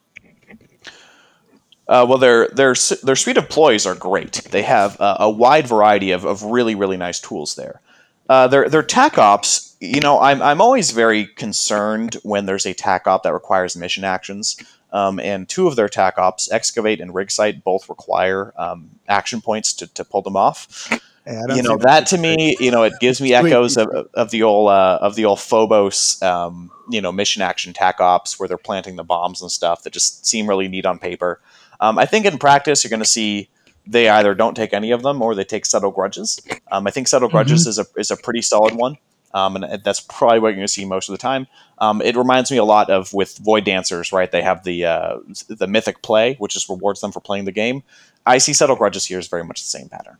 Uh, 1.88 2.04
well, 2.08 2.18
their 2.18 2.48
their 2.48 2.74
their 3.02 3.16
suite 3.16 3.36
of 3.36 3.48
ploys 3.48 3.86
are 3.86 3.94
great. 3.94 4.42
They 4.50 4.62
have 4.62 5.00
uh, 5.00 5.18
a 5.20 5.30
wide 5.30 5.68
variety 5.68 6.10
of, 6.10 6.24
of 6.24 6.42
really 6.42 6.74
really 6.74 6.96
nice 6.96 7.20
tools 7.20 7.54
there. 7.54 7.80
Uh, 8.28 8.48
their 8.48 8.68
their 8.68 8.82
tac 8.82 9.18
ops, 9.18 9.76
you 9.80 10.00
know, 10.00 10.18
I'm 10.20 10.42
I'm 10.42 10.60
always 10.60 10.90
very 10.90 11.26
concerned 11.26 12.16
when 12.24 12.46
there's 12.46 12.66
a 12.66 12.74
tac 12.74 13.06
op 13.06 13.22
that 13.22 13.32
requires 13.32 13.76
mission 13.76 14.02
actions. 14.02 14.56
Um, 14.92 15.20
and 15.20 15.48
two 15.48 15.66
of 15.66 15.76
their 15.76 15.88
tac 15.88 16.16
ops, 16.16 16.50
excavate 16.50 17.00
and 17.00 17.14
rig 17.14 17.30
site, 17.30 17.64
both 17.64 17.88
require 17.88 18.54
um, 18.56 18.90
action 19.08 19.40
points 19.40 19.72
to, 19.74 19.86
to 19.94 20.04
pull 20.04 20.22
them 20.22 20.36
off. 20.36 20.90
You 21.26 21.62
know 21.62 21.76
that 21.78 22.06
to 22.08 22.18
me, 22.18 22.56
you 22.60 22.70
know, 22.70 22.84
it 22.84 22.92
gives 23.00 23.20
me 23.20 23.34
echoes 23.34 23.76
of, 23.76 23.88
of 24.14 24.30
the 24.30 24.44
old 24.44 24.70
uh, 24.70 24.98
of 25.02 25.16
the 25.16 25.24
old 25.24 25.40
Phobos, 25.40 26.22
um, 26.22 26.70
you 26.88 27.00
know, 27.00 27.10
mission 27.10 27.42
action 27.42 27.72
tac 27.72 28.00
ops 28.00 28.38
where 28.38 28.48
they're 28.48 28.56
planting 28.56 28.94
the 28.94 29.02
bombs 29.02 29.42
and 29.42 29.50
stuff 29.50 29.82
that 29.82 29.92
just 29.92 30.24
seem 30.24 30.48
really 30.48 30.68
neat 30.68 30.86
on 30.86 31.00
paper. 31.00 31.40
Um, 31.80 31.98
I 31.98 32.06
think 32.06 32.26
in 32.26 32.38
practice, 32.38 32.84
you're 32.84 32.90
going 32.90 33.00
to 33.00 33.04
see 33.04 33.48
they 33.86 34.08
either 34.08 34.34
don't 34.34 34.54
take 34.54 34.72
any 34.72 34.92
of 34.92 35.02
them 35.02 35.20
or 35.20 35.34
they 35.34 35.44
take 35.44 35.66
subtle 35.66 35.90
grudges. 35.90 36.40
Um, 36.70 36.86
I 36.86 36.92
think 36.92 37.08
subtle 37.08 37.28
grudges 37.28 37.66
is 37.66 37.78
a 37.78 37.86
is 37.96 38.12
a 38.12 38.16
pretty 38.16 38.42
solid 38.42 38.74
one, 38.74 38.96
um, 39.36 39.54
and 39.54 39.84
that's 39.84 40.00
probably 40.00 40.38
what 40.38 40.48
you're 40.48 40.56
going 40.56 40.66
to 40.66 40.72
see 40.72 40.86
most 40.86 41.10
of 41.10 41.12
the 41.12 41.18
time. 41.18 41.46
Um, 41.76 42.00
it 42.00 42.16
reminds 42.16 42.50
me 42.50 42.56
a 42.56 42.64
lot 42.64 42.88
of 42.88 43.12
with 43.12 43.36
Void 43.36 43.66
Dancers, 43.66 44.10
right? 44.10 44.32
They 44.32 44.40
have 44.40 44.64
the 44.64 44.86
uh, 44.86 45.18
the 45.48 45.66
mythic 45.66 46.00
play, 46.00 46.36
which 46.36 46.54
just 46.54 46.70
rewards 46.70 47.02
them 47.02 47.12
for 47.12 47.20
playing 47.20 47.44
the 47.44 47.52
game. 47.52 47.82
I 48.24 48.38
see 48.38 48.54
subtle 48.54 48.76
grudges 48.76 49.04
here 49.04 49.18
is 49.18 49.28
very 49.28 49.44
much 49.44 49.60
the 49.60 49.68
same 49.68 49.90
pattern. 49.90 50.16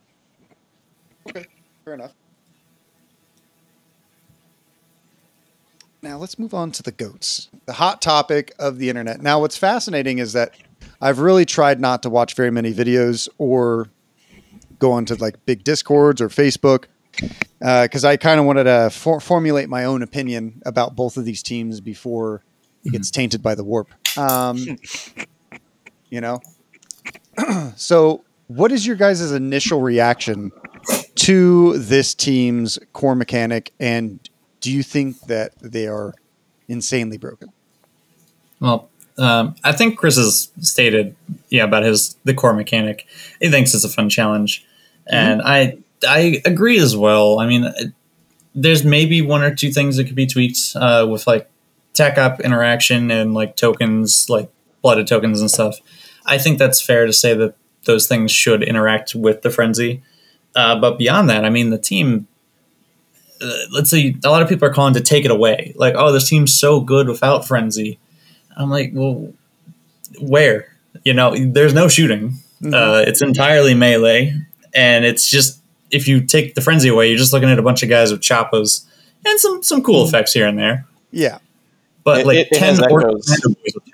Okay, 1.27 1.45
fair 1.83 1.95
enough. 1.95 2.11
Now 6.03 6.17
let's 6.17 6.37
move 6.37 6.53
on 6.53 6.71
to 6.73 6.83
the 6.83 6.91
goats, 6.91 7.49
the 7.65 7.73
hot 7.73 8.03
topic 8.03 8.53
of 8.59 8.77
the 8.77 8.87
internet. 8.87 9.19
Now, 9.19 9.41
what's 9.41 9.57
fascinating 9.57 10.19
is 10.19 10.33
that 10.33 10.53
I've 11.01 11.17
really 11.17 11.43
tried 11.43 11.79
not 11.79 12.03
to 12.03 12.09
watch 12.11 12.35
very 12.35 12.51
many 12.51 12.71
videos 12.71 13.27
or 13.39 13.89
go 14.77 14.91
onto 14.91 15.15
like 15.15 15.43
big 15.47 15.63
discords 15.63 16.21
or 16.21 16.29
Facebook 16.29 16.85
because 17.59 18.05
I 18.05 18.17
kind 18.17 18.39
of 18.39 18.45
wanted 18.45 18.65
to 18.65 18.89
for- 18.89 19.19
formulate 19.19 19.69
my 19.69 19.85
own 19.85 20.01
opinion 20.01 20.61
about 20.65 20.95
both 20.95 21.17
of 21.17 21.25
these 21.25 21.43
teams 21.43 21.81
before 21.81 22.43
it 22.83 22.91
gets 22.91 23.11
tainted 23.11 23.41
by 23.41 23.55
the 23.55 23.63
warp. 23.63 23.89
Um, 24.17 24.57
you 26.09 26.21
know, 26.21 26.41
so 27.75 28.23
what 28.47 28.71
is 28.71 28.85
your 28.85 28.95
guys' 28.95 29.31
initial 29.31 29.81
reaction 29.81 30.51
to 31.15 31.77
this 31.77 32.13
team's 32.13 32.79
core 32.93 33.15
mechanic, 33.15 33.73
and 33.79 34.29
do 34.61 34.71
you 34.71 34.83
think 34.83 35.19
that 35.21 35.53
they 35.59 35.87
are 35.87 36.13
insanely 36.67 37.17
broken? 37.17 37.51
Well, 38.59 38.89
um, 39.17 39.55
I 39.63 39.71
think 39.71 39.97
Chris 39.97 40.15
has 40.15 40.51
stated, 40.61 41.15
yeah, 41.49 41.63
about 41.63 41.83
his 41.83 42.15
the 42.23 42.33
core 42.33 42.53
mechanic. 42.53 43.05
He 43.39 43.49
thinks 43.49 43.73
it's 43.73 43.83
a 43.83 43.89
fun 43.89 44.09
challenge, 44.09 44.65
and 45.07 45.41
I 45.41 45.77
I 46.07 46.41
agree 46.45 46.79
as 46.79 46.95
well. 46.95 47.39
I 47.39 47.47
mean, 47.47 47.63
it- 47.65 47.93
there's 48.59 48.83
maybe 48.83 49.21
one 49.21 49.43
or 49.43 49.53
two 49.53 49.71
things 49.71 49.97
that 49.97 50.05
could 50.05 50.15
be 50.15 50.25
tweaked 50.25 50.57
uh, 50.75 51.05
with 51.07 51.27
like 51.27 51.47
tech 51.93 52.17
up 52.17 52.39
interaction 52.39 53.11
and 53.11 53.35
like 53.35 53.55
tokens, 53.55 54.27
like 54.31 54.49
blooded 54.81 55.05
tokens 55.05 55.39
and 55.41 55.51
stuff. 55.51 55.77
I 56.25 56.39
think 56.39 56.57
that's 56.57 56.81
fair 56.81 57.05
to 57.05 57.13
say 57.13 57.35
that 57.35 57.53
those 57.85 58.07
things 58.07 58.31
should 58.31 58.63
interact 58.63 59.13
with 59.13 59.43
the 59.43 59.51
frenzy. 59.51 60.01
Uh, 60.55 60.79
but 60.79 60.97
beyond 60.97 61.29
that, 61.29 61.45
I 61.45 61.49
mean, 61.51 61.69
the 61.69 61.77
team. 61.77 62.27
Uh, 63.39 63.51
let's 63.71 63.91
say 63.91 64.15
a 64.23 64.29
lot 64.29 64.41
of 64.41 64.49
people 64.49 64.67
are 64.67 64.73
calling 64.73 64.95
to 64.95 65.01
take 65.01 65.23
it 65.23 65.29
away. 65.29 65.73
Like, 65.75 65.93
oh, 65.95 66.11
this 66.11 66.27
team's 66.27 66.57
so 66.59 66.79
good 66.79 67.07
without 67.07 67.47
frenzy. 67.47 67.99
I'm 68.55 68.71
like, 68.71 68.89
well, 68.95 69.31
where? 70.19 70.73
You 71.03 71.13
know, 71.13 71.35
there's 71.37 71.75
no 71.75 71.87
shooting. 71.87 72.37
Uh, 72.65 73.03
it's 73.05 73.21
entirely 73.21 73.75
melee, 73.75 74.33
and 74.73 75.05
it's 75.05 75.29
just 75.29 75.61
if 75.91 76.07
you 76.07 76.21
take 76.25 76.55
the 76.55 76.61
frenzy 76.61 76.89
away, 76.89 77.09
you're 77.09 77.17
just 77.17 77.33
looking 77.33 77.49
at 77.49 77.59
a 77.59 77.63
bunch 77.63 77.83
of 77.83 77.89
guys 77.89 78.11
with 78.11 78.21
choppas 78.21 78.85
and 79.25 79.39
some 79.39 79.63
some 79.63 79.81
cool 79.83 80.05
effects 80.05 80.33
here 80.33 80.47
and 80.47 80.57
there. 80.57 80.85
Yeah, 81.11 81.39
But 82.03 82.19
It- 82.21 82.27
like 82.27 82.37
it- 82.37 82.47
it 82.51 82.57
ten 82.59 82.75
has 82.75 82.79
or 82.81 82.99
echoes. 83.01 83.41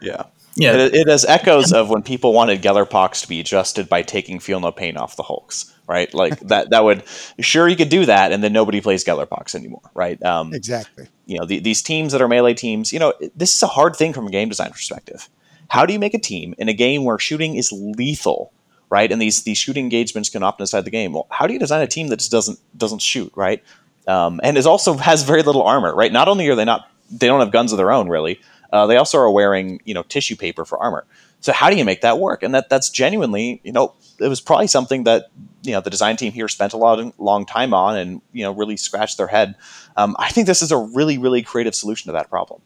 Yeah. 0.02 0.24
yeah, 0.56 0.74
It, 0.76 0.96
it 0.96 1.08
has 1.08 1.26
echoes 1.26 1.72
of 1.74 1.90
when 1.90 2.02
people 2.04 2.34
wanted 2.34 2.62
Gellerpox 2.62 3.22
to 3.22 3.28
be 3.28 3.40
adjusted 3.40 3.88
by 3.90 4.02
taking 4.02 4.40
Feel 4.40 4.60
No 4.60 4.72
Pain 4.72 4.98
off 4.98 5.16
the 5.16 5.24
Hulks, 5.24 5.72
right? 5.88 6.14
Like 6.14 6.40
that. 6.48 6.70
That 6.72 6.84
would 6.84 7.04
sure 7.40 7.68
you 7.68 7.76
could 7.76 7.90
do 7.90 8.06
that, 8.06 8.32
and 8.32 8.44
then 8.44 8.54
nobody 8.54 8.82
plays 8.82 9.04
Gellerpox 9.06 9.56
anymore, 9.56 9.90
right? 9.94 10.22
Um, 10.24 10.54
exactly. 10.54 11.08
you 11.26 11.40
know, 11.40 11.46
the, 11.46 11.60
these 11.60 11.82
teams 11.82 12.12
that 12.12 12.22
are 12.22 12.28
melee 12.28 12.54
teams. 12.56 12.92
You 12.94 13.00
know, 13.00 13.14
this 13.36 13.56
is 13.56 13.64
a 13.64 13.68
hard 13.68 13.96
thing 13.96 14.14
from 14.14 14.28
a 14.28 14.32
game 14.32 14.50
design 14.50 14.72
perspective. 14.72 15.30
How 15.70 15.86
do 15.86 15.94
you 15.94 16.00
make 16.00 16.14
a 16.14 16.20
team 16.20 16.54
in 16.58 16.70
a 16.70 16.74
game 16.74 17.04
where 17.06 17.18
shooting 17.18 17.56
is 17.56 17.72
lethal, 17.72 18.52
right? 18.94 19.12
And 19.12 19.20
these 19.20 19.42
these 19.42 19.58
shooting 19.58 19.86
engagements 19.86 20.30
can 20.30 20.44
often 20.44 20.62
decide 20.62 20.86
the 20.86 20.92
game. 20.92 21.14
Well, 21.14 21.26
how 21.32 21.48
do 21.48 21.54
you 21.54 21.58
design 21.58 21.82
a 21.82 21.88
team 21.88 22.10
that 22.10 22.20
just 22.20 22.32
doesn't 22.32 22.60
doesn't 22.78 23.02
shoot, 23.02 23.34
right? 23.36 23.64
Um, 24.08 24.40
and 24.44 24.56
is 24.56 24.68
also 24.68 24.94
has 25.10 25.24
very 25.24 25.42
little 25.42 25.64
armor, 25.64 25.96
right? 25.96 26.14
Not 26.14 26.28
only 26.28 26.48
are 26.50 26.56
they 26.56 26.64
not 26.64 26.88
they 27.10 27.26
don't 27.26 27.40
have 27.40 27.52
guns 27.52 27.72
of 27.74 27.78
their 27.78 27.92
own, 27.92 28.08
really. 28.08 28.40
Uh, 28.72 28.86
they 28.86 28.98
also 28.98 29.18
are 29.18 29.32
wearing 29.32 29.82
you 29.84 29.96
know 29.96 30.04
tissue 30.04 30.36
paper 30.36 30.64
for 30.64 30.78
armor. 30.78 31.08
So 31.40 31.52
how 31.52 31.72
do 31.72 31.76
you 31.76 31.84
make 31.84 32.02
that 32.02 32.20
work? 32.20 32.44
And 32.44 32.54
that 32.54 32.70
that's 32.70 32.92
genuinely 32.92 33.62
you 33.64 33.72
know 33.72 33.96
it 34.20 34.28
was 34.28 34.40
probably 34.40 34.68
something 34.68 35.06
that 35.06 35.32
you 35.64 35.72
know 35.72 35.82
the 35.82 35.90
design 35.90 36.16
team 36.16 36.32
here 36.32 36.48
spent 36.48 36.74
a 36.74 36.78
lot 36.78 37.20
long 37.20 37.48
time 37.48 37.74
on 37.74 37.98
and 37.98 38.22
you 38.32 38.44
know 38.44 38.52
really 38.54 38.78
scratched 38.78 39.18
their 39.18 39.28
head. 39.28 39.56
Um, 39.98 40.16
I 40.20 40.30
think 40.30 40.46
this 40.46 40.62
is 40.62 40.72
a 40.72 40.78
really 40.78 41.18
really 41.18 41.42
creative 41.42 41.74
solution 41.74 42.10
to 42.10 42.14
that 42.14 42.30
problem. 42.30 42.62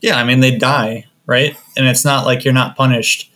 yeah. 0.00 0.18
I 0.18 0.24
mean, 0.24 0.40
they 0.40 0.58
die, 0.58 1.06
right? 1.26 1.56
And 1.76 1.86
it's 1.86 2.04
not 2.04 2.26
like 2.26 2.44
you're 2.44 2.54
not 2.54 2.74
punished 2.74 3.30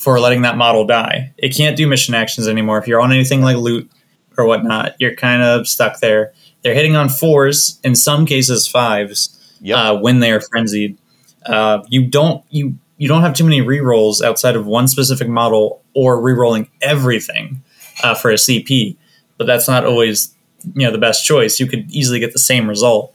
for 0.00 0.18
letting 0.18 0.40
that 0.42 0.56
model 0.56 0.86
die. 0.86 1.30
It 1.36 1.54
can't 1.54 1.76
do 1.76 1.86
mission 1.86 2.14
actions 2.14 2.48
anymore. 2.48 2.78
If 2.78 2.88
you're 2.88 3.02
on 3.02 3.12
anything 3.12 3.42
like 3.42 3.58
loot 3.58 3.90
or 4.38 4.46
whatnot, 4.46 4.94
you're 4.98 5.14
kind 5.14 5.42
of 5.42 5.68
stuck 5.68 6.00
there. 6.00 6.32
They're 6.62 6.74
hitting 6.74 6.96
on 6.96 7.10
fours, 7.10 7.78
in 7.84 7.94
some 7.94 8.24
cases 8.24 8.66
fives, 8.66 9.36
Yep. 9.60 9.76
uh, 9.78 9.98
when 9.98 10.20
they 10.20 10.32
are 10.32 10.40
frenzied. 10.40 10.96
Uh, 11.44 11.82
you 11.88 12.06
don't 12.06 12.42
you 12.48 12.78
you 12.96 13.08
don't 13.08 13.20
have 13.20 13.34
too 13.34 13.44
many 13.44 13.60
rerolls 13.60 14.22
outside 14.22 14.56
of 14.56 14.64
one 14.66 14.88
specific 14.88 15.28
model 15.28 15.82
or 15.94 16.16
rerolling 16.18 16.68
everything 16.80 17.62
uh, 18.02 18.14
for 18.14 18.30
a 18.30 18.34
CP, 18.36 18.96
but 19.36 19.46
that's 19.46 19.68
not 19.68 19.84
always 19.84 20.34
you 20.74 20.86
know 20.86 20.92
the 20.92 20.98
best 20.98 21.26
choice. 21.26 21.60
You 21.60 21.66
could 21.66 21.90
easily 21.90 22.20
get 22.20 22.32
the 22.32 22.38
same 22.38 22.68
result. 22.68 23.14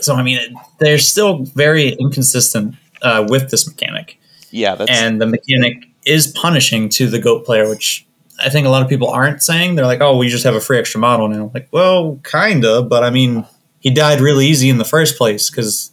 So 0.00 0.14
I 0.14 0.22
mean, 0.22 0.38
it, 0.38 0.52
they're 0.78 0.98
still 0.98 1.44
very 1.44 1.90
inconsistent 1.90 2.76
uh, 3.02 3.26
with 3.28 3.50
this 3.50 3.66
mechanic, 3.68 4.18
yeah, 4.50 4.74
that's 4.74 4.90
and 4.90 5.20
the 5.20 5.26
mechanic 5.26 5.87
is 6.08 6.26
punishing 6.26 6.88
to 6.90 7.08
the 7.08 7.18
goat 7.18 7.44
player, 7.44 7.68
which 7.68 8.06
I 8.38 8.48
think 8.48 8.66
a 8.66 8.70
lot 8.70 8.82
of 8.82 8.88
people 8.88 9.08
aren't 9.08 9.42
saying. 9.42 9.74
They're 9.74 9.86
like, 9.86 10.00
"Oh, 10.00 10.16
we 10.16 10.28
just 10.28 10.44
have 10.44 10.54
a 10.54 10.60
free 10.60 10.78
extra 10.78 11.00
model 11.00 11.28
now." 11.28 11.50
Like, 11.54 11.68
well, 11.70 12.20
kinda, 12.24 12.82
but 12.82 13.04
I 13.04 13.10
mean, 13.10 13.44
he 13.80 13.90
died 13.90 14.20
really 14.20 14.46
easy 14.46 14.68
in 14.68 14.78
the 14.78 14.84
first 14.84 15.16
place 15.16 15.50
because 15.50 15.92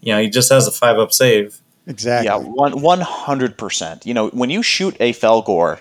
you 0.00 0.12
know 0.12 0.20
he 0.20 0.28
just 0.28 0.52
has 0.52 0.66
a 0.66 0.72
five 0.72 0.98
up 0.98 1.12
save. 1.12 1.60
Exactly. 1.86 2.26
Yeah, 2.26 2.36
one 2.36 2.80
one 2.82 3.00
hundred 3.00 3.56
percent. 3.56 4.06
You 4.06 4.14
know, 4.14 4.28
when 4.28 4.50
you 4.50 4.62
shoot 4.62 4.96
a 4.98 5.12
Fellgor, 5.12 5.80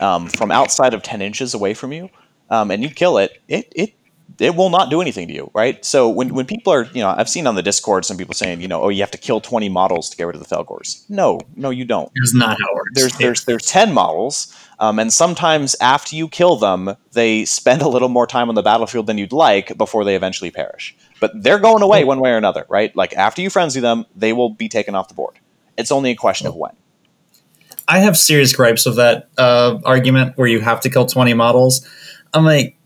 um, 0.00 0.28
from 0.28 0.50
outside 0.50 0.94
of 0.94 1.02
ten 1.02 1.22
inches 1.22 1.54
away 1.54 1.74
from 1.74 1.92
you, 1.92 2.10
um, 2.50 2.70
and 2.70 2.82
you 2.82 2.90
kill 2.90 3.18
it, 3.18 3.40
it 3.48 3.72
it 3.74 3.94
it 4.38 4.56
will 4.56 4.70
not 4.70 4.90
do 4.90 5.00
anything 5.00 5.28
to 5.28 5.34
you, 5.34 5.50
right? 5.54 5.84
So 5.84 6.08
when, 6.08 6.34
when 6.34 6.46
people 6.46 6.72
are, 6.72 6.84
you 6.86 7.00
know, 7.00 7.14
I've 7.16 7.28
seen 7.28 7.46
on 7.46 7.54
the 7.54 7.62
Discord 7.62 8.04
some 8.04 8.16
people 8.16 8.34
saying, 8.34 8.60
you 8.60 8.68
know, 8.68 8.82
oh, 8.82 8.88
you 8.88 9.00
have 9.00 9.10
to 9.12 9.18
kill 9.18 9.40
20 9.40 9.68
models 9.68 10.10
to 10.10 10.16
get 10.16 10.24
rid 10.26 10.36
of 10.36 10.46
the 10.46 10.54
Fellgors. 10.54 11.08
No, 11.08 11.40
no, 11.54 11.70
you 11.70 11.84
don't. 11.84 12.10
It's 12.16 12.34
not 12.34 12.58
how 12.60 12.68
it 12.68 12.74
works. 12.74 12.90
There's 12.94 13.16
there's 13.18 13.44
there's 13.44 13.66
10 13.66 13.92
models, 13.92 14.54
um, 14.78 14.98
and 14.98 15.12
sometimes 15.12 15.76
after 15.80 16.16
you 16.16 16.28
kill 16.28 16.56
them, 16.56 16.96
they 17.12 17.44
spend 17.44 17.82
a 17.82 17.88
little 17.88 18.08
more 18.08 18.26
time 18.26 18.48
on 18.48 18.54
the 18.54 18.62
battlefield 18.62 19.06
than 19.06 19.18
you'd 19.18 19.32
like 19.32 19.76
before 19.78 20.04
they 20.04 20.16
eventually 20.16 20.50
perish. 20.50 20.96
But 21.20 21.42
they're 21.42 21.60
going 21.60 21.82
away 21.82 22.04
one 22.04 22.20
way 22.20 22.30
or 22.30 22.36
another, 22.36 22.66
right? 22.68 22.94
Like 22.96 23.12
after 23.14 23.40
you 23.40 23.50
frenzy 23.50 23.80
them, 23.80 24.04
they 24.16 24.32
will 24.32 24.50
be 24.50 24.68
taken 24.68 24.94
off 24.94 25.08
the 25.08 25.14
board. 25.14 25.38
It's 25.76 25.92
only 25.92 26.10
a 26.10 26.16
question 26.16 26.46
of 26.46 26.56
when. 26.56 26.72
I 27.86 28.00
have 28.00 28.16
serious 28.16 28.54
gripes 28.54 28.86
with 28.86 28.96
that 28.96 29.28
uh, 29.36 29.78
argument 29.84 30.36
where 30.36 30.48
you 30.48 30.60
have 30.60 30.80
to 30.80 30.90
kill 30.90 31.06
20 31.06 31.34
models. 31.34 31.86
I'm 32.32 32.44
like, 32.44 32.76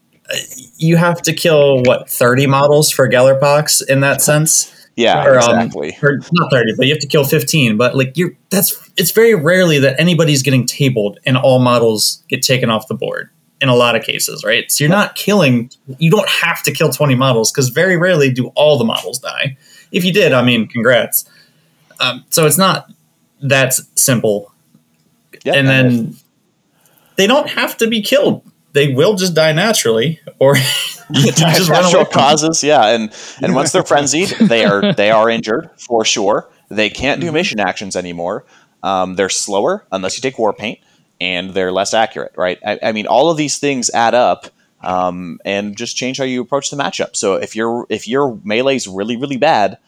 you 0.77 0.97
have 0.97 1.23
to 1.23 1.33
kill 1.33 1.83
what 1.85 2.09
30 2.11 2.47
models 2.47 2.91
for 2.91 3.09
Gellerpox 3.09 3.87
in 3.89 4.01
that 4.01 4.21
sense. 4.23 4.75
Yeah, 4.97 5.25
Or, 5.25 5.39
um, 5.39 5.59
exactly. 5.61 5.97
or 6.03 6.19
not 6.33 6.51
30 6.51 6.75
but 6.77 6.87
you 6.87 6.93
have 6.93 7.01
to 7.01 7.07
kill 7.07 7.23
15 7.23 7.77
but 7.77 7.95
like 7.97 8.17
you're 8.17 8.33
that's 8.51 8.91
it's 8.97 9.13
very 9.13 9.33
rarely 9.37 9.79
that 9.79 9.99
anybody's 10.01 10.43
getting 10.43 10.67
tabled 10.67 11.21
and 11.25 11.37
all 11.37 11.61
models 11.61 12.25
get 12.29 12.43
taken 12.43 12.69
off 12.69 12.89
the 12.89 12.97
board 12.97 13.31
in 13.61 13.69
a 13.69 13.77
lot 13.77 13.95
of 13.95 14.03
cases 14.03 14.43
right 14.45 14.73
so 14.73 14.83
you're 14.83 14.91
not 14.91 15.15
killing 15.15 15.71
you 15.99 16.11
don't 16.11 16.29
have 16.29 16.65
to 16.65 16.73
kill 16.73 16.91
20 16.91 17.15
models 17.15 17.53
because 17.53 17.69
very 17.69 17.97
rarely 17.97 18.33
do 18.33 18.49
all 18.57 18.77
the 18.77 18.85
models 18.85 19.21
die 19.21 19.57
if 19.93 20.05
you 20.05 20.13
did 20.13 20.33
i 20.33 20.43
mean 20.43 20.67
congrats 20.67 21.25
um, 22.01 22.25
so 22.31 22.45
it's 22.45 22.59
not 22.59 22.91
that 23.41 23.75
simple 23.95 24.53
Yep. 25.45 25.55
and 25.55 25.69
then 25.69 26.17
they 27.15 27.29
don't 27.29 27.49
have 27.51 27.77
to 27.77 27.87
be 27.87 28.03
killed 28.03 28.43
they 28.73 28.93
will 28.93 29.15
just 29.15 29.35
die 29.35 29.53
naturally 29.53 30.21
or 30.39 30.55
just 31.13 31.41
natural 31.41 31.79
away 31.79 31.91
from 31.91 31.93
them. 31.93 32.07
causes, 32.13 32.63
yeah, 32.63 32.87
and 32.89 33.13
and 33.43 33.55
once 33.55 33.73
they're 33.73 33.83
frenzied, 33.83 34.29
they 34.41 34.65
are 34.65 34.93
they 34.93 35.11
are 35.11 35.29
injured 35.29 35.71
for 35.77 36.05
sure. 36.05 36.49
They 36.69 36.91
can't 36.91 37.21
do 37.21 37.33
mission 37.33 37.61
actions 37.61 37.97
anymore. 37.97 38.45
Um, 38.83 39.17
they're 39.17 39.31
slower 39.31 39.87
unless 39.91 40.17
you 40.17 40.23
take 40.23 40.39
war 40.39 40.53
paint, 40.53 40.81
and 41.21 41.51
they're 41.51 41.73
less 41.73 41.95
accurate. 41.95 42.33
Right? 42.37 42.59
I, 42.65 42.79
I 42.83 42.93
mean, 42.93 43.07
all 43.07 43.31
of 43.31 43.37
these 43.37 43.59
things 43.59 43.91
add 43.91 44.15
up, 44.15 44.47
um, 44.83 45.41
and 45.45 45.77
just 45.77 45.97
change 45.97 46.19
how 46.19 46.25
you 46.25 46.43
approach 46.43 46.71
the 46.71 46.77
matchup. 46.77 47.17
So 47.17 47.37
if 47.37 47.57
your 47.57 47.87
if 47.89 48.07
your 48.07 48.39
melee's 48.45 48.87
really 48.87 49.17
really 49.17 49.39
bad, 49.39 49.79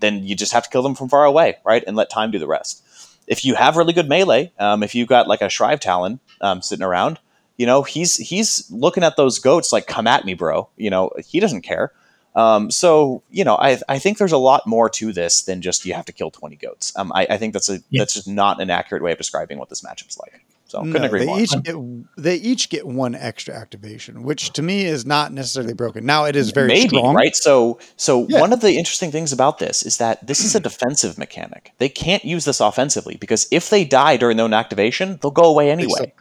then 0.00 0.24
you 0.24 0.36
just 0.36 0.52
have 0.52 0.64
to 0.64 0.70
kill 0.70 0.82
them 0.82 0.94
from 0.94 1.08
far 1.08 1.24
away, 1.24 1.56
right, 1.64 1.82
and 1.86 1.96
let 1.96 2.10
time 2.10 2.30
do 2.30 2.38
the 2.38 2.46
rest. 2.46 2.82
If 3.26 3.44
you 3.44 3.56
have 3.56 3.76
really 3.76 3.92
good 3.92 4.08
melee, 4.08 4.52
um, 4.58 4.84
if 4.84 4.94
you've 4.94 5.08
got 5.08 5.26
like 5.26 5.40
a 5.40 5.46
Shrivetalon 5.46 6.20
um, 6.40 6.62
sitting 6.62 6.84
around, 6.84 7.18
you 7.56 7.66
know 7.66 7.82
he's 7.82 8.16
he's 8.16 8.70
looking 8.70 9.02
at 9.04 9.16
those 9.16 9.38
goats 9.38 9.72
like 9.72 9.86
come 9.86 10.06
at 10.06 10.24
me 10.24 10.34
bro 10.34 10.68
you 10.76 10.90
know 10.90 11.10
he 11.26 11.40
doesn't 11.40 11.62
care. 11.62 11.92
Um, 12.34 12.70
so 12.70 13.22
you 13.30 13.44
know 13.44 13.56
I, 13.56 13.78
I 13.88 13.98
think 13.98 14.18
there's 14.18 14.32
a 14.32 14.38
lot 14.38 14.66
more 14.66 14.90
to 14.90 15.12
this 15.12 15.42
than 15.42 15.62
just 15.62 15.86
you 15.86 15.94
have 15.94 16.04
to 16.04 16.12
kill 16.12 16.30
20 16.30 16.56
goats. 16.56 16.92
Um, 16.96 17.10
I, 17.14 17.26
I 17.30 17.36
think 17.38 17.52
that's 17.54 17.68
a 17.70 17.78
Yeah. 17.90 18.00
that's 18.02 18.14
just 18.14 18.28
not 18.28 18.60
an 18.60 18.68
accurate 18.70 19.02
way 19.02 19.12
of 19.12 19.18
describing 19.18 19.58
what 19.58 19.70
this 19.70 19.82
matchup's 19.82 20.18
like. 20.18 20.44
So 20.68 20.80
couldn't 20.80 21.02
No, 21.02 21.06
agree 21.06 21.20
they 21.20 21.26
more. 21.26 21.38
each 21.38 21.62
get 21.62 21.76
they 22.18 22.34
each 22.36 22.68
get 22.70 22.86
one 22.86 23.14
extra 23.14 23.54
activation, 23.54 24.22
which 24.24 24.52
to 24.54 24.62
me 24.62 24.84
is 24.84 25.06
not 25.06 25.32
necessarily 25.32 25.72
broken. 25.74 26.04
Now 26.04 26.24
it 26.24 26.34
is 26.36 26.50
very 26.50 26.66
maybe 26.68 26.88
strong, 26.88 27.14
right? 27.14 27.34
So 27.36 27.78
so 27.96 28.26
Yeah. 28.28 28.40
one 28.40 28.52
of 28.52 28.60
the 28.60 28.72
interesting 28.72 29.12
things 29.12 29.32
about 29.32 29.58
this 29.60 29.82
is 29.84 29.96
that 29.98 30.26
this 30.26 30.40
is 30.44 30.54
a 30.56 30.60
defensive 30.60 31.16
mechanic. 31.18 31.72
They 31.78 31.88
can't 31.88 32.24
use 32.24 32.44
this 32.44 32.60
offensively 32.60 33.16
because 33.16 33.46
if 33.50 33.70
they 33.70 33.84
die 33.84 34.16
during 34.16 34.36
their 34.36 34.44
own 34.44 34.52
activation 34.52 35.18
they'll 35.22 35.30
go 35.30 35.44
away 35.44 35.70
anyway 35.70 36.12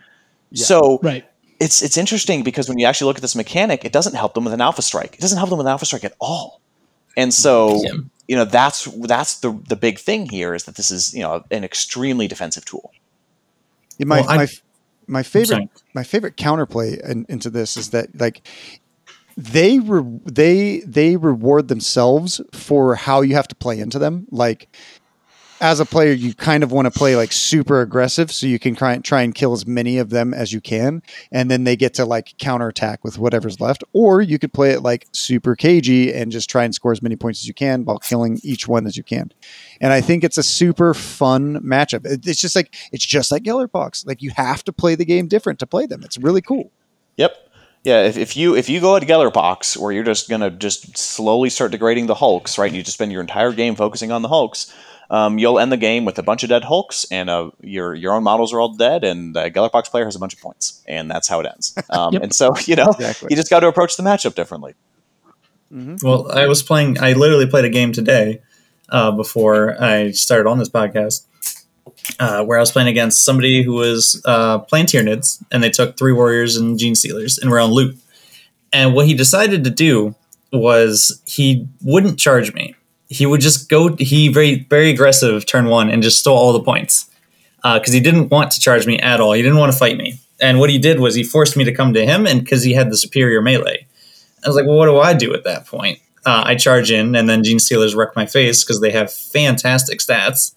Yeah. 0.51 0.65
so 0.65 0.99
Right. 1.03 1.25
it's 1.59 1.81
it's 1.81 1.97
interesting 1.97 2.43
because 2.43 2.67
when 2.69 2.77
you 2.79 2.85
actually 2.85 3.07
look 3.07 3.17
at 3.17 3.21
this 3.21 3.35
mechanic, 3.35 3.85
it 3.85 3.91
doesn't 3.91 4.15
help 4.15 4.33
them 4.33 4.43
with 4.45 4.53
an 4.53 4.61
alpha 4.61 4.81
strike. 4.81 5.15
It 5.15 5.21
doesn't 5.21 5.37
help 5.37 5.49
them 5.49 5.57
with 5.57 5.67
an 5.67 5.71
alpha 5.71 5.85
strike 5.85 6.03
at 6.03 6.13
all. 6.19 6.61
And 7.17 7.33
so, 7.33 7.81
Yeah. 7.83 7.91
you 8.27 8.35
know, 8.35 8.45
that's 8.45 8.85
that's 9.07 9.39
the 9.39 9.57
the 9.69 9.75
big 9.75 9.99
thing 9.99 10.27
here 10.29 10.53
is 10.53 10.65
that 10.65 10.75
this 10.75 10.91
is 10.91 11.13
you 11.13 11.21
know 11.21 11.43
an 11.51 11.63
extremely 11.63 12.27
defensive 12.27 12.65
tool. 12.65 12.91
Yeah, 13.97 14.05
My 14.07 14.21
Well, 14.21 14.35
my 14.35 14.47
my 15.07 15.23
favorite 15.23 15.69
my 15.93 16.03
favorite 16.03 16.35
counterplay 16.35 16.99
in, 17.09 17.25
into 17.29 17.49
this 17.49 17.77
is 17.77 17.91
that 17.91 18.19
like 18.19 18.41
they 19.37 19.79
re- 19.79 20.19
they 20.25 20.79
they 20.85 21.15
reward 21.17 21.67
themselves 21.67 22.41
for 22.53 22.95
how 22.95 23.21
you 23.21 23.35
have 23.35 23.47
to 23.49 23.55
play 23.55 23.79
into 23.79 23.99
them. 23.99 24.27
Like 24.31 24.67
as 25.61 25.79
a 25.79 25.85
player, 25.85 26.11
you 26.11 26.33
kind 26.33 26.63
of 26.63 26.71
want 26.71 26.85
to 26.85 26.91
play 26.91 27.15
like 27.15 27.31
super 27.31 27.81
aggressive, 27.81 28.31
so 28.31 28.45
you 28.45 28.59
can 28.59 28.75
try, 28.75 28.97
try 28.97 29.21
and 29.21 29.33
kill 29.33 29.53
as 29.53 29.65
many 29.65 29.97
of 29.97 30.09
them 30.09 30.33
as 30.33 30.51
you 30.51 30.59
can, 30.59 31.01
and 31.31 31.49
then 31.49 31.63
they 31.63 31.75
get 31.75 31.93
to 31.95 32.05
like 32.05 32.37
counterattack 32.37 33.03
with 33.03 33.17
whatever's 33.17 33.59
left. 33.59 33.83
Or 33.93 34.21
you 34.21 34.37
could 34.37 34.53
play 34.53 34.71
it 34.71 34.81
like 34.81 35.07
super 35.13 35.55
cagey 35.55 36.13
and 36.13 36.31
just 36.31 36.49
try 36.49 36.63
and 36.63 36.75
score 36.75 36.91
as 36.91 37.01
many 37.01 37.15
points 37.15 37.41
as 37.41 37.47
you 37.47 37.53
can 37.53 37.85
while 37.85 37.99
killing 37.99 38.39
each 38.43 38.67
one 38.67 38.85
as 38.85 38.97
you 38.97 39.03
can. 39.03 39.31
And 39.79 39.93
I 39.93 40.01
think 40.01 40.23
it's 40.23 40.37
a 40.37 40.43
super 40.43 40.93
fun 40.93 41.61
matchup. 41.61 42.01
It's 42.05 42.41
just 42.41 42.55
like 42.55 42.75
it's 42.91 43.05
just 43.05 43.31
like 43.31 43.43
Gellerpox. 43.43 44.05
Like 44.05 44.21
you 44.21 44.31
have 44.31 44.63
to 44.65 44.73
play 44.73 44.95
the 44.95 45.05
game 45.05 45.27
different 45.27 45.59
to 45.59 45.67
play 45.67 45.85
them. 45.85 46.03
It's 46.03 46.17
really 46.17 46.41
cool. 46.41 46.71
Yep. 47.17 47.45
Yeah, 47.85 48.01
if, 48.01 48.17
if 48.17 48.35
you 48.35 48.55
if 48.55 48.67
you 48.67 48.81
go 48.81 48.95
at 48.95 49.03
Gellerpox 49.03 49.77
where 49.77 49.91
you're 49.91 50.03
just 50.03 50.27
gonna 50.27 50.49
just 50.49 50.97
slowly 50.97 51.51
start 51.51 51.71
degrading 51.71 52.07
the 52.07 52.15
Hulks, 52.15 52.57
right? 52.57 52.73
You 52.73 52.81
just 52.81 52.97
spend 52.97 53.11
your 53.11 53.21
entire 53.21 53.51
game 53.51 53.75
focusing 53.75 54.11
on 54.11 54.23
the 54.23 54.27
Hulks, 54.27 54.73
um, 55.09 55.37
you'll 55.37 55.59
end 55.59 55.71
the 55.71 55.77
game 55.77 56.05
with 56.05 56.17
a 56.19 56.23
bunch 56.23 56.43
of 56.43 56.49
dead 56.49 56.63
Hulks, 56.63 57.05
and 57.11 57.29
uh, 57.29 57.51
your 57.61 57.93
your 57.93 58.13
own 58.13 58.23
models 58.23 58.53
are 58.53 58.59
all 58.59 58.73
dead, 58.73 59.03
and 59.03 59.35
the 59.35 59.51
Gellerpox 59.51 59.89
player 59.91 60.05
has 60.05 60.15
a 60.15 60.19
bunch 60.19 60.33
of 60.33 60.41
points, 60.41 60.81
and 60.87 61.09
that's 61.09 61.27
how 61.27 61.39
it 61.39 61.45
ends. 61.47 61.75
Um, 61.89 62.13
Yep. 62.13 62.23
And 62.23 62.33
so 62.35 62.55
you 62.65 62.75
know, 62.75 62.89
Exactly. 62.89 63.27
you 63.31 63.35
just 63.35 63.49
got 63.49 63.59
to 63.61 63.67
approach 63.67 63.97
the 63.97 64.03
matchup 64.03 64.35
differently. 64.35 64.73
Well, 65.71 66.31
I 66.31 66.45
was 66.47 66.63
playing. 66.63 66.99
I 66.99 67.13
literally 67.13 67.47
played 67.47 67.65
a 67.65 67.69
game 67.69 67.91
today 67.91 68.41
uh, 68.89 69.11
before 69.11 69.81
I 69.81 70.11
started 70.11 70.47
on 70.47 70.57
this 70.57 70.69
podcast, 70.69 71.25
uh, 72.19 72.45
where 72.45 72.57
I 72.57 72.61
was 72.61 72.71
playing 72.71 72.87
against 72.87 73.25
somebody 73.25 73.61
who 73.63 73.73
was 73.73 74.21
uh, 74.25 74.59
playing 74.59 74.85
Tyranids, 74.85 75.43
and 75.51 75.61
they 75.61 75.69
took 75.69 75.97
three 75.97 76.13
warriors 76.13 76.55
and 76.55 76.79
gene 76.79 76.95
stealers, 76.95 77.37
and 77.37 77.49
we're 77.51 77.59
on 77.59 77.71
loot. 77.71 77.97
And 78.71 78.93
what 78.93 79.05
he 79.07 79.13
decided 79.13 79.63
to 79.65 79.69
do 79.69 80.15
was 80.53 81.21
he 81.25 81.67
wouldn't 81.81 82.19
charge 82.19 82.53
me. 82.53 82.74
He 83.07 83.25
would 83.25 83.41
just 83.41 83.69
go. 83.69 83.95
He 83.97 84.29
very 84.29 84.65
very 84.69 84.89
aggressive 84.89 85.45
turn 85.45 85.65
one 85.65 85.89
and 85.89 86.01
just 86.01 86.19
stole 86.19 86.37
all 86.37 86.53
the 86.53 86.63
points 86.63 87.09
because 87.63 87.93
he 87.93 87.99
didn't 87.99 88.29
want 88.29 88.51
to 88.51 88.59
charge 88.59 88.85
me 88.85 88.99
at 88.99 89.19
all. 89.19 89.33
He 89.33 89.41
didn't 89.41 89.57
want 89.57 89.71
to 89.71 89.77
fight 89.77 89.97
me. 89.97 90.19
And 90.39 90.59
what 90.59 90.69
he 90.69 90.77
did 90.77 90.99
was 90.99 91.15
he 91.15 91.23
forced 91.23 91.55
me 91.55 91.63
to 91.63 91.71
come 91.71 91.93
to 91.93 92.05
him, 92.05 92.27
and 92.27 92.41
because 92.41 92.63
he 92.63 92.73
had 92.73 92.91
the 92.91 92.97
superior 92.97 93.41
melee. 93.41 93.87
I 94.43 94.49
was 94.49 94.55
like, 94.55 94.65
well, 94.65 94.77
what 94.77 94.85
do 94.85 94.99
I 94.99 95.13
do 95.13 95.33
at 95.33 95.43
that 95.45 95.65
point? 95.65 95.99
Uh, 96.25 96.43
I 96.45 96.55
charge 96.55 96.91
in, 96.91 97.15
and 97.15 97.29
then 97.29 97.43
Gene 97.43 97.59
Stealers 97.59 97.95
wreck 97.95 98.15
my 98.15 98.25
face 98.25 98.63
because 98.63 98.81
they 98.81 98.91
have 98.91 99.11
fantastic 99.13 99.99
stats. 99.99 100.53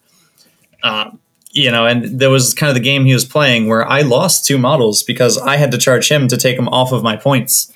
Um, 0.82 1.20
you 1.50 1.70
know, 1.70 1.86
and 1.86 2.20
there 2.20 2.30
was 2.30 2.54
kind 2.54 2.68
of 2.68 2.74
the 2.74 2.82
game 2.82 3.04
he 3.04 3.14
was 3.14 3.24
playing 3.24 3.68
where 3.68 3.86
I 3.86 4.02
lost 4.02 4.44
two 4.44 4.58
models 4.58 5.02
because 5.02 5.38
I 5.38 5.56
had 5.56 5.70
to 5.72 5.78
charge 5.78 6.10
him 6.10 6.28
to 6.28 6.36
take 6.36 6.58
him 6.58 6.68
off 6.68 6.92
of 6.92 7.02
my 7.02 7.16
points, 7.16 7.72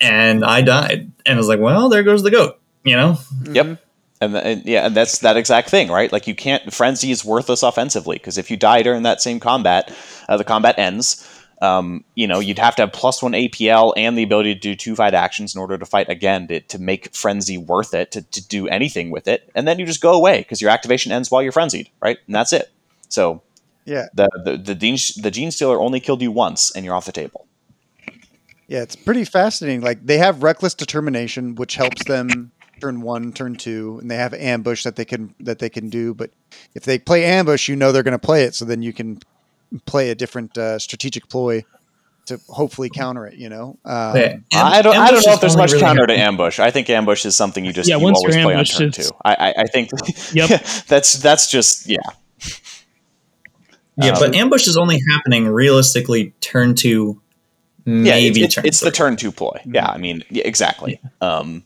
and 0.00 0.44
I 0.44 0.60
died. 0.62 1.10
And 1.26 1.34
I 1.34 1.38
was 1.38 1.48
like, 1.48 1.60
well, 1.60 1.88
there 1.88 2.02
goes 2.02 2.22
the 2.22 2.30
goat. 2.30 2.60
You 2.84 2.96
know, 2.96 3.18
Yep. 3.50 3.78
And, 4.20 4.36
and 4.36 4.64
yeah, 4.66 4.86
and 4.86 4.94
that's 4.94 5.18
that 5.18 5.36
exact 5.36 5.70
thing, 5.70 5.88
right? 5.90 6.12
Like 6.12 6.26
you 6.26 6.34
can't 6.34 6.72
frenzy 6.72 7.10
is 7.10 7.24
worthless 7.24 7.62
offensively 7.62 8.16
because 8.16 8.36
if 8.36 8.50
you 8.50 8.56
die 8.56 8.82
during 8.82 9.02
that 9.04 9.22
same 9.22 9.40
combat, 9.40 9.94
uh, 10.28 10.36
the 10.36 10.44
combat 10.44 10.78
ends. 10.78 11.26
Um, 11.62 12.04
you 12.14 12.26
know, 12.26 12.38
you'd 12.38 12.58
have 12.58 12.74
to 12.76 12.82
have 12.82 12.92
plus 12.92 13.22
one 13.22 13.32
APL 13.32 13.92
and 13.94 14.16
the 14.16 14.22
ability 14.22 14.54
to 14.54 14.60
do 14.60 14.74
two 14.74 14.96
fight 14.96 15.12
actions 15.12 15.54
in 15.54 15.60
order 15.60 15.76
to 15.76 15.84
fight 15.84 16.08
again 16.08 16.48
to, 16.48 16.60
to 16.60 16.78
make 16.78 17.14
frenzy 17.14 17.58
worth 17.58 17.92
it 17.92 18.12
to, 18.12 18.22
to 18.22 18.46
do 18.48 18.66
anything 18.68 19.10
with 19.10 19.28
it, 19.28 19.50
and 19.54 19.68
then 19.68 19.78
you 19.78 19.84
just 19.84 20.00
go 20.00 20.12
away 20.14 20.38
because 20.38 20.62
your 20.62 20.70
activation 20.70 21.12
ends 21.12 21.30
while 21.30 21.42
you're 21.42 21.52
frenzied, 21.52 21.90
right? 22.00 22.18
And 22.26 22.34
that's 22.34 22.54
it. 22.54 22.70
So 23.10 23.42
Yeah. 23.84 24.06
the 24.14 24.28
the 24.44 24.56
the 24.56 24.74
gene, 24.74 24.96
the 25.22 25.30
gene 25.30 25.50
stealer 25.50 25.78
only 25.80 26.00
killed 26.00 26.22
you 26.22 26.32
once, 26.32 26.70
and 26.74 26.82
you're 26.84 26.94
off 26.94 27.04
the 27.04 27.12
table. 27.12 27.46
Yeah, 28.66 28.82
it's 28.82 28.96
pretty 28.96 29.24
fascinating. 29.24 29.80
Like 29.82 30.06
they 30.06 30.16
have 30.18 30.42
reckless 30.42 30.74
determination, 30.74 31.56
which 31.56 31.74
helps 31.74 32.04
them 32.04 32.52
turn 32.80 33.00
one, 33.02 33.32
turn 33.32 33.56
two, 33.56 33.98
and 34.00 34.10
they 34.10 34.16
have 34.16 34.34
ambush 34.34 34.84
that 34.84 34.96
they 34.96 35.04
can 35.04 35.34
that 35.40 35.58
they 35.58 35.68
can 35.68 35.88
do. 35.88 36.14
But 36.14 36.30
if 36.74 36.84
they 36.84 36.98
play 36.98 37.24
ambush, 37.24 37.68
you 37.68 37.76
know 37.76 37.92
they're 37.92 38.02
going 38.02 38.12
to 38.12 38.18
play 38.18 38.44
it, 38.44 38.54
so 38.54 38.64
then 38.64 38.82
you 38.82 38.92
can 38.92 39.20
play 39.86 40.10
a 40.10 40.14
different 40.14 40.56
uh, 40.58 40.78
strategic 40.78 41.28
ploy 41.28 41.64
to 42.26 42.40
hopefully 42.48 42.90
counter 42.90 43.26
it. 43.26 43.34
You 43.34 43.48
know, 43.48 43.78
um, 43.84 44.16
Yeah. 44.16 44.36
I 44.52 44.82
don't. 44.82 44.96
I 44.96 45.10
don't 45.10 45.24
know 45.24 45.32
if 45.32 45.40
there's 45.40 45.56
much 45.56 45.72
really 45.72 45.82
counter 45.82 46.06
to 46.06 46.16
ambush. 46.16 46.58
I 46.58 46.70
think 46.70 46.88
ambush 46.90 47.24
is 47.24 47.36
something 47.36 47.64
you 47.64 47.72
just 47.72 47.88
Yeah, 47.88 47.96
you 47.96 48.04
once 48.04 48.18
always 48.18 48.36
play 48.36 48.54
on 48.54 48.64
turn 48.64 48.92
two. 48.92 49.08
I, 49.24 49.34
I, 49.34 49.54
I 49.58 49.64
think. 49.66 49.90
Yep. 50.32 50.64
that's 50.86 51.14
that's 51.14 51.50
just 51.50 51.88
yeah. 51.88 51.96
Yeah, 53.96 54.12
Um, 54.12 54.18
but 54.20 54.34
ambush 54.34 54.66
is 54.66 54.76
only 54.76 55.00
happening 55.10 55.46
realistically 55.48 56.32
turn 56.40 56.74
two, 56.74 57.20
Yeah, 57.84 57.94
it's, 57.94 58.06
maybe 58.06 58.42
it's, 58.44 58.54
turn 58.54 58.66
it's 58.66 58.80
the 58.80 58.90
turn 58.90 59.16
two 59.16 59.32
ploy. 59.32 59.60
Yeah, 59.66 59.88
I 59.88 59.98
mean, 59.98 60.24
yeah, 60.30 60.44
exactly. 60.46 61.00
Um, 61.20 61.64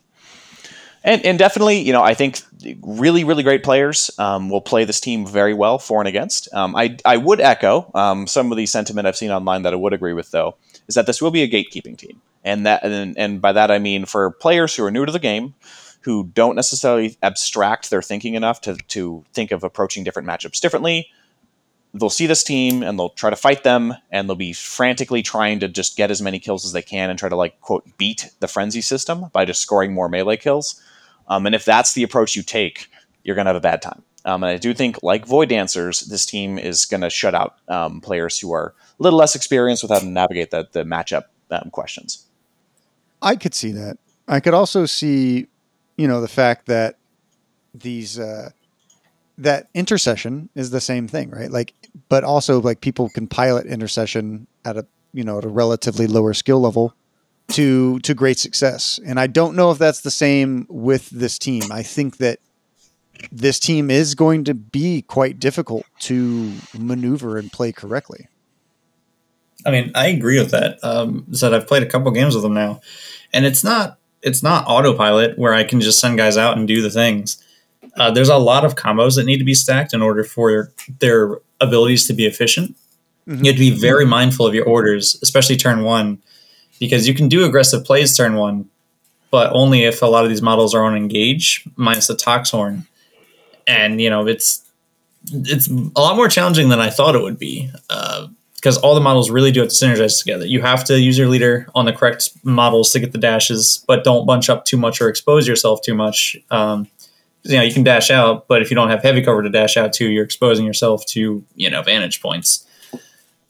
And, 1.06 1.24
and 1.26 1.38
definitely, 1.38 1.80
you 1.80 1.92
know, 1.92 2.02
I 2.02 2.14
think 2.14 2.40
really, 2.82 3.24
really 3.24 3.42
great 3.42 3.62
players 3.62 4.10
um, 4.18 4.48
will 4.48 4.62
play 4.62 4.86
this 4.86 5.00
team 5.00 5.26
very 5.26 5.52
well 5.52 5.78
for 5.78 6.00
and 6.00 6.08
against. 6.08 6.52
Um, 6.54 6.74
I, 6.74 6.96
I 7.04 7.18
would 7.18 7.42
echo 7.42 7.90
um, 7.94 8.26
some 8.26 8.50
of 8.50 8.56
the 8.56 8.64
sentiment 8.64 9.06
I've 9.06 9.16
seen 9.16 9.30
online 9.30 9.62
that 9.62 9.74
I 9.74 9.76
would 9.76 9.92
agree 9.92 10.14
with, 10.14 10.30
though, 10.30 10.56
is 10.88 10.94
that 10.94 11.04
this 11.06 11.20
will 11.20 11.30
be 11.30 11.42
a 11.42 11.48
gatekeeping 11.48 11.98
team, 11.98 12.22
and 12.42 12.64
that 12.64 12.84
and, 12.84 13.18
and 13.18 13.42
by 13.42 13.52
that 13.52 13.70
I 13.70 13.78
mean 13.78 14.06
for 14.06 14.30
players 14.30 14.74
who 14.74 14.84
are 14.84 14.90
new 14.90 15.04
to 15.04 15.12
the 15.12 15.18
game, 15.18 15.54
who 16.00 16.24
don't 16.24 16.56
necessarily 16.56 17.18
abstract 17.22 17.90
their 17.90 18.02
thinking 18.02 18.32
enough 18.32 18.62
to 18.62 18.76
to 18.88 19.24
think 19.34 19.52
of 19.52 19.62
approaching 19.62 20.04
different 20.04 20.26
matchups 20.26 20.60
differently. 20.60 21.10
They'll 21.92 22.10
see 22.10 22.26
this 22.26 22.42
team 22.42 22.82
and 22.82 22.98
they'll 22.98 23.10
try 23.10 23.30
to 23.30 23.36
fight 23.36 23.62
them, 23.62 23.94
and 24.10 24.26
they'll 24.26 24.36
be 24.36 24.54
frantically 24.54 25.22
trying 25.22 25.60
to 25.60 25.68
just 25.68 25.98
get 25.98 26.10
as 26.10 26.22
many 26.22 26.38
kills 26.38 26.64
as 26.64 26.72
they 26.72 26.82
can 26.82 27.10
and 27.10 27.18
try 27.18 27.28
to 27.28 27.36
like 27.36 27.60
quote 27.60 27.84
beat 27.98 28.30
the 28.40 28.48
frenzy 28.48 28.80
system 28.80 29.26
by 29.34 29.44
just 29.44 29.60
scoring 29.60 29.92
more 29.92 30.08
melee 30.08 30.38
kills. 30.38 30.80
Um, 31.28 31.46
and 31.46 31.54
if 31.54 31.64
that's 31.64 31.94
the 31.94 32.02
approach 32.02 32.36
you 32.36 32.42
take, 32.42 32.88
you're 33.22 33.34
going 33.34 33.46
to 33.46 33.50
have 33.50 33.56
a 33.56 33.60
bad 33.60 33.82
time. 33.82 34.02
Um, 34.26 34.42
and 34.42 34.50
I 34.50 34.56
do 34.56 34.72
think, 34.72 35.02
like 35.02 35.26
Void 35.26 35.50
Dancers, 35.50 36.00
this 36.00 36.24
team 36.24 36.58
is 36.58 36.86
going 36.86 37.02
to 37.02 37.10
shut 37.10 37.34
out 37.34 37.56
um, 37.68 38.00
players 38.00 38.38
who 38.38 38.52
are 38.52 38.74
a 38.98 39.02
little 39.02 39.18
less 39.18 39.34
experienced 39.34 39.82
with 39.82 39.90
how 39.90 39.98
to 39.98 40.06
navigate 40.06 40.50
the, 40.50 40.66
the 40.72 40.84
matchup 40.84 41.24
um, 41.50 41.70
questions. 41.70 42.26
I 43.20 43.36
could 43.36 43.54
see 43.54 43.72
that. 43.72 43.98
I 44.26 44.40
could 44.40 44.54
also 44.54 44.86
see, 44.86 45.48
you 45.96 46.08
know, 46.08 46.20
the 46.20 46.28
fact 46.28 46.66
that 46.66 46.96
these 47.74 48.18
uh, 48.18 48.50
that 49.38 49.68
intercession 49.74 50.48
is 50.54 50.70
the 50.70 50.80
same 50.80 51.08
thing, 51.08 51.30
right? 51.30 51.50
Like, 51.50 51.74
but 52.08 52.24
also 52.24 52.60
like 52.60 52.80
people 52.80 53.08
can 53.10 53.26
pilot 53.26 53.66
intercession 53.66 54.46
at 54.64 54.76
a 54.76 54.86
you 55.12 55.24
know 55.24 55.38
at 55.38 55.44
a 55.44 55.48
relatively 55.48 56.06
lower 56.06 56.32
skill 56.32 56.60
level 56.60 56.94
to 57.48 57.98
to 58.00 58.14
great 58.14 58.38
success. 58.38 58.98
And 59.04 59.20
I 59.20 59.26
don't 59.26 59.56
know 59.56 59.70
if 59.70 59.78
that's 59.78 60.00
the 60.00 60.10
same 60.10 60.66
with 60.68 61.10
this 61.10 61.38
team. 61.38 61.62
I 61.70 61.82
think 61.82 62.18
that 62.18 62.38
this 63.30 63.58
team 63.58 63.90
is 63.90 64.14
going 64.14 64.44
to 64.44 64.54
be 64.54 65.02
quite 65.02 65.38
difficult 65.38 65.84
to 66.00 66.52
maneuver 66.78 67.38
and 67.38 67.50
play 67.50 67.72
correctly. 67.72 68.28
I 69.66 69.70
mean, 69.70 69.92
I 69.94 70.08
agree 70.08 70.38
with 70.38 70.50
that. 70.50 70.78
Um, 70.82 71.26
so 71.32 71.54
I've 71.54 71.66
played 71.66 71.82
a 71.82 71.86
couple 71.86 72.10
games 72.10 72.34
with 72.34 72.42
them 72.42 72.54
now, 72.54 72.80
and 73.32 73.46
it's 73.46 73.64
not 73.64 73.98
it's 74.22 74.42
not 74.42 74.66
autopilot 74.66 75.38
where 75.38 75.54
I 75.54 75.64
can 75.64 75.80
just 75.80 76.00
send 76.00 76.16
guys 76.16 76.36
out 76.36 76.56
and 76.56 76.66
do 76.66 76.82
the 76.82 76.90
things. 76.90 77.42
Uh, 77.96 78.10
there's 78.10 78.28
a 78.28 78.38
lot 78.38 78.64
of 78.64 78.74
combos 78.74 79.16
that 79.16 79.24
need 79.24 79.38
to 79.38 79.44
be 79.44 79.54
stacked 79.54 79.94
in 79.94 80.02
order 80.02 80.24
for 80.24 80.72
their 80.98 81.38
abilities 81.60 82.06
to 82.06 82.12
be 82.12 82.26
efficient. 82.26 82.74
Mm-hmm. 83.28 83.44
You 83.44 83.52
have 83.52 83.56
to 83.56 83.70
be 83.70 83.78
very 83.78 84.04
mindful 84.04 84.46
of 84.46 84.54
your 84.54 84.66
orders, 84.66 85.18
especially 85.22 85.56
turn 85.56 85.84
one, 85.84 86.22
because 86.78 87.06
you 87.08 87.14
can 87.14 87.28
do 87.28 87.44
aggressive 87.44 87.84
plays 87.84 88.16
turn 88.16 88.34
one, 88.34 88.68
but 89.30 89.52
only 89.52 89.84
if 89.84 90.02
a 90.02 90.06
lot 90.06 90.24
of 90.24 90.30
these 90.30 90.42
models 90.42 90.74
are 90.74 90.84
on 90.84 90.96
engage 90.96 91.64
minus 91.76 92.06
the 92.06 92.14
Toxhorn, 92.14 92.86
and 93.66 94.00
you 94.00 94.10
know 94.10 94.26
it's 94.26 94.62
it's 95.32 95.68
a 95.68 96.00
lot 96.00 96.16
more 96.16 96.28
challenging 96.28 96.68
than 96.68 96.80
I 96.80 96.90
thought 96.90 97.14
it 97.14 97.22
would 97.22 97.38
be. 97.38 97.70
Uh, 97.88 98.28
because 98.64 98.78
all 98.78 98.94
the 98.94 99.00
models 99.02 99.30
really 99.30 99.52
do 99.52 99.60
have 99.60 99.68
to 99.68 99.74
synergize 99.74 100.18
together. 100.18 100.46
You 100.46 100.62
have 100.62 100.84
to 100.84 100.98
use 100.98 101.18
your 101.18 101.28
leader 101.28 101.68
on 101.74 101.84
the 101.84 101.92
correct 101.92 102.30
models 102.44 102.92
to 102.92 102.98
get 102.98 103.12
the 103.12 103.18
dashes, 103.18 103.84
but 103.86 104.04
don't 104.04 104.24
bunch 104.24 104.48
up 104.48 104.64
too 104.64 104.78
much 104.78 105.02
or 105.02 105.10
expose 105.10 105.46
yourself 105.46 105.82
too 105.82 105.94
much. 105.94 106.34
Um, 106.50 106.88
you 107.42 107.58
know, 107.58 107.62
you 107.62 107.74
can 107.74 107.84
dash 107.84 108.10
out, 108.10 108.48
but 108.48 108.62
if 108.62 108.70
you 108.70 108.74
don't 108.74 108.88
have 108.88 109.02
heavy 109.02 109.20
cover 109.20 109.42
to 109.42 109.50
dash 109.50 109.76
out 109.76 109.92
to, 109.94 110.08
you're 110.08 110.24
exposing 110.24 110.64
yourself 110.64 111.04
to 111.08 111.44
you 111.54 111.68
know 111.68 111.82
vantage 111.82 112.22
points. 112.22 112.66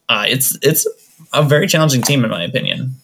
Uh, 0.08 0.24
it's 0.26 0.58
it's 0.62 0.84
a 1.32 1.44
very 1.44 1.68
challenging 1.68 2.02
team 2.02 2.24
in 2.24 2.30
my 2.30 2.42
opinion. 2.42 2.96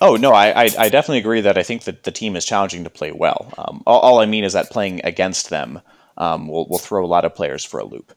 Oh 0.00 0.16
no, 0.16 0.32
I, 0.32 0.64
I, 0.64 0.70
I 0.78 0.88
definitely 0.88 1.18
agree 1.18 1.40
that 1.42 1.56
I 1.56 1.62
think 1.62 1.84
that 1.84 2.04
the 2.04 2.10
team 2.10 2.36
is 2.36 2.44
challenging 2.44 2.84
to 2.84 2.90
play 2.90 3.12
well. 3.12 3.52
Um, 3.56 3.82
all, 3.86 4.00
all, 4.00 4.18
I 4.20 4.26
mean 4.26 4.44
is 4.44 4.52
that 4.52 4.70
playing 4.70 5.00
against 5.04 5.50
them 5.50 5.80
um, 6.16 6.48
will 6.48 6.68
will 6.68 6.78
throw 6.78 7.04
a 7.04 7.06
lot 7.08 7.24
of 7.24 7.34
players 7.34 7.64
for 7.64 7.80
a 7.80 7.84
loop. 7.84 8.14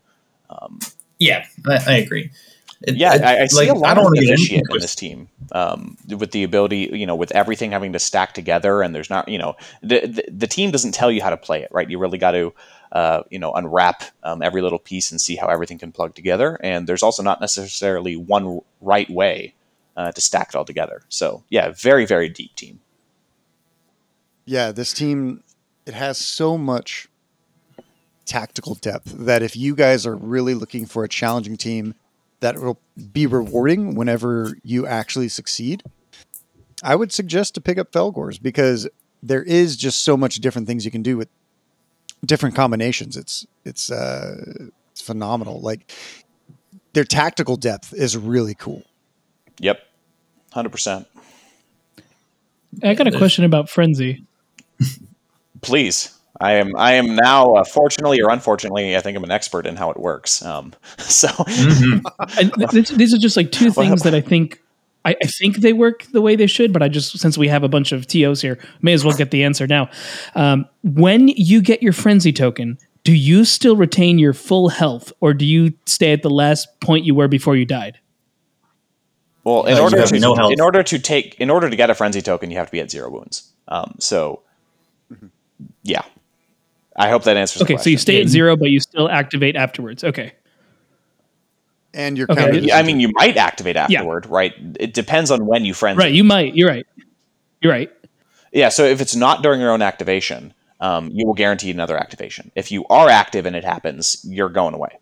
Um, 0.50 0.80
yeah, 1.20 1.46
I, 1.68 1.80
I 1.88 1.94
agree. 1.98 2.32
It, 2.82 2.96
yeah, 2.96 3.16
it, 3.16 3.22
I, 3.22 3.42
I, 3.42 3.46
see 3.48 3.58
like, 3.58 3.70
a 3.70 3.74
lot 3.74 3.98
of 3.98 4.08
initiate 4.16 4.64
in 4.70 4.80
this 4.80 4.96
team 4.96 5.28
um, 5.52 5.98
with 6.08 6.32
the 6.32 6.44
ability, 6.44 6.90
you 6.94 7.06
know, 7.06 7.16
with 7.16 7.32
everything 7.34 7.72
having 7.72 7.92
to 7.94 8.00
stack 8.00 8.34
together, 8.34 8.82
and 8.82 8.96
there's 8.96 9.10
not, 9.10 9.28
you 9.28 9.38
know, 9.38 9.56
the, 9.82 10.08
the, 10.08 10.24
the 10.32 10.48
team 10.48 10.72
doesn't 10.72 10.94
tell 10.94 11.12
you 11.12 11.22
how 11.22 11.30
to 11.30 11.36
play 11.36 11.62
it, 11.62 11.70
right? 11.74 11.90
You 11.90 12.00
really 12.00 12.18
got 12.18 12.32
to, 12.32 12.54
uh, 12.94 13.24
you 13.30 13.38
know, 13.38 13.52
unwrap 13.52 14.04
um, 14.24 14.42
every 14.42 14.62
little 14.62 14.80
piece 14.80 15.12
and 15.12 15.20
see 15.20 15.36
how 15.36 15.48
everything 15.48 15.78
can 15.78 15.92
plug 15.92 16.16
together. 16.16 16.58
And 16.64 16.88
there's 16.88 17.04
also 17.04 17.22
not 17.22 17.42
necessarily 17.42 18.16
one 18.16 18.62
right 18.80 19.10
way 19.10 19.56
uh, 20.00 20.14
to 20.14 20.22
stack 20.22 20.50
it 20.50 20.56
all 20.56 20.64
together. 20.64 21.02
So 21.10 21.44
yeah, 21.50 21.74
very 21.76 22.06
very 22.06 22.30
deep 22.30 22.56
team. 22.56 22.80
Yeah, 24.46 24.72
this 24.72 24.94
team 24.94 25.44
it 25.86 25.94
has 25.94 26.18
so 26.18 26.58
much 26.58 27.08
tactical 28.26 28.76
depth 28.76 29.12
that 29.12 29.44
if 29.44 29.58
you 29.58 29.76
guys 29.76 30.06
are 30.08 30.16
really 30.16 30.54
looking 30.54 30.86
for 30.86 31.04
a 31.04 31.10
challenging 31.10 31.58
team 31.58 31.96
that 32.40 32.58
will 32.60 32.80
be 33.12 33.28
rewarding 33.28 33.96
whenever 33.96 34.56
you 34.64 34.88
actually 34.88 35.28
succeed, 35.28 35.84
I 36.82 36.96
would 36.96 37.12
suggest 37.12 37.56
to 37.56 37.62
pick 37.62 37.78
up 37.78 37.92
Fellgors 37.92 38.42
because 38.42 38.88
there 39.22 39.44
is 39.44 39.76
just 39.76 40.04
so 40.04 40.16
much 40.16 40.36
different 40.36 40.66
things 40.66 40.86
you 40.86 40.92
can 40.92 41.02
do 41.02 41.18
with 41.18 41.28
different 42.26 42.56
combinations. 42.56 43.18
It's 43.18 43.46
it's 43.66 43.92
uh, 43.92 44.70
it's 44.92 45.02
phenomenal. 45.02 45.60
Like 45.60 45.92
their 46.94 47.04
tactical 47.04 47.58
depth 47.58 47.94
is 47.94 48.16
really 48.16 48.56
cool. 48.56 48.84
Yep, 49.60 49.82
hundred 50.52 50.70
percent. 50.70 51.08
I 52.84 52.94
got 52.94 53.08
a 53.08 53.18
question 53.18 53.44
about 53.44 53.70
frenzy. 53.70 54.24
Please. 55.62 56.16
I 56.42 56.54
am 56.54 56.76
I 56.78 56.94
am 56.94 57.16
now 57.16 57.56
uh, 57.56 57.64
fortunately 57.66 58.22
or 58.22 58.30
unfortunately 58.30 58.96
I 58.96 59.02
think 59.02 59.18
I'm 59.18 59.24
an 59.26 59.32
expert 59.32 59.66
in 59.66 59.76
how 59.76 59.92
it 59.92 59.98
works. 59.98 60.44
Um, 60.44 60.74
so 61.00 61.28
mm-hmm. 61.28 62.62
this, 62.72 62.90
these 62.90 63.14
are 63.14 63.18
just 63.18 63.36
like 63.36 63.52
two 63.52 63.72
things 63.72 64.04
that 64.04 64.16
I 64.16 64.22
think 64.22 64.62
I, 65.06 65.16
I, 65.22 65.28
think 65.28 65.58
they 65.58 65.74
work 65.74 66.04
the 66.12 66.22
way 66.22 66.36
they 66.36 66.48
should, 66.48 66.74
but 66.74 66.84
I 66.84 66.90
just 66.90 67.18
since 67.18 67.38
we 67.38 67.48
have 67.48 67.64
a 67.64 67.70
bunch 67.70 67.92
of 67.92 68.06
TOs 68.06 68.42
here, 68.42 68.60
may 68.82 68.94
as 68.94 69.06
well 69.06 69.16
get 69.16 69.32
the 69.32 69.44
answer 69.44 69.66
now. 69.66 69.90
Um, 70.36 70.66
when 70.84 71.30
you 71.30 71.62
get 71.62 71.82
your 71.82 71.94
frenzy 71.94 72.34
token, 72.34 72.78
do 73.04 73.14
you 73.14 73.46
still 73.46 73.78
retain 73.78 74.20
your 74.20 74.34
full 74.34 74.70
health, 74.70 75.14
or 75.22 75.34
do 75.34 75.46
you 75.46 75.74
stay 75.86 76.12
at 76.12 76.22
the 76.22 76.30
last 76.30 76.68
point 76.82 77.06
you 77.06 77.16
were 77.16 77.30
before 77.30 77.56
you 77.56 77.66
died? 77.66 77.98
Well, 79.50 79.66
in 79.66 79.78
uh, 79.78 79.82
order 79.82 80.06
to 80.06 80.20
no 80.20 80.52
in 80.52 80.62
order 80.62 80.84
to 80.84 81.00
take 81.00 81.40
in 81.40 81.50
order 81.50 81.72
to 81.72 81.76
get 81.76 81.90
a 81.90 81.96
frenzy 81.96 82.22
token, 82.22 82.52
you 82.52 82.58
have 82.58 82.68
to 82.68 82.72
be 82.72 82.82
at 82.82 82.92
zero 82.92 83.10
wounds. 83.10 83.52
Um, 83.68 83.96
so, 83.98 84.44
mm-hmm. 85.12 85.26
yeah, 85.82 86.04
I 86.96 87.10
hope 87.10 87.24
that 87.24 87.36
answers. 87.36 87.64
Okay, 87.64 87.78
so 87.78 87.90
you 87.90 87.98
stay 87.98 88.22
at 88.22 88.28
zero, 88.28 88.56
but 88.56 88.70
you 88.70 88.80
still 88.80 89.10
activate 89.10 89.56
afterwards. 89.56 90.04
Okay. 90.04 90.34
And 91.96 92.16
you're 92.16 92.28
okay. 92.30 92.72
I 92.72 92.84
mean, 92.84 93.00
you 93.00 93.10
might 93.14 93.38
activate 93.38 93.76
afterward, 93.76 94.26
yeah. 94.26 94.32
right? 94.32 94.54
It 94.80 94.94
depends 94.94 95.32
on 95.32 95.48
when 95.48 95.66
you 95.66 95.74
frenzy. 95.74 95.98
Right, 95.98 96.14
you 96.14 96.24
might. 96.24 96.54
You're 96.54 96.70
right. 96.70 96.86
You're 97.62 97.74
right. 97.74 97.92
Yeah. 98.52 98.70
So 98.70 98.84
if 98.84 99.02
it's 99.02 99.16
not 99.16 99.42
during 99.42 99.62
your 99.62 99.72
own 99.72 99.82
activation, 99.82 100.54
um, 100.80 101.10
you 101.12 101.26
will 101.26 101.34
guarantee 101.34 101.72
another 101.72 101.98
activation. 101.98 102.52
If 102.54 102.72
you 102.72 102.86
are 102.92 103.10
active 103.10 103.48
and 103.48 103.56
it 103.56 103.64
happens, 103.64 104.24
you're 104.24 104.50
going 104.50 104.76
away. 104.76 105.00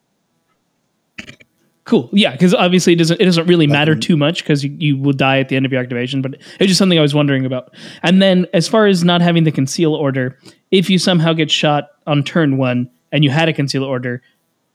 Cool. 1.87 2.09
Yeah, 2.11 2.33
because 2.33 2.53
obviously 2.53 2.93
it 2.93 2.97
doesn't 2.97 3.21
it 3.21 3.23
doesn't 3.23 3.47
really 3.47 3.65
matter 3.65 3.95
too 3.95 4.17
much 4.17 4.43
because 4.43 4.61
you, 4.61 4.75
you 4.77 4.97
will 4.97 5.13
die 5.13 5.39
at 5.39 5.47
the 5.47 5.55
end 5.55 5.65
of 5.65 5.71
your 5.71 5.81
activation, 5.81 6.21
but 6.21 6.33
it's 6.33 6.67
just 6.67 6.77
something 6.77 6.99
I 6.99 7.01
was 7.01 7.15
wondering 7.15 7.45
about. 7.45 7.73
And 8.03 8.21
then 8.21 8.45
as 8.53 8.67
far 8.67 8.87
as 8.87 9.05
not 9.05 9.21
having 9.21 9.45
the 9.45 9.53
conceal 9.53 9.95
order, 9.95 10.37
if 10.69 10.89
you 10.89 10.99
somehow 10.99 11.31
get 11.31 11.49
shot 11.49 11.91
on 12.05 12.23
turn 12.23 12.57
one 12.57 12.89
and 13.13 13.23
you 13.23 13.29
had 13.29 13.47
a 13.47 13.53
conceal 13.53 13.85
order, 13.85 14.21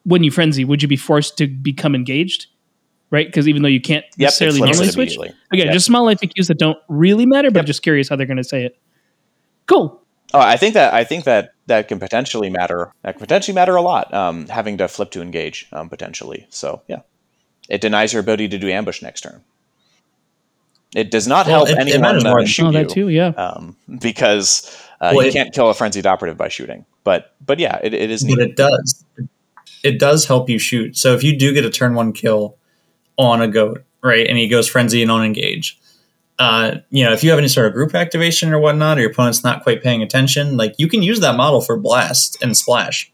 when 0.05 0.25
you 0.25 0.31
frenzy, 0.31 0.65
would 0.65 0.81
you 0.81 0.89
be 0.89 0.97
forced 0.97 1.37
to 1.37 1.47
become 1.47 1.95
engaged? 1.95 2.47
Right? 3.11 3.27
Because 3.27 3.47
even 3.47 3.61
though 3.61 3.69
you 3.69 3.83
can't 3.83 4.07
yep, 4.17 4.29
necessarily 4.29 4.61
normally 4.61 4.89
switch. 4.89 5.19
Again, 5.19 5.67
yep. 5.67 5.73
just 5.75 5.85
small 5.85 6.07
FAQs 6.07 6.47
that 6.47 6.59
don't 6.59 6.79
really 6.89 7.27
matter, 7.27 7.51
but 7.51 7.59
yep. 7.59 7.65
I'm 7.65 7.67
just 7.67 7.83
curious 7.83 8.09
how 8.09 8.17
they're 8.17 8.25
gonna 8.25 8.43
say 8.43 8.65
it. 8.65 8.79
Cool. 9.67 10.01
Oh, 10.33 10.41
I 10.41 10.57
think 10.57 10.73
that 10.73 10.95
I 10.95 11.05
think 11.05 11.25
that 11.25 11.53
that 11.73 11.89
can 11.89 11.99
potentially 11.99 12.51
matter. 12.51 12.93
That 13.03 13.13
can 13.13 13.21
potentially 13.21 13.55
matter 13.55 13.75
a 13.77 13.83
lot. 13.83 14.13
Um, 14.13 14.47
having 14.49 14.77
to 14.79 14.89
flip 14.89 15.11
to 15.13 15.23
engage 15.23 15.67
um, 15.73 15.89
potentially. 15.89 16.47
So 16.51 16.83
yeah, 16.87 17.01
it 17.69 17.81
denies 17.81 18.13
your 18.13 18.21
ability 18.21 18.49
to 18.49 18.59
do 18.59 18.69
ambush 18.69 19.01
next 19.01 19.23
turn. 19.23 19.43
It 20.95 21.11
does 21.11 21.27
not 21.27 21.47
well, 21.47 21.65
help 21.65 21.71
it, 21.71 21.79
anyone 21.79 22.17
it 22.17 22.27
uh, 22.27 22.45
shoot 22.45 22.67
oh, 22.67 22.73
that 22.73 22.91
too, 22.91 23.09
yeah. 23.09 23.29
Um, 23.29 23.77
because 24.01 24.77
uh, 25.01 25.13
well, 25.15 25.23
you 25.23 25.31
it, 25.31 25.33
can't 25.33 25.55
kill 25.55 25.71
a 25.71 25.75
frenzied 25.75 26.07
operative 26.07 26.37
by 26.37 26.49
shooting. 26.49 26.85
But 27.05 27.35
but 27.45 27.59
yeah, 27.59 27.81
it, 27.83 27.95
it 27.95 28.11
is. 28.11 28.23
Neat. 28.23 28.37
But 28.37 28.49
it 28.49 28.57
does. 28.57 29.05
It 29.83 29.99
does 29.99 30.27
help 30.27 30.51
you 30.51 30.59
shoot. 30.59 30.97
So 30.97 31.15
if 31.15 31.25
you 31.25 31.37
do 31.37 31.55
get 31.55 31.65
a 31.65 31.71
turn 31.71 31.95
one 31.95 32.13
kill 32.13 32.57
on 33.17 33.41
a 33.41 33.49
goat, 33.49 33.83
right, 34.03 34.27
and 34.27 34.37
he 34.37 34.47
goes 34.47 34.69
frenzy 34.69 35.01
and 35.01 35.11
on 35.11 35.25
engage, 35.25 35.81
uh, 36.43 36.81
you 36.91 37.05
know, 37.05 37.13
if 37.13 37.23
you 37.23 37.31
have 37.31 37.39
any 37.39 37.47
sort 37.47 37.69
of 37.69 37.73
group 37.73 37.95
activation 37.95 38.53
or 38.53 38.59
whatnot, 38.59 38.99
or 38.99 39.03
your 39.03 39.11
opponent's 39.13 39.45
not 39.45 39.63
quite 39.63 39.81
paying 39.81 40.03
attention, 40.03 40.57
like 40.57 40.75
you 40.77 40.89
can 40.89 41.01
use 41.01 41.21
that 41.21 41.37
model 41.37 41.61
for 41.61 41.77
blast 41.77 42.43
and 42.43 42.57
splash. 42.57 43.13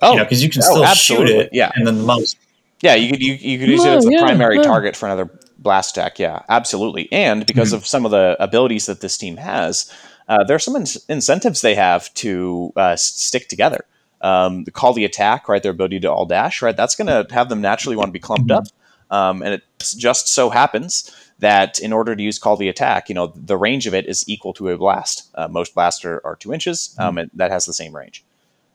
Oh, 0.00 0.12
you 0.12 0.16
know, 0.16 0.24
because 0.24 0.42
you 0.42 0.48
can 0.48 0.62
oh, 0.62 0.70
still 0.70 0.84
absolutely. 0.84 1.32
shoot 1.32 1.40
it. 1.40 1.50
Yeah, 1.52 1.70
and 1.74 1.86
then 1.86 1.98
the 1.98 2.04
models. 2.04 2.36
Yeah, 2.80 2.94
you 2.94 3.10
could 3.10 3.20
you, 3.20 3.34
you 3.34 3.58
could 3.58 3.68
use 3.68 3.84
it 3.84 3.92
as 3.92 4.06
a 4.06 4.10
yeah, 4.10 4.20
primary 4.20 4.56
yeah. 4.56 4.62
target 4.62 4.96
for 4.96 5.04
another 5.04 5.30
blast 5.58 5.94
deck. 5.94 6.18
Yeah, 6.18 6.42
absolutely. 6.48 7.12
And 7.12 7.44
because 7.44 7.68
mm-hmm. 7.68 7.76
of 7.76 7.86
some 7.86 8.06
of 8.06 8.10
the 8.10 8.34
abilities 8.40 8.86
that 8.86 9.02
this 9.02 9.18
team 9.18 9.36
has, 9.36 9.92
uh, 10.28 10.44
are 10.48 10.58
some 10.58 10.76
in- 10.76 10.86
incentives 11.10 11.60
they 11.60 11.74
have 11.74 12.12
to 12.14 12.72
uh, 12.76 12.96
stick 12.96 13.48
together. 13.48 13.84
Um, 14.22 14.64
the 14.64 14.70
call 14.70 14.94
the 14.94 15.04
attack, 15.04 15.50
right? 15.50 15.62
Their 15.62 15.72
ability 15.72 16.00
to 16.00 16.10
all 16.10 16.24
dash, 16.24 16.62
right? 16.62 16.74
That's 16.74 16.96
going 16.96 17.08
to 17.08 17.26
have 17.34 17.50
them 17.50 17.60
naturally 17.60 17.94
want 17.94 18.08
to 18.08 18.12
be 18.12 18.18
clumped 18.18 18.50
up. 18.50 18.64
Um, 19.10 19.42
and 19.42 19.52
it 19.52 19.62
just 19.78 20.28
so 20.28 20.48
happens 20.48 21.14
that 21.44 21.78
in 21.78 21.92
order 21.92 22.16
to 22.16 22.22
use 22.22 22.38
call 22.38 22.56
the 22.56 22.68
attack, 22.68 23.10
you 23.10 23.14
know, 23.14 23.26
the 23.36 23.56
range 23.56 23.86
of 23.86 23.92
it 23.92 24.06
is 24.06 24.26
equal 24.26 24.54
to 24.54 24.70
a 24.70 24.78
blast. 24.78 25.30
Uh, 25.34 25.46
most 25.46 25.74
blasts 25.74 26.04
are, 26.04 26.22
are 26.24 26.36
two 26.36 26.54
inches, 26.54 26.96
um, 26.98 27.18
and 27.18 27.30
that 27.34 27.50
has 27.50 27.66
the 27.66 27.74
same 27.74 27.94
range. 27.94 28.24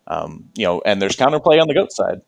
Um, 0.08 0.50
you 0.56 0.66
know, 0.66 0.82
and 0.86 1.02
there's 1.02 1.16
counterplay 1.16 1.60
on 1.60 1.68
the 1.68 1.74
goat 1.74 1.92
side. 1.92 2.22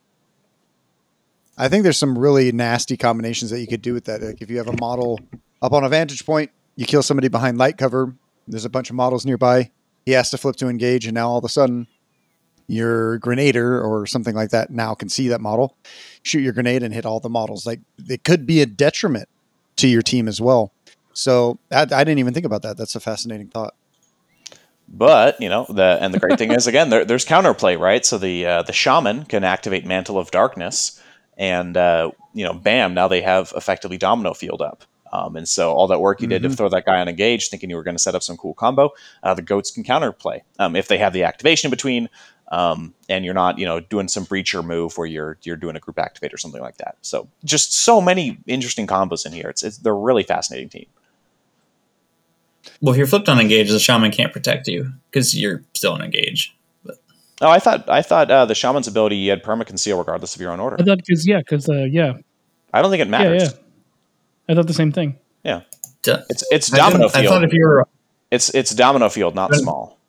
I 1.57 1.67
think 1.67 1.83
there's 1.83 1.97
some 1.97 2.17
really 2.17 2.51
nasty 2.51 2.97
combinations 2.97 3.51
that 3.51 3.59
you 3.59 3.67
could 3.67 3.83
do 3.83 3.93
with 3.93 4.05
that. 4.05 4.21
Like 4.21 4.41
if 4.41 4.49
you 4.49 4.57
have 4.57 4.67
a 4.67 4.77
model 4.79 5.19
up 5.61 5.73
on 5.73 5.83
a 5.83 5.89
vantage 5.89 6.25
point, 6.25 6.49
you 6.75 6.85
kill 6.85 7.03
somebody 7.03 7.27
behind 7.27 7.59
light 7.59 7.77
cover. 7.77 8.15
There's 8.47 8.65
a 8.65 8.69
bunch 8.69 8.89
of 8.89 8.95
models 8.95 9.25
nearby. 9.25 9.69
He 10.05 10.13
has 10.13 10.31
to 10.31 10.39
flip 10.39 10.55
to 10.57 10.69
engage, 10.69 11.05
and 11.05 11.13
now 11.13 11.29
all 11.29 11.37
of 11.37 11.43
a 11.43 11.49
sudden, 11.49 11.85
your 12.65 13.19
grenader 13.19 13.83
or 13.83 14.07
something 14.07 14.33
like 14.33 14.49
that 14.49 14.71
now 14.71 14.95
can 14.95 15.09
see 15.09 15.27
that 15.27 15.41
model, 15.41 15.77
shoot 16.23 16.39
your 16.39 16.53
grenade, 16.53 16.81
and 16.81 16.93
hit 16.93 17.05
all 17.05 17.19
the 17.19 17.29
models. 17.29 17.67
Like 17.67 17.81
it 18.09 18.23
could 18.23 18.47
be 18.47 18.61
a 18.61 18.65
detriment 18.65 19.29
to 19.81 19.87
your 19.87 20.01
team 20.01 20.27
as 20.27 20.39
well. 20.41 20.71
So 21.13 21.59
I, 21.71 21.81
I 21.81 22.03
didn't 22.03 22.19
even 22.19 22.33
think 22.33 22.45
about 22.45 22.61
that. 22.61 22.77
That's 22.77 22.95
a 22.95 22.99
fascinating 22.99 23.47
thought. 23.49 23.75
But 24.87 25.39
you 25.39 25.47
know, 25.49 25.65
the 25.69 25.97
and 26.01 26.13
the 26.13 26.19
great 26.19 26.37
thing 26.37 26.51
is 26.51 26.67
again, 26.67 26.89
there, 26.89 27.05
there's 27.05 27.25
counterplay, 27.25 27.79
right? 27.79 28.05
So 28.05 28.17
the 28.17 28.45
uh, 28.45 28.61
the 28.63 28.73
shaman 28.73 29.25
can 29.25 29.43
activate 29.43 29.85
Mantle 29.85 30.17
of 30.17 30.31
Darkness, 30.31 31.01
and 31.37 31.77
uh, 31.77 32.11
you 32.33 32.43
know, 32.43 32.53
bam! 32.53 32.93
Now 32.93 33.07
they 33.07 33.21
have 33.21 33.53
effectively 33.55 33.97
Domino 33.97 34.33
Field 34.33 34.61
up. 34.61 34.83
Um, 35.13 35.35
and 35.35 35.47
so 35.47 35.73
all 35.73 35.87
that 35.87 35.99
work 35.99 36.21
you 36.21 36.27
did 36.27 36.41
to 36.43 36.47
Mhm. 36.47 36.55
throw 36.55 36.69
that 36.69 36.85
guy 36.85 37.01
on 37.01 37.09
engage, 37.09 37.49
thinking 37.49 37.69
you 37.69 37.75
were 37.75 37.83
going 37.83 37.97
to 37.97 38.01
set 38.01 38.15
up 38.15 38.23
some 38.23 38.37
cool 38.37 38.53
combo, 38.53 38.91
uh, 39.23 39.33
the 39.33 39.41
goats 39.41 39.69
can 39.69 39.83
counterplay 39.83 40.39
um, 40.57 40.73
if 40.73 40.87
they 40.87 40.97
have 40.97 41.11
the 41.11 41.23
activation 41.23 41.69
between, 41.69 42.07
um, 42.51 42.93
and 43.09 43.25
you're 43.25 43.33
not, 43.33 43.57
you 43.57 43.65
know, 43.65 43.79
doing 43.79 44.07
some 44.07 44.25
breacher 44.25 44.63
move 44.63 44.97
where 44.97 45.07
you're 45.07 45.37
you're 45.41 45.55
doing 45.55 45.75
a 45.75 45.79
group 45.79 45.97
activate 45.97 46.33
or 46.33 46.37
something 46.37 46.61
like 46.61 46.77
that. 46.77 46.97
So 47.01 47.27
just 47.43 47.73
so 47.73 47.99
many 48.01 48.37
interesting 48.45 48.85
combos 48.85 49.25
in 49.25 49.31
here. 49.31 49.49
It's, 49.49 49.63
it's 49.63 49.77
they're 49.77 49.93
a 49.93 49.95
really 49.95 50.23
fascinating 50.23 50.69
team. 50.69 50.85
Well, 52.79 52.93
if 52.93 52.97
you're 52.97 53.07
flipped 53.07 53.27
on 53.29 53.39
engage, 53.39 53.69
the 53.69 53.79
shaman 53.79 54.11
can't 54.11 54.31
protect 54.31 54.67
you 54.67 54.93
because 55.09 55.35
you're 55.35 55.63
still 55.73 55.93
on 55.93 56.01
engage. 56.01 56.55
Oh, 57.43 57.49
I 57.49 57.57
thought 57.57 57.89
I 57.89 58.03
thought 58.03 58.29
uh, 58.29 58.45
the 58.45 58.53
shaman's 58.53 58.87
ability 58.87 59.15
you 59.15 59.31
had 59.31 59.43
perma 59.43 59.65
conceal 59.65 59.97
regardless 59.97 60.35
of 60.35 60.41
your 60.41 60.51
own 60.51 60.59
order. 60.59 60.75
I 60.79 60.83
thought 60.83 60.99
because 60.99 61.27
yeah, 61.27 61.39
because 61.39 61.67
uh, 61.67 61.85
yeah, 61.89 62.13
I 62.71 62.81
don't 62.83 62.91
think 62.91 63.01
it 63.01 63.09
matters. 63.09 63.43
yeah. 63.43 63.49
yeah. 63.49 63.55
I 64.49 64.55
thought 64.55 64.67
the 64.67 64.73
same 64.73 64.91
thing. 64.91 65.17
Duh. 66.03 66.19
It's 66.29 66.43
it's 66.51 66.69
domino 66.69 67.05
didn't- 67.05 67.15
I 67.15 67.21
field. 67.21 67.33
thought 67.33 67.43
if 67.43 67.53
you 67.53 67.63
were 67.65 67.87
it's 68.31 68.49
it's 68.55 68.73
domino 68.73 69.07
field, 69.09 69.35
not 69.35 69.51
Didn't- 69.51 69.63
small. 69.63 69.99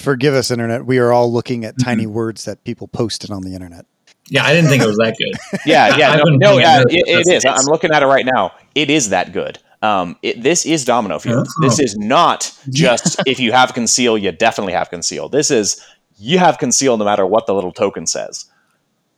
Forgive 0.00 0.34
us, 0.34 0.50
internet. 0.50 0.84
We 0.86 0.98
are 0.98 1.12
all 1.12 1.32
looking 1.32 1.64
at 1.64 1.74
tiny 1.78 2.04
Mm-hmm. 2.04 2.12
words 2.12 2.44
that 2.46 2.64
people 2.64 2.88
posted 2.88 3.30
on 3.30 3.42
the 3.42 3.54
internet. 3.54 3.86
yeah, 4.28 4.44
I 4.44 4.52
didn't 4.54 4.70
think 4.70 4.82
it 4.82 4.86
was 4.86 4.96
that 4.98 5.16
good. 5.18 5.60
Yeah, 5.66 5.96
yeah, 5.96 6.10
I've 6.12 6.18
no, 6.18 6.24
been 6.24 6.38
no 6.38 6.58
yeah, 6.58 6.80
it. 6.80 6.86
it, 6.88 6.94
it 6.94 7.06
That's- 7.06 7.26
is. 7.28 7.44
it's- 7.44 7.60
I'm 7.60 7.66
looking 7.66 7.90
at 7.92 8.02
it 8.02 8.06
right 8.06 8.24
now. 8.24 8.52
It 8.74 8.90
is 8.90 9.10
that 9.10 9.32
good. 9.32 9.58
Um, 9.82 10.16
it, 10.22 10.42
this 10.42 10.66
is 10.66 10.84
domino 10.84 11.18
field. 11.18 11.46
Oh. 11.48 11.62
This 11.66 11.78
is 11.78 11.96
not 11.96 12.52
just 12.70 13.20
if 13.26 13.40
you 13.40 13.52
have 13.52 13.72
conceal, 13.74 14.18
you 14.18 14.30
definitely 14.32 14.74
have 14.74 14.90
conceal. 14.90 15.28
This 15.28 15.50
is 15.50 15.80
you 16.18 16.38
have 16.38 16.58
conceal 16.58 16.96
no 16.98 17.04
matter 17.06 17.24
what 17.26 17.46
the 17.46 17.54
little 17.54 17.72
token 17.72 18.06
says. 18.06 18.44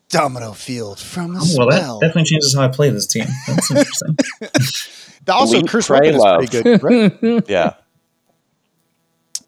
Domino 0.08 0.52
field 0.52 0.98
from 1.00 1.34
the 1.34 1.40
Oh, 1.40 1.66
well, 1.66 1.98
that 1.98 2.06
definitely 2.06 2.24
changes 2.28 2.54
how 2.54 2.62
I 2.62 2.68
play 2.68 2.90
this 2.90 3.06
team. 3.06 3.24
That's 3.48 3.70
interesting. 3.70 4.16
also, 5.28 5.58
Bleed, 5.60 5.68
curse 5.68 5.86
pray, 5.88 6.12
weapon 6.16 6.44
is 6.44 6.50
pretty 6.50 6.62
good. 6.78 6.82
Right? 6.82 7.48
Yeah. 7.48 7.74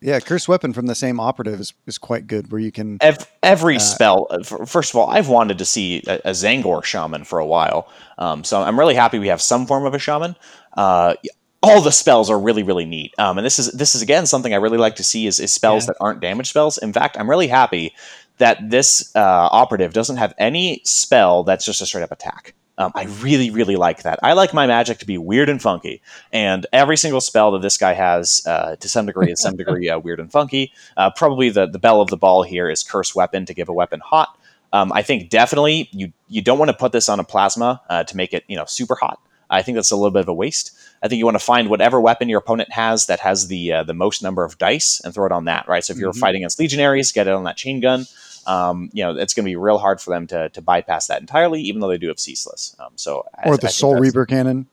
Yeah, 0.05 0.21
curse 0.21 0.47
weapon 0.47 0.75
from 0.75 0.85
the 0.87 0.95
same 0.95 1.19
operative 1.19 1.59
is, 1.61 1.73
is 1.87 1.97
quite 1.97 2.27
good. 2.27 2.53
Where 2.53 2.61
you 2.61 2.71
can 2.71 2.99
Every, 3.01 3.25
every 3.43 3.77
Uh, 3.77 3.81
spell. 3.81 4.27
First 4.67 4.91
of 4.93 4.97
all, 4.97 5.09
I've 5.09 5.29
wanted 5.29 5.57
to 5.59 5.65
see 5.65 6.03
a, 6.07 6.17
a 6.27 6.31
Zangor 6.33 6.85
shaman 6.85 7.25
for 7.25 7.39
a 7.39 7.47
while, 7.47 7.89
um, 8.19 8.45
so 8.45 8.61
I'm 8.63 8.79
really 8.79 8.95
happy 8.95 9.19
we 9.19 9.29
have 9.29 9.41
some 9.41 9.67
form 9.67 9.87
of 9.87 9.95
a 9.95 9.99
shaman. 9.99 10.37
Uh, 10.77 11.15
all 11.63 11.81
the 11.81 11.91
spells 11.93 12.29
are 12.29 12.39
really, 12.39 12.63
really 12.63 12.85
neat, 12.85 13.15
um, 13.19 13.39
and 13.39 13.45
this 13.47 13.59
is 13.59 13.73
this 13.73 13.95
is 13.95 14.03
again 14.03 14.27
something 14.27 14.53
I 14.53 14.59
really 14.59 14.77
like 14.79 14.97
to 14.97 15.05
see 15.05 15.27
is, 15.27 15.41
is 15.41 15.53
spells 15.53 15.85
Yeah. 15.85 15.87
that 15.93 15.97
aren't 16.01 16.21
damage 16.21 16.51
spells. 16.51 16.77
In 16.77 16.93
fact, 16.93 17.17
I'm 17.19 17.31
really 17.31 17.49
happy 17.49 17.95
that 18.39 18.59
this 18.69 19.11
uh, 19.17 19.49
operative 19.51 19.95
doesn't 19.95 20.19
have 20.19 20.35
any 20.39 20.83
spell 20.85 21.45
that's 21.45 21.65
just 21.65 21.81
a 21.81 21.87
straight 21.87 22.03
up 22.03 22.13
attack. 22.13 22.55
Um, 22.77 22.91
I 22.95 23.05
really, 23.21 23.51
really 23.51 23.77
like 23.77 24.03
that. 24.03 24.19
I 24.23 24.33
like 24.33 24.53
my 24.53 24.67
magic 24.67 24.99
to 24.99 25.07
be 25.07 25.17
weird 25.17 25.49
and 25.49 25.63
funky, 25.63 26.03
and 26.33 26.67
every 26.73 26.97
single 26.97 27.21
spell 27.21 27.53
that 27.53 27.63
this 27.63 27.77
guy 27.77 27.93
has, 27.93 28.43
uh, 28.47 28.75
to 28.77 28.89
some 28.89 29.07
degree, 29.07 29.31
is 29.31 29.41
some 29.41 29.57
degree 29.57 29.89
uh, 29.89 29.99
weird 29.99 30.19
and 30.19 30.31
funky. 30.33 30.73
Uh, 30.97 31.11
probably 31.11 31.51
the 31.51 31.67
the 31.67 31.79
bell 31.79 32.01
of 32.01 32.09
the 32.11 32.17
ball 32.17 32.43
here 32.43 32.69
is 32.69 32.83
curse 32.83 33.15
weapon 33.15 33.47
to 33.47 33.55
give 33.55 33.69
a 33.69 33.73
weapon 33.73 34.01
hot. 34.01 34.37
Um, 34.73 34.93
I 34.93 35.03
think 35.03 35.31
definitely 35.31 35.89
you 35.93 36.13
you 36.29 36.43
don't 36.43 36.59
want 36.59 36.71
to 36.71 36.77
put 36.77 36.91
this 36.91 37.09
on 37.09 37.21
a 37.21 37.25
plasma 37.25 37.81
uh, 37.89 38.03
to 38.05 38.17
make 38.17 38.33
it 38.35 38.43
you 38.49 38.57
know 38.57 38.65
super 38.65 38.97
hot. 38.97 39.21
I 39.51 39.63
think 39.63 39.77
that's 39.77 39.93
a 39.93 39.97
little 39.97 40.11
bit 40.11 40.23
of 40.23 40.29
a 40.29 40.35
waste. 40.35 40.73
I 41.01 41.07
think 41.07 41.19
you 41.19 41.27
want 41.27 41.39
to 41.39 41.45
find 41.45 41.69
whatever 41.69 42.01
weapon 42.01 42.29
your 42.29 42.39
opponent 42.41 42.73
has 42.73 43.07
that 43.07 43.21
has 43.21 43.47
the 43.47 43.73
uh, 43.73 43.83
the 43.85 43.95
most 43.95 44.21
number 44.21 44.43
of 44.43 44.59
dice 44.59 45.01
and 45.05 45.15
throw 45.15 45.27
it 45.27 45.33
on 45.33 45.45
that. 45.45 45.69
Right. 45.69 45.85
So 45.85 45.93
if 45.93 45.99
you're 45.99 46.13
Mhm. 46.13 46.19
fighting 46.19 46.41
against 46.43 46.59
legionaries, 46.59 47.13
get 47.13 47.29
it 47.29 47.35
on 47.35 47.45
that 47.45 47.57
chain 47.57 47.79
gun. 47.81 48.07
Um, 48.47 48.91
you 48.93 49.03
know, 49.03 49.17
it's 49.17 49.35
going 49.35 49.45
to 49.45 49.49
be 49.49 49.57
real 49.57 49.79
hard 49.79 50.01
for 50.01 50.11
them 50.11 50.27
to, 50.29 50.49
to 50.51 50.63
bypass 50.63 51.07
that 51.07 51.21
entirely, 51.21 51.61
even 51.63 51.81
though 51.81 51.89
they 51.89 51.99
do 51.99 52.09
have 52.09 52.21
ceaseless. 52.21 52.77
Um, 52.79 52.93
so 52.97 53.27
or 53.45 53.55
I 53.55 53.57
the 53.57 53.59
think 53.59 53.73
Soul 53.73 53.97
Reaper 53.97 54.27
cannon, 54.27 54.67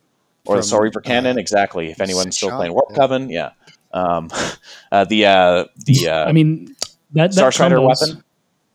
or 0.45 0.57
the 0.57 0.63
Soul 0.63 0.81
Reaper 0.81 1.01
cannon, 1.01 1.37
uh, 1.37 1.39
exactly. 1.39 1.91
If 1.91 2.01
anyone's 2.01 2.35
still 2.35 2.49
Shot, 2.49 2.57
playing 2.57 2.73
Warp 2.73 2.87
yeah. 2.89 2.95
Coven, 2.97 3.29
yeah. 3.29 3.51
Um, 3.93 4.29
uh, 4.91 5.05
the 5.05 5.25
uh, 5.25 5.65
the 5.85 6.09
uh, 6.09 6.25
I 6.25 6.31
mean, 6.31 6.75
that, 7.11 7.31
that 7.31 7.33
Star 7.33 7.51
Strider 7.51 7.81
weapon, 7.81 8.23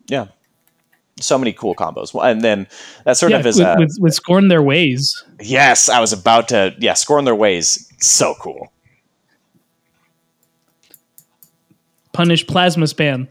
yeah. 0.08 0.28
So 1.18 1.38
many 1.38 1.54
cool 1.54 1.74
combos, 1.74 2.14
and 2.22 2.42
then 2.42 2.66
that 3.04 3.16
sort 3.16 3.32
yeah, 3.32 3.38
of 3.38 3.46
is 3.46 3.56
with, 3.58 3.66
a 3.66 3.76
with, 3.78 3.96
with 3.98 4.14
scorn 4.14 4.48
their 4.48 4.62
ways. 4.62 5.24
yes. 5.40 5.88
I 5.88 5.98
was 5.98 6.12
about 6.12 6.48
to 6.48 6.74
yeah, 6.78 6.92
scoring 6.92 7.24
their 7.24 7.34
ways, 7.34 7.90
so 7.98 8.34
cool. 8.38 8.70
Punish 12.12 12.46
plasma 12.46 12.84
spam. 12.84 13.28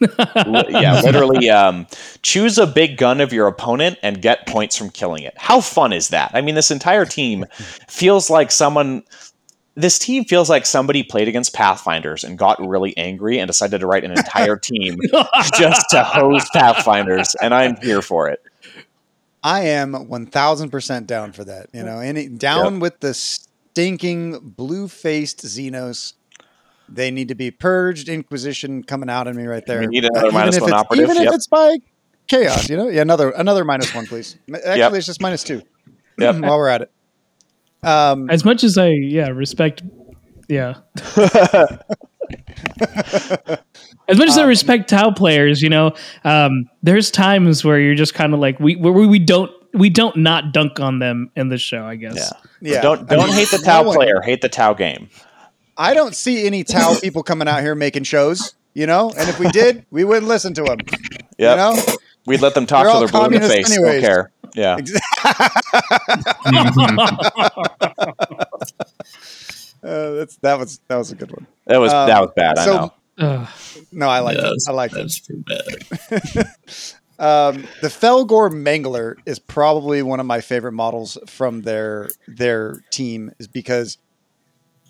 Li- 0.00 0.66
yeah, 0.70 1.00
literally, 1.04 1.48
um, 1.50 1.86
choose 2.22 2.58
a 2.58 2.66
big 2.66 2.96
gun 2.96 3.20
of 3.20 3.32
your 3.32 3.46
opponent 3.46 3.98
and 4.02 4.20
get 4.20 4.46
points 4.46 4.76
from 4.76 4.90
killing 4.90 5.22
it. 5.22 5.34
How 5.36 5.60
fun 5.60 5.92
is 5.92 6.08
that? 6.08 6.30
I 6.34 6.40
mean, 6.40 6.54
this 6.54 6.70
entire 6.70 7.04
team 7.04 7.44
feels 7.88 8.30
like 8.30 8.50
someone. 8.50 9.02
This 9.74 9.98
team 9.98 10.24
feels 10.24 10.48
like 10.48 10.64
somebody 10.64 11.02
played 11.02 11.28
against 11.28 11.52
Pathfinders 11.52 12.24
and 12.24 12.38
got 12.38 12.58
really 12.66 12.96
angry 12.96 13.38
and 13.38 13.46
decided 13.46 13.80
to 13.80 13.86
write 13.86 14.04
an 14.04 14.10
entire 14.10 14.56
team 14.56 14.96
just 15.58 15.90
to 15.90 16.02
host 16.02 16.50
Pathfinders, 16.54 17.34
and 17.42 17.52
I'm 17.52 17.76
here 17.76 18.00
for 18.00 18.28
it. 18.28 18.42
I 19.42 19.60
am 19.60 19.92
one 20.08 20.26
thousand 20.26 20.70
percent 20.70 21.06
down 21.06 21.32
for 21.32 21.44
that. 21.44 21.68
You 21.72 21.82
know, 21.82 21.98
any 22.00 22.28
down 22.28 22.80
with 22.80 23.00
the 23.00 23.14
stinking 23.14 24.38
blue 24.40 24.88
faced 24.88 25.44
Xenos. 25.44 26.14
They 26.88 27.10
need 27.10 27.28
to 27.28 27.34
be 27.34 27.50
purged. 27.50 28.08
Inquisition 28.08 28.82
coming 28.84 29.08
out 29.10 29.26
at 29.28 29.34
me 29.34 29.44
right 29.46 29.64
there. 29.66 29.80
We 29.80 29.86
need 29.88 30.04
another 30.04 30.28
Even 30.28 30.48
if 30.48 30.60
one 30.60 30.70
it's- 30.70 30.72
operative, 30.72 31.04
Even 31.10 31.22
yep. 31.22 31.28
if 31.28 31.34
it's 31.36 31.46
by 31.48 31.76
chaos, 32.28 32.68
you 32.68 32.76
know, 32.76 32.88
yeah, 32.88 33.02
another 33.02 33.30
another 33.30 33.64
minus 33.64 33.94
one, 33.94 34.06
please. 34.06 34.36
Actually, 34.54 34.78
Yep. 34.78 34.92
it's 34.94 35.06
just 35.06 35.20
minus 35.20 35.42
two. 35.44 35.62
Yep. 36.18 36.36
While 36.40 36.58
we're 36.58 36.68
at 36.68 36.82
it, 36.82 36.90
um, 37.82 38.30
As 38.30 38.44
much 38.44 38.64
as 38.64 38.76
I 38.78 38.88
yeah 38.88 39.28
respect 39.28 39.82
yeah. 40.48 40.74
As 44.08 44.18
much 44.18 44.28
as 44.28 44.38
I 44.38 44.42
Um, 44.42 44.48
respect 44.48 44.88
Tau 44.88 45.10
players, 45.10 45.60
you 45.62 45.68
know, 45.68 45.92
um, 46.24 46.68
there's 46.82 47.10
times 47.10 47.64
where 47.64 47.80
you're 47.80 47.94
just 47.96 48.14
kind 48.14 48.32
of 48.34 48.40
like 48.40 48.58
we 48.60 48.76
where 48.76 48.92
we 48.92 49.18
don't 49.18 49.50
we 49.74 49.90
don't 49.90 50.16
not 50.16 50.52
dunk 50.52 50.78
on 50.80 50.98
them 51.00 51.30
in 51.36 51.48
the 51.48 51.58
show. 51.58 51.84
I 51.84 51.96
guess. 51.96 52.32
Yeah. 52.60 52.74
yeah, 52.74 52.80
Don't 52.82 53.08
don't 53.08 53.26
mean, 53.26 53.34
hate 53.34 53.50
the 53.50 53.58
no 53.58 53.64
Tau 53.72 53.82
one- 53.84 53.96
player, 53.96 54.20
hate 54.22 54.40
the 54.40 54.48
Tau 54.48 54.74
game. 54.74 55.08
I 55.76 55.94
don't 55.94 56.14
see 56.14 56.46
any 56.46 56.64
Tau 56.64 56.98
people 57.02 57.22
coming 57.22 57.48
out 57.48 57.60
here 57.60 57.74
making 57.74 58.04
shows. 58.04 58.54
You 58.74 58.86
know, 58.86 59.10
and 59.16 59.28
if 59.30 59.38
we 59.38 59.48
did, 59.48 59.86
we 59.90 60.04
wouldn't 60.04 60.28
listen 60.28 60.52
to 60.54 60.62
them. 60.64 60.78
Yep. 61.38 61.38
You 61.38 61.46
know, 61.56 61.76
We'd 62.26 62.42
let 62.42 62.54
them 62.54 62.66
talk 62.66 62.84
They're 62.84 62.92
till 62.92 63.00
they're 63.00 63.08
blue 63.08 63.36
in 63.36 63.40
the 63.42 63.48
face. 63.48 63.70
anyways. 63.74 64.02
Don't 64.02 64.10
care. 64.10 64.30
Yeah. 64.54 64.76
uh, 69.82 70.10
that's 70.12 70.36
that 70.38 70.58
was 70.58 70.80
that 70.88 70.96
was 70.96 71.12
a 71.12 71.14
good 71.14 71.30
one. 71.32 71.46
That 71.66 71.78
was 71.78 71.92
Um, 71.92 72.06
that 72.08 72.20
was 72.20 72.30
bad, 72.36 72.58
I 72.58 72.66
know. 72.66 72.92
Ugh. 73.18 73.48
No, 73.92 74.08
I 74.08 74.20
like 74.20 74.36
Yeah, 74.36 74.48
it. 74.50 74.62
I 74.68 74.72
like 74.72 74.92
it. 74.92 74.96
That's 74.96 75.20
pretty 75.20 75.42
bad. 75.42 76.46
Um, 77.18 77.66
the 77.80 77.88
Fellgor 77.88 78.50
Mangler 78.52 79.14
is 79.24 79.38
probably 79.38 80.02
one 80.02 80.20
of 80.20 80.26
my 80.26 80.42
favorite 80.42 80.72
models 80.72 81.16
from 81.26 81.62
their 81.62 82.10
their 82.28 82.84
team, 82.90 83.32
is 83.38 83.48
because, 83.48 83.96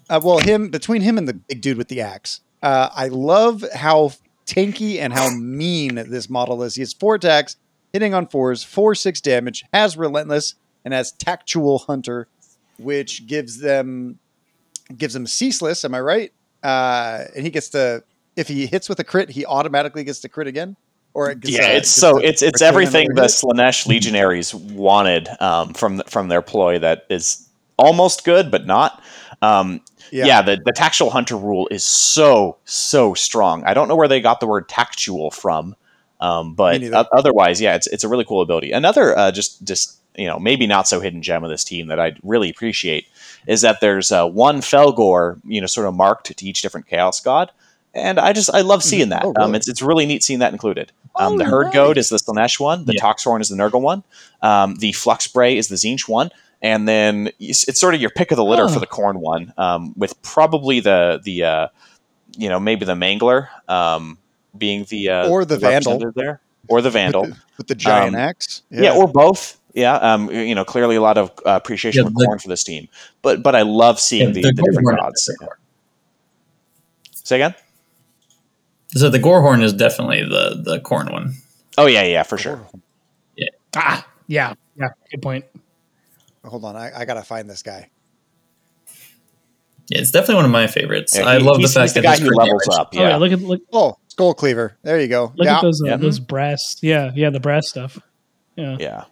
uh, 0.09 0.21
well, 0.23 0.39
him 0.39 0.69
between 0.71 1.03
him 1.03 1.19
and 1.19 1.29
the 1.29 1.35
big 1.35 1.61
dude 1.61 1.79
with 1.79 1.89
the 1.89 2.01
axe, 2.01 2.41
uh, 2.63 2.91
I 2.95 3.09
love 3.09 3.65
how 3.75 4.13
tanky 4.47 4.99
and 4.99 5.13
how 5.13 5.31
mean 5.31 5.97
this 5.97 6.31
model 6.31 6.63
is. 6.63 6.75
He 6.75 6.83
has 6.83 6.93
four 6.93 7.17
attacks, 7.17 7.57
hitting 7.93 8.15
on 8.15 8.27
fours, 8.27 8.63
four 8.63 8.95
six 8.95 9.21
damage, 9.21 9.65
has 9.73 9.97
relentless, 9.97 10.55
and 10.85 10.95
has 10.95 11.13
tactual 11.13 11.79
hunter, 11.79 12.29
which 12.79 13.27
gives 13.27 13.61
them 13.61 14.19
gives 14.97 15.15
them 15.15 15.27
ceaseless. 15.27 15.85
Am 15.85 15.95
I 15.95 16.01
right? 16.01 16.33
uh, 16.67 17.25
and 17.35 17.45
he 17.45 17.51
gets 17.51 17.69
to 17.71 18.03
if 18.35 18.49
he 18.49 18.67
hits 18.67 18.89
with 18.89 18.99
a 18.99 19.05
crit, 19.05 19.31
he 19.31 19.47
automatically 19.47 20.05
gets 20.05 20.21
to 20.21 20.29
crit 20.29 20.47
again. 20.47 20.77
Or 21.15 21.31
it 21.31 21.41
gets 21.41 21.57
yeah, 21.57 21.69
it's 21.69 21.91
so 21.91 22.19
it's 22.19 22.43
it's 22.43 22.61
everything 22.61 23.09
the. 23.15 23.23
Slaanesh 23.23 23.87
Legionaries 23.87 24.55
wanted 24.55 25.29
um, 25.41 25.73
from 25.73 26.03
from 26.09 26.29
their 26.29 26.43
ploy 26.43 26.79
that 26.81 27.07
is 27.09 27.49
almost 27.79 28.25
good 28.25 28.51
but 28.51 28.67
not. 28.67 29.03
Um, 29.41 29.81
yeah. 30.11 30.43
the 30.43 30.61
the 30.65 30.73
tactual 30.73 31.11
hunter 31.11 31.37
rule 31.37 31.69
is 31.71 31.85
so 31.85 32.57
so 32.65 33.15
strong. 33.15 33.65
I 33.65 33.75
don't 33.75 33.89
know 33.89 33.97
where 33.97 34.09
they 34.09 34.21
got 34.21 34.41
the 34.41 34.47
word 34.47 34.69
tactual 34.69 35.31
from, 35.31 35.77
um, 36.21 36.55
but 36.55 36.83
otherwise, 37.13 37.61
yeah, 37.61 37.75
it's 37.75 37.87
it's 37.87 38.05
a 38.05 38.09
really 38.09 38.25
cool 38.25 38.43
ability. 38.43 38.73
Another 38.73 39.17
uh, 39.17 39.31
just 39.31 39.65
just 39.65 39.99
you 40.17 40.27
know 40.27 40.39
maybe 40.39 40.67
not 40.67 40.89
so 40.89 41.01
hidden 41.01 41.23
gem 41.23 41.45
of 41.45 41.51
this 41.51 41.65
team 41.65 41.89
that 41.89 42.01
I 42.01 42.15
really 42.23 42.51
appreciate 42.51 43.07
is 43.47 43.61
that 43.63 43.81
there's 43.81 44.11
uh, 44.13 44.27
one 44.27 44.61
Fellgor 44.61 45.41
you 45.45 45.61
know 45.61 45.67
sort 45.67 45.87
of 45.87 45.95
marked 45.95 46.37
to 46.37 46.47
each 46.47 46.63
different 46.63 46.87
Chaos 46.87 47.21
God. 47.21 47.51
And 47.95 48.21
I 48.21 48.35
just 48.35 48.51
I 48.53 48.61
love 48.61 48.83
seeing 48.83 49.09
that. 49.09 49.23
Oh, 49.25 49.33
Um, 49.39 49.55
it's 49.55 49.69
it's 49.69 49.81
really 49.81 50.05
neat 50.05 50.23
seeing 50.23 50.41
that 50.41 50.53
included. 50.53 50.93
Um, 51.15 51.35
Oh, 51.35 51.39
the 51.39 51.45
Herd 51.47 51.67
nice. 51.67 51.75
Goat 51.75 51.97
is 51.97 52.09
the 52.11 52.19
Slaanesh 52.19 52.61
one. 52.61 52.85
The 52.85 52.93
Yeah. 52.93 53.01
Toxhorn 53.01 53.41
is 53.41 53.49
the 53.49 53.57
Nurgle 53.57 53.81
one. 53.81 54.05
Um, 54.43 54.75
the 54.77 54.93
Flux 54.93 55.27
Bray 55.27 55.57
is 55.57 55.69
the 55.69 55.77
Tzeentch 55.77 56.07
one. 56.07 56.31
And 56.63 56.89
then 56.89 57.31
it's, 57.39 57.69
it's 57.69 57.79
sort 57.81 57.95
of 57.95 58.01
your 58.01 58.11
pick 58.11 58.31
of 58.31 58.37
the 58.37 58.45
litter 58.45 58.65
Oh. 58.65 58.69
for 58.73 58.81
the 58.81 58.87
Khorne 58.87 59.17
one, 59.17 59.53
um, 59.59 59.93
with 59.97 60.21
probably 60.23 60.81
the 60.81 61.21
the 61.23 61.45
uh, 61.45 61.69
you 62.37 62.49
know 62.49 62.59
maybe 62.59 62.85
the 62.85 62.95
Mangler 62.95 63.49
um, 63.69 64.19
being 64.57 64.85
the 64.89 65.11
uh, 65.11 65.29
Or 65.29 65.45
the 65.45 65.59
Vandal. 65.59 66.13
there, 66.15 66.41
or 66.69 66.81
the 66.81 66.91
Vandal. 66.91 67.23
with 67.23 67.31
the, 67.35 67.37
with 67.59 67.67
the 67.69 67.75
giant 67.75 68.15
Um, 68.17 68.21
axe. 68.21 68.63
Yeah. 68.71 68.93
or 68.95 69.07
both. 69.07 69.59
Yeah, 69.75 69.97
um, 69.97 70.31
you 70.31 70.55
know, 70.55 70.65
clearly 70.65 70.97
a 70.97 71.03
lot 71.03 71.19
of 71.19 71.31
uh, 71.45 71.51
appreciation 71.51 72.05
Yeah, 72.05 72.09
for 72.09 72.15
the- 72.19 72.27
Khorne 72.27 72.41
for 72.43 72.49
this 72.49 72.65
team, 72.65 72.89
but 73.21 73.43
but 73.43 73.55
I 73.55 73.61
love 73.63 74.01
seeing 74.01 74.29
Yeah, 74.29 74.33
the, 74.35 74.41
the 74.41 74.53
the 74.53 74.63
different 74.63 74.99
gods. 74.99 75.31
Say 77.13 77.37
again? 77.37 77.55
So 78.93 79.11
the 79.11 79.19
Gorehorn 79.19 79.63
is 79.63 79.73
definitely 79.75 80.23
the 80.23 80.61
the 80.65 80.81
Khorne 80.81 81.13
one. 81.13 81.35
Oh 81.77 81.85
yeah, 81.87 82.05
yeah, 82.05 82.23
for 82.23 82.39
sure. 82.39 82.61
Yeah. 83.37 83.49
Ah, 83.77 84.07
yeah, 84.29 84.55
yeah. 84.77 84.89
Good 85.11 85.21
point. 85.21 85.45
Hold 86.47 86.65
on, 86.65 86.77
I, 86.77 87.01
I 87.01 87.05
gotta 87.05 87.23
find 87.23 87.49
this 87.51 87.63
guy. 87.63 87.91
Yeah, 89.89 89.99
it's 90.01 90.11
definitely 90.11 90.37
one 90.37 90.45
of 90.47 90.51
my 90.51 90.67
favorites. 90.67 91.17
Yeah, 91.17 91.25
I 91.27 91.39
he- 91.39 91.45
love 91.45 91.61
the 91.61 91.69
fact 91.69 91.83
he's 91.83 91.95
the 91.95 92.01
that 92.01 92.07
guy 92.07 92.13
his 92.17 92.21
who 92.29 92.35
levels 92.35 92.65
damage- 92.67 92.81
up. 92.81 92.89
Oh 92.95 92.99
yeah, 93.01 93.09
Yeah, 93.11 93.17
look 93.17 93.33
at 93.33 93.41
look 93.41 93.63
Oh, 93.73 93.97
Skull 94.09 94.35
Cleaver. 94.35 94.77
There 94.83 95.01
you 95.01 95.09
go. 95.09 95.33
look 95.37 95.45
yeah. 95.47 95.57
at 95.57 95.63
those 95.63 95.81
uh, 95.83 95.87
Yeah. 95.91 95.97
those 95.97 96.19
brass. 96.19 96.77
Yeah, 96.83 97.13
yeah, 97.15 97.31
the 97.31 97.41
brass 97.41 97.69
stuff. 97.69 97.99
Yeah. 98.57 98.77
Yeah. 98.81 99.05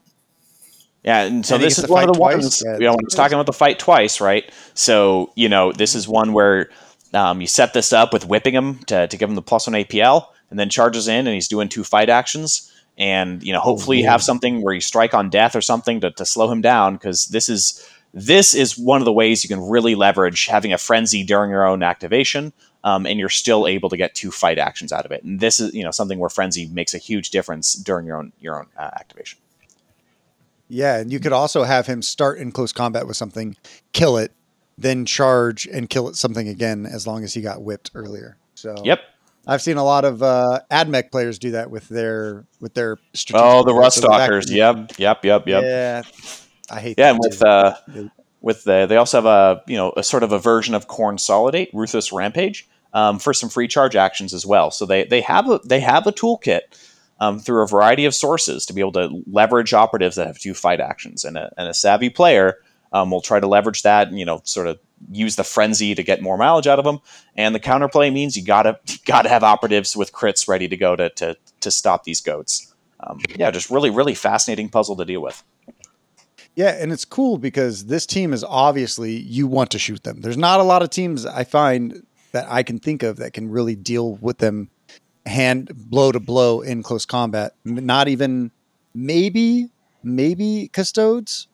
Yeah, 1.05 1.20
and 1.24 1.44
so 1.44 1.56
And 1.56 1.65
this 1.65 1.78
is 1.78 1.86
one 1.89 2.05
of 2.05 2.09
the 2.15 2.19
twice? 2.19 2.35
ones. 2.40 2.62
Yeah, 2.65 2.73
you 2.74 2.81
know, 2.81 2.93
when 2.93 3.05
I 3.05 3.05
was 3.05 3.15
talking 3.15 3.35
about 3.35 3.44
the 3.47 3.52
fight 3.52 3.78
twice, 3.78 4.20
right? 4.20 4.51
So 4.73 5.31
you 5.36 5.48
know, 5.48 5.70
this 5.70 5.94
is 5.94 6.09
one 6.09 6.32
where 6.32 6.70
um, 7.12 7.40
you 7.40 7.47
set 7.47 7.73
this 7.74 7.93
up 7.93 8.12
with 8.12 8.27
whipping 8.27 8.55
him 8.55 8.78
to, 8.86 9.06
to 9.06 9.16
give 9.16 9.28
him 9.28 9.35
the 9.36 9.43
plus 9.43 9.66
one 9.69 9.74
APL, 9.74 10.27
and 10.51 10.59
then 10.59 10.70
charges 10.70 11.06
in, 11.06 11.27
and 11.27 11.35
he's 11.35 11.47
doing 11.47 11.69
two 11.69 11.85
fight 11.85 12.09
actions, 12.09 12.73
and 12.96 13.42
you 13.42 13.52
know, 13.52 13.60
hopefully 13.60 13.98
you 13.98 14.06
have 14.06 14.22
something 14.22 14.62
where 14.62 14.74
you 14.74 14.80
strike 14.80 15.14
on 15.14 15.30
death 15.30 15.56
or 15.56 15.60
something 15.60 16.00
to, 16.00 16.10
to 16.12 16.24
slow 16.24 16.50
him 16.50 16.60
down, 16.60 16.94
because 16.94 17.26
this 17.28 17.48
is 17.48 17.86
this 18.12 18.54
is 18.54 18.78
one 18.78 19.00
of 19.00 19.04
the 19.04 19.12
ways 19.12 19.42
you 19.42 19.48
can 19.48 19.60
really 19.60 19.94
leverage 19.94 20.46
having 20.46 20.72
a 20.72 20.78
frenzy 20.78 21.24
during 21.24 21.50
your 21.50 21.66
own 21.66 21.82
activation. 21.82 22.52
Um, 22.84 23.06
and 23.06 23.18
you're 23.18 23.30
still 23.30 23.66
able 23.66 23.88
to 23.88 23.96
get 23.96 24.14
two 24.14 24.30
fight 24.30 24.58
actions 24.58 24.92
out 24.92 25.06
of 25.06 25.10
it, 25.10 25.24
and 25.24 25.40
this 25.40 25.58
is 25.58 25.72
you 25.72 25.82
know 25.82 25.90
something 25.90 26.18
where 26.18 26.28
frenzy 26.28 26.66
makes 26.66 26.92
a 26.92 26.98
huge 26.98 27.30
difference 27.30 27.74
during 27.74 28.06
your 28.06 28.18
own 28.18 28.32
your 28.40 28.58
own 28.58 28.66
uh, 28.76 28.90
activation. 29.00 29.38
Yeah, 30.68 30.98
and 30.98 31.12
you 31.12 31.18
could 31.20 31.32
also 31.32 31.62
have 31.62 31.86
him 31.86 32.02
start 32.02 32.38
in 32.38 32.52
close 32.52 32.72
combat 32.72 33.06
with 33.06 33.16
something, 33.16 33.56
kill 33.92 34.16
it, 34.16 34.32
then 34.76 35.04
charge 35.04 35.66
and 35.66 35.88
kill 35.88 36.08
it 36.08 36.16
something 36.16 36.48
again 36.48 36.86
as 36.86 37.06
long 37.06 37.24
as 37.24 37.34
he 37.34 37.40
got 37.40 37.62
whipped 37.62 37.90
earlier. 37.94 38.36
So 38.54 38.74
Yep. 38.84 39.00
I've 39.46 39.62
seen 39.62 39.76
a 39.76 39.84
lot 39.84 40.04
of 40.04 40.22
uh, 40.22 40.60
AdMech 40.70 41.10
players 41.10 41.38
do 41.38 41.52
that 41.52 41.70
with 41.70 41.88
their 41.88 42.44
with 42.60 42.74
their 42.74 42.98
strategic 43.12 43.44
Oh, 43.44 43.62
the 43.62 43.74
rust 43.74 43.98
stalkers. 43.98 44.50
Yep, 44.50 44.98
yep, 44.98 45.24
yep, 45.24 45.46
yep. 45.46 45.64
Yeah, 45.64 46.02
I 46.70 46.80
hate. 46.80 46.98
Yeah, 46.98 47.12
that 47.12 47.14
and 47.14 47.18
with 47.20 47.42
uh, 47.42 47.76
with 48.40 48.64
the 48.64 48.86
they 48.86 48.96
also 48.96 49.18
have 49.18 49.26
a 49.26 49.62
you 49.66 49.76
know 49.76 49.92
a 49.96 50.02
sort 50.02 50.22
of 50.22 50.32
a 50.32 50.38
version 50.38 50.74
of 50.74 50.86
Corn 50.86 51.18
Solidate, 51.18 51.70
Ruthless 51.72 52.12
Rampage, 52.12 52.66
um, 52.92 53.18
for 53.18 53.34
some 53.34 53.48
free 53.48 53.68
charge 53.68 53.96
actions 53.96 54.32
as 54.32 54.46
well. 54.46 54.70
So 54.70 54.86
they 54.86 55.04
they 55.04 55.20
have 55.20 55.50
a 55.50 55.60
they 55.64 55.80
have 55.80 56.06
a 56.06 56.12
toolkit 56.12 56.60
um, 57.20 57.38
through 57.38 57.62
a 57.62 57.66
variety 57.66 58.04
of 58.06 58.14
sources 58.14 58.66
to 58.66 58.72
be 58.72 58.80
able 58.80 58.92
to 58.92 59.22
leverage 59.26 59.74
operatives 59.74 60.16
that 60.16 60.26
have 60.26 60.38
two 60.38 60.54
fight 60.54 60.80
actions, 60.80 61.24
and 61.24 61.36
a, 61.36 61.52
and 61.58 61.68
a 61.68 61.74
savvy 61.74 62.10
player 62.10 62.58
um, 62.92 63.10
will 63.10 63.20
try 63.20 63.40
to 63.40 63.46
leverage 63.46 63.82
that 63.82 64.08
and 64.08 64.18
you 64.18 64.24
know 64.24 64.40
sort 64.44 64.66
of 64.66 64.78
use 65.10 65.36
the 65.36 65.44
frenzy 65.44 65.94
to 65.94 66.02
get 66.02 66.22
more 66.22 66.36
mileage 66.36 66.66
out 66.66 66.78
of 66.78 66.85
them. 66.85 67.01
And 67.36 67.55
the 67.55 67.60
counterplay 67.60 68.12
means 68.12 68.36
you 68.36 68.44
gotta 68.44 68.78
you 68.89 68.97
gotta 69.05 69.28
have 69.28 69.43
operatives 69.43 69.97
with 69.97 70.12
crits 70.12 70.48
ready 70.48 70.68
to 70.68 70.76
go 70.76 70.97
to 70.97 71.10
to 71.10 71.36
to 71.60 71.70
stop 71.70 72.05
these 72.05 72.20
goats. 72.20 72.74
Um, 73.01 73.20
yeah, 73.36 73.51
just 73.51 73.70
really 73.70 73.90
really 73.90 74.14
fascinating 74.14 74.68
puzzle 74.68 74.97
to 74.97 75.05
deal 75.05 75.20
with. 75.20 75.43
Yeah, 76.56 76.76
and 76.81 76.93
it's 76.93 77.05
cool 77.05 77.39
because 77.39 77.86
this 77.86 78.06
team 78.06 78.32
is 78.32 78.44
obviously 78.44 79.16
you 79.16 79.48
want 79.48 79.70
to 79.72 79.78
shoot 79.78 80.05
them. 80.05 80.20
There's 80.20 80.36
not 80.36 80.60
a 80.60 80.62
lot 80.62 80.82
of 80.82 80.90
teams 80.90 81.26
I 81.26 81.43
find 81.43 82.06
that 82.31 82.47
I 82.48 82.62
can 82.62 82.78
think 82.78 83.02
of 83.02 83.16
that 83.16 83.32
can 83.32 83.51
really 83.51 83.74
deal 83.74 84.14
with 84.16 84.39
them 84.39 84.70
hand 85.26 85.70
blow 85.74 86.12
to 86.12 86.20
blow 86.20 86.60
in 86.60 86.82
close 86.82 87.06
combat. 87.06 87.55
Not 87.64 88.09
even 88.09 88.52
maybe 88.94 89.68
maybe 90.02 90.68
custodes, 90.72 91.48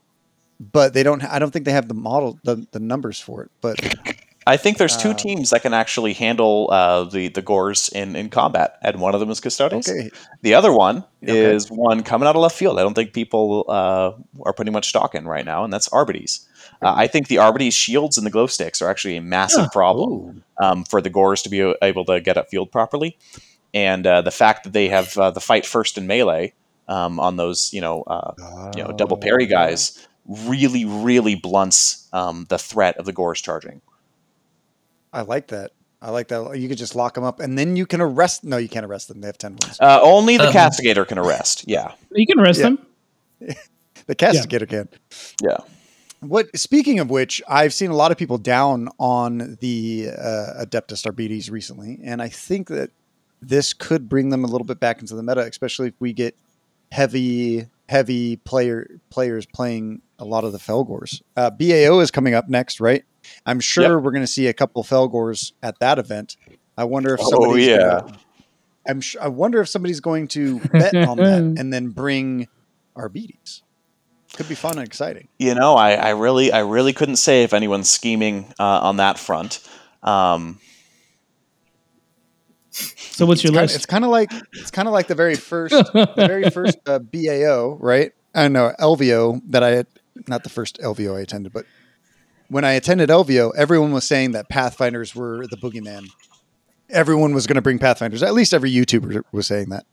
but 0.60 0.94
they 0.94 1.02
don't. 1.04 1.24
I 1.24 1.40
don't 1.40 1.52
think 1.52 1.66
they 1.66 1.72
have 1.72 1.88
the 1.88 1.94
model 1.94 2.40
the, 2.44 2.66
the 2.72 2.80
numbers 2.80 3.20
for 3.20 3.44
it. 3.44 3.52
But 3.62 3.80
I 4.46 4.56
think 4.56 4.78
there's 4.78 4.96
two 4.96 5.12
Uh, 5.12 5.14
teams 5.14 5.50
that 5.50 5.62
can 5.62 5.74
actually 5.74 6.14
handle 6.14 6.68
uh, 6.72 7.04
the 7.04 7.28
the 7.28 7.42
gores 7.42 7.88
in, 7.90 8.16
in 8.16 8.30
combat, 8.30 8.76
and 8.82 9.00
one 9.00 9.14
of 9.14 9.20
them 9.20 9.30
is 9.30 9.40
Custodes. 9.40 9.96
okay, 9.96 10.10
The 10.42 10.54
other 10.54 10.72
one 10.72 11.04
Okay. 11.28 11.56
is 11.56 11.68
one 11.70 12.02
coming 12.02 12.28
out 12.28 12.36
of 12.36 12.42
left 12.42 12.56
field. 12.56 12.78
I 12.78 12.82
don't 12.82 12.94
think 12.94 13.12
people 13.12 13.66
uh, 13.68 14.12
are 14.44 14.54
putting 14.54 14.72
much 14.72 14.88
stock 14.88 15.14
in 15.14 15.26
right 15.26 15.44
now, 15.44 15.64
and 15.64 15.72
that's 15.72 15.88
Arbites. 15.88 16.46
Uh, 16.82 16.94
I 16.96 17.06
think 17.06 17.28
the 17.28 17.38
Arbites 17.38 17.74
shields 17.76 18.16
and 18.18 18.26
the 18.26 18.30
glow 18.30 18.46
sticks 18.46 18.80
are 18.82 18.90
actually 18.90 19.16
a 19.16 19.22
massive 19.22 19.66
Huh. 19.66 19.70
problem 19.70 20.20
um, 20.62 20.84
for 20.84 21.00
the 21.02 21.10
gores 21.10 21.42
to 21.42 21.50
be 21.50 21.60
able 21.82 22.04
to 22.06 22.20
get 22.20 22.36
upfield 22.36 22.72
properly, 22.72 23.18
and 23.74 24.06
uh, 24.06 24.22
the 24.22 24.30
fact 24.30 24.64
that 24.64 24.72
they 24.72 24.88
have 24.88 25.16
uh, 25.18 25.30
the 25.30 25.40
fight 25.40 25.66
first 25.66 25.98
in 25.98 26.06
melee 26.06 26.54
um, 26.88 27.20
on 27.20 27.36
those 27.36 27.72
you 27.72 27.80
know 27.80 28.02
uh, 28.02 28.32
you 28.74 28.82
know 28.82 28.92
double 28.92 29.16
parry 29.16 29.46
guys 29.46 30.06
really 30.30 30.84
really 30.84 31.34
blunts 31.34 32.08
um, 32.12 32.46
the 32.48 32.58
threat 32.58 32.96
of 32.98 33.04
the 33.06 33.12
gores 33.12 33.40
charging. 33.40 33.80
I 35.12 35.22
like 35.22 35.48
that. 35.48 35.72
I 36.02 36.10
like 36.10 36.28
that. 36.28 36.58
You 36.58 36.68
could 36.68 36.78
just 36.78 36.94
lock 36.94 37.14
them 37.14 37.24
up, 37.24 37.40
and 37.40 37.58
then 37.58 37.76
you 37.76 37.84
can 37.84 38.00
arrest. 38.00 38.44
No, 38.44 38.56
you 38.56 38.68
can't 38.68 38.86
arrest 38.86 39.08
them. 39.08 39.20
They 39.20 39.26
have 39.26 39.36
ten 39.38 39.52
wounds. 39.52 39.78
Uh, 39.80 39.98
only 40.02 40.36
the 40.38 40.46
Um, 40.46 40.52
castigator 40.52 41.06
can 41.06 41.18
arrest. 41.18 41.64
Yeah, 41.66 41.92
You 42.12 42.26
can 42.26 42.38
arrest 42.40 42.60
Yeah. 42.60 42.70
them. 42.70 42.86
The 44.06 44.14
castigator 44.16 44.66
can. 44.66 44.88
yeah. 45.40 45.58
What 46.20 46.56
speaking 46.58 46.98
of 46.98 47.10
which, 47.10 47.40
I've 47.48 47.72
seen 47.72 47.90
a 47.90 47.94
lot 47.96 48.10
of 48.10 48.18
people 48.18 48.38
down 48.38 48.88
on 48.98 49.56
the 49.60 50.08
uh, 50.18 50.64
Adeptus 50.64 51.06
Arbites 51.06 51.48
recently, 51.48 51.98
and 52.02 52.20
I 52.20 52.28
think 52.28 52.68
that 52.68 52.90
this 53.40 53.72
could 53.72 54.08
bring 54.08 54.30
them 54.30 54.42
a 54.44 54.48
little 54.48 54.66
bit 54.66 54.80
back 54.80 55.00
into 55.00 55.14
the 55.14 55.22
meta, 55.22 55.40
especially 55.42 55.88
if 55.88 55.94
we 56.00 56.12
get 56.12 56.34
heavy, 56.90 57.66
heavy 57.90 58.36
player 58.36 58.88
players 59.10 59.46
playing 59.46 60.00
a 60.20 60.24
lot 60.24 60.44
of 60.44 60.52
the 60.52 60.58
Fellgors. 60.58 61.22
Uh, 61.36 61.50
BAO 61.50 61.98
is 61.98 62.12
coming 62.12 62.34
up 62.34 62.48
next, 62.48 62.78
right? 62.80 63.04
I'm 63.44 63.58
sure 63.58 63.98
we're 63.98 64.12
going 64.12 64.22
to 64.22 64.28
see 64.28 64.46
a 64.46 64.52
couple 64.52 64.84
Fellgors 64.84 65.52
at 65.60 65.76
that 65.80 65.98
event. 65.98 66.36
I 66.78 66.84
wonder 66.84 67.12
if 67.14 67.20
Oh, 67.20 67.30
somebody's 67.30 67.66
yeah. 67.66 68.00
gonna- 68.00 68.18
I'm 68.88 69.00
sh- 69.00 69.16
I 69.20 69.26
wonder 69.28 69.60
if 69.60 69.68
somebody's 69.68 69.98
going 70.00 70.28
to 70.28 70.60
bet 70.60 70.94
on 70.94 71.16
that 71.18 71.42
and 71.58 71.72
then 71.72 71.88
bring 71.88 72.46
Arbites. 72.96 73.62
Could 74.36 74.48
be 74.48 74.54
fun 74.54 74.78
and 74.78 74.86
exciting. 74.86 75.26
You 75.38 75.54
know, 75.56 75.74
I, 75.74 75.94
I 75.94 76.10
really, 76.10 76.52
I 76.52 76.60
really 76.60 76.92
couldn't 76.92 77.16
say 77.16 77.42
if 77.42 77.52
anyone's 77.52 77.90
scheming 77.90 78.54
uh, 78.60 78.62
on 78.82 78.96
that 78.98 79.18
front. 79.18 79.60
Um, 80.04 80.60
So 82.70 83.26
what's 83.26 83.42
your 83.42 83.52
Kinda- 83.52 83.74
It's 83.74 83.86
kind 83.86 84.04
of 84.04 84.10
like 84.10 84.30
it's 84.52 84.70
kind 84.70 84.86
of 84.88 84.94
like 84.94 85.08
the 85.08 85.14
very 85.14 85.34
first 85.34 85.74
the 85.92 86.12
very 86.16 86.48
first 86.50 86.78
uh, 86.86 86.98
BAO, 87.00 87.76
right? 87.80 88.12
I 88.34 88.48
know 88.48 88.72
LVO 88.78 89.42
that 89.48 89.62
I 89.62 89.70
had 89.70 89.86
not 90.28 90.44
the 90.44 90.50
first 90.50 90.78
LVO 90.78 91.16
I 91.16 91.20
attended, 91.20 91.52
but 91.52 91.66
when 92.48 92.64
I 92.64 92.72
attended 92.72 93.08
LVO, 93.08 93.52
everyone 93.56 93.92
was 93.92 94.04
saying 94.06 94.32
that 94.32 94.48
Pathfinders 94.48 95.14
were 95.14 95.46
the 95.48 95.56
boogeyman. 95.56 96.06
Everyone 96.88 97.32
was 97.34 97.46
going 97.46 97.56
to 97.56 97.62
bring 97.62 97.78
Pathfinders. 97.78 98.22
At 98.22 98.34
least 98.34 98.52
every 98.52 98.72
YouTuber 98.72 99.22
was 99.32 99.46
saying 99.46 99.68
that. 99.70 99.86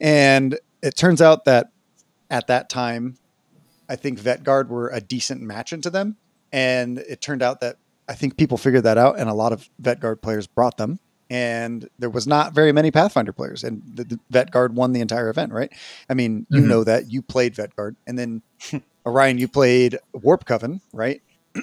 And 0.00 0.58
it 0.82 0.96
turns 0.96 1.20
out 1.20 1.44
that 1.44 1.68
at 2.30 2.46
that 2.46 2.68
time, 2.70 3.18
I 3.88 3.96
think 3.96 4.18
Vetguard 4.18 4.68
were 4.68 4.88
a 4.88 5.00
decent 5.00 5.42
match 5.42 5.72
into 5.72 5.90
them. 5.90 6.16
And 6.50 6.98
it 6.98 7.20
turned 7.20 7.42
out 7.42 7.60
that 7.60 7.76
I 8.08 8.14
think 8.14 8.36
people 8.36 8.56
figured 8.58 8.84
that 8.84 8.98
out, 8.98 9.18
and 9.18 9.28
a 9.28 9.34
lot 9.34 9.52
of 9.52 9.68
Vetguard 9.80 10.22
players 10.22 10.46
brought 10.46 10.76
them. 10.78 10.98
And 11.32 11.88
there 11.98 12.10
was 12.10 12.26
not 12.26 12.52
very 12.52 12.72
many 12.72 12.90
Pathfinder 12.90 13.32
players, 13.32 13.64
and 13.64 13.80
the, 13.94 14.04
the 14.04 14.20
Vetguard 14.30 14.72
won 14.74 14.92
the 14.92 15.00
entire 15.00 15.30
event, 15.30 15.50
right? 15.50 15.72
I 16.10 16.12
mean, 16.14 16.46
you 16.50 16.60
Mhm. 16.60 16.66
know 16.68 16.84
that 16.84 17.10
you 17.10 17.22
played 17.22 17.54
Vetguard, 17.54 17.96
and 18.06 18.18
then 18.18 18.42
Orion, 19.06 19.38
you 19.38 19.48
played 19.48 19.98
Warp 20.12 20.44
Coven, 20.44 20.82
right? 20.92 21.22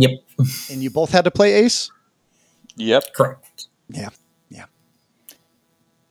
Yep. 0.00 0.10
And 0.70 0.80
you 0.84 0.90
both 0.90 1.10
had 1.10 1.24
to 1.24 1.30
play 1.32 1.54
Ace. 1.54 1.90
Yep. 2.76 3.12
Correct. 3.14 3.66
Yeah, 3.88 4.10
yeah, 4.50 4.66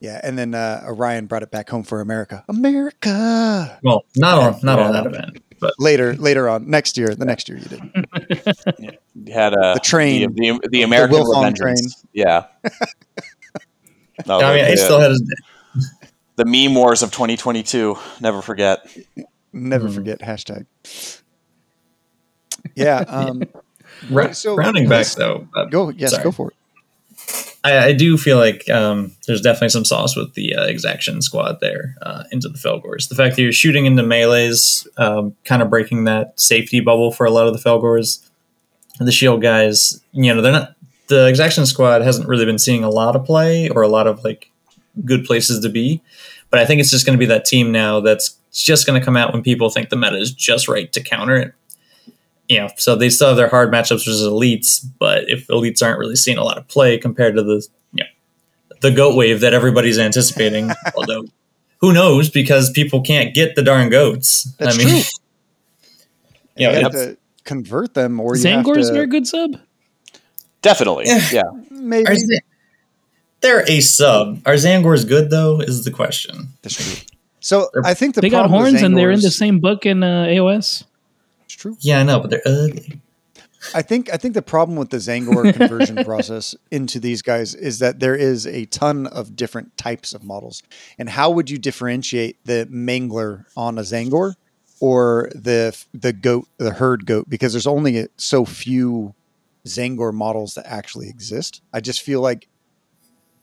yeah. 0.01 0.19
And 0.23 0.38
then 0.38 0.53
uh, 0.53 0.84
Orion 0.85 1.25
brought 1.27 1.43
it 1.43 1.51
back 1.51 1.69
home 1.69 1.84
for 1.84 2.01
America. 2.01 2.43
America. 2.49 3.79
Well, 3.84 4.03
not 4.17 4.38
on 4.38 4.59
not 4.63 4.79
on 4.79 4.93
Yeah. 4.93 5.01
that 5.01 5.05
event, 5.07 5.38
but 5.59 5.73
Later, 5.79 6.15
later 6.15 6.47
on, 6.49 6.69
next 6.69 6.97
year, 6.97 7.15
the 7.15 7.25
next 7.25 7.49
year 7.49 7.57
you 7.57 7.65
did. 7.65 7.81
You 9.25 9.34
had 9.34 9.53
uh, 9.55 9.73
The 9.75 9.79
train. 9.79 10.34
the, 10.35 10.59
the, 10.61 10.69
the 10.69 10.81
American 10.84 11.17
Wilfong 11.17 11.53
Revengeance. 11.55 12.03
Yeah. 12.13 12.45
No, 14.25 14.39
I 14.39 14.55
mean, 14.55 14.65
the, 14.65 14.71
I 14.71 14.75
still 14.75 14.99
had 14.99 15.11
his 15.11 15.21
the 16.38 16.45
meme 16.45 16.73
wars 16.73 17.03
of 17.03 17.11
2022. 17.11 17.95
Never 18.19 18.41
forget. 18.41 18.79
Never 19.53 19.88
Mhm. 19.89 19.93
forget 19.93 20.19
hashtag. 20.21 20.65
Yeah. 22.75 23.03
Um, 23.07 23.43
Ra- 24.09 24.31
So, 24.31 24.55
rounding 24.55 24.85
back 24.85 24.97
let's- 25.05 25.15
though. 25.15 25.47
uh, 25.55 25.65
go. 25.65 25.89
Yes, 25.89 26.11
Sorry. 26.11 26.23
go 26.23 26.31
for 26.31 26.49
it. 26.49 26.56
I, 27.68 27.85
I 27.88 27.94
do 27.94 28.18
feel 28.18 28.38
like 28.38 28.69
um, 28.69 29.11
there's 29.26 29.41
definitely 29.41 29.69
some 29.69 29.85
sauce 29.85 30.15
with 30.15 30.34
the 30.35 30.56
uh, 30.56 30.65
exaction 30.65 31.22
squad 31.22 31.60
there 31.60 31.95
uh, 32.02 32.23
into 32.31 32.48
the 32.48 32.57
Fellgors. 32.57 33.10
The 33.10 33.15
fact 33.15 33.35
that 33.35 33.41
you're 33.41 33.52
shooting 33.52 33.85
into 33.85 34.03
melees, 34.03 34.88
um, 34.98 35.35
kind 35.44 35.61
of 35.61 35.69
breaking 35.69 36.06
that 36.06 36.39
safety 36.39 36.80
bubble 36.80 37.11
for 37.11 37.26
a 37.26 37.31
lot 37.31 37.48
of 37.48 37.53
the 37.53 37.60
Fellgors. 37.60 38.26
The 38.99 39.11
shield 39.11 39.41
guys, 39.41 40.02
you 40.11 40.34
know, 40.34 40.41
they're 40.41 40.52
not. 40.52 40.76
The 41.07 41.27
exaction 41.27 41.65
squad 41.65 42.02
hasn't 42.02 42.27
really 42.27 42.45
been 42.45 42.60
seeing 42.60 42.84
a 42.84 42.89
lot 42.89 43.15
of 43.15 43.23
play 43.26 43.69
or 43.69 43.81
a 43.81 43.88
lot 43.88 44.07
of 44.07 44.23
like 44.23 44.52
good 45.06 45.23
places 45.26 45.61
to 45.61 45.69
be. 45.69 46.02
But 46.49 46.60
I 46.60 46.65
think 46.65 46.81
it's 46.81 46.91
just 46.91 47.06
going 47.06 47.18
to 47.18 47.19
be 47.19 47.27
that 47.27 47.45
team 47.45 47.72
now 47.72 47.99
that's 47.99 48.38
just 48.52 48.85
going 48.85 48.99
to 48.99 49.06
come 49.06 49.15
out 49.15 49.34
when 49.34 49.44
people 49.44 49.69
think 49.69 49.89
the 49.89 49.95
meta 49.95 50.18
is 50.18 50.31
just 50.31 50.68
right 50.68 50.91
to 50.94 51.02
counter 51.02 51.35
it. 51.35 51.53
You 52.49 52.60
know, 52.60 52.69
so 52.78 52.95
they 52.95 53.10
still 53.10 53.28
have 53.30 53.38
their 53.38 53.49
hard 53.49 53.72
matchups 53.72 54.06
versus 54.06 54.24
elites, 54.24 54.86
but 54.99 55.30
if 55.30 55.48
elites 55.48 55.84
aren't 55.84 55.99
really 55.99 56.15
seeing 56.15 56.38
a 56.38 56.44
lot 56.44 56.57
of 56.57 56.68
play 56.68 56.98
compared 56.98 57.36
to 57.36 57.44
the 57.44 57.68
you 57.91 58.03
know, 58.03 58.10
the 58.82 58.91
goat 58.91 59.15
wave 59.15 59.41
that 59.41 59.53
everybody's 59.53 59.99
anticipating, 59.99 60.72
although 60.95 61.26
who 61.80 61.94
knows 61.94 62.30
because 62.30 62.72
people 62.72 63.02
can't 63.02 63.34
get 63.34 63.56
the 63.56 63.64
darn 63.64 63.90
goats. 63.90 64.44
That's 64.57 64.76
I 64.76 64.78
mean, 64.78 64.88
true. 64.88 64.98
you 66.57 66.68
know, 66.68 66.78
you 66.78 66.84
have 66.84 66.91
to 66.94 67.18
convert 67.44 67.94
them, 67.94 68.19
or 68.19 68.36
you 68.38 68.48
have 68.48 68.65
Zangors 68.65 68.88
to 68.91 68.99
are 68.99 69.03
a 69.03 69.07
good 69.07 69.28
sub. 69.28 69.57
Definitely. 70.61 71.06
Yeah. 71.07 71.30
Yeah. 71.32 71.44
maybe. 71.69 72.07
are 72.07 72.15
Z- 72.15 72.40
they're 73.41 73.69
a 73.69 73.82
sub. 73.82 74.41
Are 74.45 74.53
Zangors 74.53 75.07
good 75.07 75.30
though? 75.30 75.60
Is 75.60 75.84
the 75.84 75.91
question. 75.91 76.49
That's 76.61 76.76
true. 76.76 77.06
So 77.40 77.69
They're- 77.74 77.84
I 77.86 77.94
think 77.94 78.15
the 78.15 78.22
They 78.22 78.30
got 78.30 78.48
problem 78.48 78.64
with 78.64 78.72
horns 78.72 78.84
and 78.84 78.98
they're 78.98 79.11
in 79.11 79.22
the 79.22 79.32
same 79.32 79.60
book 79.60 79.86
in 79.86 80.03
uh, 80.03 80.26
AOS. 80.26 80.84
It's 81.57 81.63
true. 81.63 81.75
Yeah, 81.79 82.01
I 82.01 82.03
know, 82.03 82.19
but 82.19 82.29
they're 82.29 82.43
ugly. 82.45 83.01
I 83.73 83.81
think 83.81 84.13
I 84.13 84.17
think 84.17 84.35
the 84.35 84.43
problem 84.43 84.77
with 84.77 84.91
the 84.91 84.97
Zangor 84.97 85.51
conversion 85.57 86.05
process 86.05 86.53
into 86.69 86.99
these 86.99 87.23
guys 87.23 87.55
is 87.55 87.79
that 87.79 87.99
there 87.99 88.13
is 88.15 88.45
a 88.45 88.65
ton 88.65 89.07
of 89.07 89.35
different 89.35 89.75
types 89.75 90.13
of 90.13 90.23
models. 90.23 90.61
And 90.99 91.09
how 91.09 91.31
would 91.31 91.49
you 91.49 91.57
differentiate 91.57 92.38
the 92.45 92.67
mangler 92.71 93.45
on 93.57 93.79
a 93.79 93.81
Zangor 93.81 94.35
or 94.79 95.31
the 95.34 95.75
the 95.95 96.13
goat, 96.13 96.47
the 96.57 96.73
herd 96.73 97.07
goat? 97.07 97.27
Because 97.27 97.53
there's 97.53 97.65
only 97.65 98.07
so 98.17 98.45
few 98.45 99.15
Zangor 99.65 100.13
models 100.13 100.53
that 100.53 100.67
actually 100.67 101.09
exist. 101.09 101.63
I 101.73 101.79
just 101.79 102.03
feel 102.03 102.21
like 102.21 102.47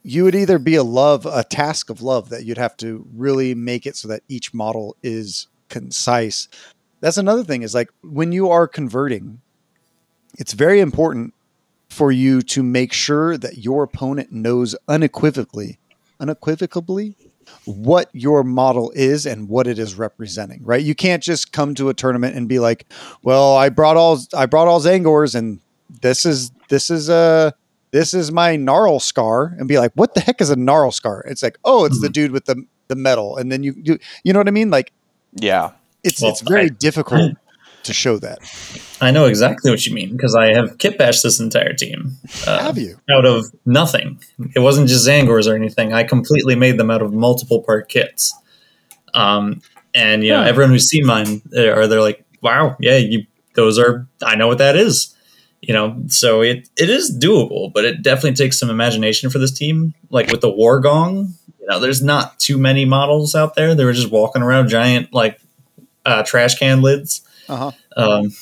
you 0.05 0.23
would 0.23 0.37
either 0.37 0.61
be 0.61 0.77
a 0.77 0.85
love, 0.85 1.27
a 1.27 1.43
task 1.43 1.91
of 1.91 2.01
love 2.01 2.29
that 2.29 2.45
you'd 2.45 2.59
have 2.59 2.77
to 2.77 3.05
really 3.13 3.57
make 3.57 3.87
it 3.87 3.97
so 3.97 4.07
that 4.07 4.23
each 4.29 4.55
model 4.55 4.97
is 5.03 5.49
concise. 5.69 6.49
That's 7.05 7.19
another 7.19 7.45
thing 7.45 7.61
is 7.61 7.75
like 7.75 7.91
when 8.03 8.33
you 8.33 8.49
are 8.49 8.67
converting, 8.67 9.43
it's 10.39 10.55
very 10.55 10.81
important 10.81 11.35
for 11.91 12.11
you 12.11 12.41
to 12.41 12.63
make 12.63 12.95
sure 12.95 13.37
that 13.37 13.59
your 13.59 13.83
opponent 13.83 14.33
knows 14.33 14.75
unequivocally, 14.89 15.79
unequivocally 16.19 17.15
what 17.67 18.09
your 18.15 18.43
model 18.43 18.91
is 18.95 19.27
and 19.27 19.51
what 19.51 19.67
it 19.67 19.79
is 19.79 19.97
representing, 19.97 20.65
right? 20.65 20.83
You 20.83 20.95
can't 20.95 21.23
just 21.23 21.53
come 21.53 21.75
to 21.75 21.91
a 21.91 21.95
tournament 21.95 22.37
and 22.37 22.49
be 22.49 22.59
like, 22.59 22.87
"Well, 23.23 23.55
I 23.55 23.69
brought 23.69 23.99
all 23.99 24.19
I 24.33 24.47
brought 24.47 24.67
all 24.67 24.81
Zangors 24.81 25.35
and 25.35 25.61
this 26.01 26.25
is 26.25 26.53
this 26.71 26.89
is 26.89 27.11
a 27.11 27.53
this 27.91 28.15
is 28.15 28.33
my 28.33 28.57
Gnarlscar," 28.57 29.59
and 29.59 29.69
be 29.69 29.79
like, 29.79 29.93
"What 29.95 30.15
the 30.15 30.23
heck 30.23 30.41
is 30.41 30.49
a 30.49 30.57
Gnarlscar?" 30.57 31.21
It's 31.27 31.43
like, 31.43 31.59
"Oh, 31.67 31.85
it's 31.85 32.01
the 32.01 32.07
mm-hmm. 32.07 32.13
dude 32.13 32.31
with 32.31 32.47
the 32.47 32.65
the 32.89 32.97
metal," 32.97 33.37
and 33.37 33.53
then 33.53 33.63
you 33.63 33.75
you 33.77 33.99
you 34.23 34.33
know 34.33 34.41
what 34.41 34.49
I 34.49 34.53
mean? 34.53 34.71
Like 34.71 34.91
Yeah. 35.35 35.73
It's 36.05 36.21
Well, 36.23 36.31
it's 36.31 36.41
very 36.43 36.67
I- 36.67 36.69
difficult 36.69 37.33
to 37.85 37.93
show 37.93 38.19
that. 38.19 38.39
I 39.01 39.11
know 39.11 39.27
exactly 39.27 39.71
what 39.71 39.85
you 39.87 39.93
mean 39.93 40.13
because 40.13 40.35
I 40.35 40.55
have 40.55 40.79
kit 40.79 40.97
bashed 40.97 41.23
this 41.23 41.41
entire 41.41 41.73
team. 41.75 42.17
Uh, 42.47 42.59
Have 42.63 42.79
you? 42.79 42.99
out 43.11 43.27
of 43.27 43.45
nothing. 43.67 44.21
It 44.55 44.61
wasn't 44.61 44.89
just 44.89 45.07
Zangors 45.07 45.47
or 45.51 45.55
anything. 45.55 45.93
I 45.93 46.05
completely 46.05 46.55
made 46.55 46.79
them 46.79 46.91
out 46.91 47.03
of 47.03 47.13
multiple 47.13 47.63
part 47.63 47.89
kits. 47.89 48.33
Um, 49.13 49.61
and 49.95 50.25
you 50.25 50.31
know, 50.33 50.43
Huh. 50.43 50.49
everyone 50.49 50.71
who's 50.73 50.89
seen 50.89 51.05
mine, 51.07 51.43
are 51.57 51.87
they're 51.87 52.01
like, 52.01 52.25
"Wow, 52.43 52.77
yeah, 52.81 52.97
you 52.97 53.27
those 53.55 53.79
are 53.79 54.07
I 54.23 54.35
know 54.37 54.49
what 54.49 54.59
that 54.59 54.77
is." 54.77 55.15
You 55.61 55.73
know, 55.75 56.03
so 56.09 56.41
it 56.43 56.69
it 56.77 56.91
is 56.91 57.17
doable, 57.17 57.73
but 57.73 57.85
it 57.85 58.03
definitely 58.03 58.35
takes 58.35 58.59
some 58.59 58.71
imagination 58.71 59.31
for 59.31 59.39
this 59.39 59.53
team. 59.53 59.95
Like 60.11 60.31
with 60.31 60.41
the 60.41 60.51
War 60.51 60.81
Gong, 60.81 61.35
you 61.61 61.67
know, 61.69 61.79
there's 61.81 62.03
not 62.03 62.39
too 62.41 62.59
many 62.59 62.85
models 62.85 63.35
out 63.35 63.55
there. 63.55 63.75
They 63.75 63.85
were 63.85 63.93
just 63.93 64.11
walking 64.11 64.43
around 64.43 64.69
giant 64.69 65.13
like 65.15 65.39
uh, 66.05 66.23
trash 66.23 66.59
can 66.59 66.83
lids. 66.83 67.23
Uh-huh. 67.49 67.73
Um, 67.97 68.33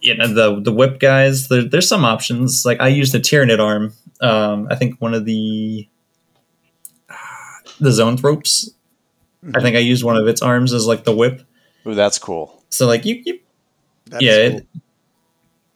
you 0.00 0.16
know 0.16 0.26
the 0.26 0.60
the 0.60 0.72
whip 0.72 0.98
guys. 0.98 1.48
There, 1.48 1.62
there's 1.62 1.88
some 1.88 2.04
options. 2.04 2.64
Like 2.64 2.80
I 2.80 2.88
used 2.88 3.14
a 3.14 3.20
Tyranid 3.20 3.60
arm. 3.60 3.94
Um, 4.20 4.68
I 4.70 4.74
think 4.74 5.00
one 5.00 5.14
of 5.14 5.24
the 5.24 5.88
the 7.80 7.90
Zoanthropes. 7.90 8.70
I 9.54 9.60
think 9.60 9.74
I 9.74 9.80
used 9.80 10.04
one 10.04 10.16
of 10.16 10.28
its 10.28 10.40
arms 10.40 10.72
as 10.72 10.86
like 10.86 11.04
the 11.04 11.14
whip. 11.14 11.42
Ooh, 11.86 11.94
that's 11.94 12.18
cool. 12.18 12.62
So 12.68 12.86
like 12.86 13.04
you, 13.04 13.22
you 13.24 13.40
That 14.06 14.22
yeah, 14.22 14.32
is 14.32 14.54
it, 14.54 14.66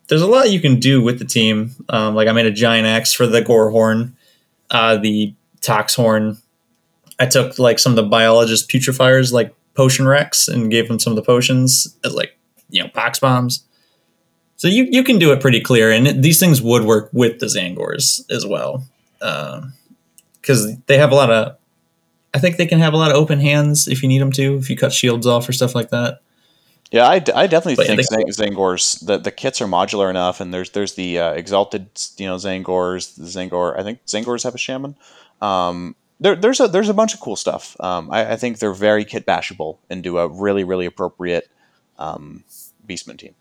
there's 0.08 0.22
a 0.22 0.26
lot 0.26 0.50
you 0.50 0.60
can 0.60 0.78
do 0.78 1.02
with 1.02 1.18
the 1.18 1.24
team. 1.24 1.74
Um, 1.88 2.14
like 2.14 2.28
I 2.28 2.32
made 2.32 2.46
a 2.46 2.52
giant 2.52 2.86
axe 2.86 3.12
for 3.12 3.26
the 3.26 3.42
Gorehorn, 3.42 4.12
uh, 4.70 4.98
the 4.98 5.34
Toxhorn. 5.60 6.40
I 7.18 7.26
took 7.26 7.58
like 7.58 7.78
some 7.78 7.92
of 7.92 7.96
the 7.96 8.16
Biologus 8.16 8.68
Putrifiers, 8.68 9.32
like 9.32 9.54
potion 9.76 10.08
rex, 10.08 10.48
and 10.48 10.70
gave 10.70 10.88
them 10.88 10.98
some 10.98 11.12
of 11.12 11.16
the 11.16 11.22
potions 11.22 11.94
like 12.10 12.36
you 12.70 12.82
know 12.82 12.88
pox 12.88 13.18
bombs. 13.18 13.62
So 14.56 14.68
you 14.68 14.84
you 14.90 15.04
can 15.04 15.18
do 15.18 15.32
it 15.32 15.40
pretty 15.40 15.60
clear, 15.60 15.90
and 15.92 16.08
it, 16.08 16.22
these 16.22 16.40
things 16.40 16.62
would 16.62 16.84
work 16.84 17.10
with 17.12 17.40
the 17.40 17.46
Zangors 17.46 18.22
as 18.30 18.46
well, 18.46 18.84
because 20.40 20.76
they 20.86 20.98
have 20.98 21.12
a 21.12 21.14
lot 21.14 21.30
of. 21.30 21.56
I 22.34 22.38
think 22.38 22.56
they 22.56 22.66
can 22.66 22.80
have 22.80 22.92
a 22.92 22.96
lot 22.98 23.10
of 23.10 23.16
open 23.16 23.40
hands 23.40 23.88
if 23.88 24.02
you 24.02 24.08
need 24.08 24.20
them 24.20 24.32
to, 24.32 24.56
if 24.56 24.68
you 24.68 24.76
cut 24.76 24.92
shields 24.92 25.26
off 25.26 25.48
or 25.48 25.52
stuff 25.52 25.74
like 25.74 25.88
that. 25.90 26.20
Yeah, 26.92 27.08
I, 27.08 27.18
d- 27.18 27.32
I 27.32 27.46
definitely 27.46 27.76
But 27.76 27.86
think 27.86 28.00
they- 28.08 28.24
Zangors 28.30 29.04
the, 29.04 29.16
the 29.18 29.30
kits 29.32 29.60
are 29.60 29.66
modular 29.66 30.08
enough, 30.10 30.40
and 30.40 30.52
there's 30.54 30.70
there's 30.70 30.94
the 30.94 31.18
uh, 31.18 31.32
exalted 31.32 31.88
you 32.16 32.26
know 32.26 32.36
Zangors, 32.36 33.14
the 33.16 33.24
Zangor. 33.24 33.78
I 33.78 33.82
think 33.82 34.04
Zangors 34.06 34.44
have 34.44 34.54
a 34.54 34.58
shaman. 34.58 34.96
Um, 35.42 35.96
there, 36.20 36.34
there's 36.34 36.60
a 36.60 36.68
there's 36.68 36.88
a 36.88 36.94
bunch 36.94 37.14
of 37.14 37.20
cool 37.20 37.36
stuff. 37.36 37.76
Um, 37.80 38.10
I, 38.10 38.32
I 38.32 38.36
think 38.36 38.58
they're 38.58 38.72
very 38.72 39.04
kit 39.04 39.26
bashable 39.26 39.78
and 39.90 40.02
do 40.02 40.18
a 40.18 40.28
really 40.28 40.64
really 40.64 40.86
appropriate 40.86 41.48
um, 41.98 42.44
Beastman 42.86 43.18
team. 43.18 43.34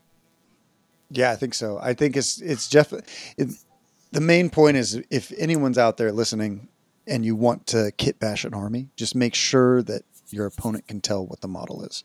Yeah, 1.10 1.31
I 1.31 1.35
think 1.35 1.53
so. 1.53 1.80
I 1.81 1.93
think 1.93 2.18
it's 2.18 2.41
it's 2.41 2.68
Jeff. 2.68 2.93
It, 3.38 3.49
the 4.11 4.22
main 4.22 4.49
point 4.49 4.77
is 4.77 5.02
if 5.10 5.31
anyone's 5.38 5.77
out 5.77 5.97
there 5.97 6.11
listening 6.11 6.68
and 7.07 7.26
you 7.26 7.35
want 7.35 7.68
to 7.68 7.91
kit 7.97 8.19
bash 8.19 8.43
an 8.45 8.53
army, 8.53 8.89
just 8.95 9.15
make 9.15 9.35
sure 9.35 9.81
that 9.84 10.03
your 10.30 10.45
opponent 10.45 10.88
can 10.88 11.02
tell 11.02 11.26
what 11.26 11.41
the 11.41 11.47
model 11.47 11.84
is. 11.84 12.03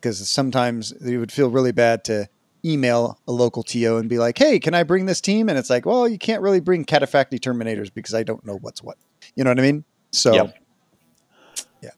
Because 0.00 0.28
sometimes 0.28 0.92
it 0.92 1.18
would 1.18 1.32
feel 1.32 1.50
really 1.50 1.72
bad 1.72 2.04
to 2.04 2.28
email 2.64 3.18
a 3.26 3.32
local 3.32 3.62
TO 3.62 3.96
and 3.98 4.08
be 4.08 4.18
like, 4.18 4.38
"Hey, 4.38 4.58
can 4.58 4.74
I 4.74 4.82
bring 4.82 5.06
this 5.06 5.20
team?" 5.20 5.48
And 5.48 5.58
it's 5.58 5.70
like, 5.70 5.86
"Well, 5.86 6.08
you 6.08 6.18
can't 6.18 6.42
really 6.42 6.60
bring 6.60 6.84
Cataphracti 6.84 7.38
Terminators 7.38 7.92
because 7.92 8.14
I 8.14 8.22
don't 8.22 8.44
know 8.44 8.58
what's 8.60 8.82
what." 8.82 8.96
You 9.34 9.44
know 9.44 9.50
what 9.50 9.58
I 9.58 9.62
mean? 9.62 9.84
So, 10.12 10.34
Yep. 10.34 10.58
yeah, 11.82 11.90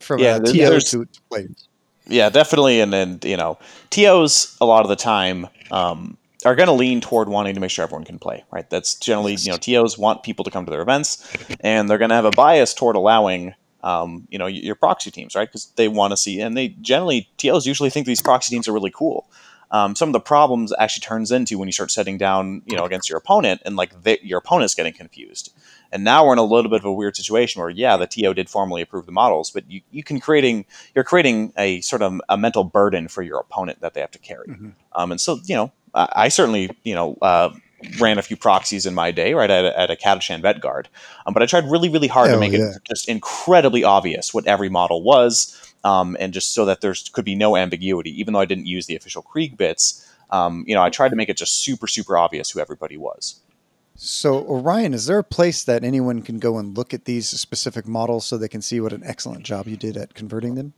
from 0.00 0.20
Yeah, 0.20 0.38
TO 0.38 0.80
to, 0.80 1.04
to 1.04 1.20
players. 1.28 1.68
Yeah, 2.06 2.28
definitely. 2.28 2.80
And 2.80 2.92
then, 2.92 3.20
you 3.22 3.36
know, 3.36 3.58
TOs 3.90 4.56
a 4.60 4.66
lot 4.66 4.82
of 4.82 4.88
the 4.88 4.96
time 4.96 5.46
um, 5.70 6.16
are 6.44 6.54
going 6.54 6.66
to 6.66 6.72
lean 6.72 7.00
toward 7.00 7.28
wanting 7.28 7.54
to 7.54 7.60
make 7.60 7.70
sure 7.70 7.82
everyone 7.82 8.04
can 8.04 8.18
play, 8.18 8.44
right? 8.50 8.68
That's 8.68 8.94
generally, 8.96 9.34
you 9.34 9.50
know, 9.50 9.56
TOs 9.56 9.96
want 9.96 10.22
people 10.22 10.44
to 10.44 10.50
come 10.50 10.64
to 10.64 10.70
their 10.70 10.82
events 10.82 11.26
and 11.60 11.88
they're 11.88 11.98
going 11.98 12.10
to 12.10 12.16
have 12.16 12.24
a 12.24 12.32
bias 12.32 12.74
toward 12.74 12.96
allowing, 12.96 13.54
um, 13.82 14.26
you 14.30 14.38
know, 14.38 14.46
your 14.46 14.74
proxy 14.74 15.10
teams, 15.10 15.34
right? 15.34 15.48
Because 15.48 15.66
they 15.76 15.88
want 15.88 16.12
to 16.12 16.16
see, 16.16 16.40
and 16.40 16.56
they 16.56 16.68
generally, 16.68 17.28
TOs 17.36 17.66
usually 17.66 17.90
think 17.90 18.06
these 18.06 18.22
proxy 18.22 18.54
teams 18.54 18.66
are 18.66 18.72
really 18.72 18.92
cool. 18.92 19.30
Um, 19.70 19.94
some 19.94 20.08
of 20.08 20.12
the 20.12 20.20
problems 20.20 20.72
actually 20.80 21.02
turns 21.02 21.30
into 21.30 21.56
when 21.56 21.68
you 21.68 21.72
start 21.72 21.92
setting 21.92 22.18
down, 22.18 22.62
you 22.66 22.76
know, 22.76 22.84
against 22.84 23.08
your 23.08 23.18
opponent 23.18 23.62
and 23.64 23.76
like 23.76 24.02
the, 24.02 24.18
your 24.20 24.38
opponent's 24.38 24.74
getting 24.74 24.92
confused. 24.92 25.54
And 25.92 26.04
now 26.04 26.24
we're 26.24 26.34
in 26.34 26.38
a 26.38 26.44
little 26.44 26.70
bit 26.70 26.80
of 26.80 26.84
a 26.84 26.92
weird 26.92 27.16
situation 27.16 27.60
where, 27.60 27.70
yeah, 27.70 27.96
the 27.96 28.06
TO 28.06 28.34
did 28.34 28.48
formally 28.48 28.82
approve 28.82 29.06
the 29.06 29.12
models, 29.12 29.50
but 29.50 29.68
you, 29.70 29.80
you 29.90 30.02
can 30.02 30.20
creating 30.20 30.64
you're 30.94 31.04
creating 31.04 31.52
a 31.56 31.80
sort 31.80 32.02
of 32.02 32.20
a 32.28 32.36
mental 32.36 32.64
burden 32.64 33.08
for 33.08 33.22
your 33.22 33.40
opponent 33.40 33.80
that 33.80 33.94
they 33.94 34.00
have 34.00 34.10
to 34.12 34.18
carry. 34.18 34.46
Mhm. 34.46 34.72
Um, 34.94 35.10
and 35.10 35.20
so, 35.20 35.40
you 35.44 35.54
know, 35.54 35.72
I, 35.94 36.08
I 36.12 36.28
certainly, 36.28 36.70
you 36.84 36.94
know, 36.94 37.16
uh, 37.22 37.50
ran 37.98 38.18
a 38.18 38.22
few 38.22 38.36
proxies 38.36 38.86
in 38.86 38.94
my 38.94 39.10
day, 39.10 39.34
right, 39.34 39.50
at 39.50 39.64
a, 39.64 39.78
at 39.78 39.90
a 39.90 39.96
Catachan 39.96 40.42
Vet 40.42 40.60
Guard. 40.60 40.88
Um, 41.26 41.34
but 41.34 41.42
I 41.42 41.46
tried 41.46 41.64
really, 41.70 41.88
really 41.88 42.08
hard 42.08 42.28
Hell 42.28 42.36
to 42.36 42.40
make 42.40 42.52
yeah. 42.52 42.72
it 42.76 42.82
just 42.88 43.08
incredibly 43.08 43.84
obvious 43.84 44.34
what 44.34 44.46
every 44.46 44.68
model 44.68 45.02
was, 45.02 45.74
um, 45.84 46.16
and 46.20 46.32
just 46.32 46.52
so 46.52 46.64
that 46.66 46.82
there 46.82 46.94
could 47.12 47.24
be 47.24 47.34
no 47.34 47.56
ambiguity, 47.56 48.18
even 48.20 48.34
though 48.34 48.40
I 48.40 48.44
didn't 48.44 48.66
use 48.66 48.86
the 48.86 48.96
official 48.96 49.22
Krieg 49.22 49.56
bits. 49.56 50.06
Um, 50.30 50.64
you 50.66 50.74
know, 50.74 50.82
I 50.82 50.90
tried 50.90 51.08
to 51.08 51.16
make 51.16 51.28
it 51.28 51.36
just 51.36 51.64
super, 51.64 51.86
super 51.86 52.16
obvious 52.16 52.50
who 52.50 52.60
everybody 52.60 52.96
was. 52.96 53.40
So, 53.96 54.46
Orion, 54.46 54.94
is 54.94 55.06
there 55.06 55.18
a 55.18 55.24
place 55.24 55.64
that 55.64 55.84
anyone 55.84 56.22
can 56.22 56.38
go 56.38 56.58
and 56.58 56.76
look 56.76 56.94
at 56.94 57.04
these 57.04 57.28
specific 57.28 57.86
models 57.86 58.24
so 58.24 58.38
they 58.38 58.48
can 58.48 58.62
see 58.62 58.80
what 58.80 58.92
an 58.92 59.02
excellent 59.04 59.42
job 59.44 59.68
you 59.68 59.76
did 59.76 59.96
at 59.96 60.14
converting 60.14 60.54
them? 60.54 60.72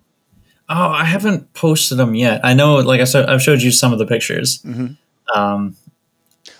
Oh, 0.68 0.88
I 0.88 1.04
haven't 1.04 1.52
posted 1.54 1.98
them 1.98 2.14
yet. 2.14 2.40
I 2.44 2.54
know, 2.54 2.76
like 2.76 3.00
I 3.00 3.04
said, 3.04 3.28
I've 3.28 3.42
showed 3.42 3.62
you 3.62 3.70
some 3.70 3.92
of 3.92 3.98
the 3.98 4.06
pictures. 4.06 4.60
Mhm. 4.62 4.96
Um, 5.34 5.76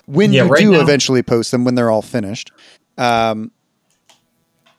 When 0.06 0.32
Yeah, 0.32 0.44
you 0.44 0.50
right 0.50 0.60
do 0.60 0.72
now- 0.72 0.80
eventually 0.80 1.22
post 1.22 1.50
them, 1.52 1.64
when 1.64 1.74
they're 1.74 1.90
all 1.90 2.02
finished, 2.02 2.50
um, 2.98 3.50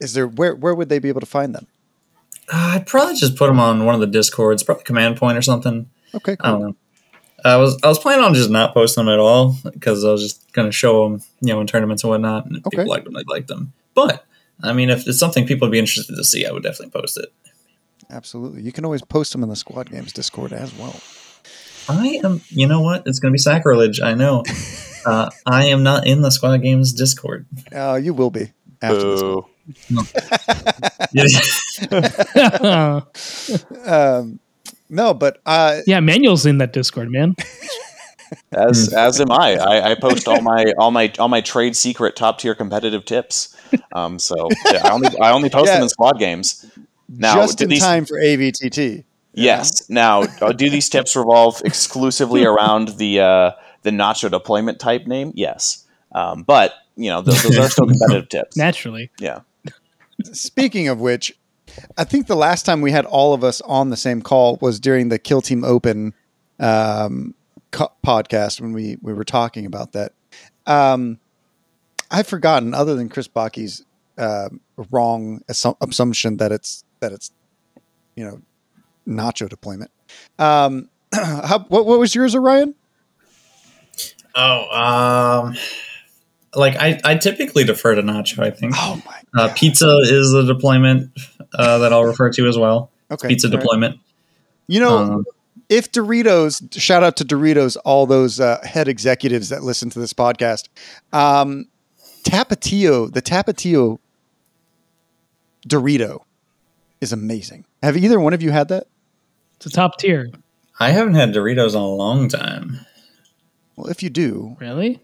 is 0.00 0.12
there 0.14 0.26
where 0.26 0.54
where 0.54 0.74
would 0.74 0.88
they 0.90 0.98
be 0.98 1.08
able 1.08 1.20
to 1.20 1.26
find 1.26 1.54
them? 1.54 1.66
I'd 2.52 2.86
probably 2.86 3.14
just 3.16 3.36
put 3.36 3.46
them 3.48 3.58
on 3.58 3.84
one 3.86 3.94
of 3.94 4.00
the 4.02 4.06
discords, 4.06 4.62
probably 4.62 4.84
Command 4.84 5.16
Point 5.16 5.36
or 5.38 5.42
something. 5.42 5.88
Okay, 6.14 6.36
I 6.40 6.50
cool. 6.50 6.76
Don't 7.44 7.52
know. 7.52 7.58
I 7.58 7.60
was 7.60 7.78
I 7.82 7.88
was 7.88 7.98
planning 7.98 8.24
on 8.24 8.34
just 8.34 8.50
not 8.50 8.74
posting 8.74 9.04
them 9.04 9.12
at 9.12 9.18
all 9.18 9.56
because 9.72 10.04
I 10.04 10.10
was 10.10 10.22
just 10.22 10.52
going 10.52 10.68
to 10.68 10.72
show 10.72 11.08
them, 11.08 11.22
you 11.40 11.52
know, 11.52 11.60
in 11.60 11.66
tournaments 11.66 12.02
and 12.04 12.10
whatnot. 12.10 12.46
And 12.46 12.56
if 12.56 12.66
Okay. 12.66 12.78
people 12.78 12.90
liked 12.90 13.04
them, 13.04 13.14
they 13.14 13.22
liked 13.26 13.48
them. 13.48 13.72
But 13.94 14.24
I 14.62 14.72
mean, 14.72 14.90
if 14.90 15.06
it's 15.06 15.18
something 15.18 15.46
people 15.46 15.66
would 15.68 15.72
be 15.72 15.78
interested 15.78 16.14
to 16.16 16.24
see, 16.24 16.46
I 16.46 16.52
would 16.52 16.62
definitely 16.62 16.98
post 17.00 17.18
it. 17.18 17.32
Absolutely. 18.10 18.62
You 18.62 18.72
can 18.72 18.84
always 18.84 19.02
post 19.02 19.32
them 19.32 19.42
in 19.42 19.48
the 19.48 19.56
Squad 19.56 19.90
Games 19.90 20.12
Discord 20.12 20.52
as 20.52 20.74
well. 20.74 21.00
I 21.88 22.20
am. 22.24 22.40
You 22.50 22.66
know 22.66 22.80
what? 22.80 23.02
It's 23.06 23.18
going 23.18 23.30
to 23.30 23.34
be 23.34 23.38
sacrilege. 23.38 24.00
I 24.00 24.14
know. 24.14 24.42
uh, 25.06 25.30
I 25.46 25.66
am 25.66 25.82
not 25.82 26.06
in 26.06 26.22
the 26.22 26.30
Squad 26.30 26.58
Games 26.58 26.92
Discord. 26.92 27.46
Uh, 27.74 27.98
you 28.02 28.14
will 28.14 28.30
be 28.30 28.52
after 28.82 29.10
this. 29.10 29.22
one. 29.22 29.44
Boo. 29.90 30.00
Um, 33.86 34.40
no, 34.88 35.14
but 35.14 35.40
uh, 35.46 35.80
yeah, 35.86 36.00
Manuel's 36.00 36.46
in 36.46 36.58
that 36.58 36.72
Discord, 36.72 37.10
man. 37.10 37.34
As 38.52 38.88
Hmm. 38.88 38.96
as 38.98 39.20
am 39.20 39.30
I. 39.30 39.54
I. 39.56 39.90
I 39.92 39.94
post 39.94 40.26
all 40.26 40.40
my 40.40 40.72
all 40.78 40.90
my 40.90 41.12
all 41.20 41.28
my 41.28 41.40
trade 41.40 41.76
secret 41.76 42.16
top 42.16 42.38
tier 42.38 42.54
competitive 42.54 43.04
tips. 43.04 43.54
Um, 43.94 44.18
so 44.18 44.48
yeah, 44.72 44.80
I 44.84 44.90
only 44.90 45.08
I 45.20 45.30
only 45.30 45.50
post 45.50 45.66
Yeah. 45.66 45.74
them 45.74 45.82
in 45.84 45.88
squad 45.88 46.18
games. 46.18 46.64
Now, 47.08 47.36
just 47.36 47.60
in 47.60 47.68
these- 47.68 47.80
time 47.80 48.04
for 48.06 48.18
AVTT. 48.18 49.04
Yes. 49.34 49.88
Now, 49.90 50.22
uh, 50.40 50.52
do 50.52 50.68
these 50.70 50.88
tips 50.88 51.14
revolve 51.14 51.60
exclusively 51.64 52.44
around 52.52 52.88
the 52.98 53.20
uh, 53.20 53.50
the 53.82 53.90
nacho 53.90 54.28
deployment 54.30 54.80
type 54.80 55.06
name? 55.06 55.30
Yes. 55.34 55.84
Um, 56.12 56.42
but 56.42 56.72
you 56.96 57.10
know, 57.10 57.20
those, 57.20 57.42
those 57.42 57.58
are 57.58 57.68
still 57.68 57.86
competitive 57.88 58.28
tips. 58.30 58.56
Naturally. 58.56 59.10
Yeah. 59.20 59.40
Speaking 60.32 60.88
of 60.88 60.98
which, 61.00 61.36
I 61.96 62.04
think 62.04 62.26
the 62.26 62.36
last 62.36 62.64
time 62.64 62.80
we 62.80 62.90
had 62.90 63.04
all 63.04 63.34
of 63.34 63.44
us 63.44 63.60
on 63.62 63.90
the 63.90 63.96
same 63.96 64.22
call 64.22 64.58
was 64.60 64.80
during 64.80 65.08
the 65.08 65.18
Kill 65.18 65.40
Team 65.40 65.64
Open 65.64 66.14
um, 66.58 67.34
co- 67.70 67.92
podcast 68.04 68.60
when 68.60 68.72
we 68.72 68.96
we 69.02 69.12
were 69.12 69.24
talking 69.24 69.66
about 69.66 69.92
that. 69.92 70.12
Um, 70.66 71.18
I've 72.10 72.26
forgotten, 72.26 72.74
other 72.74 72.94
than 72.94 73.08
Chris 73.08 73.28
Bacchi's 73.28 73.84
uh, 74.16 74.48
wrong 74.90 75.42
assu- 75.48 75.76
assumption 75.80 76.36
that 76.38 76.52
it's 76.52 76.84
that 77.00 77.12
it's 77.12 77.30
you 78.14 78.24
know 78.24 78.40
nacho 79.06 79.48
deployment. 79.48 79.90
Um, 80.38 80.88
how, 81.14 81.66
what 81.68 81.86
what 81.86 81.98
was 81.98 82.14
yours, 82.14 82.34
Orion? 82.34 82.74
Oh, 84.34 85.42
um, 85.44 85.56
like 86.56 86.76
I, 86.76 87.00
I 87.04 87.14
typically 87.16 87.64
defer 87.64 87.94
to 87.94 88.02
Nacho. 88.02 88.38
I 88.40 88.50
think 88.50 88.74
Oh 88.76 89.00
my. 89.06 89.42
uh, 89.42 89.52
pizza 89.54 89.98
is 90.04 90.32
a 90.32 90.44
deployment 90.44 91.10
uh, 91.54 91.78
that 91.78 91.92
I'll 91.92 92.04
refer 92.04 92.30
to 92.30 92.48
as 92.48 92.56
well. 92.58 92.90
Okay. 93.10 93.28
Pizza 93.28 93.46
all 93.48 93.52
right. 93.52 93.60
deployment. 93.60 94.00
You 94.66 94.80
know, 94.80 94.96
Um, 94.98 95.24
if 95.68 95.90
Doritos, 95.92 96.78
shout 96.80 97.02
out 97.02 97.16
to 97.18 97.24
Doritos, 97.24 97.76
all 97.84 98.06
those 98.06 98.38
uh, 98.40 98.60
head 98.64 98.86
executives 98.88 99.48
that 99.50 99.62
listen 99.62 99.90
to 99.90 99.98
this 99.98 100.12
podcast. 100.12 100.68
Um, 101.12 101.66
Tapatio, 102.24 103.12
the 103.12 103.20
Tapatio 103.22 103.98
Dorito 105.68 106.22
is 107.00 107.12
amazing. 107.12 107.64
Have 107.82 107.96
either 107.96 108.20
one 108.20 108.32
of 108.34 108.42
you 108.42 108.50
had 108.50 108.68
that? 108.68 108.86
It's 109.56 109.66
a 109.66 109.70
top 109.70 109.98
tier. 109.98 110.30
I 110.80 110.90
haven't 110.90 111.14
had 111.14 111.32
Doritos 111.32 111.70
in 111.74 111.80
a 111.80 111.86
long 111.86 112.28
time. 112.28 112.80
Well, 113.76 113.88
if 113.88 114.02
you 114.02 114.10
do, 114.10 114.56
Really? 114.60 115.00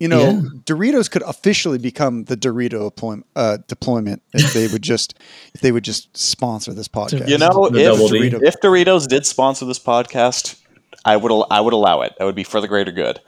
You 0.00 0.08
know, 0.08 0.20
Yeah. 0.20 0.40
Doritos 0.64 1.10
could 1.10 1.22
officially 1.22 1.78
become 1.78 2.24
the 2.24 2.36
Dorito 2.36 2.84
deployment, 2.90 3.26
uh, 3.36 3.58
deployment 3.66 4.22
if 4.32 4.52
they 4.52 4.66
would 4.68 4.82
just 4.92 5.14
if 5.54 5.60
they 5.60 5.72
would 5.72 5.84
just 5.84 6.16
sponsor 6.16 6.72
this 6.72 6.88
podcast. 6.88 7.28
You 7.28 7.38
know, 7.38 7.68
The 7.70 7.78
if 7.80 7.84
double 7.92 8.08
D. 8.08 8.30
Doritos, 8.30 8.42
if 8.42 8.60
Doritos 8.60 9.08
did 9.08 9.26
sponsor 9.26 9.64
this 9.64 9.78
podcast, 9.78 10.60
I 11.04 11.16
would 11.16 11.32
al- 11.32 11.46
I 11.50 11.60
would 11.60 11.72
allow 11.72 12.02
it. 12.02 12.12
That 12.18 12.24
would 12.24 12.34
be 12.34 12.44
for 12.44 12.60
the 12.60 12.68
greater 12.68 12.92
good. 12.92 13.20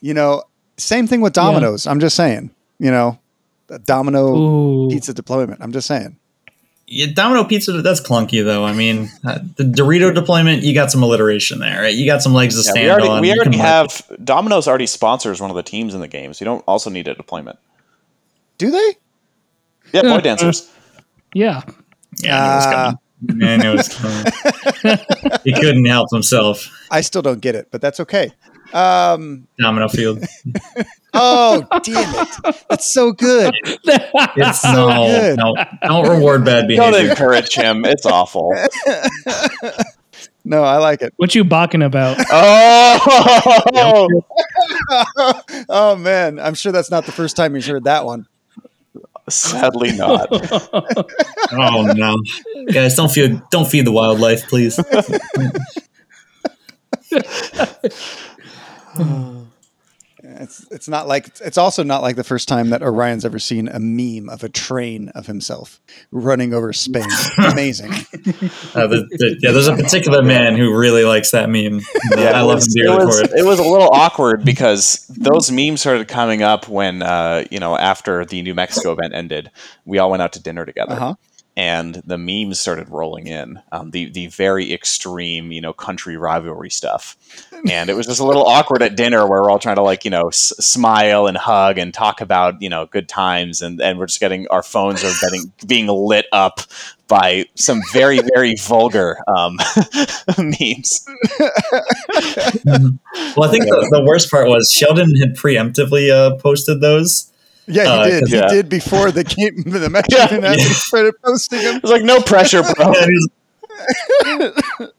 you 0.00 0.14
know, 0.14 0.42
same 0.76 1.06
thing 1.06 1.20
with 1.22 1.32
Domino's. 1.32 1.86
I'm 1.86 2.00
just 2.00 2.14
saying, 2.16 2.50
you 2.78 2.90
know, 2.90 3.18
the 3.68 3.78
Domino 3.78 4.36
Ooh. 4.36 4.88
pizza 4.90 5.12
deployment. 5.14 5.60
I'm 5.62 5.72
just 5.72 5.86
saying. 5.86 6.16
Yeah, 6.88 7.06
Domino 7.12 7.42
pizza, 7.44 7.72
that's 7.82 8.00
clunky 8.00 8.44
though. 8.44 8.64
I 8.64 8.72
mean, 8.72 9.10
uh, 9.24 9.40
the 9.56 9.64
Dorito 9.64 10.14
deployment, 10.14 10.62
you 10.62 10.72
got 10.72 10.92
some 10.92 11.02
alliteration 11.02 11.58
there. 11.58 11.82
Right? 11.82 11.94
You 11.94 12.06
got 12.06 12.22
some 12.22 12.32
legs 12.32 12.54
to 12.54 12.58
Yeah, 12.64 12.70
stand 12.70 12.84
we 12.86 12.90
already, 12.90 13.08
on. 13.08 13.20
we 13.22 13.30
already 13.32 13.50
can 13.50 13.58
market- 13.58 14.02
have 14.08 14.24
Domino's 14.24 14.68
already 14.68 14.86
sponsors 14.86 15.40
one 15.40 15.50
of 15.50 15.56
the 15.56 15.64
teams 15.64 15.94
in 15.94 16.00
the 16.00 16.06
game, 16.08 16.32
so 16.32 16.44
you 16.44 16.46
don't 16.46 16.62
also 16.68 16.88
need 16.90 17.08
a 17.08 17.14
deployment. 17.14 17.58
Do 18.58 18.70
they? 18.70 18.94
Yeah, 19.92 20.02
Void 20.02 20.22
Dancers. 20.22 20.70
Yeah. 21.34 21.62
Yeah, 22.22 22.36
I 22.38 22.46
knew 22.46 22.52
it 22.52 22.56
was 22.56 22.66
Ah. 22.66 22.94
coming. 23.28 23.42
I 23.42 23.56
knew 23.56 23.72
it 23.72 23.76
was 23.76 23.88
coming. 23.88 25.40
he 25.44 25.52
couldn't 25.52 25.84
help 25.86 26.08
himself. 26.12 26.70
I 26.90 27.00
still 27.00 27.22
don't 27.22 27.40
get 27.40 27.54
it, 27.56 27.68
but 27.72 27.80
that's 27.80 27.98
okay. 28.00 28.30
Um, 28.72 29.46
Domino 29.58 29.88
Field. 29.88 30.24
oh, 31.14 31.64
damn 31.82 32.26
it. 32.26 32.64
That's 32.68 32.92
so 32.92 33.12
good. 33.12 33.54
It's 33.64 34.60
So 34.62 34.72
no, 34.88 35.06
good. 35.06 35.38
no, 35.38 35.54
don't 35.82 36.08
reward 36.08 36.44
bad 36.44 36.68
Don't 36.68 36.92
behavior. 36.92 37.10
encourage 37.10 37.54
him. 37.54 37.84
It's 37.84 38.06
awful. 38.06 38.52
No, 40.48 40.62
I 40.62 40.76
like 40.78 41.02
it. 41.02 41.12
what 41.16 41.34
you 41.34 41.42
balking 41.42 41.82
about? 41.82 42.18
Oh, 42.30 44.08
oh, 45.68 45.96
man. 45.96 46.38
I'm 46.38 46.54
sure 46.54 46.70
that's 46.70 46.88
not 46.90 47.04
the 47.04 47.10
first 47.10 47.34
time 47.36 47.56
he's 47.56 47.66
heard 47.66 47.82
that 47.84 48.04
one. 48.04 48.28
sadly 49.28 49.90
not. 49.96 50.28
Oh 51.52 51.92
no, 51.96 52.16
guys, 52.72 52.94
don't 52.94 53.10
feed 53.10 53.42
don't 53.50 53.66
feed 53.66 53.86
the 53.86 53.90
wildlife, 53.92 54.46
please. 54.48 54.78
It's 60.28 60.66
it's 60.70 60.88
not 60.88 61.06
like 61.06 61.28
it's 61.40 61.58
also 61.58 61.82
not 61.82 62.02
like 62.02 62.16
the 62.16 62.24
first 62.24 62.48
time 62.48 62.70
that 62.70 62.82
Orion's 62.82 63.24
ever 63.24 63.38
seen 63.38 63.68
a 63.68 63.78
meme 63.78 64.28
of 64.28 64.42
a 64.42 64.48
train 64.48 65.10
of 65.10 65.26
himself 65.26 65.80
running 66.10 66.52
over 66.52 66.72
Spain. 66.72 67.06
Amazing. 67.38 67.92
Uh, 67.92 68.86
the, 68.86 69.06
the, 69.10 69.38
yeah, 69.40 69.52
there's 69.52 69.68
a 69.68 69.76
particular 69.76 70.22
man 70.22 70.56
who 70.56 70.76
really 70.76 71.04
likes 71.04 71.30
that 71.30 71.48
meme. 71.48 71.80
Yeah, 72.16 72.30
I 72.30 72.40
love 72.40 72.56
was, 72.56 72.66
him 72.66 72.82
it, 72.82 72.86
dearly 72.86 73.12
for 73.12 73.24
it. 73.24 73.40
it 73.40 73.44
was 73.44 73.58
a 73.58 73.62
little 73.62 73.90
awkward 73.92 74.44
because 74.44 75.06
those 75.08 75.50
memes 75.52 75.80
started 75.80 76.08
coming 76.08 76.42
up 76.42 76.68
when, 76.68 77.02
uh, 77.02 77.44
you 77.50 77.60
know, 77.60 77.76
after 77.76 78.24
the 78.24 78.42
New 78.42 78.54
Mexico 78.54 78.92
event 78.92 79.14
ended, 79.14 79.50
we 79.84 79.98
all 79.98 80.10
went 80.10 80.22
out 80.22 80.32
to 80.32 80.42
dinner 80.42 80.64
together. 80.64 80.94
Uh-huh. 80.94 81.14
And 81.58 82.02
the 82.04 82.18
memes 82.18 82.60
started 82.60 82.90
rolling 82.90 83.28
in, 83.28 83.62
um, 83.72 83.90
the 83.90 84.10
the 84.10 84.26
very 84.26 84.74
extreme, 84.74 85.50
you 85.52 85.62
know, 85.62 85.72
country 85.72 86.18
rivalry 86.18 86.68
stuff, 86.68 87.16
and 87.66 87.88
it 87.88 87.94
was 87.94 88.04
just 88.06 88.20
a 88.20 88.24
little 88.26 88.44
awkward 88.44 88.82
at 88.82 88.94
dinner 88.94 89.20
where 89.26 89.40
we're 89.40 89.50
all 89.50 89.58
trying 89.58 89.76
to 89.76 89.82
like, 89.82 90.04
you 90.04 90.10
know, 90.10 90.28
s- 90.28 90.52
smile 90.60 91.26
and 91.26 91.38
hug 91.38 91.78
and 91.78 91.94
talk 91.94 92.20
about, 92.20 92.60
you 92.60 92.68
know, 92.68 92.84
good 92.84 93.08
times, 93.08 93.62
and 93.62 93.80
and 93.80 93.98
we're 93.98 94.04
just 94.04 94.20
getting 94.20 94.46
our 94.48 94.62
phones 94.62 95.02
are 95.02 95.14
getting 95.22 95.50
being 95.66 95.86
lit 95.86 96.26
up 96.30 96.60
by 97.08 97.46
some 97.54 97.80
very 97.92 98.20
very 98.34 98.54
vulgar 98.60 99.16
um, 99.26 99.56
memes. 100.38 101.06
Well, 103.36 103.48
I 103.48 103.50
think 103.50 103.64
the, 103.64 103.88
the 103.90 104.04
worst 104.06 104.30
part 104.30 104.48
was 104.48 104.70
Sheldon 104.74 105.14
had 105.16 105.34
preemptively 105.36 106.10
uh, 106.10 106.36
posted 106.36 106.80
those. 106.80 107.30
Yeah, 107.68 107.82
he 107.84 107.88
Uh, 107.88 108.04
did. 108.06 108.28
He 108.28 108.36
yeah. 108.36 108.48
did 108.48 108.68
before 108.68 109.10
the 109.10 109.24
game 109.24 109.62
the 109.66 109.90
match 109.90 110.06
Yeah. 110.10 110.26
even 110.26 110.42
happened. 110.42 110.60
He 110.62 110.72
started 110.74 111.14
posting 111.24 111.60
them. 111.62 111.76
It's 111.76 111.90
like 111.90 112.02
no 112.02 112.20
pressure, 112.20 112.62
bro. 112.62 112.92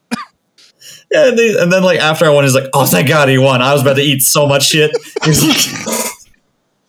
Yeah, 1.10 1.30
and, 1.30 1.38
they- 1.40 1.58
and 1.58 1.72
then 1.72 1.84
like 1.84 2.00
after 2.00 2.26
I 2.26 2.30
won, 2.30 2.44
he's 2.44 2.54
like, 2.54 2.70
"Oh, 2.74 2.86
thank 2.86 3.08
God 3.08 3.30
he 3.30 3.38
won! 3.38 3.62
I 3.62 3.72
was 3.72 3.82
about 3.82 3.96
to 3.96 4.02
eat 4.02 4.22
so 4.24 4.46
much 4.46 4.68
shit." 4.68 4.92
He's 5.24 5.42
like, 5.42 5.56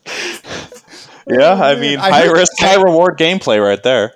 Yeah, 1.30 1.52
I 1.52 1.76
mean, 1.76 1.98
I 2.00 2.10
high 2.10 2.24
risk, 2.30 2.52
high 2.58 2.80
reward 2.82 3.16
gameplay 3.18 3.62
right 3.64 3.80
there. 3.82 4.12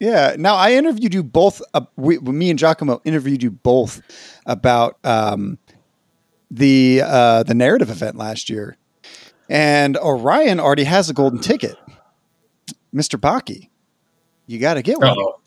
Yeah. 0.00 0.34
Now 0.38 0.56
I 0.56 0.72
interviewed 0.72 1.14
you 1.14 1.22
both. 1.22 1.62
Uh, 1.72 1.82
we, 1.96 2.18
me 2.18 2.50
and 2.50 2.58
Giacomo 2.58 3.00
interviewed 3.04 3.42
you 3.44 3.50
both 3.52 4.00
about 4.46 4.96
um, 5.04 5.58
the 6.50 7.02
uh, 7.04 7.42
the 7.44 7.54
narrative 7.54 7.90
event 7.90 8.16
last 8.16 8.50
year, 8.50 8.76
and 9.48 9.96
Orion 9.96 10.60
already 10.60 10.84
has 10.84 11.08
a 11.10 11.14
golden 11.14 11.40
ticket. 11.40 11.76
Mister 12.92 13.18
Bacchi, 13.18 13.68
you 14.46 14.58
got 14.58 14.74
to 14.74 14.82
get 14.82 14.98
one. 14.98 15.16
Oh, 15.18 15.38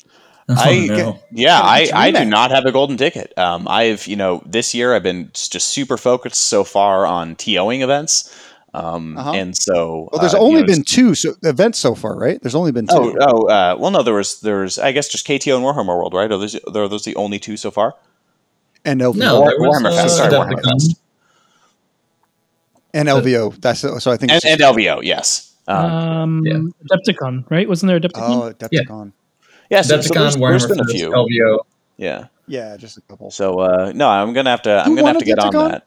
I- 0.49 0.87
no. 0.87 1.19
Yeah, 1.31 1.59
I, 1.61 1.89
I 1.93 2.11
do 2.11 2.25
not 2.25 2.49
have 2.51 2.65
a 2.65 2.71
golden 2.71 2.97
ticket. 2.97 3.37
Um, 3.37 3.67
I've 3.67 4.07
you 4.07 4.15
know 4.15 4.41
this 4.45 4.73
year 4.73 4.95
I've 4.95 5.03
been 5.03 5.29
just 5.33 5.67
super 5.67 5.97
focused 5.97 6.41
so 6.41 6.63
far 6.63 7.05
on 7.05 7.35
TOing 7.35 7.81
events, 7.81 8.33
um, 8.73 9.15
Uh-huh. 9.17 9.33
and 9.33 9.55
so 9.55 10.09
Well, 10.11 10.21
there's 10.21 10.33
uh, 10.33 10.37
you 10.39 10.43
only 10.43 10.61
know, 10.61 10.67
been 10.67 10.83
two 10.83 11.13
so, 11.13 11.33
events 11.43 11.77
so 11.77 11.93
far, 11.95 12.17
right? 12.17 12.41
There's 12.41 12.55
only 12.55 12.71
been 12.71 12.87
two. 12.87 12.95
Oh, 12.95 13.15
oh, 13.21 13.47
uh, 13.47 13.75
well, 13.79 13.91
no, 13.91 14.01
there 14.03 14.13
was, 14.15 14.41
there's 14.41 14.79
I 14.79 14.91
guess, 14.91 15.07
just 15.07 15.27
KTO 15.27 15.55
and 15.55 15.63
Warhammer 15.65 15.87
World, 15.95 16.13
right? 16.15 16.31
Are 16.31 16.37
those, 16.37 16.55
are 16.55 16.87
those 16.87 17.03
the 17.03 17.15
only 17.15 17.37
two 17.39 17.55
so 17.57 17.69
far? 17.71 17.95
and 18.85 19.01
LVO. 19.01 19.15
No, 19.17 19.39
there 19.45 19.59
was, 19.59 19.81
Warhammer 19.83 19.91
uh, 19.91 19.95
Fest, 20.03 20.17
sorry, 20.17 20.33
Warhammer 20.33 20.63
Fest. 20.63 20.98
And 22.93 23.07
LVO. 23.07 23.59
That's 23.61 23.79
so. 23.81 24.11
I 24.11 24.17
think. 24.17 24.31
and, 24.31 24.41
and 24.45 24.61
LVO, 24.61 25.03
yes. 25.03 25.55
Um, 25.67 25.85
Um, 25.85 26.41
yeah. 26.45 26.53
Adepticon, 26.89 27.49
right? 27.51 27.67
Wasn't 27.69 27.87
there 27.87 27.97
a 27.97 27.99
Adepticon? 27.99 28.11
oh, 28.15 28.53
Adepticon. 28.53 29.11
yeah, 29.69 29.81
so, 29.81 30.01
so 30.01 30.09
Adepticon, 30.09 30.13
there's, 30.15 30.35
there's 30.35 30.65
Warhammer 30.65 30.67
been 30.69 30.79
a 30.79 30.85
few. 30.85 31.09
LVO. 31.11 31.59
Yeah. 31.97 32.25
Yeah, 32.47 32.77
just 32.77 32.97
a 32.97 33.01
couple. 33.01 33.29
So 33.29 33.59
uh, 33.59 33.91
no, 33.93 34.09
I'm 34.09 34.33
gonna 34.33 34.49
have 34.49 34.63
to. 34.63 34.81
I'm 34.83 34.95
gonna 34.95 35.07
have 35.09 35.19
to 35.19 35.25
get 35.25 35.37
on 35.37 35.53
that. 35.69 35.85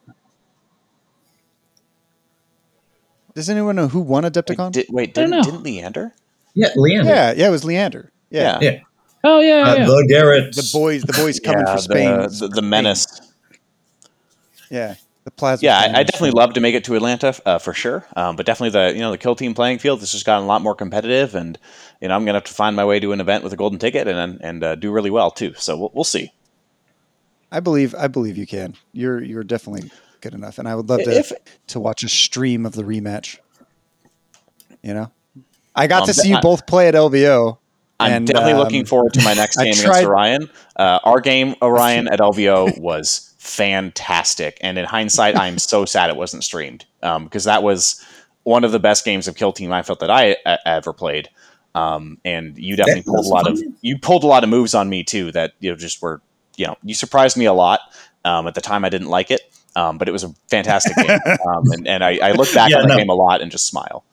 Does 3.34 3.48
anyone 3.48 3.76
know 3.76 3.88
who 3.88 4.00
won 4.00 4.24
Adepticon? 4.24 4.66
Wait, 4.66 4.72
did, 4.74 4.86
wait, 4.90 5.18
I 5.18 5.22
don't 5.22 5.30
didn't, 5.30 5.44
didn't 5.44 5.62
Leander? 5.64 6.12
Yeah, 6.54 6.68
Leander. 6.76 7.08
yeah, 7.08 7.32
yeah, 7.32 7.48
it 7.48 7.50
was 7.50 7.64
Leander. 7.64 8.12
Yeah, 8.30 8.58
Yeah. 8.60 8.70
Yeah. 8.70 8.80
Oh 9.24 9.40
yeah, 9.40 9.62
Uh, 9.70 9.74
yeah. 9.76 9.84
The 9.86 10.06
Garrett. 10.08 10.54
the 10.54 10.68
boys, 10.72 11.02
the 11.02 11.12
boys 11.14 11.40
coming 11.40 11.64
yeah, 11.66 11.74
for 11.76 11.80
Spain. 11.82 12.16
The, 12.20 12.28
the, 12.28 12.48
the 12.48 12.62
menace. 12.62 13.06
Yeah, 14.70 14.94
the 15.24 15.30
plasma. 15.30 15.66
Yeah, 15.66 15.78
I, 15.78 16.00
I 16.00 16.02
definitely 16.02 16.32
love 16.32 16.54
to 16.54 16.60
make 16.60 16.74
it 16.74 16.84
to 16.84 16.94
Atlanta 16.96 17.34
uh, 17.46 17.58
for 17.58 17.72
sure. 17.74 18.04
Um, 18.16 18.36
but 18.36 18.44
definitely 18.46 18.70
the 18.70 18.94
you 18.94 19.00
know 19.00 19.10
the 19.12 19.18
kill 19.18 19.34
team 19.36 19.54
playing 19.54 19.78
field 19.78 20.00
This 20.00 20.10
has 20.10 20.18
just 20.20 20.26
gotten 20.26 20.44
a 20.44 20.48
lot 20.48 20.62
more 20.62 20.74
competitive, 20.74 21.34
and 21.34 21.58
you 22.00 22.08
know 22.08 22.14
I'm 22.16 22.24
gonna 22.24 22.38
have 22.38 22.44
to 22.44 22.52
find 22.52 22.74
my 22.76 22.84
way 22.84 22.98
to 23.00 23.12
an 23.12 23.20
event 23.20 23.44
with 23.44 23.52
a 23.52 23.56
golden 23.56 23.78
ticket 23.78 24.08
and 24.08 24.40
and 24.42 24.64
uh, 24.64 24.74
do 24.74 24.90
really 24.90 25.10
well 25.10 25.30
too. 25.30 25.54
So 25.56 25.76
we'll, 25.76 25.90
we'll 25.94 26.04
see. 26.04 26.32
I 27.50 27.60
believe. 27.60 27.94
I 27.94 28.08
believe 28.08 28.36
you 28.36 28.46
can. 28.46 28.74
You're 28.92 29.22
you're 29.22 29.44
definitely 29.44 29.90
good 30.20 30.34
enough, 30.34 30.58
and 30.58 30.66
I 30.66 30.74
would 30.74 30.88
love 30.88 31.02
to 31.04 31.10
If 31.18 31.32
to 31.68 31.80
watch 31.80 32.02
a 32.02 32.08
stream 32.08 32.64
of 32.66 32.72
the 32.72 32.82
rematch. 32.82 33.38
You 34.82 34.94
know, 34.94 35.12
I 35.76 35.86
got 35.86 36.02
Um, 36.02 36.06
to 36.08 36.14
see 36.14 36.30
you 36.30 36.40
both 36.40 36.66
play 36.66 36.88
at 36.88 36.94
LVO. 36.94 37.58
I'm 38.00 38.12
and, 38.12 38.26
definitely 38.26 38.52
um, 38.54 38.58
looking 38.58 38.84
forward 38.84 39.12
to 39.14 39.22
my 39.22 39.34
next 39.34 39.56
game 39.56 39.74
tried- 39.74 39.90
against 39.98 40.06
Orion. 40.06 40.50
Uh, 40.74 40.98
our 41.04 41.20
game 41.20 41.54
Orion 41.62 42.08
at 42.08 42.18
LVO 42.18 42.78
was 42.80 43.31
fantastic, 43.42 44.58
and 44.60 44.78
in 44.78 44.84
hindsight, 44.84 45.36
I'm 45.36 45.58
so 45.58 45.84
sad 45.84 46.10
it 46.10 46.16
wasn't 46.16 46.44
streamed 46.44 46.86
because 47.00 47.44
that 47.44 47.62
was 47.62 48.04
one 48.44 48.64
of 48.64 48.72
the 48.72 48.78
best 48.78 49.04
games 49.04 49.26
of 49.28 49.36
Kill 49.36 49.52
Team 49.52 49.72
I 49.72 49.82
felt 49.82 50.00
that 50.00 50.10
I 50.10 50.36
uh, 50.46 50.56
ever 50.64 50.92
played. 50.92 51.28
Um, 51.74 52.18
and 52.24 52.56
you 52.58 52.76
definitely 52.76 53.02
That 53.02 53.06
pulled 53.06 53.26
a 53.26 53.28
lot 53.28 53.48
of 53.50 53.60
you 53.80 53.98
pulled 53.98 54.24
a 54.24 54.26
lot 54.26 54.44
of 54.44 54.50
moves 54.50 54.74
on 54.74 54.88
me 54.88 55.02
too 55.04 55.32
that 55.32 55.52
you 55.60 55.70
know 55.70 55.76
just 55.76 56.02
were 56.02 56.20
you 56.56 56.66
know 56.66 56.76
you 56.84 56.94
surprised 56.94 57.36
me 57.36 57.46
a 57.46 57.52
lot. 57.52 57.80
Um, 58.24 58.46
at 58.46 58.54
the 58.54 58.60
time, 58.60 58.84
I 58.84 58.88
didn't 58.88 59.08
like 59.08 59.30
it, 59.32 59.40
um, 59.74 59.98
but 59.98 60.08
it 60.08 60.12
was 60.12 60.22
a 60.22 60.32
fantastic 60.48 60.96
game, 60.98 61.18
um, 61.46 61.72
and, 61.72 61.88
and 61.88 62.04
I, 62.04 62.18
I 62.22 62.32
look 62.32 62.52
back 62.54 62.70
Yeah, 62.70 62.76
on 62.76 62.82
the 62.84 62.88
no. 62.88 62.96
game 62.96 63.08
a 63.08 63.14
lot 63.14 63.40
and 63.40 63.50
just 63.50 63.66
smile. 63.66 64.04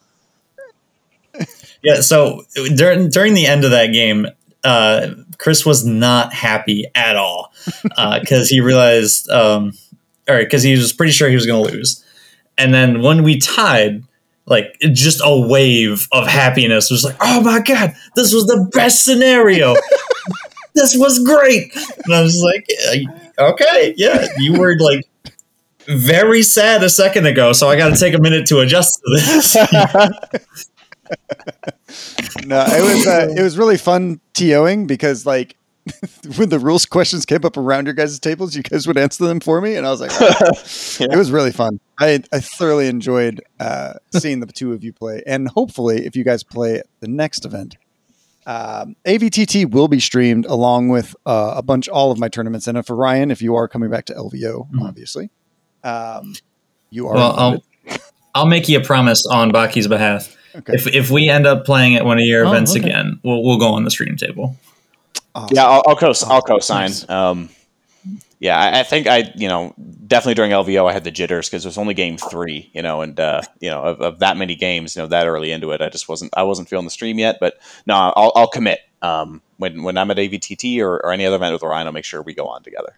Yeah, 1.82 2.02
so 2.02 2.44
during 2.76 3.10
during 3.10 3.34
the 3.34 3.46
end 3.48 3.64
of 3.64 3.72
that 3.72 3.88
game, 3.88 4.28
uh, 4.64 5.12
Chris 5.38 5.66
was 5.66 5.86
not 5.86 6.34
happy 6.34 6.86
at 6.96 7.16
all 7.16 7.54
because 8.22 8.50
he 8.50 8.60
realized, 8.60 9.30
um, 9.30 9.74
or 10.28 10.40
because 10.40 10.64
he 10.64 10.74
was 10.74 10.94
pretty 10.94 11.12
sure 11.12 11.30
he 11.30 11.36
was 11.36 11.46
going 11.46 11.66
to 11.66 11.72
lose. 11.72 12.04
And 12.58 12.74
then 12.74 13.02
when 13.02 13.24
we 13.24 13.40
tied, 13.40 14.04
like 14.46 14.76
just 14.94 15.22
a 15.24 15.48
wave 15.48 16.08
of 16.12 16.28
happiness 16.28 16.90
was 16.90 17.04
like, 17.04 17.16
"Oh 17.22 17.42
my 17.42 17.62
god, 17.62 17.94
this 18.16 18.34
was 18.34 18.46
the 18.48 18.70
best 18.74 19.06
scenario! 19.06 19.76
this 20.76 20.98
was 20.98 21.20
great!" 21.20 21.74
And 22.04 22.14
I 22.14 22.22
was 22.22 22.36
like, 22.44 23.08
"Okay, 23.38 23.94
yeah, 23.96 24.28
you 24.38 24.60
were 24.60 24.76
like." 24.80 25.06
Very 25.88 26.44
sad 26.44 26.84
a 26.84 26.90
second 26.90 27.26
ago, 27.26 27.52
so 27.52 27.68
I 27.68 27.76
got 27.76 27.90
to 27.90 28.00
take 28.00 28.14
a 28.14 28.20
minute 28.22 28.46
to 28.50 28.60
adjust 28.60 28.94
to 28.94 29.16
this. 29.16 29.58
No, 32.46 32.64
it 32.68 32.82
was 32.84 33.08
uh, 33.08 33.28
it 33.36 33.42
was 33.42 33.58
really 33.58 33.78
fun 33.78 34.20
TOing 34.34 34.88
because 34.88 35.26
like 35.26 35.56
when 36.38 36.50
the 36.50 36.60
rules 36.60 36.86
questions 36.86 37.26
came 37.26 37.44
up 37.44 37.58
around 37.58 37.86
your 37.86 37.94
guys' 37.94 38.20
tables, 38.20 38.56
you 38.56 38.62
guys 38.64 38.88
would 38.88 38.98
answer 38.98 39.26
them 39.26 39.40
for 39.40 39.60
me, 39.62 39.76
and 39.76 39.86
I 39.88 39.92
was 39.92 40.02
like, 40.02 40.12
"Oh." 40.14 40.52
it 41.06 41.18
was 41.18 41.32
really 41.32 41.52
fun. 41.52 41.80
I 42.00 42.22
I 42.32 42.40
thoroughly 42.40 42.88
enjoyed 42.88 43.42
uh, 43.60 43.94
seeing 44.16 44.40
the 44.40 44.46
two 44.48 44.74
of 44.74 44.84
you 44.84 44.94
play, 44.94 45.24
and 45.26 45.48
hopefully, 45.50 46.06
if 46.06 46.16
you 46.16 46.24
guys 46.24 46.44
play 46.44 46.82
the 47.00 47.08
next 47.08 47.46
event, 47.46 47.76
um, 48.46 48.96
AVTT 49.06 49.72
will 49.72 49.88
be 49.88 50.00
streamed 50.00 50.46
along 50.46 50.90
with 50.90 51.16
uh, 51.26 51.54
a 51.58 51.62
bunch 51.64 51.88
all 51.90 52.12
of 52.12 52.20
my 52.20 52.28
tournaments. 52.30 52.68
And 52.68 52.86
for 52.86 52.96
Ryan, 52.96 53.32
if 53.32 53.42
you 53.42 53.56
are 53.56 53.68
coming 53.68 53.90
back 53.90 54.06
to 54.06 54.14
LVO, 54.14 54.68
Mhm. 54.72 54.88
obviously, 54.88 55.30
um, 55.84 56.36
you 56.92 57.08
are. 57.08 57.16
Well, 57.16 57.32
I'll. 57.38 57.64
I'll 58.36 58.46
make 58.46 58.70
you 58.70 58.78
a 58.78 58.84
promise 58.84 59.26
on 59.26 59.52
Bacchi's 59.52 59.88
behalf. 59.88 60.36
Okay. 60.56 60.74
If, 60.74 60.88
if 60.88 61.12
we 61.12 61.30
end 61.30 61.46
up 61.46 61.66
playing 61.66 61.96
at 61.96 62.06
one 62.06 62.18
of 62.18 62.26
your 62.26 62.46
Oh, 62.46 62.50
events 62.50 62.72
okay. 62.76 62.82
again, 62.88 63.20
we'll, 63.24 63.44
we'll 63.44 63.60
go 63.60 63.70
on 63.74 63.84
the 63.84 63.92
stream 63.92 64.16
table. 64.18 64.56
Awesome. 65.36 65.56
Yeah, 65.56 65.66
I'll, 65.66 65.84
I'll 65.88 65.96
co 65.96 66.12
I'll 66.28 66.42
co-sign. 66.42 66.90
Nice. 66.90 67.10
Um, 67.10 67.50
yeah, 68.40 68.58
I, 68.58 68.80
I 68.80 68.84
think 68.84 69.06
I, 69.08 69.32
you 69.36 69.48
know, 69.48 69.74
definitely 70.08 70.36
during 70.36 70.52
LVO 70.52 70.90
I 70.90 70.94
had 70.94 71.04
the 71.04 71.12
jitters 71.12 71.50
because 71.50 71.66
it 71.66 71.68
was 71.68 71.78
only 71.78 71.94
game 71.94 72.18
three, 72.18 72.70
you 72.74 72.82
know, 72.82 73.02
and 73.02 73.20
uh, 73.20 73.42
you 73.60 73.70
know 73.70 73.82
of, 73.84 74.02
of 74.02 74.20
that 74.20 74.38
many 74.38 74.56
games, 74.56 74.96
you 74.96 75.02
know, 75.02 75.08
that 75.08 75.28
early 75.28 75.52
into 75.52 75.72
it, 75.72 75.82
I 75.82 75.90
just 75.90 76.08
wasn't 76.08 76.34
I 76.36 76.44
wasn't 76.44 76.70
feeling 76.70 76.86
the 76.86 76.92
stream 76.92 77.20
yet. 77.20 77.38
But 77.40 77.60
no, 77.86 77.96
I'll, 78.16 78.32
I'll 78.36 78.48
commit. 78.48 78.80
Um, 79.02 79.42
when 79.58 79.84
when 79.84 79.98
I'm 79.98 80.10
at 80.10 80.18
AVTT 80.18 80.80
or, 80.82 80.96
or 81.06 81.12
any 81.12 81.26
other 81.26 81.36
event 81.36 81.54
with 81.54 81.64
Orion, 81.64 81.86
I'll 81.86 81.94
make 81.94 82.06
sure 82.06 82.22
we 82.22 82.34
go 82.34 82.48
on 82.48 82.64
together. 82.64 82.98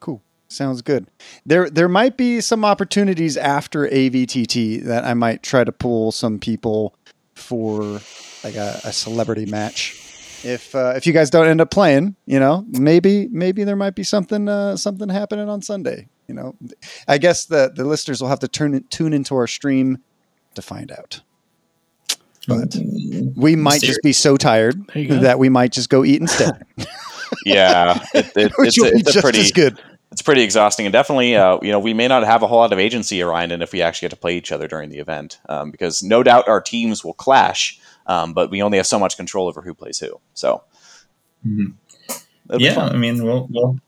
Cool. 0.00 0.22
Sounds 0.50 0.82
good. 0.82 1.06
There 1.46 1.70
there 1.70 1.88
might 1.88 2.16
be 2.16 2.40
some 2.40 2.64
opportunities 2.64 3.36
after 3.36 3.86
AVTT 3.86 4.82
that 4.84 5.04
I 5.04 5.14
might 5.14 5.44
try 5.44 5.62
to 5.62 5.70
pull 5.70 6.10
some 6.10 6.40
people 6.40 6.94
for 7.34 8.00
like 8.42 8.56
a, 8.56 8.80
a 8.84 8.92
celebrity 8.92 9.46
match. 9.46 9.96
If 10.42 10.74
uh, 10.74 10.94
if 10.96 11.06
you 11.06 11.12
guys 11.12 11.30
don't 11.30 11.46
end 11.46 11.60
up 11.60 11.70
playing, 11.70 12.16
you 12.26 12.40
know, 12.40 12.64
maybe 12.68 13.28
maybe 13.30 13.62
there 13.62 13.76
might 13.76 13.94
be 13.94 14.02
something 14.02 14.48
uh, 14.48 14.76
something 14.76 15.08
happening 15.08 15.48
on 15.48 15.62
Sunday. 15.62 16.08
You 16.26 16.34
know, 16.34 16.56
I 17.06 17.18
guess 17.18 17.44
the 17.44 17.72
the 17.74 17.84
listeners 17.84 18.20
will 18.20 18.28
have 18.28 18.40
to 18.40 18.48
turn 18.48 18.82
tune 18.90 19.12
into 19.12 19.36
our 19.36 19.46
stream 19.46 19.98
to 20.56 20.62
find 20.62 20.90
out. 20.90 21.20
But 22.48 22.76
we 23.36 23.54
might 23.54 23.82
just 23.82 24.00
be 24.02 24.12
so 24.12 24.36
tired 24.36 24.84
There 24.88 25.02
you 25.02 25.08
go. 25.08 25.18
that 25.20 25.38
we 25.38 25.48
might 25.48 25.72
just 25.72 25.90
go 25.90 26.04
eat 26.04 26.20
instead, 26.20 26.64
Yeah, 27.44 28.02
it, 28.14 28.32
it, 28.36 28.52
which 28.58 28.68
it's, 28.68 28.80
will 28.80 28.86
a, 28.88 28.90
it's 28.92 29.10
a 29.10 29.12
just 29.12 29.22
pretty 29.22 29.40
as 29.40 29.52
good. 29.52 29.78
It's 30.12 30.22
pretty 30.22 30.42
exhausting 30.42 30.86
and 30.86 30.92
definitely 30.92 31.36
uh, 31.36 31.58
you 31.62 31.70
know 31.70 31.78
we 31.78 31.94
may 31.94 32.08
not 32.08 32.24
have 32.24 32.42
a 32.42 32.46
whole 32.46 32.58
lot 32.58 32.72
of 32.72 32.78
agency 32.78 33.22
around 33.22 33.52
it 33.52 33.62
if 33.62 33.72
we 33.72 33.82
actually 33.82 34.06
get 34.06 34.10
to 34.10 34.20
play 34.20 34.36
each 34.36 34.52
other 34.52 34.66
during 34.66 34.90
the 34.90 34.98
event 34.98 35.38
um, 35.48 35.70
because 35.70 36.02
no 36.02 36.22
doubt 36.22 36.48
our 36.48 36.60
teams 36.60 37.04
will 37.04 37.14
clash 37.14 37.80
um, 38.06 38.32
but 38.34 38.50
we 38.50 38.62
only 38.62 38.76
have 38.76 38.86
so 38.86 38.98
much 38.98 39.16
control 39.16 39.46
over 39.48 39.62
who 39.62 39.74
plays 39.74 39.98
who 39.98 40.20
so 40.34 40.62
Mhm. 41.46 41.74
Yeah, 42.58 42.74
fun. 42.74 42.94
I 42.94 42.98
mean, 42.98 43.24
well, 43.24 43.48
well 43.50 43.78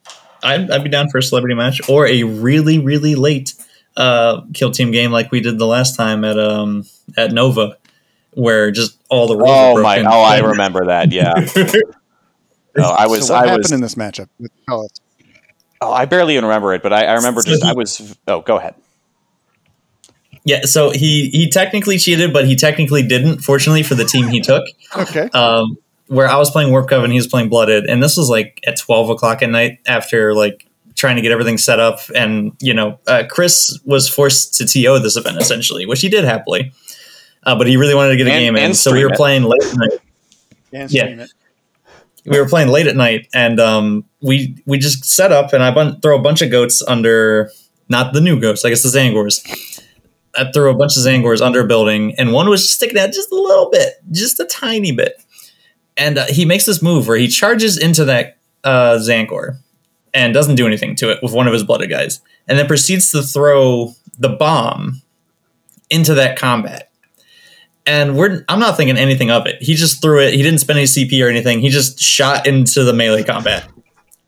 I'd, 0.43 0.71
I'd 0.71 0.85
be 0.85 0.91
down 0.91 1.11
for 1.11 1.19
a 1.19 1.23
celebrity 1.23 1.55
match 1.55 1.81
or 1.89 2.07
a 2.07 2.23
really, 2.23 2.79
really 2.79 3.15
late 3.15 3.55
uh, 3.97 4.43
kill 4.55 4.71
team 4.71 4.91
game 4.91 5.11
like 5.11 5.31
we 5.31 5.41
did 5.41 5.59
the 5.59 5.67
last 5.67 5.97
time 5.97 6.25
at 6.25 6.39
um 6.39 6.85
at 7.17 7.33
Nova, 7.33 7.77
where 8.33 8.71
just 8.71 8.99
all 9.11 9.27
the 9.27 9.37
rules. 9.37 9.51
oh 9.51 9.75
were 9.75 9.83
my 9.83 10.01
oh 10.01 10.23
i 10.23 10.39
remember 10.39 10.87
that 10.87 11.13
yeah 11.13 11.35
oh, 12.79 12.83
i 12.83 13.07
was 13.07 13.27
so 13.27 13.35
what 13.35 13.43
i 13.43 13.47
happened 13.49 13.65
was 13.65 13.73
in 13.73 13.83
this 13.83 13.97
matchup? 13.97 14.29
Tell 14.67 14.85
us. 14.85 14.91
Oh 15.83 15.93
i 15.93 16.05
barely 16.05 16.35
even 16.35 16.45
remember 16.45 16.73
it 16.75 16.83
but 16.83 16.93
i, 16.93 17.05
I 17.05 17.15
remember 17.15 17.41
So 17.43 17.51
just 17.51 17.63
he- 17.65 17.69
i 17.69 17.73
was 17.73 18.17
oh 18.29 18.41
go 18.41 18.57
ahead 18.59 18.75
yeah, 20.45 20.63
so 20.65 20.91
he 20.91 21.29
he 21.31 21.49
technically 21.49 21.99
cheated, 21.99 22.33
but 22.33 22.47
he 22.49 22.57
technically 22.57 23.03
didn't. 23.07 23.43
Fortunately 23.43 23.85
for 23.85 23.95
the 23.95 24.05
team 24.05 24.27
he 24.29 24.41
took. 24.41 24.65
Okay. 24.97 25.29
um, 25.33 25.79
where 26.09 26.29
I 26.29 26.37
was 26.37 26.51
playing 26.51 26.71
Warp 26.73 26.89
Coven, 26.89 27.13
he 27.13 27.17
was 27.17 27.29
playing 27.29 27.49
Blooded, 27.49 27.85
and 27.87 28.03
this 28.03 28.17
was 28.17 28.29
like 28.29 28.59
at 28.67 28.77
twelve 28.77 29.09
o'clock 29.09 29.41
at 29.43 29.51
night 29.51 29.79
after 29.87 30.35
like 30.35 30.67
trying 30.97 31.15
to 31.15 31.23
get 31.23 31.31
everything 31.31 31.59
set 31.59 31.79
up, 31.79 32.01
and 32.17 32.57
you 32.61 32.75
know, 32.75 32.99
uh, 33.07 33.23
Chris 33.31 33.79
was 33.85 34.09
forced 34.09 34.55
to 34.55 34.67
TO 34.67 34.99
this 34.99 35.17
event 35.17 35.39
essentially, 35.41 35.87
which 35.87 36.01
he 36.01 36.09
did 36.09 36.25
happily, 36.25 36.73
uh, 37.45 37.55
but 37.57 37.69
he 37.69 37.77
really 37.77 37.95
wanted 37.95 38.11
to 38.11 38.17
get 38.17 38.27
a 38.27 38.33
And- 38.33 38.41
game 38.41 38.57
in, 38.57 38.63
and 38.65 38.77
so 38.77 38.93
we 38.93 39.05
were 39.05 39.13
it. 39.13 39.17
playing 39.17 39.45
late 39.45 39.63
night. 39.77 39.99
And 40.73 40.91
Yeah. 40.91 41.05
stream 41.05 41.21
it. 41.21 41.31
We 42.25 42.39
were 42.39 42.49
playing 42.49 42.69
late 42.69 42.87
at 42.87 42.97
night, 42.97 43.29
and 43.35 43.59
um, 43.59 44.05
we 44.21 44.57
we 44.67 44.79
just 44.79 45.05
set 45.05 45.33
up, 45.33 45.53
and 45.53 45.63
I 45.63 45.73
bun- 45.73 46.01
throw 46.01 46.17
a 46.17 46.23
bunch 46.23 46.41
of 46.41 46.51
goats 46.51 46.83
under 46.87 47.51
not 47.89 48.13
the 48.13 48.21
new 48.21 48.41
goats, 48.41 48.65
I 48.65 48.69
guess 48.69 48.83
the 48.83 48.97
Zangors. 48.97 49.41
I 50.35 50.51
threw 50.53 50.71
a 50.71 50.75
bunch 50.75 50.97
of 50.97 51.03
Zangors 51.03 51.43
under 51.43 51.61
a 51.61 51.67
building, 51.67 52.15
and 52.19 52.33
one 52.33 52.49
was 52.49 52.63
just 52.63 52.75
sticking 52.75 52.99
out 52.99 53.13
just 53.13 53.31
a 53.33 53.35
little 53.35 53.71
bit, 53.71 53.95
just 54.13 54.41
a 54.41 54.45
tiny 54.45 54.93
bit. 54.93 55.23
And 55.97 56.17
uh, 56.17 56.27
he 56.29 56.45
makes 56.45 56.65
this 56.65 56.81
move 56.81 57.09
where 57.09 57.19
he 57.19 57.29
charges 57.29 57.77
into 57.77 58.05
that 58.07 58.39
uh, 58.65 58.99
Zangor, 58.99 59.59
and 60.15 60.33
doesn't 60.33 60.55
do 60.55 60.67
anything 60.67 60.95
to 60.97 61.11
it 61.11 61.19
with 61.23 61.33
one 61.33 61.47
of 61.49 61.53
his 61.53 61.65
blooded 61.65 61.91
guys, 61.91 62.21
and 62.47 62.59
then 62.59 62.67
proceeds 62.67 63.11
to 63.13 63.23
throw 63.23 63.95
the 64.19 64.29
bomb 64.29 65.03
into 65.91 66.15
that 66.15 66.39
combat. 66.39 66.92
And 67.85 68.17
we're 68.17 68.45
I'm 68.49 68.61
not 68.61 68.77
thinking 68.77 68.97
anything 68.97 69.31
of 69.31 69.47
it. 69.47 69.61
He 69.61 69.75
just 69.75 70.01
threw 70.01 70.21
it. 70.21 70.35
He 70.35 70.43
didn't 70.43 70.61
spend 70.61 70.79
any 70.79 70.87
CP 70.87 71.25
or 71.25 71.29
anything. 71.29 71.61
He 71.61 71.69
just 71.69 71.99
shot 71.99 72.47
into 72.47 72.85
the 72.85 72.93
melee 72.93 73.25
combat. 73.25 73.69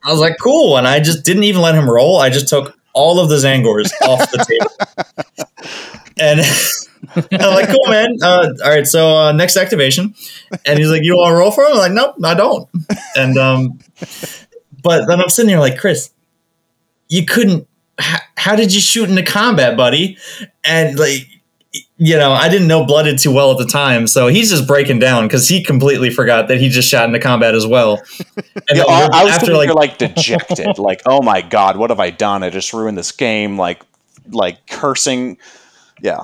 I 0.02 0.10
was 0.10 0.20
like, 0.20 0.36
cool. 0.40 0.76
And 0.76 0.86
I 0.86 1.01
just 1.01 1.24
didn't 1.24 1.44
even 1.44 1.62
let 1.62 1.74
him 1.74 1.89
roll. 1.89 2.18
I 2.18 2.31
just 2.31 2.48
took 2.48 2.76
all 2.93 3.20
of 3.20 3.28
the 3.28 3.36
Zangors 3.36 3.90
off 4.02 4.31
the 4.31 4.44
table. 4.44 5.70
And 6.20 6.40
I'm 7.43 7.55
like, 7.55 7.68
cool, 7.68 7.90
man. 7.90 8.16
Uh, 8.22 8.48
all 8.64 8.70
right, 8.70 8.86
so 8.86 9.16
uh, 9.16 9.32
next 9.32 9.56
activation. 9.56 10.14
And 10.66 10.78
he's 10.78 10.90
like, 10.90 11.02
you 11.02 11.16
want 11.16 11.32
to 11.32 11.36
roll 11.36 11.51
for 11.51 11.64
him? 11.64 11.72
I'm 11.72 11.78
like, 11.78 11.93
nope, 11.93 12.16
I 12.24 12.35
don't. 12.35 12.68
And 13.16 13.36
um, 13.36 13.78
but 14.82 15.06
then 15.06 15.20
I'm 15.20 15.28
sitting 15.28 15.48
here 15.48 15.60
like, 15.60 15.78
Chris, 15.78 16.10
you 17.09 17.24
couldn't. 17.24 17.66
How, 17.98 18.18
how 18.36 18.56
did 18.56 18.74
you 18.74 18.81
shoot 18.81 19.09
into 19.09 19.22
combat, 19.22 19.76
buddy? 19.76 20.18
And 20.64 20.98
like, 20.98 21.28
you 21.96 22.16
know, 22.16 22.32
I 22.32 22.48
didn't 22.48 22.66
know 22.66 22.84
Blooded 22.84 23.18
too 23.18 23.32
well 23.32 23.52
at 23.52 23.58
the 23.58 23.66
time, 23.66 24.06
so 24.06 24.26
he's 24.26 24.50
just 24.50 24.66
breaking 24.66 24.98
down 24.98 25.26
because 25.26 25.48
he 25.48 25.62
completely 25.62 26.10
forgot 26.10 26.48
that 26.48 26.58
he 26.58 26.68
just 26.68 26.88
shot 26.88 27.06
into 27.06 27.20
combat 27.20 27.54
as 27.54 27.66
well. 27.66 28.02
And 28.66 28.78
Yeah, 28.78 28.84
I, 28.84 29.24
was 29.24 29.34
after 29.34 29.52
like, 29.52 29.68
like 29.74 29.98
dejected, 29.98 30.78
like 30.78 31.02
oh 31.04 31.20
my 31.20 31.42
god, 31.42 31.76
what 31.76 31.90
have 31.90 32.00
I 32.00 32.10
done? 32.10 32.42
I 32.42 32.48
just 32.50 32.72
ruined 32.72 32.96
this 32.96 33.12
game. 33.12 33.58
Like 33.58 33.82
like 34.30 34.66
cursing. 34.68 35.36
Yeah, 36.00 36.22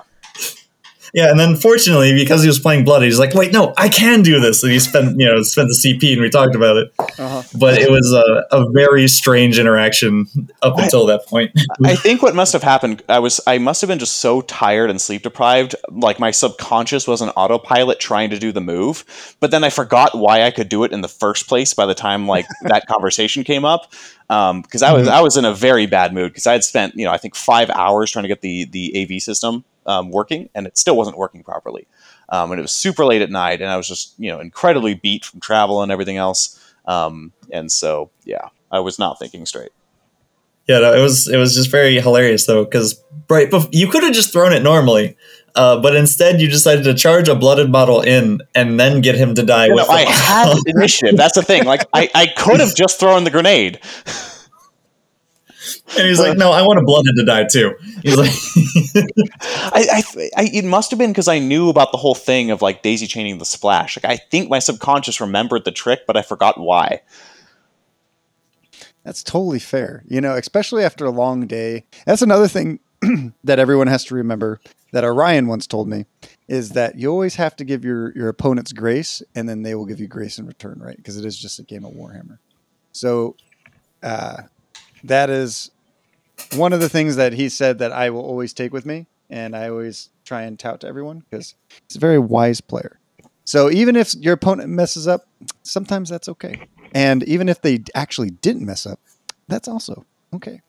yeah, 1.13 1.31
and 1.31 1.39
then 1.39 1.57
fortunately 1.57 2.13
because 2.15 2.43
he 2.43 2.49
was 2.49 2.59
playing 2.59 2.85
bloody, 2.85 3.07
he's 3.07 3.19
like, 3.19 3.35
wait, 3.35 3.53
no, 3.53 3.75
I 3.77 3.89
can 3.89 4.23
do 4.23 4.41
this, 4.41 4.63
and 4.63 4.73
he 4.73 4.79
spent 4.79 5.19
you 5.19 5.27
know 5.27 5.43
spent 5.43 5.69
the 5.69 5.75
CP, 5.75 6.13
and 6.13 6.23
we 6.23 6.31
talked 6.31 6.55
about 6.55 6.77
it. 6.77 6.93
Uh-huh. 7.19 7.43
But 7.59 7.79
it 7.79 7.91
was 7.91 8.13
a, 8.13 8.57
a 8.57 8.71
very 8.71 9.09
strange 9.09 9.59
interaction 9.59 10.27
up 10.63 10.79
until 10.79 11.07
that 11.07 11.27
point. 11.27 11.53
I 11.85 11.97
think 11.97 12.23
what 12.23 12.35
must 12.35 12.53
have 12.53 12.63
happened, 12.63 13.03
I 13.09 13.19
was 13.19 13.41
I 13.47 13.59
must 13.59 13.81
have 13.81 13.89
been 13.89 13.99
just 13.99 14.17
so 14.17 14.41
tired 14.43 14.91
and 14.91 15.01
sleep 15.01 15.23
deprived, 15.23 15.75
like 15.91 16.21
my 16.21 16.31
subconscious 16.31 17.07
was 17.07 17.21
an 17.21 17.31
autopilot 17.31 18.01
trying 18.01 18.31
to 18.31 18.39
do 18.39 18.53
the 18.53 18.61
move, 18.61 19.37
but 19.41 19.51
then 19.51 19.65
I 19.65 19.71
forgot 19.71 20.17
why 20.17 20.43
I 20.43 20.51
could 20.51 20.69
do 20.69 20.85
it 20.85 20.93
in 20.93 21.01
the 21.01 21.09
first 21.09 21.49
place 21.49 21.75
by 21.75 21.87
the 21.87 21.95
time 21.95 22.27
like 22.27 22.47
that 22.63 22.87
conversation 22.87 23.45
came 23.45 23.65
up. 23.65 23.93
Um, 24.29 24.63
because 24.63 24.83
I 24.83 24.93
was 24.93 25.09
I 25.09 25.21
was 25.23 25.37
in 25.37 25.45
a 25.45 25.53
very 25.53 25.87
bad 25.87 26.15
mood 26.15 26.31
because 26.31 26.47
I 26.47 26.53
had 26.53 26.63
spent 26.63 26.95
you 26.95 27.05
know 27.05 27.11
I 27.11 27.19
think 27.19 27.35
five 27.35 27.69
hours 27.71 28.13
trying 28.13 28.23
to 28.23 28.29
get 28.29 28.43
the 28.43 28.65
the 28.67 29.03
AV 29.03 29.21
system 29.21 29.65
um, 29.87 30.11
working 30.11 30.49
and 30.55 30.67
it 30.67 30.77
still 30.79 30.97
wasn't 30.97 31.17
working 31.17 31.43
properly, 31.43 31.87
um, 32.29 32.51
and 32.53 32.59
it 32.59 32.63
was 32.63 32.73
super 32.73 33.05
late 33.05 33.23
at 33.23 33.31
night 33.31 33.61
and 33.61 33.71
I 33.71 33.77
was 33.77 33.89
just 33.89 34.15
you 34.19 34.31
know 34.31 34.41
incredibly 34.41 34.95
beat 34.95 35.25
from 35.25 35.41
travel 35.41 35.83
and 35.83 35.91
everything 35.93 36.17
else, 36.17 36.59
um, 36.87 37.33
and 37.53 37.71
so 37.71 38.11
yeah 38.25 38.49
I 38.71 38.81
was 38.81 38.99
not 38.99 39.19
thinking 39.19 39.47
straight. 39.47 39.71
Yeah, 40.67 40.79
no, 40.79 40.95
it 40.95 41.01
was 41.01 41.27
it 41.29 41.37
was 41.37 41.55
just 41.55 41.71
very 41.71 42.01
hilarious 42.01 42.47
though, 42.47 42.65
because 42.65 43.03
right, 43.29 43.51
bef- 43.51 43.71
you 43.73 43.89
could 43.89 44.05
have 44.05 44.13
just 44.13 44.33
thrown 44.33 44.53
it 44.53 44.63
normally, 44.63 45.17
uh, 45.57 45.81
but 45.81 45.97
instead 45.97 46.41
you 46.41 46.49
decided 46.49 46.85
to 46.85 46.95
charge 46.95 47.29
a 47.29 47.35
blooded 47.35 47.71
model 47.71 48.03
in 48.03 48.41
and 48.55 48.79
then 48.79 49.01
get 49.01 49.17
him 49.17 49.35
to 49.35 49.43
die. 49.43 49.67
Know, 49.67 49.85
I 49.89 50.05
the- 50.05 50.11
had 50.11 50.57
initiative. 50.67 51.17
That's 51.17 51.35
the 51.35 51.43
thing. 51.43 51.65
Like 51.65 51.87
I, 51.93 52.09
I 52.15 52.27
could 52.29 52.61
have 52.61 52.75
just 52.77 53.01
thrown 53.01 53.25
the 53.25 53.31
grenade. 53.31 53.81
and 55.99 56.07
he's 56.07 56.19
like, 56.19 56.39
"No, 56.39 56.51
I 56.51 56.63
want 56.63 56.79
a 56.79 56.83
blooded 56.83 57.17
to 57.17 57.25
die 57.25 57.45
too." 57.45 57.75
He's 58.03 58.17
like, 58.17 58.31
I, 59.43 59.87
I, 59.93 60.31
I 60.37 60.51
it 60.53 60.65
must 60.65 60.91
have 60.91 60.99
been 60.99 61.11
because 61.11 61.29
I 61.29 61.39
knew 61.39 61.69
about 61.69 61.93
the 61.93 61.99
whole 61.99 62.15
thing 62.15 62.51
of 62.51 62.63
like 62.63 62.83
daisy 62.83 63.07
chaining 63.07 63.39
the 63.39 63.45
splash. 63.45 63.97
Like 63.97 64.11
I 64.11 64.17
think 64.17 64.49
my 64.49 64.59
subconscious 64.59 65.21
remembered 65.21 65.65
the 65.65 65.73
trick, 65.73 66.01
but 66.07 66.17
I 66.17 66.23
forgot 66.23 66.59
why. 66.59 67.03
That's 69.05 69.23
totally 69.23 69.59
fair. 69.59 70.05
You 70.09 70.21
know, 70.21 70.35
especially 70.35 70.85
after 70.85 71.05
a 71.05 71.11
long 71.11 71.47
day. 71.47 71.85
That's 72.07 72.23
another 72.23 72.49
thing 72.49 72.81
that 73.45 73.59
everyone 73.59 73.87
has 73.87 74.05
to 74.07 74.15
remember 74.15 74.61
that 74.93 75.05
Orion 75.05 75.47
once 75.47 75.67
told 75.67 75.89
me 75.89 76.07
is 76.49 76.71
that 76.71 76.97
you 76.97 77.11
always 77.11 77.37
have 77.37 77.55
to 77.57 77.65
give 77.65 77.85
your 77.85 78.13
your 78.17 78.29
opponents 78.29 78.73
grace 78.73 79.23
and 79.35 79.49
then 79.49 79.63
they 79.63 79.75
will 79.75 79.87
give 79.87 80.01
you 80.01 80.09
grace 80.09 80.39
in 80.39 80.47
return, 80.47 80.79
right? 80.81 80.97
Because 80.97 81.17
it 81.17 81.25
is 81.25 81.37
just 81.37 81.59
a 81.59 81.63
game 81.63 81.85
of 81.85 81.93
Warhammer. 81.93 82.39
So 82.93 83.37
uh, 84.03 84.43
that 85.05 85.31
is 85.31 85.71
one 86.55 86.73
of 86.73 86.81
the 86.81 86.89
things 86.89 87.17
that 87.17 87.33
he 87.33 87.49
said 87.49 87.79
that 87.79 87.93
I 87.93 88.11
will 88.11 88.23
always 88.25 88.53
take 88.53 88.73
with 88.73 88.87
me 88.87 89.07
and 89.29 89.55
I 89.55 89.69
always 89.69 90.11
try 90.25 90.43
and 90.43 90.59
tout 90.59 90.81
to 90.81 90.87
everyone 90.87 91.25
because 91.31 91.55
he's 91.89 91.97
a 91.97 92.01
very 92.01 92.19
wise 92.19 92.61
player. 92.61 92.99
So 93.45 93.71
even 93.71 93.97
if 93.97 94.15
your 94.15 94.35
opponent 94.35 94.71
messes 94.71 95.09
up, 95.09 95.27
sometimes 95.63 96.09
that's 96.09 96.29
okay. 96.29 96.69
And 96.93 97.23
even 97.25 97.49
if 97.49 97.63
they 97.63 97.83
actually 97.95 98.31
didn't 98.31 98.65
mess 98.65 98.87
up, 98.87 99.01
that's 99.49 99.69
also 99.69 100.05
okay. 100.35 100.61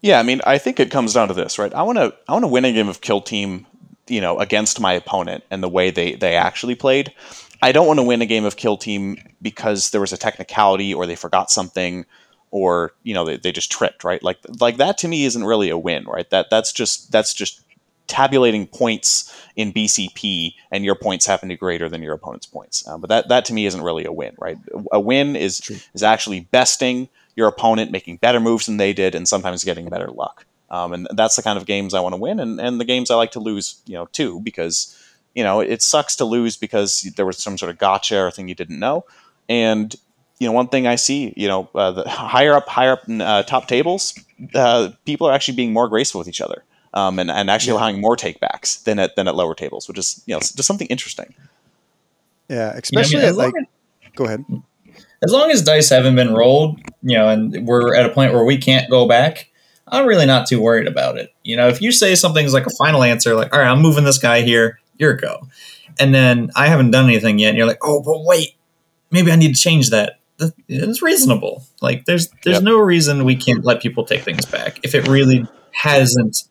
Yeah, 0.00 0.18
I 0.18 0.22
mean, 0.22 0.42
I 0.46 0.58
think 0.58 0.80
it 0.80 0.90
comes 0.90 1.14
down 1.14 1.28
to 1.28 1.34
this, 1.34 1.58
right? 1.58 1.72
I 1.72 1.82
want 1.82 1.96
to 1.96 2.14
I 2.28 2.32
want 2.32 2.42
to 2.42 2.48
win 2.48 2.64
a 2.66 2.72
game 2.72 2.88
of 2.88 3.00
Kill 3.00 3.22
Team, 3.22 3.66
you 4.06 4.20
know, 4.20 4.38
against 4.38 4.80
my 4.80 4.92
opponent 4.92 5.44
and 5.50 5.62
the 5.62 5.68
way 5.68 5.90
they 5.90 6.14
they 6.14 6.36
actually 6.36 6.74
played. 6.74 7.12
I 7.62 7.72
don't 7.72 7.86
want 7.86 7.98
to 7.98 8.02
win 8.02 8.20
a 8.20 8.26
game 8.26 8.44
of 8.44 8.56
Kill 8.56 8.76
Team 8.76 9.16
because 9.40 9.90
there 9.90 10.00
was 10.00 10.12
a 10.12 10.18
technicality 10.18 10.92
or 10.92 11.06
they 11.06 11.16
forgot 11.16 11.50
something 11.50 12.04
or 12.54 12.92
you 13.02 13.12
know 13.12 13.24
they, 13.24 13.36
they 13.36 13.50
just 13.50 13.72
tripped, 13.72 14.04
right? 14.04 14.22
Like 14.22 14.38
like 14.60 14.76
that 14.76 14.96
to 14.98 15.08
me 15.08 15.24
isn't 15.24 15.42
really 15.42 15.70
a 15.70 15.76
win, 15.76 16.04
right? 16.04 16.30
That 16.30 16.50
that's 16.50 16.72
just 16.72 17.10
that's 17.10 17.34
just 17.34 17.60
tabulating 18.06 18.68
points 18.68 19.34
in 19.56 19.72
BCP 19.72 20.54
and 20.70 20.84
your 20.84 20.94
points 20.94 21.26
happen 21.26 21.48
to 21.48 21.54
be 21.54 21.58
greater 21.58 21.88
than 21.88 22.00
your 22.00 22.14
opponent's 22.14 22.46
points. 22.46 22.86
Um, 22.86 23.00
but 23.00 23.08
that 23.08 23.28
that 23.28 23.44
to 23.46 23.52
me 23.52 23.66
isn't 23.66 23.82
really 23.82 24.04
a 24.04 24.12
win, 24.12 24.36
right? 24.38 24.56
A 24.92 25.00
win 25.00 25.34
is 25.34 25.58
True. 25.58 25.76
is 25.94 26.04
actually 26.04 26.40
besting 26.52 27.08
your 27.34 27.48
opponent, 27.48 27.90
making 27.90 28.18
better 28.18 28.38
moves 28.38 28.66
than 28.66 28.76
they 28.76 28.92
did, 28.92 29.16
and 29.16 29.26
sometimes 29.26 29.64
getting 29.64 29.88
better 29.88 30.06
luck. 30.06 30.46
Um, 30.70 30.92
and 30.92 31.08
that's 31.10 31.34
the 31.34 31.42
kind 31.42 31.58
of 31.58 31.66
games 31.66 31.92
I 31.92 32.00
want 32.00 32.14
to 32.14 32.20
win, 32.20 32.38
and, 32.38 32.60
and 32.60 32.80
the 32.80 32.84
games 32.84 33.10
I 33.10 33.16
like 33.16 33.32
to 33.32 33.40
lose, 33.40 33.82
you 33.84 33.94
know, 33.94 34.06
too, 34.06 34.40
because 34.40 34.96
you 35.34 35.42
know 35.42 35.58
it 35.58 35.82
sucks 35.82 36.14
to 36.16 36.24
lose 36.24 36.56
because 36.56 37.02
there 37.16 37.26
was 37.26 37.38
some 37.38 37.58
sort 37.58 37.70
of 37.70 37.78
gotcha 37.78 38.20
or 38.20 38.30
thing 38.30 38.46
you 38.46 38.54
didn't 38.54 38.78
know. 38.78 39.06
And 39.48 39.96
you 40.38 40.48
know, 40.48 40.52
one 40.52 40.68
thing 40.68 40.86
I 40.86 40.96
see, 40.96 41.32
you 41.36 41.48
know, 41.48 41.68
uh, 41.74 41.92
the 41.92 42.08
higher 42.08 42.54
up, 42.54 42.68
higher 42.68 42.92
up 42.92 43.08
in 43.08 43.20
uh, 43.20 43.44
top 43.44 43.68
tables, 43.68 44.18
uh, 44.54 44.90
people 45.04 45.28
are 45.28 45.32
actually 45.32 45.56
being 45.56 45.72
more 45.72 45.88
graceful 45.88 46.18
with 46.18 46.28
each 46.28 46.40
other, 46.40 46.64
um, 46.92 47.18
and 47.18 47.30
and 47.30 47.50
actually 47.50 47.72
allowing 47.72 48.00
more 48.00 48.16
takebacks 48.16 48.82
than 48.84 48.98
at 48.98 49.16
than 49.16 49.28
at 49.28 49.34
lower 49.34 49.54
tables, 49.54 49.88
which 49.88 49.98
is 49.98 50.22
you 50.26 50.34
know 50.34 50.40
just 50.40 50.64
something 50.64 50.88
interesting. 50.88 51.34
Yeah, 52.48 52.72
especially 52.72 53.20
as 53.22 53.30
at 53.30 53.36
like. 53.36 53.54
long 53.54 53.66
Go 54.14 54.24
ahead. 54.26 54.44
as 55.22 55.32
long 55.32 55.50
as 55.50 55.62
dice 55.62 55.90
haven't 55.90 56.14
been 56.14 56.34
rolled, 56.34 56.78
you 57.02 57.16
know, 57.16 57.28
and 57.28 57.66
we're 57.66 57.94
at 57.96 58.06
a 58.06 58.10
point 58.10 58.32
where 58.32 58.44
we 58.44 58.56
can't 58.56 58.88
go 58.88 59.08
back, 59.08 59.50
I'm 59.88 60.06
really 60.06 60.26
not 60.26 60.46
too 60.46 60.60
worried 60.60 60.86
about 60.86 61.18
it. 61.18 61.34
You 61.42 61.56
know, 61.56 61.68
if 61.68 61.82
you 61.82 61.92
say 61.92 62.14
something's 62.14 62.54
like 62.54 62.66
a 62.66 62.74
final 62.78 63.02
answer, 63.02 63.34
like, 63.34 63.52
all 63.52 63.60
right, 63.60 63.68
I'm 63.68 63.82
moving 63.82 64.04
this 64.04 64.18
guy 64.18 64.42
here, 64.42 64.78
you're 64.98 65.12
a 65.12 65.16
go. 65.16 65.48
And 65.98 66.14
then 66.14 66.50
I 66.54 66.68
haven't 66.68 66.90
done 66.90 67.06
anything 67.06 67.38
yet, 67.38 67.50
and 67.50 67.58
you're 67.58 67.66
like, 67.66 67.78
oh, 67.82 68.02
but 68.02 68.24
wait, 68.24 68.56
maybe 69.10 69.30
I 69.30 69.36
need 69.36 69.54
to 69.54 69.60
change 69.60 69.90
that. 69.90 70.20
That- 70.38 70.54
It's 70.68 71.02
reasonable. 71.02 71.64
Like, 71.80 72.04
there's 72.06 72.28
there's 72.44 72.56
Yep. 72.56 72.62
no 72.64 72.78
reason 72.78 73.24
we 73.24 73.36
can't 73.36 73.64
let 73.64 73.80
people 73.80 74.04
take 74.04 74.22
things 74.22 74.46
back 74.46 74.80
if 74.82 74.94
it 74.94 75.06
really 75.08 75.46
hasn't 75.72 76.44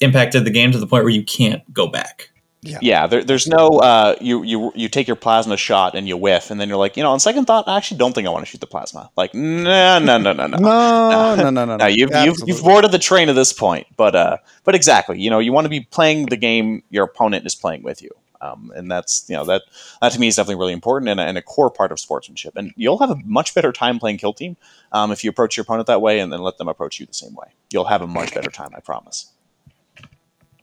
impacted 0.00 0.44
the 0.44 0.50
game 0.50 0.72
to 0.72 0.78
the 0.78 0.86
point 0.86 1.04
where 1.04 1.12
you 1.12 1.22
can't 1.24 1.62
go 1.72 1.86
back. 1.86 2.28
Yeah, 2.64 3.08
there, 3.08 3.24
there's 3.24 3.48
no 3.48 3.80
uh, 3.80 4.14
you 4.20 4.44
you 4.44 4.70
you 4.76 4.88
take 4.88 5.08
your 5.08 5.16
plasma 5.16 5.56
shot 5.56 5.96
and 5.96 6.06
you 6.06 6.16
whiff, 6.16 6.48
and 6.52 6.60
then 6.60 6.68
you're 6.68 6.78
like, 6.78 6.96
you 6.96 7.02
know, 7.02 7.10
on 7.10 7.18
second 7.18 7.46
thought, 7.46 7.66
I 7.66 7.76
actually 7.76 7.98
don't 7.98 8.12
think 8.14 8.28
I 8.28 8.30
want 8.30 8.44
to 8.46 8.50
shoot 8.52 8.60
the 8.60 8.68
plasma. 8.68 9.10
Like, 9.16 9.34
no, 9.34 9.98
no, 9.98 10.16
no, 10.18 10.32
no, 10.32 10.46
no. 10.46 10.58
No, 10.58 11.34
no, 11.34 11.42
no, 11.42 11.50
no, 11.50 11.64
no. 11.64 11.76
No, 11.76 11.86
you've, 11.86 12.10
you've, 12.24 12.36
you've 12.46 12.62
boarded 12.62 12.92
the 12.92 13.00
train 13.00 13.28
at 13.28 13.34
this 13.34 13.52
point, 13.52 13.88
but 13.96 14.14
uh, 14.14 14.36
but 14.62 14.76
exactly, 14.76 15.20
you 15.20 15.28
know, 15.28 15.40
you 15.40 15.52
want 15.52 15.64
to 15.64 15.70
be 15.70 15.80
playing 15.80 16.26
the 16.26 16.36
game 16.36 16.84
your 16.88 17.04
opponent 17.04 17.44
is 17.46 17.56
playing 17.56 17.82
with 17.82 18.00
you, 18.00 18.10
um, 18.42 18.72
and 18.74 18.90
that's 18.90 19.24
you 19.28 19.36
know 19.36 19.44
that 19.44 19.62
that 20.00 20.12
to 20.12 20.20
me 20.20 20.28
is 20.28 20.36
definitely 20.36 20.56
really 20.56 20.72
important 20.72 21.08
and 21.08 21.20
a, 21.20 21.22
and 21.22 21.38
a 21.38 21.42
core 21.42 21.70
part 21.70 21.92
of 21.92 22.00
sportsmanship. 22.00 22.56
And 22.56 22.72
you'll 22.76 22.98
have 22.98 23.10
a 23.10 23.16
much 23.24 23.54
better 23.54 23.72
time 23.72 23.98
playing 23.98 24.18
kill 24.18 24.34
team 24.34 24.56
um, 24.92 25.12
if 25.12 25.24
you 25.24 25.30
approach 25.30 25.56
your 25.56 25.62
opponent 25.62 25.86
that 25.86 26.02
way 26.02 26.18
and 26.18 26.32
then 26.32 26.40
let 26.40 26.58
them 26.58 26.68
approach 26.68 27.00
you 27.00 27.06
the 27.06 27.14
same 27.14 27.34
way. 27.34 27.48
You'll 27.70 27.86
have 27.86 28.02
a 28.02 28.06
much 28.06 28.34
better 28.34 28.50
time, 28.50 28.70
I 28.76 28.80
promise. 28.80 29.32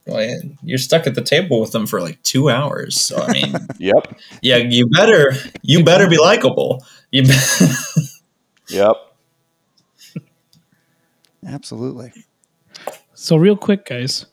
Well, 0.05 0.41
you're 0.63 0.77
stuck 0.79 1.05
at 1.07 1.15
the 1.15 1.21
table 1.21 1.61
with 1.61 1.71
them 1.71 1.85
for 1.85 2.01
like 2.01 2.21
two 2.23 2.49
hours. 2.49 2.99
So 2.99 3.17
I 3.17 3.31
mean, 3.31 3.53
Yep, 3.79 4.19
yeah, 4.41 4.57
you 4.57 4.87
better 4.87 5.33
you 5.61 5.83
better 5.83 6.09
be 6.09 6.17
likable. 6.17 6.85
You 7.11 7.23
be- 7.23 7.33
yep. 8.69 8.95
Absolutely. 11.45 12.11
So, 13.13 13.37
real 13.37 13.57
quick, 13.57 13.85
guys, 13.85 14.25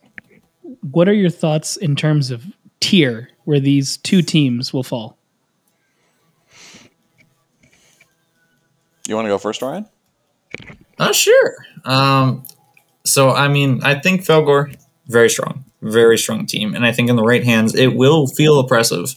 what 0.93 1.09
are 1.09 1.15
your 1.15 1.31
thoughts 1.31 1.77
in 1.77 1.97
terms 1.97 2.31
of 2.31 2.45
tier 2.81 3.31
where 3.47 3.61
these 3.61 3.97
two 3.97 4.21
teams 4.21 4.73
will 4.73 4.83
fall? 4.83 5.17
You 9.09 9.15
want 9.15 9.27
to 9.27 9.31
go 9.31 9.39
first, 9.39 9.63
Ryan? 9.63 9.87
Oh, 10.99 11.13
sure. 11.13 11.57
Um, 11.85 12.45
so, 13.05 13.31
I 13.31 13.49
mean, 13.49 13.81
I 13.83 13.99
think 13.99 14.23
Fellgor, 14.23 14.77
very 15.07 15.31
strong, 15.31 15.65
very 15.81 16.19
strong 16.19 16.45
team. 16.45 16.75
And 16.75 16.85
I 16.85 16.93
think 16.93 17.09
in 17.09 17.17
the 17.17 17.23
right 17.23 17.45
hands, 17.45 17.75
it 17.75 17.95
will 17.95 18.27
feel 18.27 18.59
oppressive. 18.59 19.15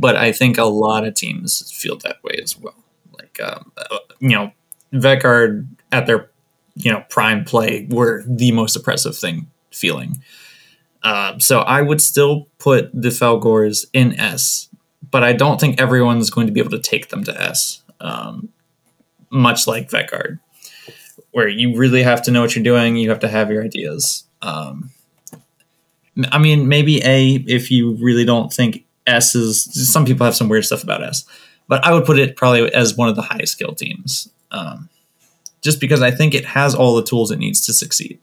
But 0.00 0.16
I 0.16 0.32
think 0.32 0.58
a 0.58 0.64
lot 0.64 1.06
of 1.06 1.14
teams 1.14 1.70
feel 1.72 1.96
that 1.98 2.22
way 2.24 2.40
as 2.42 2.58
well. 2.58 2.74
Like, 3.12 3.38
um, 3.42 3.72
uh, 3.76 3.98
you 4.20 4.30
know, 4.30 4.52
Vetguard 4.92 5.66
at 5.92 6.06
their 6.06 6.30
you 6.78 6.92
know 6.92 7.04
prime 7.10 7.44
play 7.44 7.86
were 7.90 8.22
the 8.26 8.52
most 8.52 8.76
oppressive 8.76 9.16
thing 9.16 9.50
feeling. 9.70 10.22
Uh, 11.02 11.38
so 11.38 11.60
I 11.60 11.82
would 11.82 12.00
still 12.00 12.48
put 12.58 12.90
the 12.92 13.10
Fellgors 13.10 13.86
in 13.92 14.18
S, 14.18 14.68
but 15.10 15.22
I 15.22 15.32
don't 15.32 15.60
think 15.60 15.80
everyone's 15.80 16.30
going 16.30 16.46
to 16.46 16.52
be 16.52 16.60
able 16.60 16.70
to 16.70 16.80
take 16.80 17.08
them 17.08 17.24
to 17.24 17.40
S. 17.40 17.82
Um, 18.00 18.50
much 19.30 19.66
like 19.66 19.90
Vetguard, 19.90 20.38
where 21.32 21.48
you 21.48 21.76
really 21.76 22.02
have 22.02 22.22
to 22.22 22.30
know 22.30 22.40
what 22.40 22.54
you're 22.54 22.64
doing, 22.64 22.96
you 22.96 23.10
have 23.10 23.20
to 23.20 23.28
have 23.28 23.50
your 23.50 23.64
ideas. 23.64 24.24
Um, 24.42 24.90
I 26.32 26.38
mean, 26.38 26.68
maybe 26.68 27.02
A 27.04 27.34
if 27.46 27.70
you 27.70 27.94
really 27.96 28.24
don't 28.24 28.52
think 28.52 28.84
S 29.06 29.34
is. 29.34 29.90
Some 29.90 30.04
people 30.04 30.24
have 30.24 30.36
some 30.36 30.48
weird 30.48 30.64
stuff 30.64 30.82
about 30.82 31.02
S, 31.02 31.24
but 31.68 31.84
I 31.84 31.92
would 31.92 32.04
put 32.04 32.18
it 32.18 32.36
probably 32.36 32.72
as 32.72 32.96
one 32.96 33.08
of 33.08 33.16
the 33.16 33.22
highest 33.22 33.52
skill 33.52 33.74
teams, 33.74 34.28
um, 34.50 34.88
just 35.60 35.80
because 35.80 36.02
I 36.02 36.10
think 36.10 36.34
it 36.34 36.44
has 36.44 36.74
all 36.74 36.96
the 36.96 37.04
tools 37.04 37.30
it 37.30 37.38
needs 37.38 37.64
to 37.66 37.72
succeed 37.72 38.18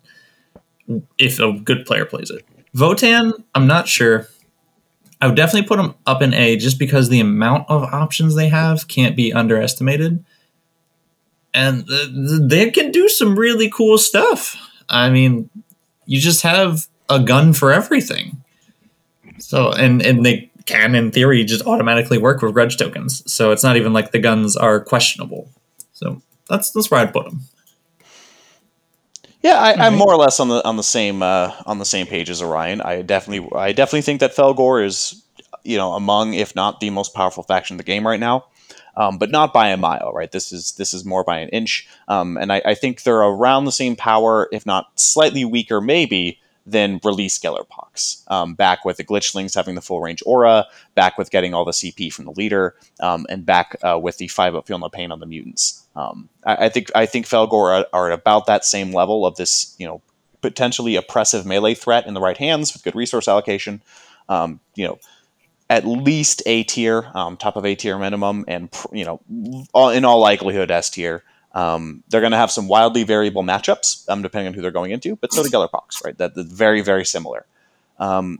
if 1.17 1.39
a 1.39 1.53
good 1.53 1.85
player 1.85 2.05
plays 2.05 2.29
it. 2.29 2.45
Votann, 2.75 3.31
I'm 3.53 3.67
not 3.67 3.87
sure. 3.87 4.27
I 5.21 5.27
would 5.27 5.35
definitely 5.35 5.67
put 5.67 5.77
them 5.77 5.95
up 6.05 6.21
in 6.21 6.33
A 6.33 6.57
just 6.57 6.77
because 6.77 7.09
the 7.09 7.21
amount 7.21 7.69
of 7.69 7.83
options 7.83 8.35
they 8.35 8.49
have 8.49 8.87
can't 8.87 9.15
be 9.15 9.31
underestimated. 9.31 10.23
And 11.53 11.87
th- 11.87 12.09
th- 12.09 12.41
they 12.43 12.69
can 12.69 12.91
do 12.91 13.07
some 13.07 13.39
really 13.39 13.69
cool 13.69 13.97
stuff. 13.97 14.57
I 14.89 15.09
mean, 15.09 15.49
you 16.05 16.19
just 16.19 16.41
have 16.41 16.87
a 17.09 17.19
gun 17.19 17.53
for 17.53 17.71
everything. 17.71 18.43
So, 19.39 19.71
and, 19.71 20.01
and 20.01 20.25
they 20.25 20.51
can, 20.65 20.95
in 20.95 21.11
theory, 21.11 21.45
just 21.45 21.65
automatically 21.65 22.17
work 22.17 22.41
with 22.41 22.53
grudge 22.53 22.77
tokens. 22.77 23.23
So 23.31 23.51
it's 23.51 23.63
not 23.63 23.77
even 23.77 23.93
like 23.93 24.11
the 24.11 24.19
guns 24.19 24.57
are 24.57 24.81
questionable. 24.81 25.49
So 25.93 26.21
that's 26.49 26.71
that's 26.71 26.91
where 26.91 26.99
I'd 26.99 27.13
put 27.13 27.25
them. 27.25 27.41
Yeah, 29.45 29.59
I, 29.59 29.85
I'm 29.85 29.93
more 29.95 30.11
or 30.11 30.17
less 30.17 30.39
on 30.39 30.47
the 30.47 30.65
on 30.67 30.75
the 30.75 30.81
same 30.81 31.21
uh, 31.21 31.51
on 31.67 31.77
the 31.77 31.85
same 31.85 32.07
page 32.07 32.31
as 32.31 32.41
Orion. 32.41 32.81
I 32.81 33.03
definitely 33.03 33.47
I 33.55 33.73
definitely 33.73 34.01
think 34.01 34.21
that 34.21 34.35
Fellgor 34.35 34.83
is 34.83 35.21
you 35.63 35.77
know 35.77 35.93
among 35.93 36.33
if 36.33 36.55
not 36.55 36.79
the 36.79 36.89
most 36.89 37.13
powerful 37.13 37.43
faction 37.43 37.75
in 37.75 37.77
the 37.77 37.83
game 37.83 38.07
right 38.07 38.19
now, 38.19 38.45
um, 38.97 39.19
but 39.19 39.29
not 39.29 39.53
by 39.53 39.69
a 39.69 39.77
mile. 39.77 40.11
Right, 40.13 40.31
this 40.31 40.51
is 40.51 40.71
this 40.77 40.95
is 40.95 41.05
more 41.05 41.23
by 41.23 41.37
an 41.37 41.49
inch, 41.49 41.87
um, 42.07 42.37
and 42.37 42.51
I, 42.51 42.63
I 42.65 42.73
think 42.73 43.03
they're 43.03 43.21
around 43.21 43.65
the 43.65 43.71
same 43.71 43.95
power, 43.95 44.49
if 44.51 44.65
not 44.65 44.99
slightly 44.99 45.45
weaker, 45.45 45.79
maybe 45.79 46.39
than 46.65 46.99
release 47.03 47.37
Gellerpox. 47.37 48.23
Um, 48.31 48.55
back 48.55 48.83
with 48.83 48.97
the 48.97 49.03
Glitchlings 49.03 49.53
having 49.53 49.75
the 49.75 49.81
full 49.81 50.01
range 50.01 50.23
aura, 50.25 50.65
back 50.95 51.19
with 51.19 51.29
getting 51.29 51.53
all 51.53 51.65
the 51.65 51.71
CP 51.71 52.11
from 52.11 52.25
the 52.25 52.31
leader, 52.31 52.73
um, 52.99 53.27
and 53.29 53.45
back 53.45 53.75
uh, 53.83 53.99
with 54.01 54.17
the 54.17 54.27
five 54.27 54.55
up 54.55 54.65
feel 54.65 54.79
no 54.79 54.89
pain 54.89 55.11
on 55.11 55.19
the 55.19 55.27
mutants. 55.27 55.84
Um, 55.95 56.29
I, 56.45 56.65
I 56.65 56.69
think 56.69 56.91
I 56.95 57.05
think 57.05 57.25
Fellgor 57.25 57.53
are, 57.53 57.85
are 57.93 58.11
at 58.11 58.19
about 58.19 58.47
that 58.47 58.65
same 58.65 58.91
level 58.91 59.25
of 59.25 59.35
this, 59.35 59.75
you 59.77 59.85
know, 59.87 60.01
potentially 60.41 60.95
oppressive 60.95 61.45
melee 61.45 61.73
threat 61.73 62.05
in 62.05 62.13
the 62.13 62.21
right 62.21 62.37
hands 62.37 62.73
with 62.73 62.83
good 62.83 62.95
resource 62.95 63.27
allocation. 63.27 63.81
Um, 64.27 64.59
you 64.75 64.87
know, 64.87 64.99
at 65.69 65.85
least 65.85 66.43
A 66.45 66.63
tier, 66.63 67.11
um, 67.15 67.37
top 67.37 67.55
of 67.55 67.65
A 67.65 67.75
tier 67.75 67.97
minimum, 67.97 68.45
and 68.47 68.69
you 68.91 69.05
know, 69.05 69.67
all, 69.73 69.89
in 69.89 70.05
all 70.05 70.19
likelihood 70.19 70.71
S 70.71 70.89
tier. 70.89 71.23
Um, 71.53 72.03
they're 72.09 72.21
going 72.21 72.31
to 72.31 72.37
have 72.37 72.51
some 72.51 72.67
wildly 72.67 73.03
variable 73.03 73.41
matchups, 73.41 74.07
um, 74.09 74.21
depending 74.21 74.49
on 74.49 74.53
who 74.53 74.61
they're 74.61 74.71
going 74.71 74.91
into. 74.91 75.15
But 75.15 75.31
so 75.31 75.41
do 75.41 75.49
Gellerpox, 75.49 76.03
right? 76.03 76.17
That 76.17 76.35
that's 76.35 76.51
very 76.51 76.81
very 76.81 77.05
similar. 77.05 77.45
Um, 77.97 78.39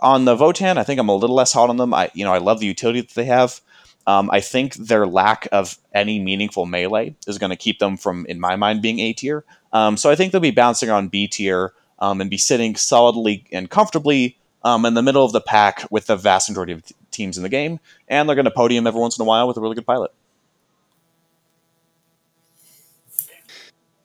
on 0.00 0.24
the 0.24 0.36
Votann, 0.36 0.78
I 0.78 0.84
think 0.84 0.98
I'm 0.98 1.08
a 1.08 1.14
little 1.14 1.36
less 1.36 1.52
hot 1.52 1.68
on 1.68 1.76
them. 1.76 1.92
I 1.92 2.10
you 2.14 2.24
know 2.24 2.32
I 2.32 2.38
love 2.38 2.60
the 2.60 2.66
utility 2.66 3.02
that 3.02 3.14
they 3.14 3.26
have. 3.26 3.60
Um, 4.08 4.30
I 4.32 4.40
think 4.40 4.74
their 4.76 5.06
lack 5.06 5.48
of 5.52 5.76
any 5.92 6.18
meaningful 6.18 6.64
melee 6.64 7.14
is 7.26 7.36
going 7.36 7.50
to 7.50 7.56
keep 7.56 7.78
them 7.78 7.98
from, 7.98 8.24
in 8.24 8.40
my 8.40 8.56
mind, 8.56 8.80
being 8.80 9.00
A 9.00 9.12
tier. 9.12 9.44
Um, 9.70 9.98
so 9.98 10.08
I 10.08 10.14
think 10.14 10.32
they'll 10.32 10.40
be 10.40 10.50
bouncing 10.50 10.88
on 10.88 11.08
B 11.08 11.28
tier 11.28 11.74
um, 11.98 12.22
and 12.22 12.30
be 12.30 12.38
sitting 12.38 12.74
solidly 12.74 13.44
and 13.52 13.68
comfortably 13.68 14.38
um, 14.64 14.86
in 14.86 14.94
the 14.94 15.02
middle 15.02 15.26
of 15.26 15.32
the 15.32 15.42
pack 15.42 15.86
with 15.90 16.06
the 16.06 16.16
vast 16.16 16.48
majority 16.48 16.72
of 16.72 16.86
t- 16.86 16.94
teams 17.10 17.36
in 17.36 17.42
the 17.42 17.50
game. 17.50 17.80
And 18.08 18.26
they're 18.26 18.34
going 18.34 18.46
to 18.46 18.50
podium 18.50 18.86
every 18.86 18.98
once 18.98 19.18
in 19.18 19.22
a 19.22 19.26
while 19.26 19.46
with 19.46 19.58
a 19.58 19.60
really 19.60 19.74
good 19.74 19.84
pilot. 19.84 20.10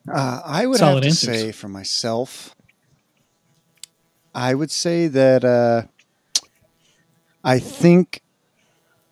Uh, 0.06 0.42
I 0.44 0.66
would 0.66 0.80
Solid 0.80 0.96
have 0.96 1.02
to 1.02 1.08
answers. 1.08 1.40
say 1.40 1.50
for 1.52 1.68
myself, 1.68 2.54
I 4.34 4.54
would 4.54 4.70
say 4.70 5.06
that 5.06 5.44
uh, 5.46 5.84
I 7.42 7.58
think 7.58 8.20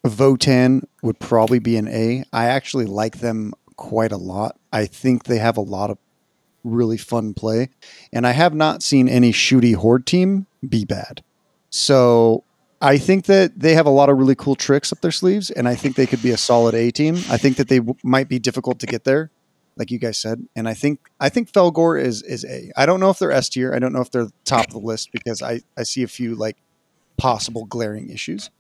Votann 0.05 0.85
would 1.03 1.19
probably 1.19 1.59
be 1.59 1.77
an 1.77 1.89
A. 1.89 2.25
I 2.33 2.47
actually 2.47 2.87
like 2.87 3.19
them 3.19 3.53
quite 3.77 4.13
a 4.13 4.17
lot. 4.17 4.59
I 4.73 4.87
think 4.87 5.25
they 5.25 5.39
have 5.39 5.57
a 5.57 5.63
lot 5.63 5.91
of 5.91 5.99
really 6.65 6.97
fun 6.97 7.35
play, 7.35 7.71
and 8.13 8.27
I 8.27 8.33
have 8.33 8.55
not 8.55 8.83
seen 8.83 9.09
any 9.09 9.33
shooty 9.33 9.75
horde 9.75 10.07
team 10.07 10.47
be 10.67 10.85
bad. 10.85 11.23
So 11.71 12.45
I 12.81 12.99
think 12.99 13.27
that 13.27 13.59
they 13.59 13.75
have 13.75 13.87
a 13.87 13.91
lot 13.91 14.09
of 14.09 14.19
really 14.19 14.35
cool 14.35 14.57
tricks 14.57 14.93
up 14.93 15.01
their 15.01 15.13
sleeves, 15.13 15.51
and 15.51 15.69
I 15.69 15.75
think 15.75 15.97
they 15.97 16.07
could 16.07 16.23
be 16.23 16.31
a 16.31 16.37
solid 16.37 16.75
A 16.75 16.91
team. 16.91 17.17
I 17.31 17.37
think 17.37 17.57
that 17.57 17.69
they 17.69 17.79
w- 17.79 17.97
might 18.03 18.29
be 18.29 18.39
difficult 18.39 18.81
to 18.81 18.87
get 18.87 19.05
there, 19.05 19.31
like 19.77 19.91
you 19.91 19.99
guys 19.99 20.19
said, 20.19 20.47
and 20.57 20.69
I 20.69 20.75
think 20.75 21.01
I 21.21 21.29
think 21.29 21.51
Fellgor 21.51 22.01
is 22.01 22.23
is 22.23 22.45
A. 22.45 22.71
I 22.77 22.87
don't 22.87 23.01
know 23.01 23.11
if 23.11 23.19
they're 23.19 23.33
S 23.33 23.49
tier. 23.49 23.73
I 23.73 23.79
don't 23.79 23.93
know 23.93 24.01
if 24.01 24.11
they're 24.11 24.29
top 24.45 24.67
of 24.67 24.73
the 24.73 24.79
list 24.81 25.11
because 25.13 25.43
I 25.43 25.61
I 25.77 25.85
see 25.85 26.03
a 26.03 26.09
few 26.09 26.35
like 26.35 26.57
possible 27.17 27.65
glaring 27.67 28.11
issues, 28.11 28.51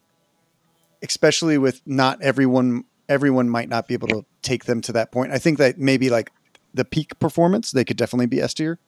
especially 1.02 1.58
with 1.58 1.80
not 1.86 2.20
everyone 2.22 2.84
everyone 3.08 3.48
might 3.48 3.68
not 3.68 3.86
be 3.88 3.94
able 3.94 4.08
to 4.08 4.24
take 4.42 4.64
them 4.64 4.80
to 4.80 4.92
that 4.92 5.12
point. 5.12 5.32
I 5.32 5.38
think 5.38 5.58
that 5.58 5.78
maybe 5.78 6.08
like 6.08 6.30
the 6.72 6.84
peak 6.84 7.18
performance 7.18 7.70
they 7.72 7.84
could 7.84 7.96
definitely 7.96 8.26
be 8.26 8.40
S 8.40 8.54
tier, 8.54 8.78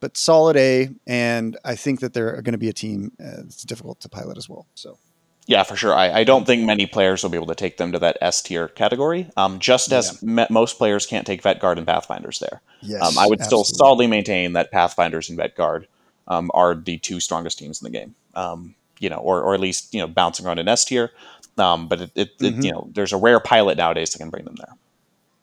but 0.00 0.16
solid 0.16 0.56
A, 0.56 0.90
and 1.06 1.56
I 1.64 1.76
think 1.76 2.00
that 2.00 2.12
they're 2.12 2.32
going 2.42 2.52
to 2.52 2.58
be 2.58 2.68
a 2.68 2.72
team. 2.72 3.12
Uh, 3.20 3.42
it's 3.44 3.62
difficult 3.62 4.00
to 4.00 4.08
pilot 4.08 4.36
as 4.36 4.48
well. 4.48 4.66
So 4.74 4.98
Yeah, 5.46 5.62
for 5.62 5.76
sure. 5.76 5.94
I, 5.94 6.20
I 6.20 6.24
don't 6.24 6.46
think 6.46 6.64
many 6.64 6.86
players 6.86 7.22
will 7.22 7.30
be 7.30 7.36
able 7.36 7.46
to 7.48 7.54
take 7.54 7.76
them 7.76 7.92
to 7.92 7.98
that 8.00 8.18
S 8.20 8.42
tier 8.42 8.68
category. 8.68 9.30
Um, 9.36 9.58
just 9.58 9.92
as 9.92 10.22
me- 10.22 10.46
most 10.50 10.78
players 10.78 11.06
can't 11.06 11.26
take 11.26 11.42
Vetguard 11.42 11.78
and 11.78 11.86
Pathfinders 11.86 12.38
there. 12.38 12.60
yes, 12.80 13.00
Um, 13.02 13.18
I 13.18 13.26
would 13.28 13.44
still 13.44 13.64
solidly 13.64 14.06
maintain 14.06 14.54
that 14.54 14.72
Pathfinders 14.72 15.30
and 15.30 15.38
Vetguard 15.38 15.86
um, 16.26 16.50
are 16.54 16.74
the 16.74 16.98
two 16.98 17.20
strongest 17.20 17.58
teams 17.58 17.80
in 17.80 17.92
the 17.92 17.98
game. 17.98 18.14
Um, 18.34 18.74
you 18.98 19.08
know, 19.08 19.16
or, 19.16 19.42
or 19.42 19.52
at 19.54 19.60
least 19.60 19.92
you 19.92 20.00
know 20.00 20.06
bouncing 20.06 20.46
around 20.46 20.58
in 20.58 20.68
S 20.68 20.84
tier. 20.84 21.10
Um, 21.58 21.86
but 21.88 22.00
it, 22.00 22.10
it, 22.14 22.30
it 22.40 22.54
Mhm. 22.56 22.64
you 22.64 22.72
know 22.72 22.88
there's 22.94 23.12
a 23.12 23.16
rare 23.16 23.40
pilot 23.40 23.76
nowadays 23.76 24.10
that 24.12 24.18
can 24.18 24.30
bring 24.30 24.44
them 24.44 24.56
there. 24.56 24.74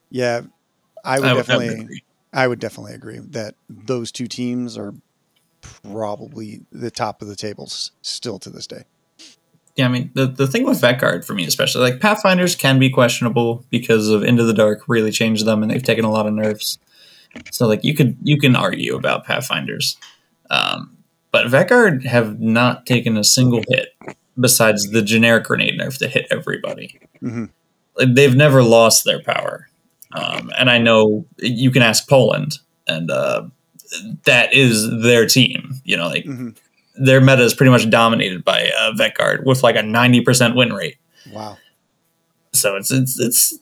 Yeah, 0.10 0.42
I 1.04 1.20
would 1.20 1.28
I 1.30 1.34
would- 1.34 1.38
would 1.38 1.46
definitely. 1.48 1.82
agree. 1.84 2.04
I 2.34 2.48
would 2.48 2.60
definitely 2.60 2.94
agree 2.94 3.20
that 3.20 3.56
those 3.70 4.12
two 4.12 4.28
teams 4.28 4.78
are 4.78 4.94
probably 5.84 6.62
the 6.72 6.92
top 6.92 7.22
of 7.22 7.28
the 7.28 7.36
tables 7.36 7.92
still 8.02 8.40
to 8.40 8.50
this 8.50 8.68
day. 8.68 8.84
Yeah, 9.76 9.86
I 9.86 9.90
mean 9.90 10.12
the, 10.14 10.28
the 10.28 10.48
thing 10.48 10.66
with 10.66 10.82
Vetguard 10.82 11.26
for 11.26 11.34
me 11.34 11.46
especially, 11.46 11.82
like 11.90 12.00
Pathfinders 12.02 12.56
can 12.56 12.80
be 12.80 12.90
questionable 12.90 13.66
because 13.70 14.10
of 14.10 14.24
Into 14.24 14.44
the 14.44 14.54
Dark 14.54 14.84
really 14.88 15.12
changed 15.12 15.46
them 15.46 15.62
and 15.64 15.72
they've 15.72 15.84
taken 15.84 16.06
a 16.06 16.12
lot 16.12 16.26
of 16.28 16.34
nerfs. 16.34 16.78
So 17.52 17.68
like 17.68 17.84
you 17.84 17.94
could 17.96 18.18
you 18.24 18.38
can 18.40 18.56
argue 18.56 18.96
about 18.96 19.26
Pathfinders. 19.26 19.98
Um, 20.50 20.98
but 21.32 21.48
Vetguard 21.48 22.06
have 22.06 22.40
not 22.40 22.86
taken 22.86 23.16
a 23.18 23.24
single 23.24 23.64
hit 23.70 23.90
besides 24.40 24.90
the 24.92 25.02
generic 25.02 25.44
grenade 25.46 25.80
nerf 25.80 25.98
that 26.00 26.10
hit 26.12 26.28
everybody. 26.32 27.00
Mhm. 27.24 27.50
Like, 27.98 28.14
they've 28.16 28.36
never 28.36 28.64
lost 28.64 29.04
their 29.06 29.22
power. 29.22 29.68
Um, 30.14 30.52
and 30.58 30.70
I 30.70 30.78
know 30.80 31.26
you 31.38 31.70
can 31.72 31.82
ask 31.82 32.08
Poland 32.08 32.60
and 32.88 33.12
uh, 33.12 33.44
that 34.26 34.54
is 34.54 34.90
their 35.04 35.26
team. 35.26 35.82
You 35.84 35.98
know, 35.98 36.08
like 36.08 36.26
Mhm. 36.26 36.56
their 36.96 37.22
meta 37.22 37.44
is 37.44 37.54
pretty 37.54 37.72
much 37.72 37.90
dominated 37.90 38.44
by 38.44 38.72
uh, 38.80 38.92
Vetguard 38.94 39.46
with 39.46 39.62
like 39.64 39.76
a 39.76 39.84
ninety 39.84 40.22
percent 40.22 40.56
win 40.56 40.74
rate. 40.74 40.98
Wow. 41.32 41.58
So 42.54 42.76
it's 42.76 42.92
it's 42.92 43.20
it's. 43.20 43.60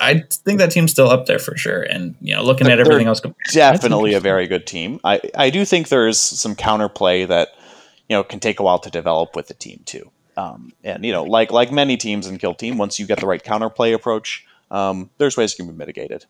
I 0.00 0.24
think 0.44 0.58
that 0.58 0.70
team's 0.72 0.90
still 0.90 1.08
up 1.08 1.26
there 1.26 1.38
for 1.38 1.56
sure. 1.56 1.82
And 1.82 2.16
you 2.20 2.34
know, 2.34 2.42
looking 2.42 2.66
But 2.66 2.72
at 2.72 2.80
everything 2.80 3.06
else, 3.06 3.22
Definitely 3.52 4.14
a 4.14 4.20
very 4.20 4.46
good 4.46 4.66
team. 4.66 5.00
I, 5.04 5.20
I 5.36 5.48
do 5.50 5.64
think 5.64 5.88
there's 5.88 6.18
some 6.18 6.54
counterplay 6.56 7.26
that 7.28 7.50
you 8.08 8.16
know 8.16 8.24
can 8.24 8.40
take 8.40 8.60
a 8.60 8.62
while 8.62 8.78
to 8.80 8.90
develop 8.90 9.34
with 9.36 9.48
the 9.48 9.54
team 9.54 9.80
too. 9.84 10.10
Um, 10.36 10.72
and 10.84 11.04
you 11.04 11.12
know, 11.12 11.24
like 11.24 11.50
like 11.52 11.72
many 11.72 11.96
teams 11.96 12.26
in 12.26 12.38
Kill 12.38 12.54
Team, 12.54 12.78
once 12.78 12.98
you 12.98 13.06
get 13.06 13.20
the 13.20 13.26
right 13.26 13.42
counterplay 13.42 13.94
approach, 13.94 14.46
um, 14.70 15.10
there's 15.18 15.36
ways 15.36 15.52
it 15.54 15.56
can 15.56 15.66
be 15.66 15.72
mitigated. 15.72 16.26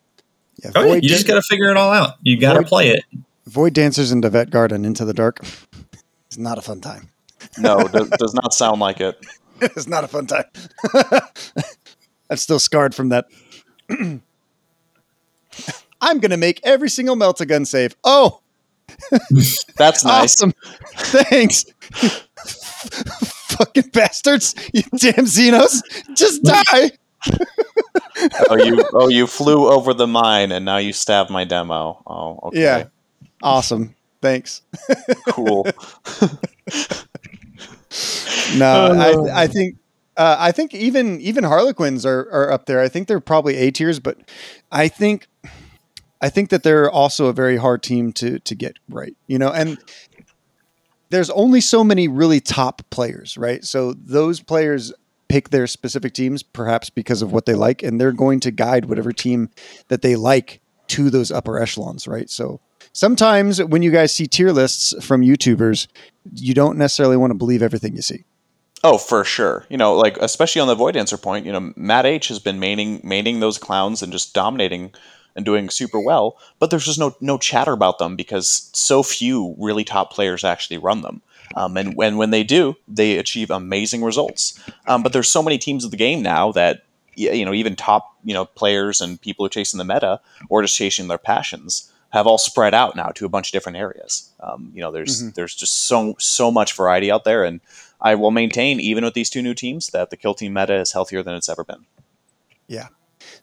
Yeah, 0.63 0.71
oh, 0.75 0.95
you 0.95 1.03
just 1.03 1.27
got 1.27 1.35
to 1.35 1.43
figure 1.43 1.71
it 1.71 1.77
all 1.77 1.93
out. 1.93 2.15
You 2.23 2.39
got 2.39 2.55
to 2.55 2.61
Void- 2.61 2.69
play 2.69 2.89
it. 2.91 3.05
Void 3.47 3.75
Dancers 3.75 4.11
into 4.11 4.29
Vet 4.31 4.51
Garden 4.51 4.85
Into 4.85 5.05
the 5.05 5.15
Dark. 5.15 5.41
It's 6.29 6.39
not 6.39 6.59
a 6.59 6.61
fun 6.61 6.81
time. 6.81 7.09
No, 7.57 7.87
does, 7.87 8.11
does 8.11 8.35
not 8.35 8.53
sound 8.53 8.81
like 8.81 9.01
it. 9.01 9.17
it's 9.61 9.87
not 9.87 10.03
a 10.03 10.09
fun 10.09 10.27
time. 10.27 10.45
I'm 12.29 12.37
still 12.37 12.59
scarred 12.59 12.95
from 12.95 13.11
that. 13.11 13.27
I'm 16.01 16.19
gonna 16.19 16.37
make 16.37 16.61
every 16.65 16.91
single 16.91 17.17
Meltagun 17.17 17.67
save. 17.67 17.97
Oh, 18.05 18.41
That's 19.77 20.05
nice. 20.05 20.35
awesome! 20.41 20.53
Thanks, 20.97 21.65
fucking 23.49 23.91
bastards! 23.93 24.55
You 24.73 24.83
damn 24.97 25.25
Xenos, 25.27 25.83
just 26.15 26.43
die! 26.43 26.93
oh, 28.51 28.57
you 28.57 28.85
oh 28.93 29.09
you 29.09 29.27
flew 29.27 29.69
over 29.69 29.93
the 29.95 30.07
mine 30.07 30.53
and 30.53 30.65
now 30.65 30.77
you 30.77 30.93
stabbed 30.93 31.31
my 31.31 31.45
demo. 31.45 32.03
Oh, 32.07 32.39
okay. 32.49 32.61
Yeah. 32.63 32.85
Awesome. 33.43 33.95
Thanks. 34.23 34.63
Cool. 35.29 35.67
No, 38.57 38.89
Oh, 38.91 38.93
no. 38.95 39.29
I, 39.29 39.43
I 39.43 39.47
think 39.47 39.77
uh, 40.17 40.37
I 40.39 40.53
think 40.53 40.75
even 40.75 41.21
even 41.21 41.45
Harlequins 41.45 42.07
are, 42.07 42.21
are 42.31 42.53
up 42.53 42.67
there. 42.67 42.81
I 42.81 42.89
think 42.89 43.09
they're 43.09 43.21
probably 43.21 43.57
A 43.57 43.71
tiers, 43.71 43.99
but 44.01 44.19
I 44.71 44.89
think 44.89 45.29
I 46.27 46.29
think 46.29 46.51
that 46.51 46.65
they're 46.65 46.91
also 46.91 47.27
a 47.27 47.33
very 47.33 47.57
hard 47.57 47.85
team 47.85 48.13
to 48.15 48.41
to 48.41 48.55
get 48.57 48.81
right. 48.89 49.17
You 49.29 49.39
know, 49.39 49.53
and 49.53 49.79
there's 51.11 51.31
only 51.31 51.61
so 51.61 51.85
many 51.85 52.09
really 52.09 52.41
top 52.41 52.83
players, 52.91 53.39
right? 53.39 53.65
So 53.65 53.93
those 53.93 54.41
players 54.41 54.93
pick 55.29 55.51
their 55.51 55.69
specific 55.69 56.15
teams, 56.15 56.43
perhaps 56.43 56.91
because 56.91 57.23
of 57.23 57.33
what 57.33 57.47
they 57.47 57.55
like, 57.55 57.85
and 57.85 58.01
they're 58.01 58.11
going 58.11 58.41
to 58.41 58.51
guide 58.51 58.87
whatever 58.87 59.13
team 59.13 59.51
that 59.87 60.03
they 60.03 60.17
like 60.17 60.61
to 60.89 61.11
those 61.11 61.31
upper 61.31 61.61
echelons, 61.61 62.09
right? 62.09 62.29
So 62.29 62.59
sometimes 62.93 63.63
when 63.63 63.83
you 63.83 63.93
guys 63.93 64.13
see 64.13 64.27
tier 64.27 64.51
lists 64.51 64.95
from 65.05 65.23
YouTubers, 65.23 65.87
you 66.35 66.55
don't 66.55 66.77
necessarily 66.77 67.17
want 67.17 67.31
to 67.31 67.39
believe 67.39 67.63
everything 67.63 67.95
you 67.95 68.03
see. 68.03 68.25
Oh, 68.83 68.99
for 68.99 69.23
sure. 69.25 69.65
You 69.69 69.77
know, 69.77 69.95
like 69.95 70.17
especially 70.19 70.61
on 70.61 70.67
the 70.67 70.75
Void 70.75 70.95
Dancer 70.95 71.19
point, 71.19 71.47
you 71.47 71.53
know, 71.53 71.73
Matt 71.77 72.05
H 72.05 72.27
has 72.29 72.41
been 72.41 72.59
maining 72.59 73.01
maining 73.05 73.39
those 73.39 73.59
clowns 73.59 74.03
and 74.03 74.13
just 74.13 74.35
dominating 74.35 74.93
and 75.37 75.45
doing 75.45 75.71
super 75.71 76.01
well, 76.01 76.37
but 76.59 76.71
there's 76.71 76.87
just 76.87 76.99
no 76.99 77.15
no 77.21 77.39
chatter 77.39 77.73
about 77.73 77.99
them 77.99 78.17
because 78.17 78.71
so 78.73 79.03
few 79.03 79.55
really 79.59 79.85
top 79.85 80.13
players 80.13 80.43
actually 80.43 80.79
run 80.79 81.03
them. 81.03 81.23
Um, 81.55 81.77
and 81.77 81.95
when 81.95 82.17
when 82.17 82.31
they 82.31 82.43
do, 82.43 82.75
they 82.89 83.19
achieve 83.19 83.51
amazing 83.51 84.03
results. 84.03 84.59
Um, 84.87 85.03
but 85.03 85.13
there's 85.13 85.29
so 85.29 85.43
many 85.43 85.59
teams 85.59 85.85
of 85.85 85.91
the 85.93 85.97
game 85.97 86.23
now 86.23 86.51
that 86.53 86.83
you 87.15 87.45
know 87.45 87.55
even 87.55 87.77
top 87.77 88.15
you 88.25 88.35
know 88.35 88.45
players 88.47 89.01
and 89.01 89.21
people 89.21 89.45
who 89.45 89.47
are 89.47 89.51
chasing 89.51 89.79
the 89.79 89.85
meta 89.85 90.21
or 90.49 90.63
just 90.63 90.77
chasing 90.77 91.09
their 91.09 91.19
passions 91.19 91.93
have 92.11 92.27
all 92.27 92.39
spread 92.39 92.73
out 92.73 92.97
now 92.97 93.09
to 93.09 93.27
a 93.27 93.29
bunch 93.29 93.49
of 93.49 93.53
different 93.53 93.77
areas. 93.79 94.31
Um, 94.41 94.71
you 94.75 94.81
know, 94.81 94.91
there's 94.93 95.23
Mhm. 95.23 95.35
there's 95.35 95.55
just 95.55 95.87
so 95.87 96.15
so 96.19 96.51
much 96.51 96.73
variety 96.73 97.11
out 97.11 97.25
there, 97.25 97.45
and 97.45 97.61
I 98.01 98.15
will 98.15 98.31
maintain 98.31 98.81
even 98.81 99.05
with 99.05 99.15
these 99.15 99.31
two 99.31 99.43
new 99.43 99.55
teams 99.55 99.89
that 99.89 100.11
the 100.11 100.17
kill 100.17 100.35
team 100.35 100.53
meta 100.53 100.75
is 100.75 100.93
healthier 100.93 101.23
than 101.23 101.35
it's 101.35 101.49
ever 101.49 101.65
been. 101.65 101.87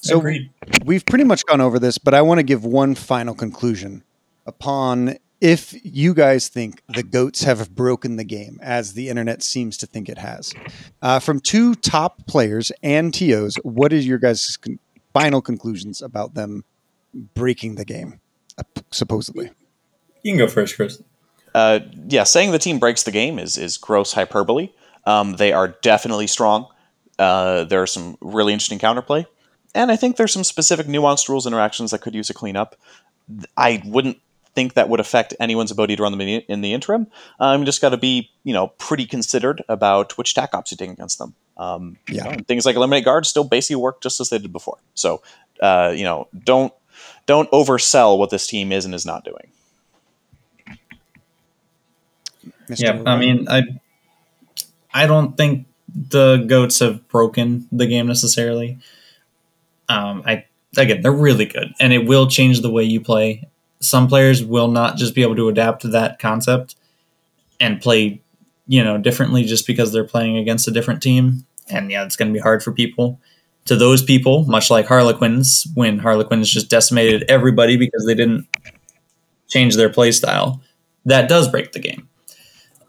So 0.03 0.19
Agreed. 0.19 0.49
we've 0.83 1.05
pretty 1.05 1.23
much 1.23 1.45
gone 1.45 1.61
over 1.61 1.79
this, 1.79 1.97
but 1.97 2.13
I 2.13 2.21
want 2.21 2.39
to 2.39 2.43
give 2.43 2.65
one 2.65 2.93
final 2.93 3.33
conclusion 3.33 4.03
upon 4.45 5.15
if 5.39 5.73
you 5.85 6.13
guys 6.13 6.49
think 6.49 6.81
the 6.89 7.03
goats 7.03 7.43
have 7.43 7.73
broken 7.73 8.17
the 8.17 8.25
game, 8.25 8.59
as 8.61 8.93
the 8.93 9.07
internet 9.07 9.41
seems 9.41 9.77
to 9.77 9.87
think 9.87 10.09
it 10.09 10.17
has. 10.17 10.53
Uh, 11.01 11.19
from 11.19 11.39
two 11.39 11.73
top 11.75 12.27
players 12.27 12.69
and 12.81 13.13
TOs, 13.13 13.55
what 13.63 13.93
is 13.93 14.05
your 14.05 14.17
guys' 14.17 14.57
con- 14.57 14.77
final 15.13 15.41
conclusions 15.41 16.01
about 16.01 16.33
them 16.33 16.65
breaking 17.33 17.75
the 17.75 17.85
game, 17.85 18.19
uh, 18.57 18.63
supposedly? 18.91 19.51
You 20.21 20.33
can 20.33 20.37
go 20.37 20.47
first, 20.47 20.75
Chris. 20.75 21.01
Uh, 21.55 21.79
yeah, 22.09 22.23
saying 22.23 22.51
the 22.51 22.59
team 22.59 22.77
breaks 22.77 23.03
the 23.03 23.11
game 23.11 23.39
is 23.39 23.57
is 23.57 23.77
gross 23.77 24.11
hyperbole. 24.11 24.69
Um, 25.05 25.33
they 25.37 25.53
are 25.53 25.69
definitely 25.81 26.27
strong. 26.27 26.67
Uh, 27.19 27.63
there 27.63 27.81
are 27.81 27.87
some 27.87 28.17
really 28.21 28.51
interesting 28.51 28.79
counterplay, 28.79 29.25
and 29.75 29.91
I 29.91 29.95
think 29.95 30.17
there's 30.17 30.33
some 30.33 30.43
specific 30.43 30.87
nuanced 30.87 31.29
rules 31.29 31.47
interactions 31.47 31.91
that 31.91 32.01
could 32.01 32.15
use 32.15 32.29
a 32.29 32.33
cleanup. 32.33 32.75
I 33.57 33.81
wouldn't 33.85 34.17
think 34.55 34.73
that 34.73 34.89
would 34.89 34.99
affect 34.99 35.33
anyone's 35.39 35.71
ability 35.71 35.95
to 35.95 36.03
run 36.03 36.11
them 36.11 36.21
in 36.21 36.27
the, 36.27 36.45
in 36.51 36.61
the 36.61 36.73
interim. 36.73 37.07
Um, 37.39 37.61
you 37.61 37.65
just 37.65 37.81
got 37.81 37.89
to 37.89 37.97
be, 37.97 38.29
you 38.43 38.53
know, 38.53 38.67
pretty 38.77 39.05
considered 39.05 39.63
about 39.67 40.17
which 40.17 40.33
tac 40.35 40.53
ops 40.53 40.71
you 40.71 40.77
take 40.77 40.91
against 40.91 41.17
them. 41.17 41.33
Um, 41.57 41.97
you 42.07 42.17
Yeah. 42.17 42.23
know, 42.23 42.37
things 42.47 42.65
like 42.65 42.75
eliminate 42.75 43.05
guards 43.05 43.29
still 43.29 43.43
basically 43.43 43.77
work 43.77 44.01
just 44.01 44.19
as 44.19 44.29
they 44.29 44.37
did 44.37 44.51
before. 44.53 44.77
So, 44.93 45.21
uh, 45.61 45.93
you 45.95 46.03
know, 46.03 46.27
don't 46.43 46.73
don't 47.25 47.49
oversell 47.51 48.17
what 48.17 48.29
this 48.29 48.47
team 48.47 48.71
is 48.71 48.85
and 48.85 48.93
is 48.93 49.05
not 49.05 49.23
doing. 49.23 49.51
Mr. 52.69 52.79
Yeah, 52.79 53.01
I 53.05 53.17
mean, 53.17 53.47
I 53.49 53.63
I 54.93 55.07
don't 55.07 55.35
think 55.37 55.67
the 55.93 56.37
goats 56.47 56.79
have 56.79 57.07
broken 57.09 57.67
the 57.71 57.85
game 57.85 58.07
necessarily. 58.07 58.77
Um, 59.89 60.23
I 60.25 60.45
again, 60.77 61.01
they're 61.01 61.11
really 61.11 61.45
good, 61.45 61.73
and 61.79 61.93
it 61.93 62.05
will 62.05 62.27
change 62.27 62.61
the 62.61 62.71
way 62.71 62.83
you 62.83 63.01
play. 63.01 63.47
Some 63.81 64.07
players 64.07 64.43
will 64.43 64.69
not 64.69 64.97
just 64.97 65.13
be 65.13 65.23
able 65.23 65.35
to 65.35 65.49
adapt 65.49 65.81
to 65.81 65.89
that 65.89 66.19
concept 66.19 66.75
and 67.59 67.81
play, 67.81 68.21
you 68.67 68.83
know, 68.83 68.97
differently 68.97 69.43
just 69.43 69.67
because 69.67 69.91
they're 69.91 70.03
playing 70.03 70.37
against 70.37 70.67
a 70.67 70.71
different 70.71 71.01
team. 71.01 71.45
And 71.69 71.91
yeah, 71.91 72.05
it's 72.05 72.15
going 72.15 72.29
to 72.29 72.33
be 72.33 72.41
hard 72.41 72.63
for 72.63 72.71
people. 72.71 73.19
To 73.65 73.75
those 73.77 74.03
people, 74.03 74.43
much 74.45 74.69
like 74.69 74.87
Harlequins, 74.87 75.67
when 75.73 75.99
Harlequins 75.99 76.49
just 76.49 76.69
decimated 76.69 77.23
everybody 77.29 77.77
because 77.77 78.05
they 78.05 78.13
didn't 78.13 78.47
change 79.47 79.75
their 79.75 79.89
play 79.89 80.11
style, 80.11 80.61
that 81.05 81.29
does 81.29 81.47
break 81.47 81.71
the 81.71 81.79
game. 81.79 82.09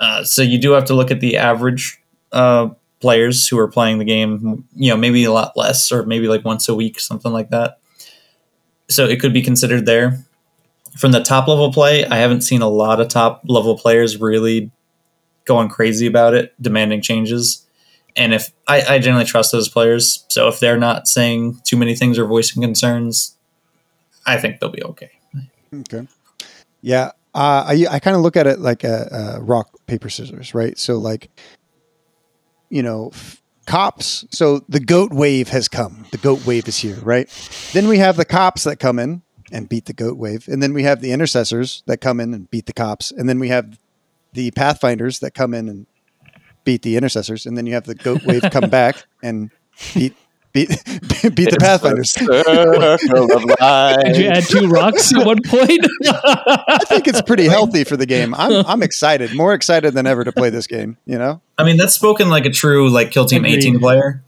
Uh, 0.01 0.25
so 0.25 0.43
you 0.43 0.59
do 0.59 0.73
have 0.73 0.85
to 0.87 0.95
look 0.95 1.11
at 1.11 1.21
the 1.21 1.37
average 1.37 2.01
uh, 2.33 2.71
players 3.05 3.47
who 3.47 3.59
are 3.59 3.69
playing 3.69 3.99
the 3.99 4.05
game. 4.07 4.65
You 4.75 4.91
know, 4.91 4.97
maybe 4.97 5.25
a 5.25 5.33
lot 5.33 5.57
less, 5.57 5.93
or 5.93 6.07
maybe 6.07 6.27
like 6.27 6.43
once 6.43 6.71
a 6.71 6.75
week, 6.75 6.99
something 6.99 7.31
like 7.31 7.51
that. 7.51 7.79
So 8.89 9.05
it 9.05 9.21
could 9.21 9.35
be 9.35 9.43
considered 9.43 9.85
there. 9.85 10.25
From 10.97 11.13
the 11.13 11.23
top 11.23 11.47
level 11.47 11.71
play, 11.71 12.07
I 12.07 12.17
haven't 12.17 12.41
seen 12.41 12.63
a 12.63 12.69
lot 12.69 13.01
of 13.01 13.09
top 13.09 13.43
level 13.45 13.77
players 13.77 14.19
really 14.19 14.71
going 15.45 15.69
crazy 15.69 16.07
about 16.07 16.33
it, 16.33 16.55
demanding 16.63 17.03
changes. 17.03 17.67
And 18.17 18.33
if 18.33 18.51
I, 18.67 18.81
I 18.83 18.99
generally 19.01 19.27
trust 19.27 19.53
those 19.53 19.69
players, 19.69 20.25
so 20.29 20.49
if 20.49 20.61
they're 20.61 20.79
not 20.79 21.07
saying 21.07 21.61
too 21.65 21.77
many 21.77 21.95
things 21.95 22.19
or 22.19 22.25
voicing 22.25 22.63
concerns, 22.63 23.37
I 24.25 24.39
think 24.39 24.61
they'll 24.61 24.71
be 24.71 24.83
okay. 24.85 25.11
Okay. 25.81 26.07
Yeah. 26.81 27.11
Uh, 27.35 27.67
I, 27.67 27.87
I 27.91 27.99
kind 27.99 28.17
of 28.17 28.23
look 28.23 28.37
at 28.37 28.47
it 28.47 28.61
like 28.61 28.85
a, 28.85 29.09
a 29.11 29.43
rock, 29.43 29.69
paper, 29.87 30.09
scissors, 30.09 30.55
right? 30.55 30.79
So, 30.79 30.97
like, 30.99 31.29
you 32.75 32.83
know, 32.83 33.11
f- 33.15 33.41
cops. 33.67 34.27
So 34.31 34.65
the 34.69 34.81
goat 34.81 35.13
wave 35.13 35.49
has 35.51 35.69
come. 35.69 36.07
The 36.11 36.19
goat 36.19 36.45
wave 36.45 36.67
is 36.67 36.77
here, 36.77 36.97
right? 36.97 37.29
Then 37.73 37.87
we 37.87 37.99
have 37.99 38.17
the 38.17 38.25
cops 38.25 38.65
that 38.65 38.81
come 38.81 38.99
in 38.99 39.23
and 39.53 39.69
beat 39.69 39.85
the 39.85 39.93
goat 39.93 40.19
wave. 40.19 40.49
And 40.49 40.61
then 40.61 40.75
we 40.75 40.83
have 40.83 41.01
the 41.01 41.13
intercessors 41.13 41.85
that 41.87 41.99
come 41.99 42.19
in 42.19 42.35
and 42.35 42.51
beat 42.51 42.67
the 42.67 42.73
cops. 42.73 43.13
And 43.13 43.29
then 43.29 43.39
we 43.39 43.49
have 43.49 43.79
the 44.33 44.51
pathfinders 44.51 45.21
that 45.21 45.35
come 45.35 45.55
in 45.55 45.69
and 45.69 45.87
beat 46.65 46.83
the 46.83 46.97
intercessors. 46.97 47.47
And 47.47 47.57
then 47.57 47.65
you 47.65 47.75
have 47.75 47.85
the 47.85 47.95
goat 47.95 48.25
wave 48.25 48.43
come 48.51 48.69
back 48.71 49.07
and 49.23 49.53
beat 49.95 50.17
beat 50.55 50.69
beat 51.35 51.51
the 51.51 51.59
pathfinders. 51.61 52.13
Circle 52.13 53.33
of 53.33 53.43
Did 54.05 54.17
you 54.17 54.29
life. 54.29 54.39
add 54.39 54.45
two 54.45 54.69
rocks 54.69 55.13
at 55.13 55.27
one 55.27 55.43
point? 55.45 55.85
I 56.07 56.79
think 56.87 57.07
it's 57.07 57.21
pretty 57.21 57.47
healthy 57.47 57.85
for 57.85 57.99
the 57.99 58.07
game. 58.07 58.35
I'm 58.35 58.65
I'm 58.67 58.83
excited, 58.83 59.35
more 59.35 59.53
excited 59.53 59.93
than 59.93 60.07
ever 60.07 60.25
to 60.25 60.33
play 60.33 60.49
this 60.49 60.67
game. 60.67 60.97
You 61.05 61.19
know, 61.19 61.43
I 61.59 61.65
mean, 61.65 61.77
that's 61.77 61.95
spoken 61.95 62.31
like 62.31 62.47
a 62.47 62.51
true 62.51 62.89
like 62.89 63.11
kill 63.11 63.27
team 63.27 63.45
Agreed. 63.45 63.59
18 63.59 63.81
player, 63.81 64.23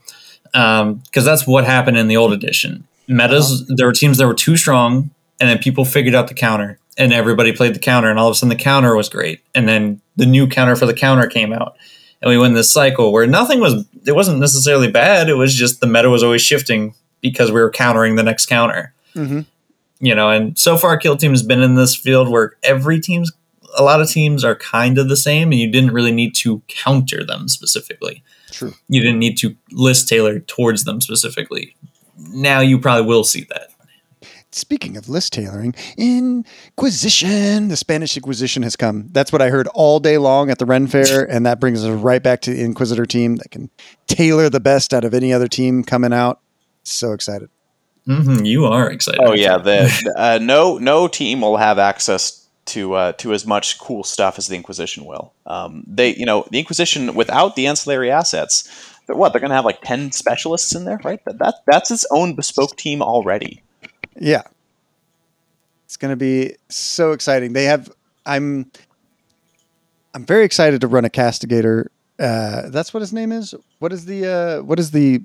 um, 0.53 0.95
because 1.07 1.25
that's 1.25 1.47
what 1.47 1.65
happened 1.65 1.97
in 1.97 2.09
the 2.09 2.19
old 2.19 2.35
edition. 2.35 2.87
Metas, 3.09 3.63
uh-huh. 3.63 3.75
there 3.77 3.87
were 3.87 3.93
teams 3.93 4.19
that 4.19 4.27
were 4.27 4.35
too 4.35 4.57
strong, 4.57 5.11
and 5.41 5.49
then 5.49 5.59
people 5.59 5.85
figured 5.85 6.15
out 6.15 6.27
the 6.29 6.35
counter, 6.35 6.79
and 6.99 7.13
everybody 7.13 7.53
played 7.53 7.75
the 7.75 7.81
counter, 7.81 8.11
and 8.11 8.19
all 8.19 8.29
of 8.29 8.33
a 8.33 8.35
sudden 8.35 8.49
the 8.49 8.63
counter 8.63 8.97
was 8.97 9.09
great, 9.09 9.41
and 9.55 9.69
then 9.69 10.01
the 10.17 10.27
new 10.27 10.49
counter 10.49 10.75
for 10.75 10.87
the 10.87 10.95
counter 10.95 11.29
came 11.29 11.53
out, 11.53 11.77
and 12.23 12.31
we 12.31 12.39
went 12.39 12.55
this 12.55 12.73
cycle 12.73 13.13
where 13.13 13.27
nothing 13.27 13.61
was, 13.61 13.87
it 14.07 14.13
wasn't 14.13 14.39
necessarily 14.39 14.91
bad, 14.91 15.29
it 15.29 15.35
was 15.35 15.55
just 15.55 15.81
the 15.81 15.87
meta 15.87 16.11
was 16.11 16.23
always 16.23 16.43
shifting 16.43 16.95
because 17.21 17.51
we 17.51 17.61
were 17.61 17.71
countering 17.71 18.17
the 18.17 18.23
next 18.23 18.47
counter 18.47 18.95
mm-hmm. 19.17 19.41
you 20.01 20.15
know, 20.15 20.31
and 20.31 20.59
so 20.59 20.77
far 20.77 20.97
Kill 20.97 21.17
Team 21.17 21.33
has 21.33 21.43
been 21.43 21.63
in 21.63 21.75
this 21.75 21.97
field 21.97 22.29
where 22.29 22.57
every 22.63 23.01
team's 23.01 23.33
a 23.79 23.83
lot 23.83 24.01
of 24.01 24.09
teams 24.09 24.43
are 24.43 24.55
kind 24.55 24.97
of 24.97 25.09
the 25.09 25.17
same 25.17 25.53
and 25.53 25.61
you 25.61 25.71
didn't 25.71 25.93
really 25.93 26.13
need 26.13 26.35
to 26.35 26.63
counter 26.67 27.25
them 27.25 27.47
specifically. 27.49 28.23
true. 28.51 28.73
You 28.89 29.03
didn't 29.03 29.19
need 29.19 29.37
to 29.39 29.55
list 29.71 30.09
tailor 30.09 30.39
towards 30.41 30.85
them 30.85 31.01
specifically. 31.01 31.77
Now 32.17 32.61
you 32.61 32.79
probably 32.79 33.07
will 33.07 33.25
see 33.25 33.47
that. 33.51 33.69
Speaking 34.57 34.97
of 34.97 35.11
list 35.11 35.35
tailoring, 35.35 35.75
Inquisition, 35.99 37.69
the 37.69 37.77
Spanish 37.77 38.17
Inquisition 38.17 38.63
has 38.63 38.75
come. 38.75 39.09
That's 39.13 39.31
what 39.31 39.43
I 39.43 39.51
heard 39.51 39.69
all 39.75 40.01
day 40.01 40.17
long 40.17 40.49
at 40.49 40.59
the 40.59 40.65
Ren 40.65 40.87
Fair, 40.87 41.25
and 41.31 41.45
that 41.45 41.61
brings 41.61 41.85
us 41.85 41.91
right 41.91 42.23
back 42.23 42.41
to 42.43 42.55
the 42.55 42.65
Inquisitor 42.65 43.05
team 43.05 43.37
that 43.37 43.51
can 43.51 43.69
tailor 44.07 44.49
the 44.49 44.59
best 44.59 44.95
out 44.95 45.05
of 45.05 45.13
any 45.13 45.31
other 45.31 45.47
team 45.47 45.85
coming 45.85 46.15
out. 46.15 46.41
So 46.85 47.13
excited. 47.13 47.51
hmm 48.07 48.47
you 48.47 48.65
are 48.65 48.91
excited. 48.91 49.21
Oh 49.23 49.35
yeah, 49.35 49.59
the, 49.59 50.15
uh, 50.17 50.39
no 50.41 50.79
no 50.79 51.07
team 51.07 51.43
will 51.43 51.59
have 51.59 51.79
access 51.79 52.49
to 52.67 52.95
uh, 52.95 53.13
to 53.13 53.35
as 53.35 53.47
much 53.47 53.79
cool 53.79 54.05
stuff 54.05 54.39
as 54.39 54.47
the 54.47 54.57
Inquisition 54.57 55.05
will. 55.05 55.35
Um, 55.45 55.85
they 55.87 56.15
you 56.15 56.25
know 56.25 56.47
the 56.51 56.59
Inquisition 56.59 57.15
without 57.15 57.57
the 57.57 57.67
ancillary 57.67 58.11
assets, 58.11 58.67
they're 59.07 59.17
what 59.17 59.35
they're 59.35 59.41
going 59.41 59.51
to 59.51 59.57
have 59.57 59.67
like 59.67 59.83
ten 59.83 60.13
specialists 60.13 60.75
in 60.75 60.87
there, 60.87 60.99
right? 61.05 61.23
That, 61.27 61.41
that 61.41 61.57
that's 61.67 61.91
its 61.91 62.07
own 62.11 62.35
bespoke 62.35 62.75
team 62.77 63.03
already. 63.03 63.63
Yeah. 64.19 64.43
It's 65.85 65.97
going 65.97 66.13
to 66.13 66.17
be 66.17 66.57
so 66.69 67.13
exciting. 67.13 67.53
They 67.53 67.65
have 67.65 67.91
I'm 68.25 68.71
I'm 70.15 70.25
very 70.25 70.45
excited 70.45 70.81
to 70.81 70.87
run 70.89 71.05
a 71.05 71.11
castigator. 71.11 71.87
Uh 72.19 72.71
that's 72.71 72.93
what 72.95 73.01
his 73.01 73.13
name 73.13 73.31
is. 73.33 73.55
What 73.79 73.93
is 73.93 74.05
the 74.07 74.27
uh 74.27 74.63
what 74.63 74.79
is 74.79 74.91
the 74.91 75.21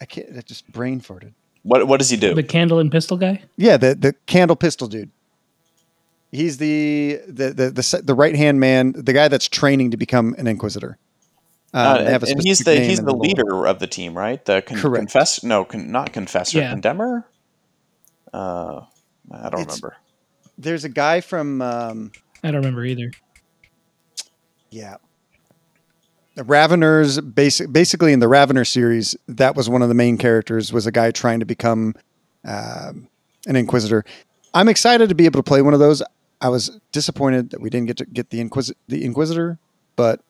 I 0.00 0.04
can't 0.06 0.28
I 0.36 0.40
just 0.40 0.70
brain 0.72 1.00
farted. 1.00 1.32
What 1.64 1.86
what 1.88 1.98
does 1.98 2.08
he 2.08 2.16
do? 2.16 2.34
The 2.34 2.42
candle 2.42 2.78
and 2.78 2.90
pistol 2.90 3.16
guy. 3.16 3.42
Yeah, 3.56 3.76
the 3.76 3.94
the 3.94 4.14
candle 4.26 4.56
pistol 4.56 4.86
dude. 4.88 5.10
He's 6.32 6.58
the 6.58 7.20
the 7.26 7.50
the 7.50 7.70
the, 7.70 8.02
the 8.04 8.14
right 8.14 8.36
hand 8.36 8.60
man, 8.60 8.92
the 8.92 9.12
guy 9.12 9.28
that's 9.28 9.48
training 9.48 9.90
to 9.90 9.96
become 9.96 10.34
an 10.38 10.46
inquisitor. 10.46 10.96
Um, 11.74 11.86
Uh, 11.86 11.98
they 12.04 12.12
have 12.12 12.22
a 12.22 12.26
and 12.28 12.42
he's 12.42 12.60
the 12.60 12.76
he's 12.80 13.00
in 13.00 13.04
the 13.04 13.12
lore. 13.12 13.22
leader 13.22 13.66
of 13.66 13.80
the 13.80 13.86
team, 13.88 14.16
right? 14.16 14.42
The 14.44 14.62
con- 14.62 14.78
confess 14.94 15.42
no, 15.44 15.64
con- 15.64 15.90
not 15.90 16.12
confessor, 16.12 16.58
Yeah. 16.58 16.70
condemner. 16.70 17.26
Uh, 18.32 18.82
I 19.30 19.48
don't 19.50 19.60
It's- 19.60 19.80
remember. 19.80 19.96
There's 20.58 20.84
a 20.84 20.88
guy 20.90 21.20
from 21.22 21.62
um, 21.62 22.12
I 22.44 22.48
don't 22.50 22.56
remember 22.60 22.84
either. 22.84 23.10
yeah, 24.70 24.96
the 26.34 26.44
Ravenors. 26.44 27.18
Basic, 27.34 27.72
basically, 27.72 28.12
in 28.12 28.20
the 28.20 28.28
Ravenor 28.28 28.64
series, 28.66 29.16
that 29.26 29.56
was 29.56 29.68
one 29.68 29.80
of 29.82 29.88
the 29.88 29.94
main 29.94 30.18
characters. 30.18 30.72
Was 30.72 30.86
a 30.86 30.92
guy 30.92 31.10
trying 31.12 31.40
to 31.40 31.46
become 31.46 31.94
um, 32.44 33.08
an 33.46 33.56
inquisitor. 33.56 34.04
I'm 34.52 34.68
excited 34.68 35.08
to 35.08 35.14
be 35.14 35.24
able 35.24 35.38
to 35.38 35.42
play 35.44 35.62
one 35.62 35.72
of 35.74 35.80
those. 35.80 36.02
I 36.42 36.48
was 36.48 36.78
disappointed 36.92 37.50
that 37.50 37.60
we 37.60 37.70
didn't 37.70 37.86
get 37.86 37.96
to 37.98 38.04
get 38.06 38.30
the 38.30 38.40
inquis- 38.40 38.74
the 38.88 39.04
inquisitor, 39.04 39.58
but 39.96 40.20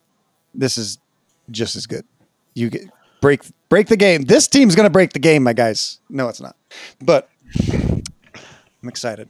this 0.55 0.79
is 0.79 0.99
just 1.51 1.75
as 1.77 1.87
good. 1.87 2.05
You 2.55 2.71
get 2.71 2.83
break 3.21 3.43
break 3.69 3.89
the 3.89 3.97
game. 3.97 4.23
This 4.23 4.47
team's 4.47 4.75
gonna 4.77 4.91
break 4.91 5.13
the 5.13 5.19
game, 5.19 5.43
my 5.43 5.53
guys. 5.55 5.99
No, 6.09 6.29
it's 6.29 6.41
not. 6.41 6.57
But 7.01 7.29
I'm 7.59 8.89
excited. 8.89 9.29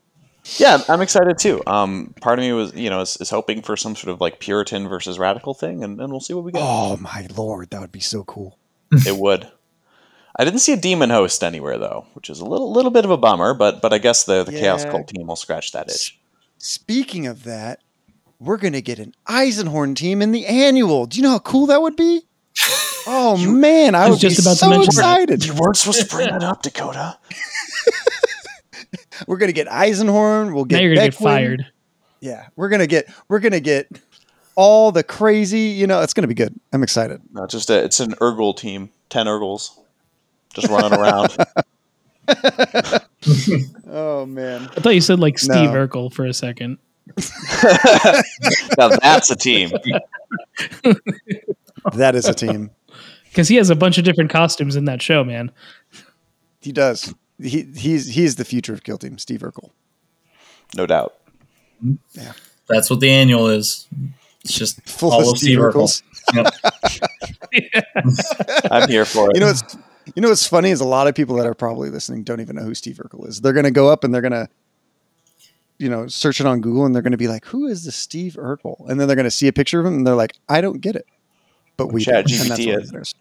Yeah, 0.58 0.82
I'm 0.88 1.00
excited 1.00 1.38
too. 1.38 1.62
Um, 1.66 2.14
part 2.20 2.38
of 2.38 2.42
me 2.44 2.52
was, 2.52 2.74
you 2.74 2.90
know, 2.90 3.00
is, 3.00 3.16
is 3.18 3.30
hoping 3.30 3.62
for 3.62 3.76
some 3.76 3.94
sort 3.94 4.12
of 4.12 4.20
like 4.20 4.40
Puritan 4.40 4.88
versus 4.88 5.18
radical 5.18 5.54
thing, 5.54 5.84
and, 5.84 6.00
and 6.00 6.10
we'll 6.10 6.20
see 6.20 6.34
what 6.34 6.44
we 6.44 6.52
get. 6.52 6.62
Oh 6.64 6.96
my 6.96 7.26
lord, 7.36 7.70
that 7.70 7.80
would 7.80 7.92
be 7.92 8.00
so 8.00 8.24
cool. 8.24 8.58
It 9.06 9.16
would. 9.16 9.48
I 10.36 10.44
didn't 10.44 10.60
see 10.60 10.72
a 10.72 10.76
demon 10.76 11.10
host 11.10 11.44
anywhere 11.44 11.78
though, 11.78 12.06
which 12.14 12.30
is 12.30 12.40
a 12.40 12.44
little 12.44 12.72
little 12.72 12.90
bit 12.90 13.04
of 13.04 13.10
a 13.10 13.16
bummer. 13.16 13.54
But 13.54 13.82
but 13.82 13.92
I 13.92 13.98
guess 13.98 14.24
the 14.24 14.42
the 14.42 14.52
chaos 14.52 14.84
cult 14.84 15.08
team 15.08 15.26
will 15.26 15.36
scratch 15.36 15.72
that 15.72 15.90
itch. 15.90 16.18
Speaking 16.58 17.26
of 17.26 17.44
that, 17.44 17.80
we're 18.38 18.56
gonna 18.56 18.80
get 18.80 18.98
an 18.98 19.14
Eisenhorn 19.28 19.94
team 19.94 20.22
in 20.22 20.32
the 20.32 20.46
annual. 20.46 21.06
Do 21.06 21.18
you 21.18 21.22
know 21.22 21.30
how 21.30 21.38
cool 21.40 21.66
that 21.66 21.82
would 21.82 21.94
be? 21.94 22.22
Oh 23.06 23.36
man, 23.36 23.94
I 23.94 24.04
I 24.04 24.08
was 24.08 24.16
was 24.16 24.20
just 24.20 24.36
just 24.36 24.46
about 24.46 24.52
to 24.52 24.58
so 24.58 24.70
mention 24.70 24.94
that. 24.96 25.20
excited. 25.22 25.44
You 25.44 25.54
weren't 25.54 25.76
supposed 25.76 26.00
to 26.00 26.06
bring 26.14 26.28
that 26.28 26.42
up, 26.42 26.62
Dakotah. 26.62 27.16
We're 29.26 29.36
gonna 29.38 29.52
get 29.52 29.68
Eisenhorn. 29.68 30.54
We'll 30.54 30.64
get 30.64 30.76
now 30.76 30.82
you're 30.82 30.94
gonna 30.94 31.06
get 31.08 31.14
fired. 31.14 31.66
Yeah, 32.20 32.46
we're 32.56 32.68
gonna 32.68 32.86
get 32.86 33.08
we're 33.28 33.40
gonna 33.40 33.60
get 33.60 33.88
all 34.56 34.92
the 34.92 35.02
crazy. 35.02 35.60
You 35.60 35.86
know, 35.86 36.02
it's 36.02 36.14
gonna 36.14 36.28
be 36.28 36.34
good. 36.34 36.54
I'm 36.72 36.82
excited. 36.82 37.20
No, 37.32 37.46
just 37.46 37.70
a, 37.70 37.84
it's 37.84 38.00
an 38.00 38.12
Urgle 38.14 38.56
team, 38.56 38.90
ten 39.08 39.26
Urgles, 39.26 39.70
just 40.54 40.68
running 40.68 40.98
around. 40.98 41.36
Oh 43.92 44.24
man, 44.24 44.62
I 44.76 44.80
thought 44.80 44.94
you 44.94 45.00
said 45.00 45.18
like 45.18 45.38
Steve 45.38 45.72
No. 45.72 45.86
Urkel 45.88 46.12
for 46.12 46.24
a 46.24 46.32
second. 46.32 46.78
now 48.78 48.88
that's 49.02 49.30
a 49.30 49.36
team. 49.36 49.70
That 51.94 52.14
is 52.14 52.26
a 52.26 52.34
team. 52.34 52.70
Because 53.30 53.46
he 53.46 53.54
has 53.54 53.70
a 53.70 53.76
bunch 53.76 53.96
of 53.96 54.02
different 54.02 54.28
costumes 54.28 54.74
in 54.74 54.86
that 54.86 55.00
show, 55.00 55.22
man. 55.22 55.52
He 56.60 56.72
does. 56.72 57.14
He 57.40 57.62
he's 57.76 58.08
he's 58.08 58.34
the 58.34 58.44
future 58.44 58.72
of 58.72 58.82
Kill 58.82 58.98
Team, 58.98 59.18
Steve 59.18 59.40
Urkel. 59.42 59.70
No 60.76 60.84
doubt. 60.84 61.14
Yeah. 62.12 62.32
That's 62.68 62.90
what 62.90 62.98
the 62.98 63.08
annual 63.10 63.46
is. 63.46 63.86
It's 64.42 64.52
just 64.52 64.82
Full 64.88 65.12
all 65.12 65.20
of 65.22 65.28
of 65.28 65.38
Steve 65.38 65.50
Steve 65.50 65.58
Urkel. 65.58 66.02
Urkels. 66.34 66.52
Yep. 67.54 68.64
I'm 68.72 68.88
here 68.88 69.04
for 69.04 69.30
it. 69.30 69.36
You 69.36 69.40
know 69.40 69.46
what's 69.46 69.76
you 70.14 70.22
know 70.22 70.28
what's 70.28 70.46
funny 70.46 70.70
is 70.70 70.80
a 70.80 70.86
lot 70.86 71.06
of 71.06 71.14
people 71.14 71.36
that 71.36 71.46
are 71.46 71.54
probably 71.54 71.88
listening 71.90 72.24
don't 72.24 72.40
even 72.40 72.56
know 72.56 72.62
who 72.62 72.74
Steve 72.74 72.96
Urkel 72.96 73.28
is. 73.28 73.40
They're 73.40 73.52
gonna 73.52 73.70
go 73.70 73.88
up 73.88 74.02
and 74.02 74.12
they're 74.12 74.22
gonna 74.22 74.48
you 75.78 75.88
know 75.88 76.08
search 76.08 76.40
it 76.40 76.46
on 76.46 76.60
Google 76.60 76.84
and 76.84 76.94
they're 76.94 77.02
gonna 77.02 77.16
be 77.16 77.28
like, 77.28 77.44
"Who 77.46 77.66
is 77.66 77.84
the 77.84 77.92
Steve 77.92 78.34
Urkel?" 78.34 78.88
And 78.88 79.00
then 79.00 79.06
they're 79.06 79.16
gonna 79.16 79.30
see 79.30 79.46
a 79.48 79.52
picture 79.52 79.80
of 79.80 79.86
him 79.86 79.94
and 79.94 80.06
they're 80.06 80.14
like, 80.14 80.36
"I 80.48 80.60
don't 80.60 80.80
get 80.80 80.96
it." 80.96 81.06
But 81.80 81.92
we 81.92 82.04
do, 82.04 82.10
Chat 82.10 82.30
and 82.30 82.50
that's 82.50 82.60
GPT 82.60 82.74
what 82.74 82.82
is. 82.82 82.92
matters. 82.92 83.14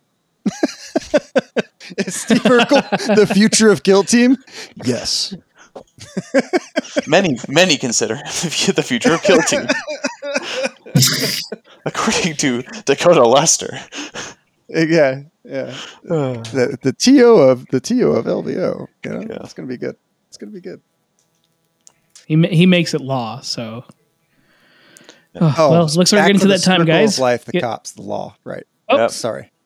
is 1.98 2.16
Steve 2.22 2.44
Urkel 2.44 3.16
the 3.16 3.28
future 3.28 3.70
of 3.70 3.84
Kill 3.84 4.04
Team? 4.04 4.38
Yes. 4.84 5.34
many 7.08 7.38
many 7.48 7.78
consider 7.78 8.16
the 8.76 8.84
future 8.86 9.14
of 9.14 9.22
Kill 9.24 9.42
Team. 9.42 9.66
According 11.86 12.36
to 12.38 12.64
Dakotah 12.86 13.26
Luster. 13.26 13.80
Uh, 14.76 14.86
Yeah, 14.88 15.22
yeah. 15.44 15.76
The 16.04 16.78
the 16.82 16.94
TO 16.94 17.26
of 17.50 17.66
the 17.72 17.80
TO 17.80 18.12
of 18.12 18.26
LVO. 18.26 18.88
You 19.06 19.12
know, 19.12 19.22
Yeah. 19.22 19.38
it's 19.44 19.54
gonna 19.54 19.68
be 19.68 19.78
good. 19.78 19.96
It's 20.28 20.38
gonna 20.38 20.52
be 20.52 20.62
good. 20.62 20.82
He 22.28 22.36
ma- 22.36 22.50
he 22.50 22.66
makes 22.66 22.94
it 22.94 23.02
law. 23.02 23.42
So, 23.42 23.86
oh, 25.42 25.56
Oh, 25.58 25.72
well, 25.72 25.82
looks 25.84 25.96
like 25.98 26.12
we're 26.12 26.28
getting 26.28 26.38
for 26.40 26.44
to 26.44 26.48
that 26.50 26.64
time, 26.64 26.82
circle 26.82 26.82
of 26.82 26.88
guys. 26.88 27.20
life, 27.20 27.46
the 27.46 27.52
Get- 27.54 27.62
cops, 27.64 27.92
the 27.92 28.02
law. 28.02 28.36
Right. 28.44 28.66
Oh. 28.90 28.98
Yep. 28.98 29.12
Sorry. 29.12 29.52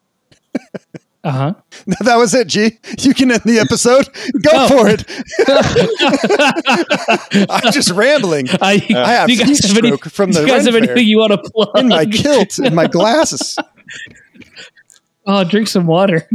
Uh 1.25 1.31
huh. 1.31 1.53
that 2.01 2.17
was 2.17 2.33
it, 2.33 2.47
G. 2.49 2.79
You 2.99 3.13
can 3.13 3.31
end 3.31 3.43
the 3.45 3.57
episode. 3.59 4.09
Go 4.41 4.51
Oh. 4.51 4.67
for 4.67 4.89
it. 4.89 5.05
I'm 7.49 7.71
just 7.71 7.91
rambling 7.91 8.47
I, 8.61 8.85
I 8.93 9.11
have 9.13 9.27
do 9.29 9.33
you 9.33 9.39
guys 9.39 9.65
have 9.65 9.77
any- 9.77 9.87
stroke 9.87 10.03
from 10.11 10.31
do 10.31 10.39
the 10.39 10.41
you 10.41 10.47
guys 10.47 10.65
have 10.65 10.75
anything 10.75 11.07
you 11.07 11.19
want 11.19 11.31
to 11.31 11.37
plug? 11.37 11.69
in 11.77 11.87
my 11.87 12.05
kilt 12.05 12.57
and 12.59 12.75
my 12.75 12.87
glasses. 12.87 13.57
Oh, 15.25 15.45
drink 15.45 15.69
some 15.69 15.87
water. 15.87 16.27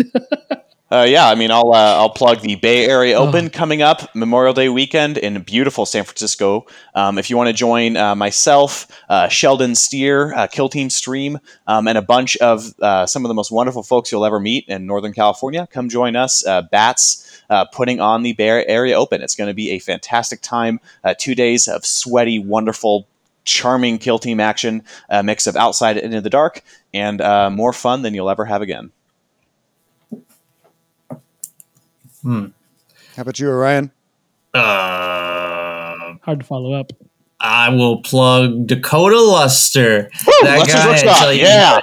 Uh, 0.90 1.05
yeah, 1.06 1.28
I 1.28 1.35
mean, 1.35 1.51
I'll 1.51 1.73
uh, 1.73 1.97
I'll 1.97 2.09
plug 2.09 2.40
the 2.40 2.55
Bay 2.56 2.86
Area 2.86 3.19
Oh. 3.19 3.28
Open 3.28 3.51
coming 3.51 3.82
up 3.82 4.15
Memorial 4.15 4.55
Day 4.55 4.70
weekend 4.70 5.19
in 5.19 5.43
beautiful 5.43 5.85
San 5.85 6.05
Francisco. 6.05 6.66
Um, 6.94 7.19
if 7.19 7.28
you 7.28 7.36
want 7.36 7.48
to 7.48 7.52
join 7.52 7.98
uh, 7.98 8.15
myself, 8.15 8.89
uh, 9.10 9.28
Sheldon 9.28 9.74
Steer, 9.74 10.32
uh, 10.32 10.47
Kill 10.47 10.70
Team 10.70 10.89
Stream, 10.89 11.40
um, 11.66 11.89
and 11.89 11.98
a 11.98 12.02
bunch 12.02 12.39
of 12.39 12.73
uh, 12.81 13.05
some 13.05 13.23
of 13.23 13.28
the 13.28 13.35
most 13.35 13.51
wonderful 13.52 13.82
folks 13.82 14.10
you'll 14.10 14.24
ever 14.24 14.40
meet 14.40 14.65
in 14.66 14.86
Northern 14.86 15.12
California, 15.12 15.69
come 15.70 15.90
join 15.90 16.16
us. 16.16 16.47
Uh, 16.47 16.62
Bats 16.62 17.43
uh, 17.51 17.66
putting 17.66 18.01
on 18.01 18.23
the 18.23 18.32
Bay 18.32 18.65
Area 18.66 18.97
Open. 18.97 19.20
It's 19.20 19.36
going 19.36 19.48
to 19.48 19.55
be 19.55 19.73
a 19.73 19.78
fantastic 19.81 20.40
time. 20.40 20.81
Uh, 21.05 21.15
two 21.19 21.35
days 21.35 21.69
of 21.69 21.85
sweaty, 21.85 22.39
wonderful. 22.39 23.06
Charming 23.44 23.97
kill 23.97 24.19
team 24.19 24.40
action, 24.40 24.82
a 25.09 25.23
mix 25.23 25.47
of 25.47 25.56
outside 25.56 25.97
and 25.97 26.12
in 26.12 26.23
the 26.23 26.28
dark, 26.28 26.62
and 26.93 27.19
uh, 27.23 27.48
more 27.48 27.73
fun 27.73 28.02
than 28.02 28.12
you'll 28.12 28.28
ever 28.28 28.44
have 28.44 28.60
again. 28.60 28.93
How 32.29 33.23
about 33.23 33.39
you, 33.39 33.49
Orion? 33.51 33.91
Uh, 34.55 36.15
Hard 36.23 36.41
to 36.41 36.45
follow 36.45 36.73
up. 36.73 36.93
I 37.41 37.71
will 37.71 38.03
plug 38.03 38.67
Dakotah 38.67 39.29
Luster. 39.33 40.11
That 40.43 40.59
Let's 40.59 40.73
guy, 40.73 40.87
look 40.89 41.17
tell 41.17 41.33
you, 41.33 41.43
yeah. 41.43 41.81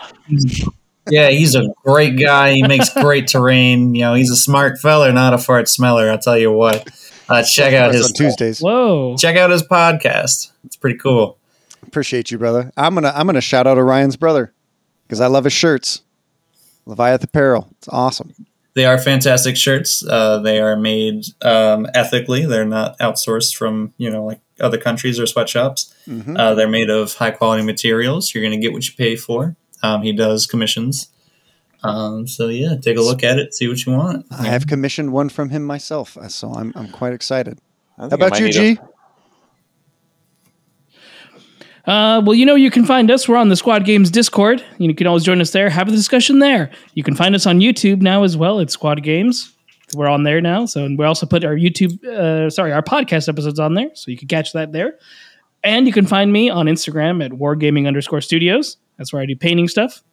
yeah, 1.09 1.29
he's 1.29 1.55
a 1.55 1.63
great 1.85 2.19
guy. 2.19 2.53
He 2.53 2.63
makes 2.63 2.93
great 2.93 3.27
terrain. 3.27 3.95
You 3.95 4.01
know, 4.01 4.13
he's 4.13 4.29
a 4.29 4.35
smart 4.35 4.79
feller, 4.79 5.11
not 5.13 5.33
a 5.33 5.37
fart 5.37 5.69
smeller. 5.69 6.09
I'll 6.09 6.19
tell 6.19 6.37
you 6.37 6.51
what. 6.51 6.87
Uh, 7.27 7.43
check 7.43 7.73
out 7.73 7.93
his 7.93 8.07
on 8.07 8.13
Tuesdays. 8.13 8.59
Whoa. 8.59 9.15
check 9.17 9.35
out 9.37 9.49
his 9.49 9.63
podcast. 9.63 10.51
It's 10.65 10.75
pretty 10.75 10.97
cool. 10.99 11.37
Appreciate 11.87 12.31
you, 12.31 12.37
brother. 12.37 12.71
I'm 12.77 12.93
gonna 12.93 13.11
I'm 13.15 13.25
gonna 13.25 13.41
shout 13.41 13.65
out 13.65 13.77
Orion's 13.77 14.17
brother 14.17 14.53
because 15.07 15.21
I 15.21 15.27
love 15.27 15.45
his 15.45 15.53
shirts. 15.53 16.01
Leviath 16.85 17.23
Apparel. 17.23 17.67
It's 17.77 17.87
awesome. 17.87 18.33
They 18.75 18.85
are 18.85 18.97
fantastic 18.99 19.55
shirts. 19.57 20.05
Uh, 20.05 20.39
they 20.39 20.59
are 20.59 20.75
made 20.75 21.23
um, 21.41 21.87
ethically. 21.93 22.45
They're 22.45 22.65
not 22.65 22.97
outsourced 22.99 23.55
from 23.55 23.93
you 23.97 24.09
know 24.11 24.25
like 24.25 24.41
other 24.59 24.77
countries 24.77 25.19
or 25.19 25.25
sweatshops. 25.25 25.93
Mhm. 26.07 26.37
Uh, 26.37 26.53
they're 26.55 26.67
made 26.69 26.89
of 26.89 27.13
high 27.15 27.31
quality 27.31 27.63
materials. 27.63 28.33
You're 28.33 28.43
going 28.43 28.59
to 28.59 28.61
get 28.61 28.73
what 28.73 28.85
you 28.87 28.93
pay 28.97 29.15
for. 29.15 29.55
Um, 29.81 30.01
he 30.03 30.11
does 30.13 30.45
commissions. 30.45 31.09
Um, 31.83 32.27
so 32.27 32.47
yeah, 32.47 32.75
take 32.81 32.97
a 32.97 33.01
look 33.01 33.23
at 33.23 33.37
it, 33.37 33.53
see 33.53 33.67
what 33.67 33.85
you 33.85 33.91
want. 33.93 34.25
I 34.31 34.43
have 34.47 34.65
commissioned 34.67 35.11
one 35.13 35.29
from 35.29 35.49
him 35.51 35.63
myself, 35.63 36.17
uh, 36.17 36.27
so 36.29 36.51
I'm 36.53 36.73
I'm 36.75 36.89
quite 36.89 37.13
excited. 37.13 37.59
How 37.97 38.07
about 38.07 38.39
you, 38.39 38.45
need 38.47 38.55
a- 38.55 38.75
G? 38.75 38.79
Uh, 41.87 42.21
well, 42.25 42.33
you 42.33 42.45
know, 42.45 42.55
you 42.55 42.71
can 42.71 42.85
find 42.85 43.11
us. 43.11 43.27
We're 43.27 43.37
on 43.37 43.49
the 43.49 43.55
Squad 43.55 43.85
Games 43.85 44.09
Discord. 44.09 44.63
You 44.79 44.93
can 44.95 45.05
always 45.07 45.23
join 45.23 45.39
us 45.39 45.51
there, 45.51 45.69
have 45.69 45.87
a 45.87 45.91
discussion 45.91 46.39
there. 46.39 46.71
You 46.95 47.03
can 47.03 47.15
find 47.15 47.35
us 47.35 47.45
on 47.45 47.59
YouTube 47.59 48.01
now 48.01 48.23
as 48.23 48.35
well. 48.35 48.59
at 48.59 48.71
Squad 48.71 49.03
Games. 49.03 49.51
We're 49.93 50.07
on 50.09 50.23
there 50.23 50.41
now. 50.41 50.65
So 50.65 50.83
and 50.83 50.97
we 50.97 51.05
also 51.05 51.25
put 51.27 51.43
our 51.45 51.55
YouTube, 51.55 52.03
uh, 52.03 52.49
sorry, 52.49 52.71
our 52.71 52.81
podcast 52.81 53.29
episodes 53.29 53.59
on 53.59 53.75
there. 53.75 53.89
So 53.93 54.09
you 54.09 54.17
can 54.17 54.27
catch 54.27 54.51
that 54.53 54.71
there. 54.71 54.95
And 55.63 55.85
you 55.85 55.93
can 55.93 56.05
find 56.07 56.33
me 56.33 56.49
on 56.49 56.65
Instagram 56.65 57.23
at 57.23 57.31
wargaming 57.31 57.87
underscore 57.87 58.21
studios. 58.21 58.77
That's 58.97 59.13
where 59.13 59.21
I 59.21 59.25
do 59.27 59.35
painting 59.35 59.67
stuff. 59.67 60.03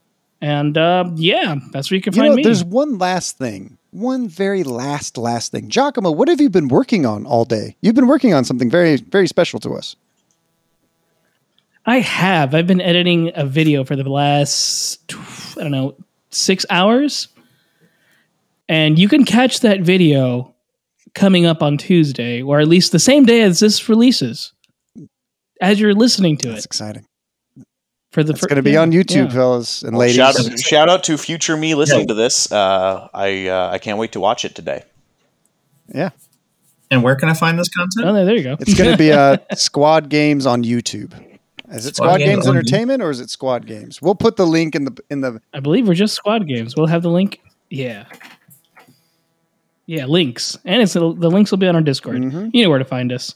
And 0.43 0.77
uh, 0.77 1.11
yeah, 1.15 1.55
that's 1.73 1.91
where 1.91 1.97
you 1.97 2.03
can 2.03 2.13
You 2.15 2.21
find 2.21 2.31
know, 2.33 2.37
me. 2.37 2.43
there's 2.43 2.65
one 2.65 2.99
last 2.99 3.39
thing. 3.39 3.79
One 3.93 4.29
very 4.29 4.63
last 4.65 5.17
last 5.17 5.53
thing. 5.53 5.69
Giacomo, 5.69 6.11
what 6.11 6.29
have 6.29 6.41
you 6.41 6.51
been 6.51 6.69
working 6.69 7.07
on 7.07 7.25
all 7.27 7.45
day? 7.45 7.77
You've 7.81 7.95
been 7.95 8.09
working 8.09 8.35
on 8.35 8.45
something 8.45 8.69
very 8.71 8.97
very 8.97 9.27
special 9.27 9.59
to 9.61 9.75
us. 9.75 9.97
I 11.85 11.99
have. 11.99 12.55
I've 12.55 12.67
been 12.67 12.81
editing 12.81 13.33
a 13.35 13.45
video 13.45 13.85
for 13.85 13.97
the 13.97 14.09
last, 14.09 15.01
I 15.59 15.63
don't 15.63 15.73
know, 15.73 15.97
six 16.31 16.65
hours. 16.71 17.29
And 18.69 18.99
you 18.99 19.09
can 19.09 19.25
catch 19.25 19.61
that 19.61 19.81
video 19.81 20.55
coming 21.15 21.45
up 21.45 21.63
on 21.63 21.77
Tuesday, 21.77 22.41
or 22.41 22.61
at 22.61 22.69
least 22.69 22.93
the 22.93 22.99
same 22.99 23.25
day 23.27 23.43
as 23.43 23.61
this 23.61 23.89
releases, 23.89 24.53
as 25.61 25.81
you're 25.81 25.95
listening 25.95 26.37
to 26.39 26.49
That's 26.49 26.53
it 26.53 26.55
That's 26.55 26.67
exciting. 26.67 27.07
for 28.13 28.23
the 28.23 28.33
It's 28.33 28.47
going 28.47 28.57
to 28.57 28.63
be 28.63 28.73
yeah, 28.73 28.83
on 28.83 28.93
YouTube, 28.93 29.27
yeah. 29.27 29.31
fellas 29.31 29.83
and 29.83 29.93
Well, 29.97 30.01
ladies. 30.07 30.17
shout, 30.17 30.39
out, 30.39 30.59
shout 30.61 30.89
out 30.89 31.05
to 31.05 31.19
future 31.19 31.57
me 31.57 31.75
listening 31.75 32.03
Yeah. 32.03 32.07
to 32.07 32.15
this. 32.15 32.51
Uh, 32.51 33.09
I 33.13 33.49
uh, 33.49 33.71
I 33.73 33.79
can't 33.79 33.99
wait 33.99 34.13
to 34.13 34.21
watch 34.21 34.45
it 34.45 34.55
today. 34.55 34.85
Yeah, 35.93 36.11
And 36.91 37.03
where 37.03 37.17
can 37.17 37.29
I 37.29 37.35
find 37.35 37.59
this 37.59 37.69
content? 37.69 38.07
Oh, 38.07 38.15
there, 38.15 38.25
there 38.25 38.37
you 38.37 38.45
go. 38.45 38.57
it's 38.61 38.73
going 38.75 38.91
to 38.93 38.97
be 38.97 39.13
uh, 39.13 39.37
Squad 39.55 40.09
Games 40.09 40.47
on 40.47 40.63
YouTube. 40.63 41.13
Is 41.73 41.87
it 41.87 41.97
Squad 41.97 42.09
Squad, 42.09 42.19
Games 42.19 42.31
Games 42.45 42.49
Entertainment 42.49 43.03
or 43.03 43.11
is 43.11 43.21
it 43.21 43.31
Squad 43.31 43.67
Games? 43.67 44.03
We'll 44.03 44.15
put 44.15 44.37
the 44.37 44.47
link 44.47 44.75
in 44.75 44.85
the 44.85 45.03
in 45.11 45.23
the. 45.23 45.41
I 45.55 45.61
believe 45.61 45.89
we're 45.89 45.95
just 45.95 46.15
squad 46.15 46.47
games. 46.47 46.77
We'll 46.77 46.87
have 46.87 47.03
the 47.03 47.11
link. 47.11 47.41
Yeah. 47.71 48.05
Yeah, 49.87 50.07
links. 50.07 50.59
And 50.65 50.83
it's 50.83 50.93
the 50.93 51.01
links 51.01 51.51
will 51.51 51.59
be 51.59 51.67
on 51.67 51.75
our 51.75 51.83
Discord. 51.83 52.17
Mm-hmm. 52.17 52.49
You 52.53 52.65
know 52.65 52.71
where 52.71 52.79
to 52.79 52.85
find 52.85 53.11
us. 53.11 53.35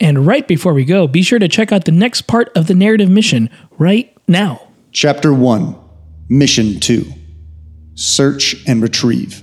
And 0.00 0.26
right 0.26 0.46
before 0.46 0.74
we 0.74 0.84
go, 0.84 1.06
be 1.06 1.22
sure 1.22 1.38
to 1.38 1.48
check 1.48 1.72
out 1.72 1.84
the 1.84 1.92
next 1.92 2.22
part 2.22 2.50
of 2.56 2.66
the 2.66 2.74
narrative 2.74 3.08
mission 3.08 3.48
right 3.78 4.16
now. 4.26 4.68
Chapter 4.92 5.32
1 5.32 5.76
Mission 6.28 6.80
2 6.80 7.04
Search 7.94 8.56
and 8.66 8.82
Retrieve. 8.82 9.42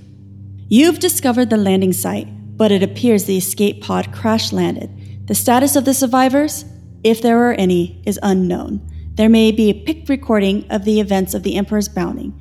You've 0.67 0.99
discovered 0.99 1.49
the 1.49 1.57
landing 1.57 1.93
site, 1.93 2.27
but 2.57 2.71
it 2.71 2.83
appears 2.83 3.25
the 3.25 3.37
escape 3.37 3.81
pod 3.81 4.11
crash 4.13 4.51
landed. 4.51 5.27
The 5.27 5.35
status 5.35 5.75
of 5.75 5.85
the 5.85 5.93
survivors, 5.93 6.65
if 7.03 7.21
there 7.21 7.49
are 7.49 7.53
any, 7.53 8.01
is 8.05 8.19
unknown. 8.21 8.81
There 9.15 9.29
may 9.29 9.51
be 9.51 9.69
a 9.69 9.83
pict 9.83 10.09
recording 10.09 10.65
of 10.69 10.85
the 10.85 10.99
events 10.99 11.33
of 11.33 11.43
the 11.43 11.55
Emperor's 11.55 11.89
Bounty, 11.89 12.33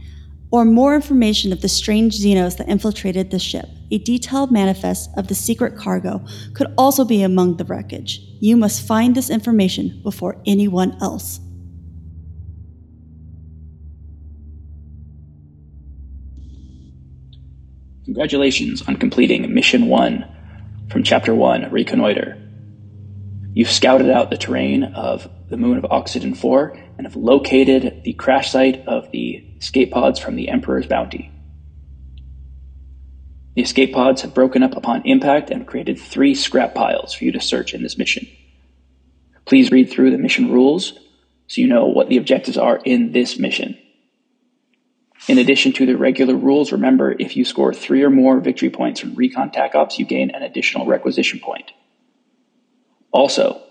or 0.50 0.64
more 0.64 0.94
information 0.94 1.52
of 1.52 1.60
the 1.60 1.68
strange 1.68 2.18
Xenos 2.18 2.56
that 2.56 2.68
infiltrated 2.68 3.30
the 3.30 3.38
ship. 3.38 3.66
A 3.90 3.98
detailed 3.98 4.50
manifest 4.50 5.10
of 5.16 5.28
the 5.28 5.34
secret 5.34 5.76
cargo 5.76 6.24
could 6.54 6.72
also 6.78 7.04
be 7.04 7.22
among 7.22 7.56
the 7.56 7.64
wreckage. 7.64 8.20
You 8.40 8.56
must 8.56 8.86
find 8.86 9.14
this 9.14 9.30
information 9.30 10.00
before 10.02 10.40
anyone 10.46 10.96
else. 11.00 11.40
Congratulations 18.04 18.82
on 18.88 18.96
completing 18.96 19.52
Mission 19.52 19.86
1 19.86 20.24
from 20.90 21.02
Chapter 21.02 21.34
1 21.34 21.70
Reconnoiter. 21.70 22.47
You've 23.58 23.72
scouted 23.72 24.08
out 24.08 24.30
the 24.30 24.36
terrain 24.36 24.84
of 24.84 25.28
the 25.48 25.56
moon 25.56 25.78
of 25.78 25.86
Oxygen 25.90 26.36
4 26.36 26.78
and 26.96 27.04
have 27.04 27.16
located 27.16 28.04
the 28.04 28.12
crash 28.12 28.52
site 28.52 28.86
of 28.86 29.10
the 29.10 29.44
escape 29.58 29.90
pods 29.90 30.20
from 30.20 30.36
the 30.36 30.48
Emperor's 30.48 30.86
Bounty. 30.86 31.32
The 33.56 33.62
escape 33.62 33.92
pods 33.92 34.22
have 34.22 34.32
broken 34.32 34.62
up 34.62 34.76
upon 34.76 35.02
impact 35.06 35.50
and 35.50 35.66
created 35.66 35.98
three 35.98 36.36
scrap 36.36 36.72
piles 36.72 37.14
for 37.14 37.24
you 37.24 37.32
to 37.32 37.40
search 37.40 37.74
in 37.74 37.82
this 37.82 37.98
mission. 37.98 38.28
Please 39.44 39.72
read 39.72 39.90
through 39.90 40.12
the 40.12 40.18
mission 40.18 40.52
rules 40.52 40.92
so 41.48 41.60
you 41.60 41.66
know 41.66 41.86
what 41.86 42.08
the 42.08 42.18
objectives 42.18 42.56
are 42.56 42.80
in 42.84 43.10
this 43.10 43.40
mission. 43.40 43.76
In 45.26 45.38
addition 45.38 45.72
to 45.72 45.84
the 45.84 45.96
regular 45.96 46.36
rules, 46.36 46.70
remember 46.70 47.10
if 47.18 47.36
you 47.36 47.44
score 47.44 47.74
three 47.74 48.04
or 48.04 48.10
more 48.10 48.38
victory 48.38 48.70
points 48.70 49.00
from 49.00 49.16
recon 49.16 49.50
tac 49.50 49.74
ops, 49.74 49.98
you 49.98 50.04
gain 50.06 50.30
an 50.30 50.44
additional 50.44 50.86
requisition 50.86 51.40
point. 51.40 51.72
Also, 53.10 53.62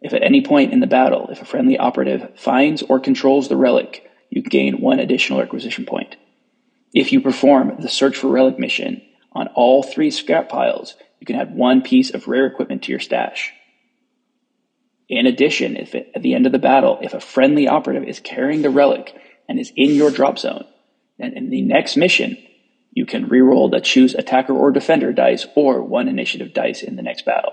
if 0.00 0.12
at 0.12 0.22
any 0.22 0.42
point 0.42 0.72
in 0.72 0.80
the 0.80 0.86
battle, 0.86 1.28
if 1.30 1.42
a 1.42 1.44
friendly 1.44 1.76
operative 1.76 2.38
finds 2.38 2.82
or 2.82 3.00
controls 3.00 3.48
the 3.48 3.56
relic, 3.56 4.08
you 4.30 4.42
gain 4.42 4.80
one 4.80 5.00
additional 5.00 5.40
requisition 5.40 5.84
point. 5.84 6.16
If 6.94 7.12
you 7.12 7.20
perform 7.20 7.76
the 7.80 7.88
search 7.88 8.16
for 8.16 8.28
relic 8.28 8.58
mission 8.58 9.02
on 9.32 9.48
all 9.48 9.82
three 9.82 10.10
scrap 10.10 10.48
piles, 10.48 10.94
you 11.20 11.26
can 11.26 11.36
add 11.36 11.54
one 11.54 11.82
piece 11.82 12.10
of 12.10 12.28
rare 12.28 12.46
equipment 12.46 12.82
to 12.84 12.92
your 12.92 13.00
stash. 13.00 13.52
In 15.08 15.26
addition, 15.26 15.76
if 15.76 15.94
it, 15.94 16.12
at 16.14 16.22
the 16.22 16.34
end 16.34 16.46
of 16.46 16.52
the 16.52 16.58
battle, 16.58 16.98
if 17.02 17.14
a 17.14 17.20
friendly 17.20 17.66
operative 17.66 18.04
is 18.04 18.20
carrying 18.20 18.62
the 18.62 18.70
relic 18.70 19.14
and 19.48 19.58
is 19.58 19.72
in 19.74 19.94
your 19.94 20.10
drop 20.10 20.38
zone, 20.38 20.64
then 21.18 21.32
in 21.32 21.50
the 21.50 21.62
next 21.62 21.96
mission, 21.96 22.36
you 22.92 23.06
can 23.06 23.28
reroll 23.28 23.70
the 23.70 23.80
choose 23.80 24.14
attacker 24.14 24.52
or 24.52 24.70
defender 24.70 25.12
dice 25.12 25.46
or 25.56 25.82
one 25.82 26.08
initiative 26.08 26.52
dice 26.52 26.82
in 26.82 26.96
the 26.96 27.02
next 27.02 27.24
battle. 27.24 27.52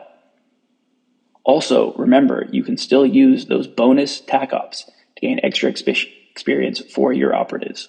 Also, 1.45 1.93
remember, 1.93 2.45
you 2.51 2.63
can 2.63 2.75
still 2.75 3.05
use 3.05 3.45
those 3.45 3.67
bonus 3.67 4.19
tac 4.19 4.51
ops 4.51 4.83
to 4.83 5.21
gain 5.21 5.39
extra 5.43 5.71
expe- 5.71 6.11
experience 6.31 6.79
for 6.79 7.13
your 7.13 7.35
operatives. 7.35 7.87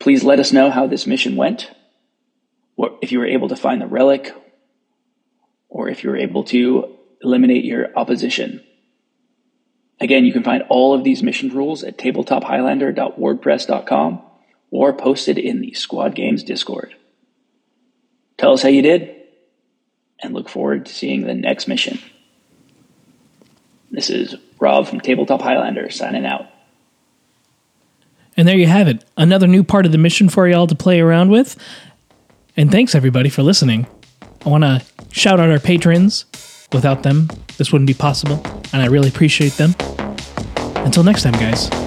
Please 0.00 0.24
let 0.24 0.40
us 0.40 0.52
know 0.52 0.70
how 0.70 0.88
this 0.88 1.06
mission 1.06 1.36
went, 1.36 1.70
or 2.76 2.98
if 3.00 3.12
you 3.12 3.20
were 3.20 3.26
able 3.26 3.48
to 3.48 3.56
find 3.56 3.80
the 3.80 3.86
relic, 3.86 4.34
or 5.68 5.88
if 5.88 6.02
you 6.02 6.10
were 6.10 6.16
able 6.16 6.42
to 6.44 6.96
eliminate 7.22 7.64
your 7.64 7.96
opposition. 7.96 8.60
Again, 10.00 10.24
you 10.24 10.32
can 10.32 10.42
find 10.42 10.64
all 10.68 10.94
of 10.94 11.04
these 11.04 11.22
mission 11.22 11.50
rules 11.50 11.84
at 11.84 11.96
tabletop-highlander.wordpress.com 11.96 14.22
or 14.72 14.92
posted 14.92 15.38
in 15.38 15.60
the 15.60 15.72
Squad 15.74 16.16
Games 16.16 16.42
Discord. 16.42 16.96
Tell 18.36 18.52
us 18.52 18.62
how 18.62 18.68
you 18.68 18.82
did, 18.82 19.13
and 20.22 20.34
look 20.34 20.48
forward 20.48 20.86
to 20.86 20.92
seeing 20.92 21.26
the 21.26 21.34
next 21.34 21.68
mission. 21.68 21.98
This 23.90 24.10
is 24.10 24.36
Rob 24.58 24.88
from 24.88 25.00
Tabletop 25.00 25.42
Highlander 25.42 25.90
signing 25.90 26.26
out. 26.26 26.46
And 28.36 28.48
there 28.48 28.56
you 28.56 28.66
have 28.66 28.88
it. 28.88 29.04
Another 29.16 29.46
new 29.46 29.62
part 29.62 29.86
of 29.86 29.92
the 29.92 29.98
mission 29.98 30.28
for 30.28 30.48
y'all 30.48 30.66
to 30.66 30.74
play 30.74 31.00
around 31.00 31.30
with. 31.30 31.56
And 32.56 32.70
thanks 32.70 32.94
everybody 32.94 33.28
for 33.28 33.42
listening. 33.42 33.86
I 34.44 34.48
want 34.48 34.64
to 34.64 34.82
shout 35.12 35.40
out 35.40 35.50
our 35.50 35.60
patrons. 35.60 36.24
Without 36.72 37.04
them, 37.04 37.28
this 37.56 37.70
wouldn't 37.70 37.86
be 37.86 37.94
possible, 37.94 38.42
and 38.72 38.82
I 38.82 38.86
really 38.86 39.08
appreciate 39.08 39.52
them. 39.52 39.76
Until 40.84 41.04
next 41.04 41.22
time, 41.22 41.34
guys. 41.34 41.83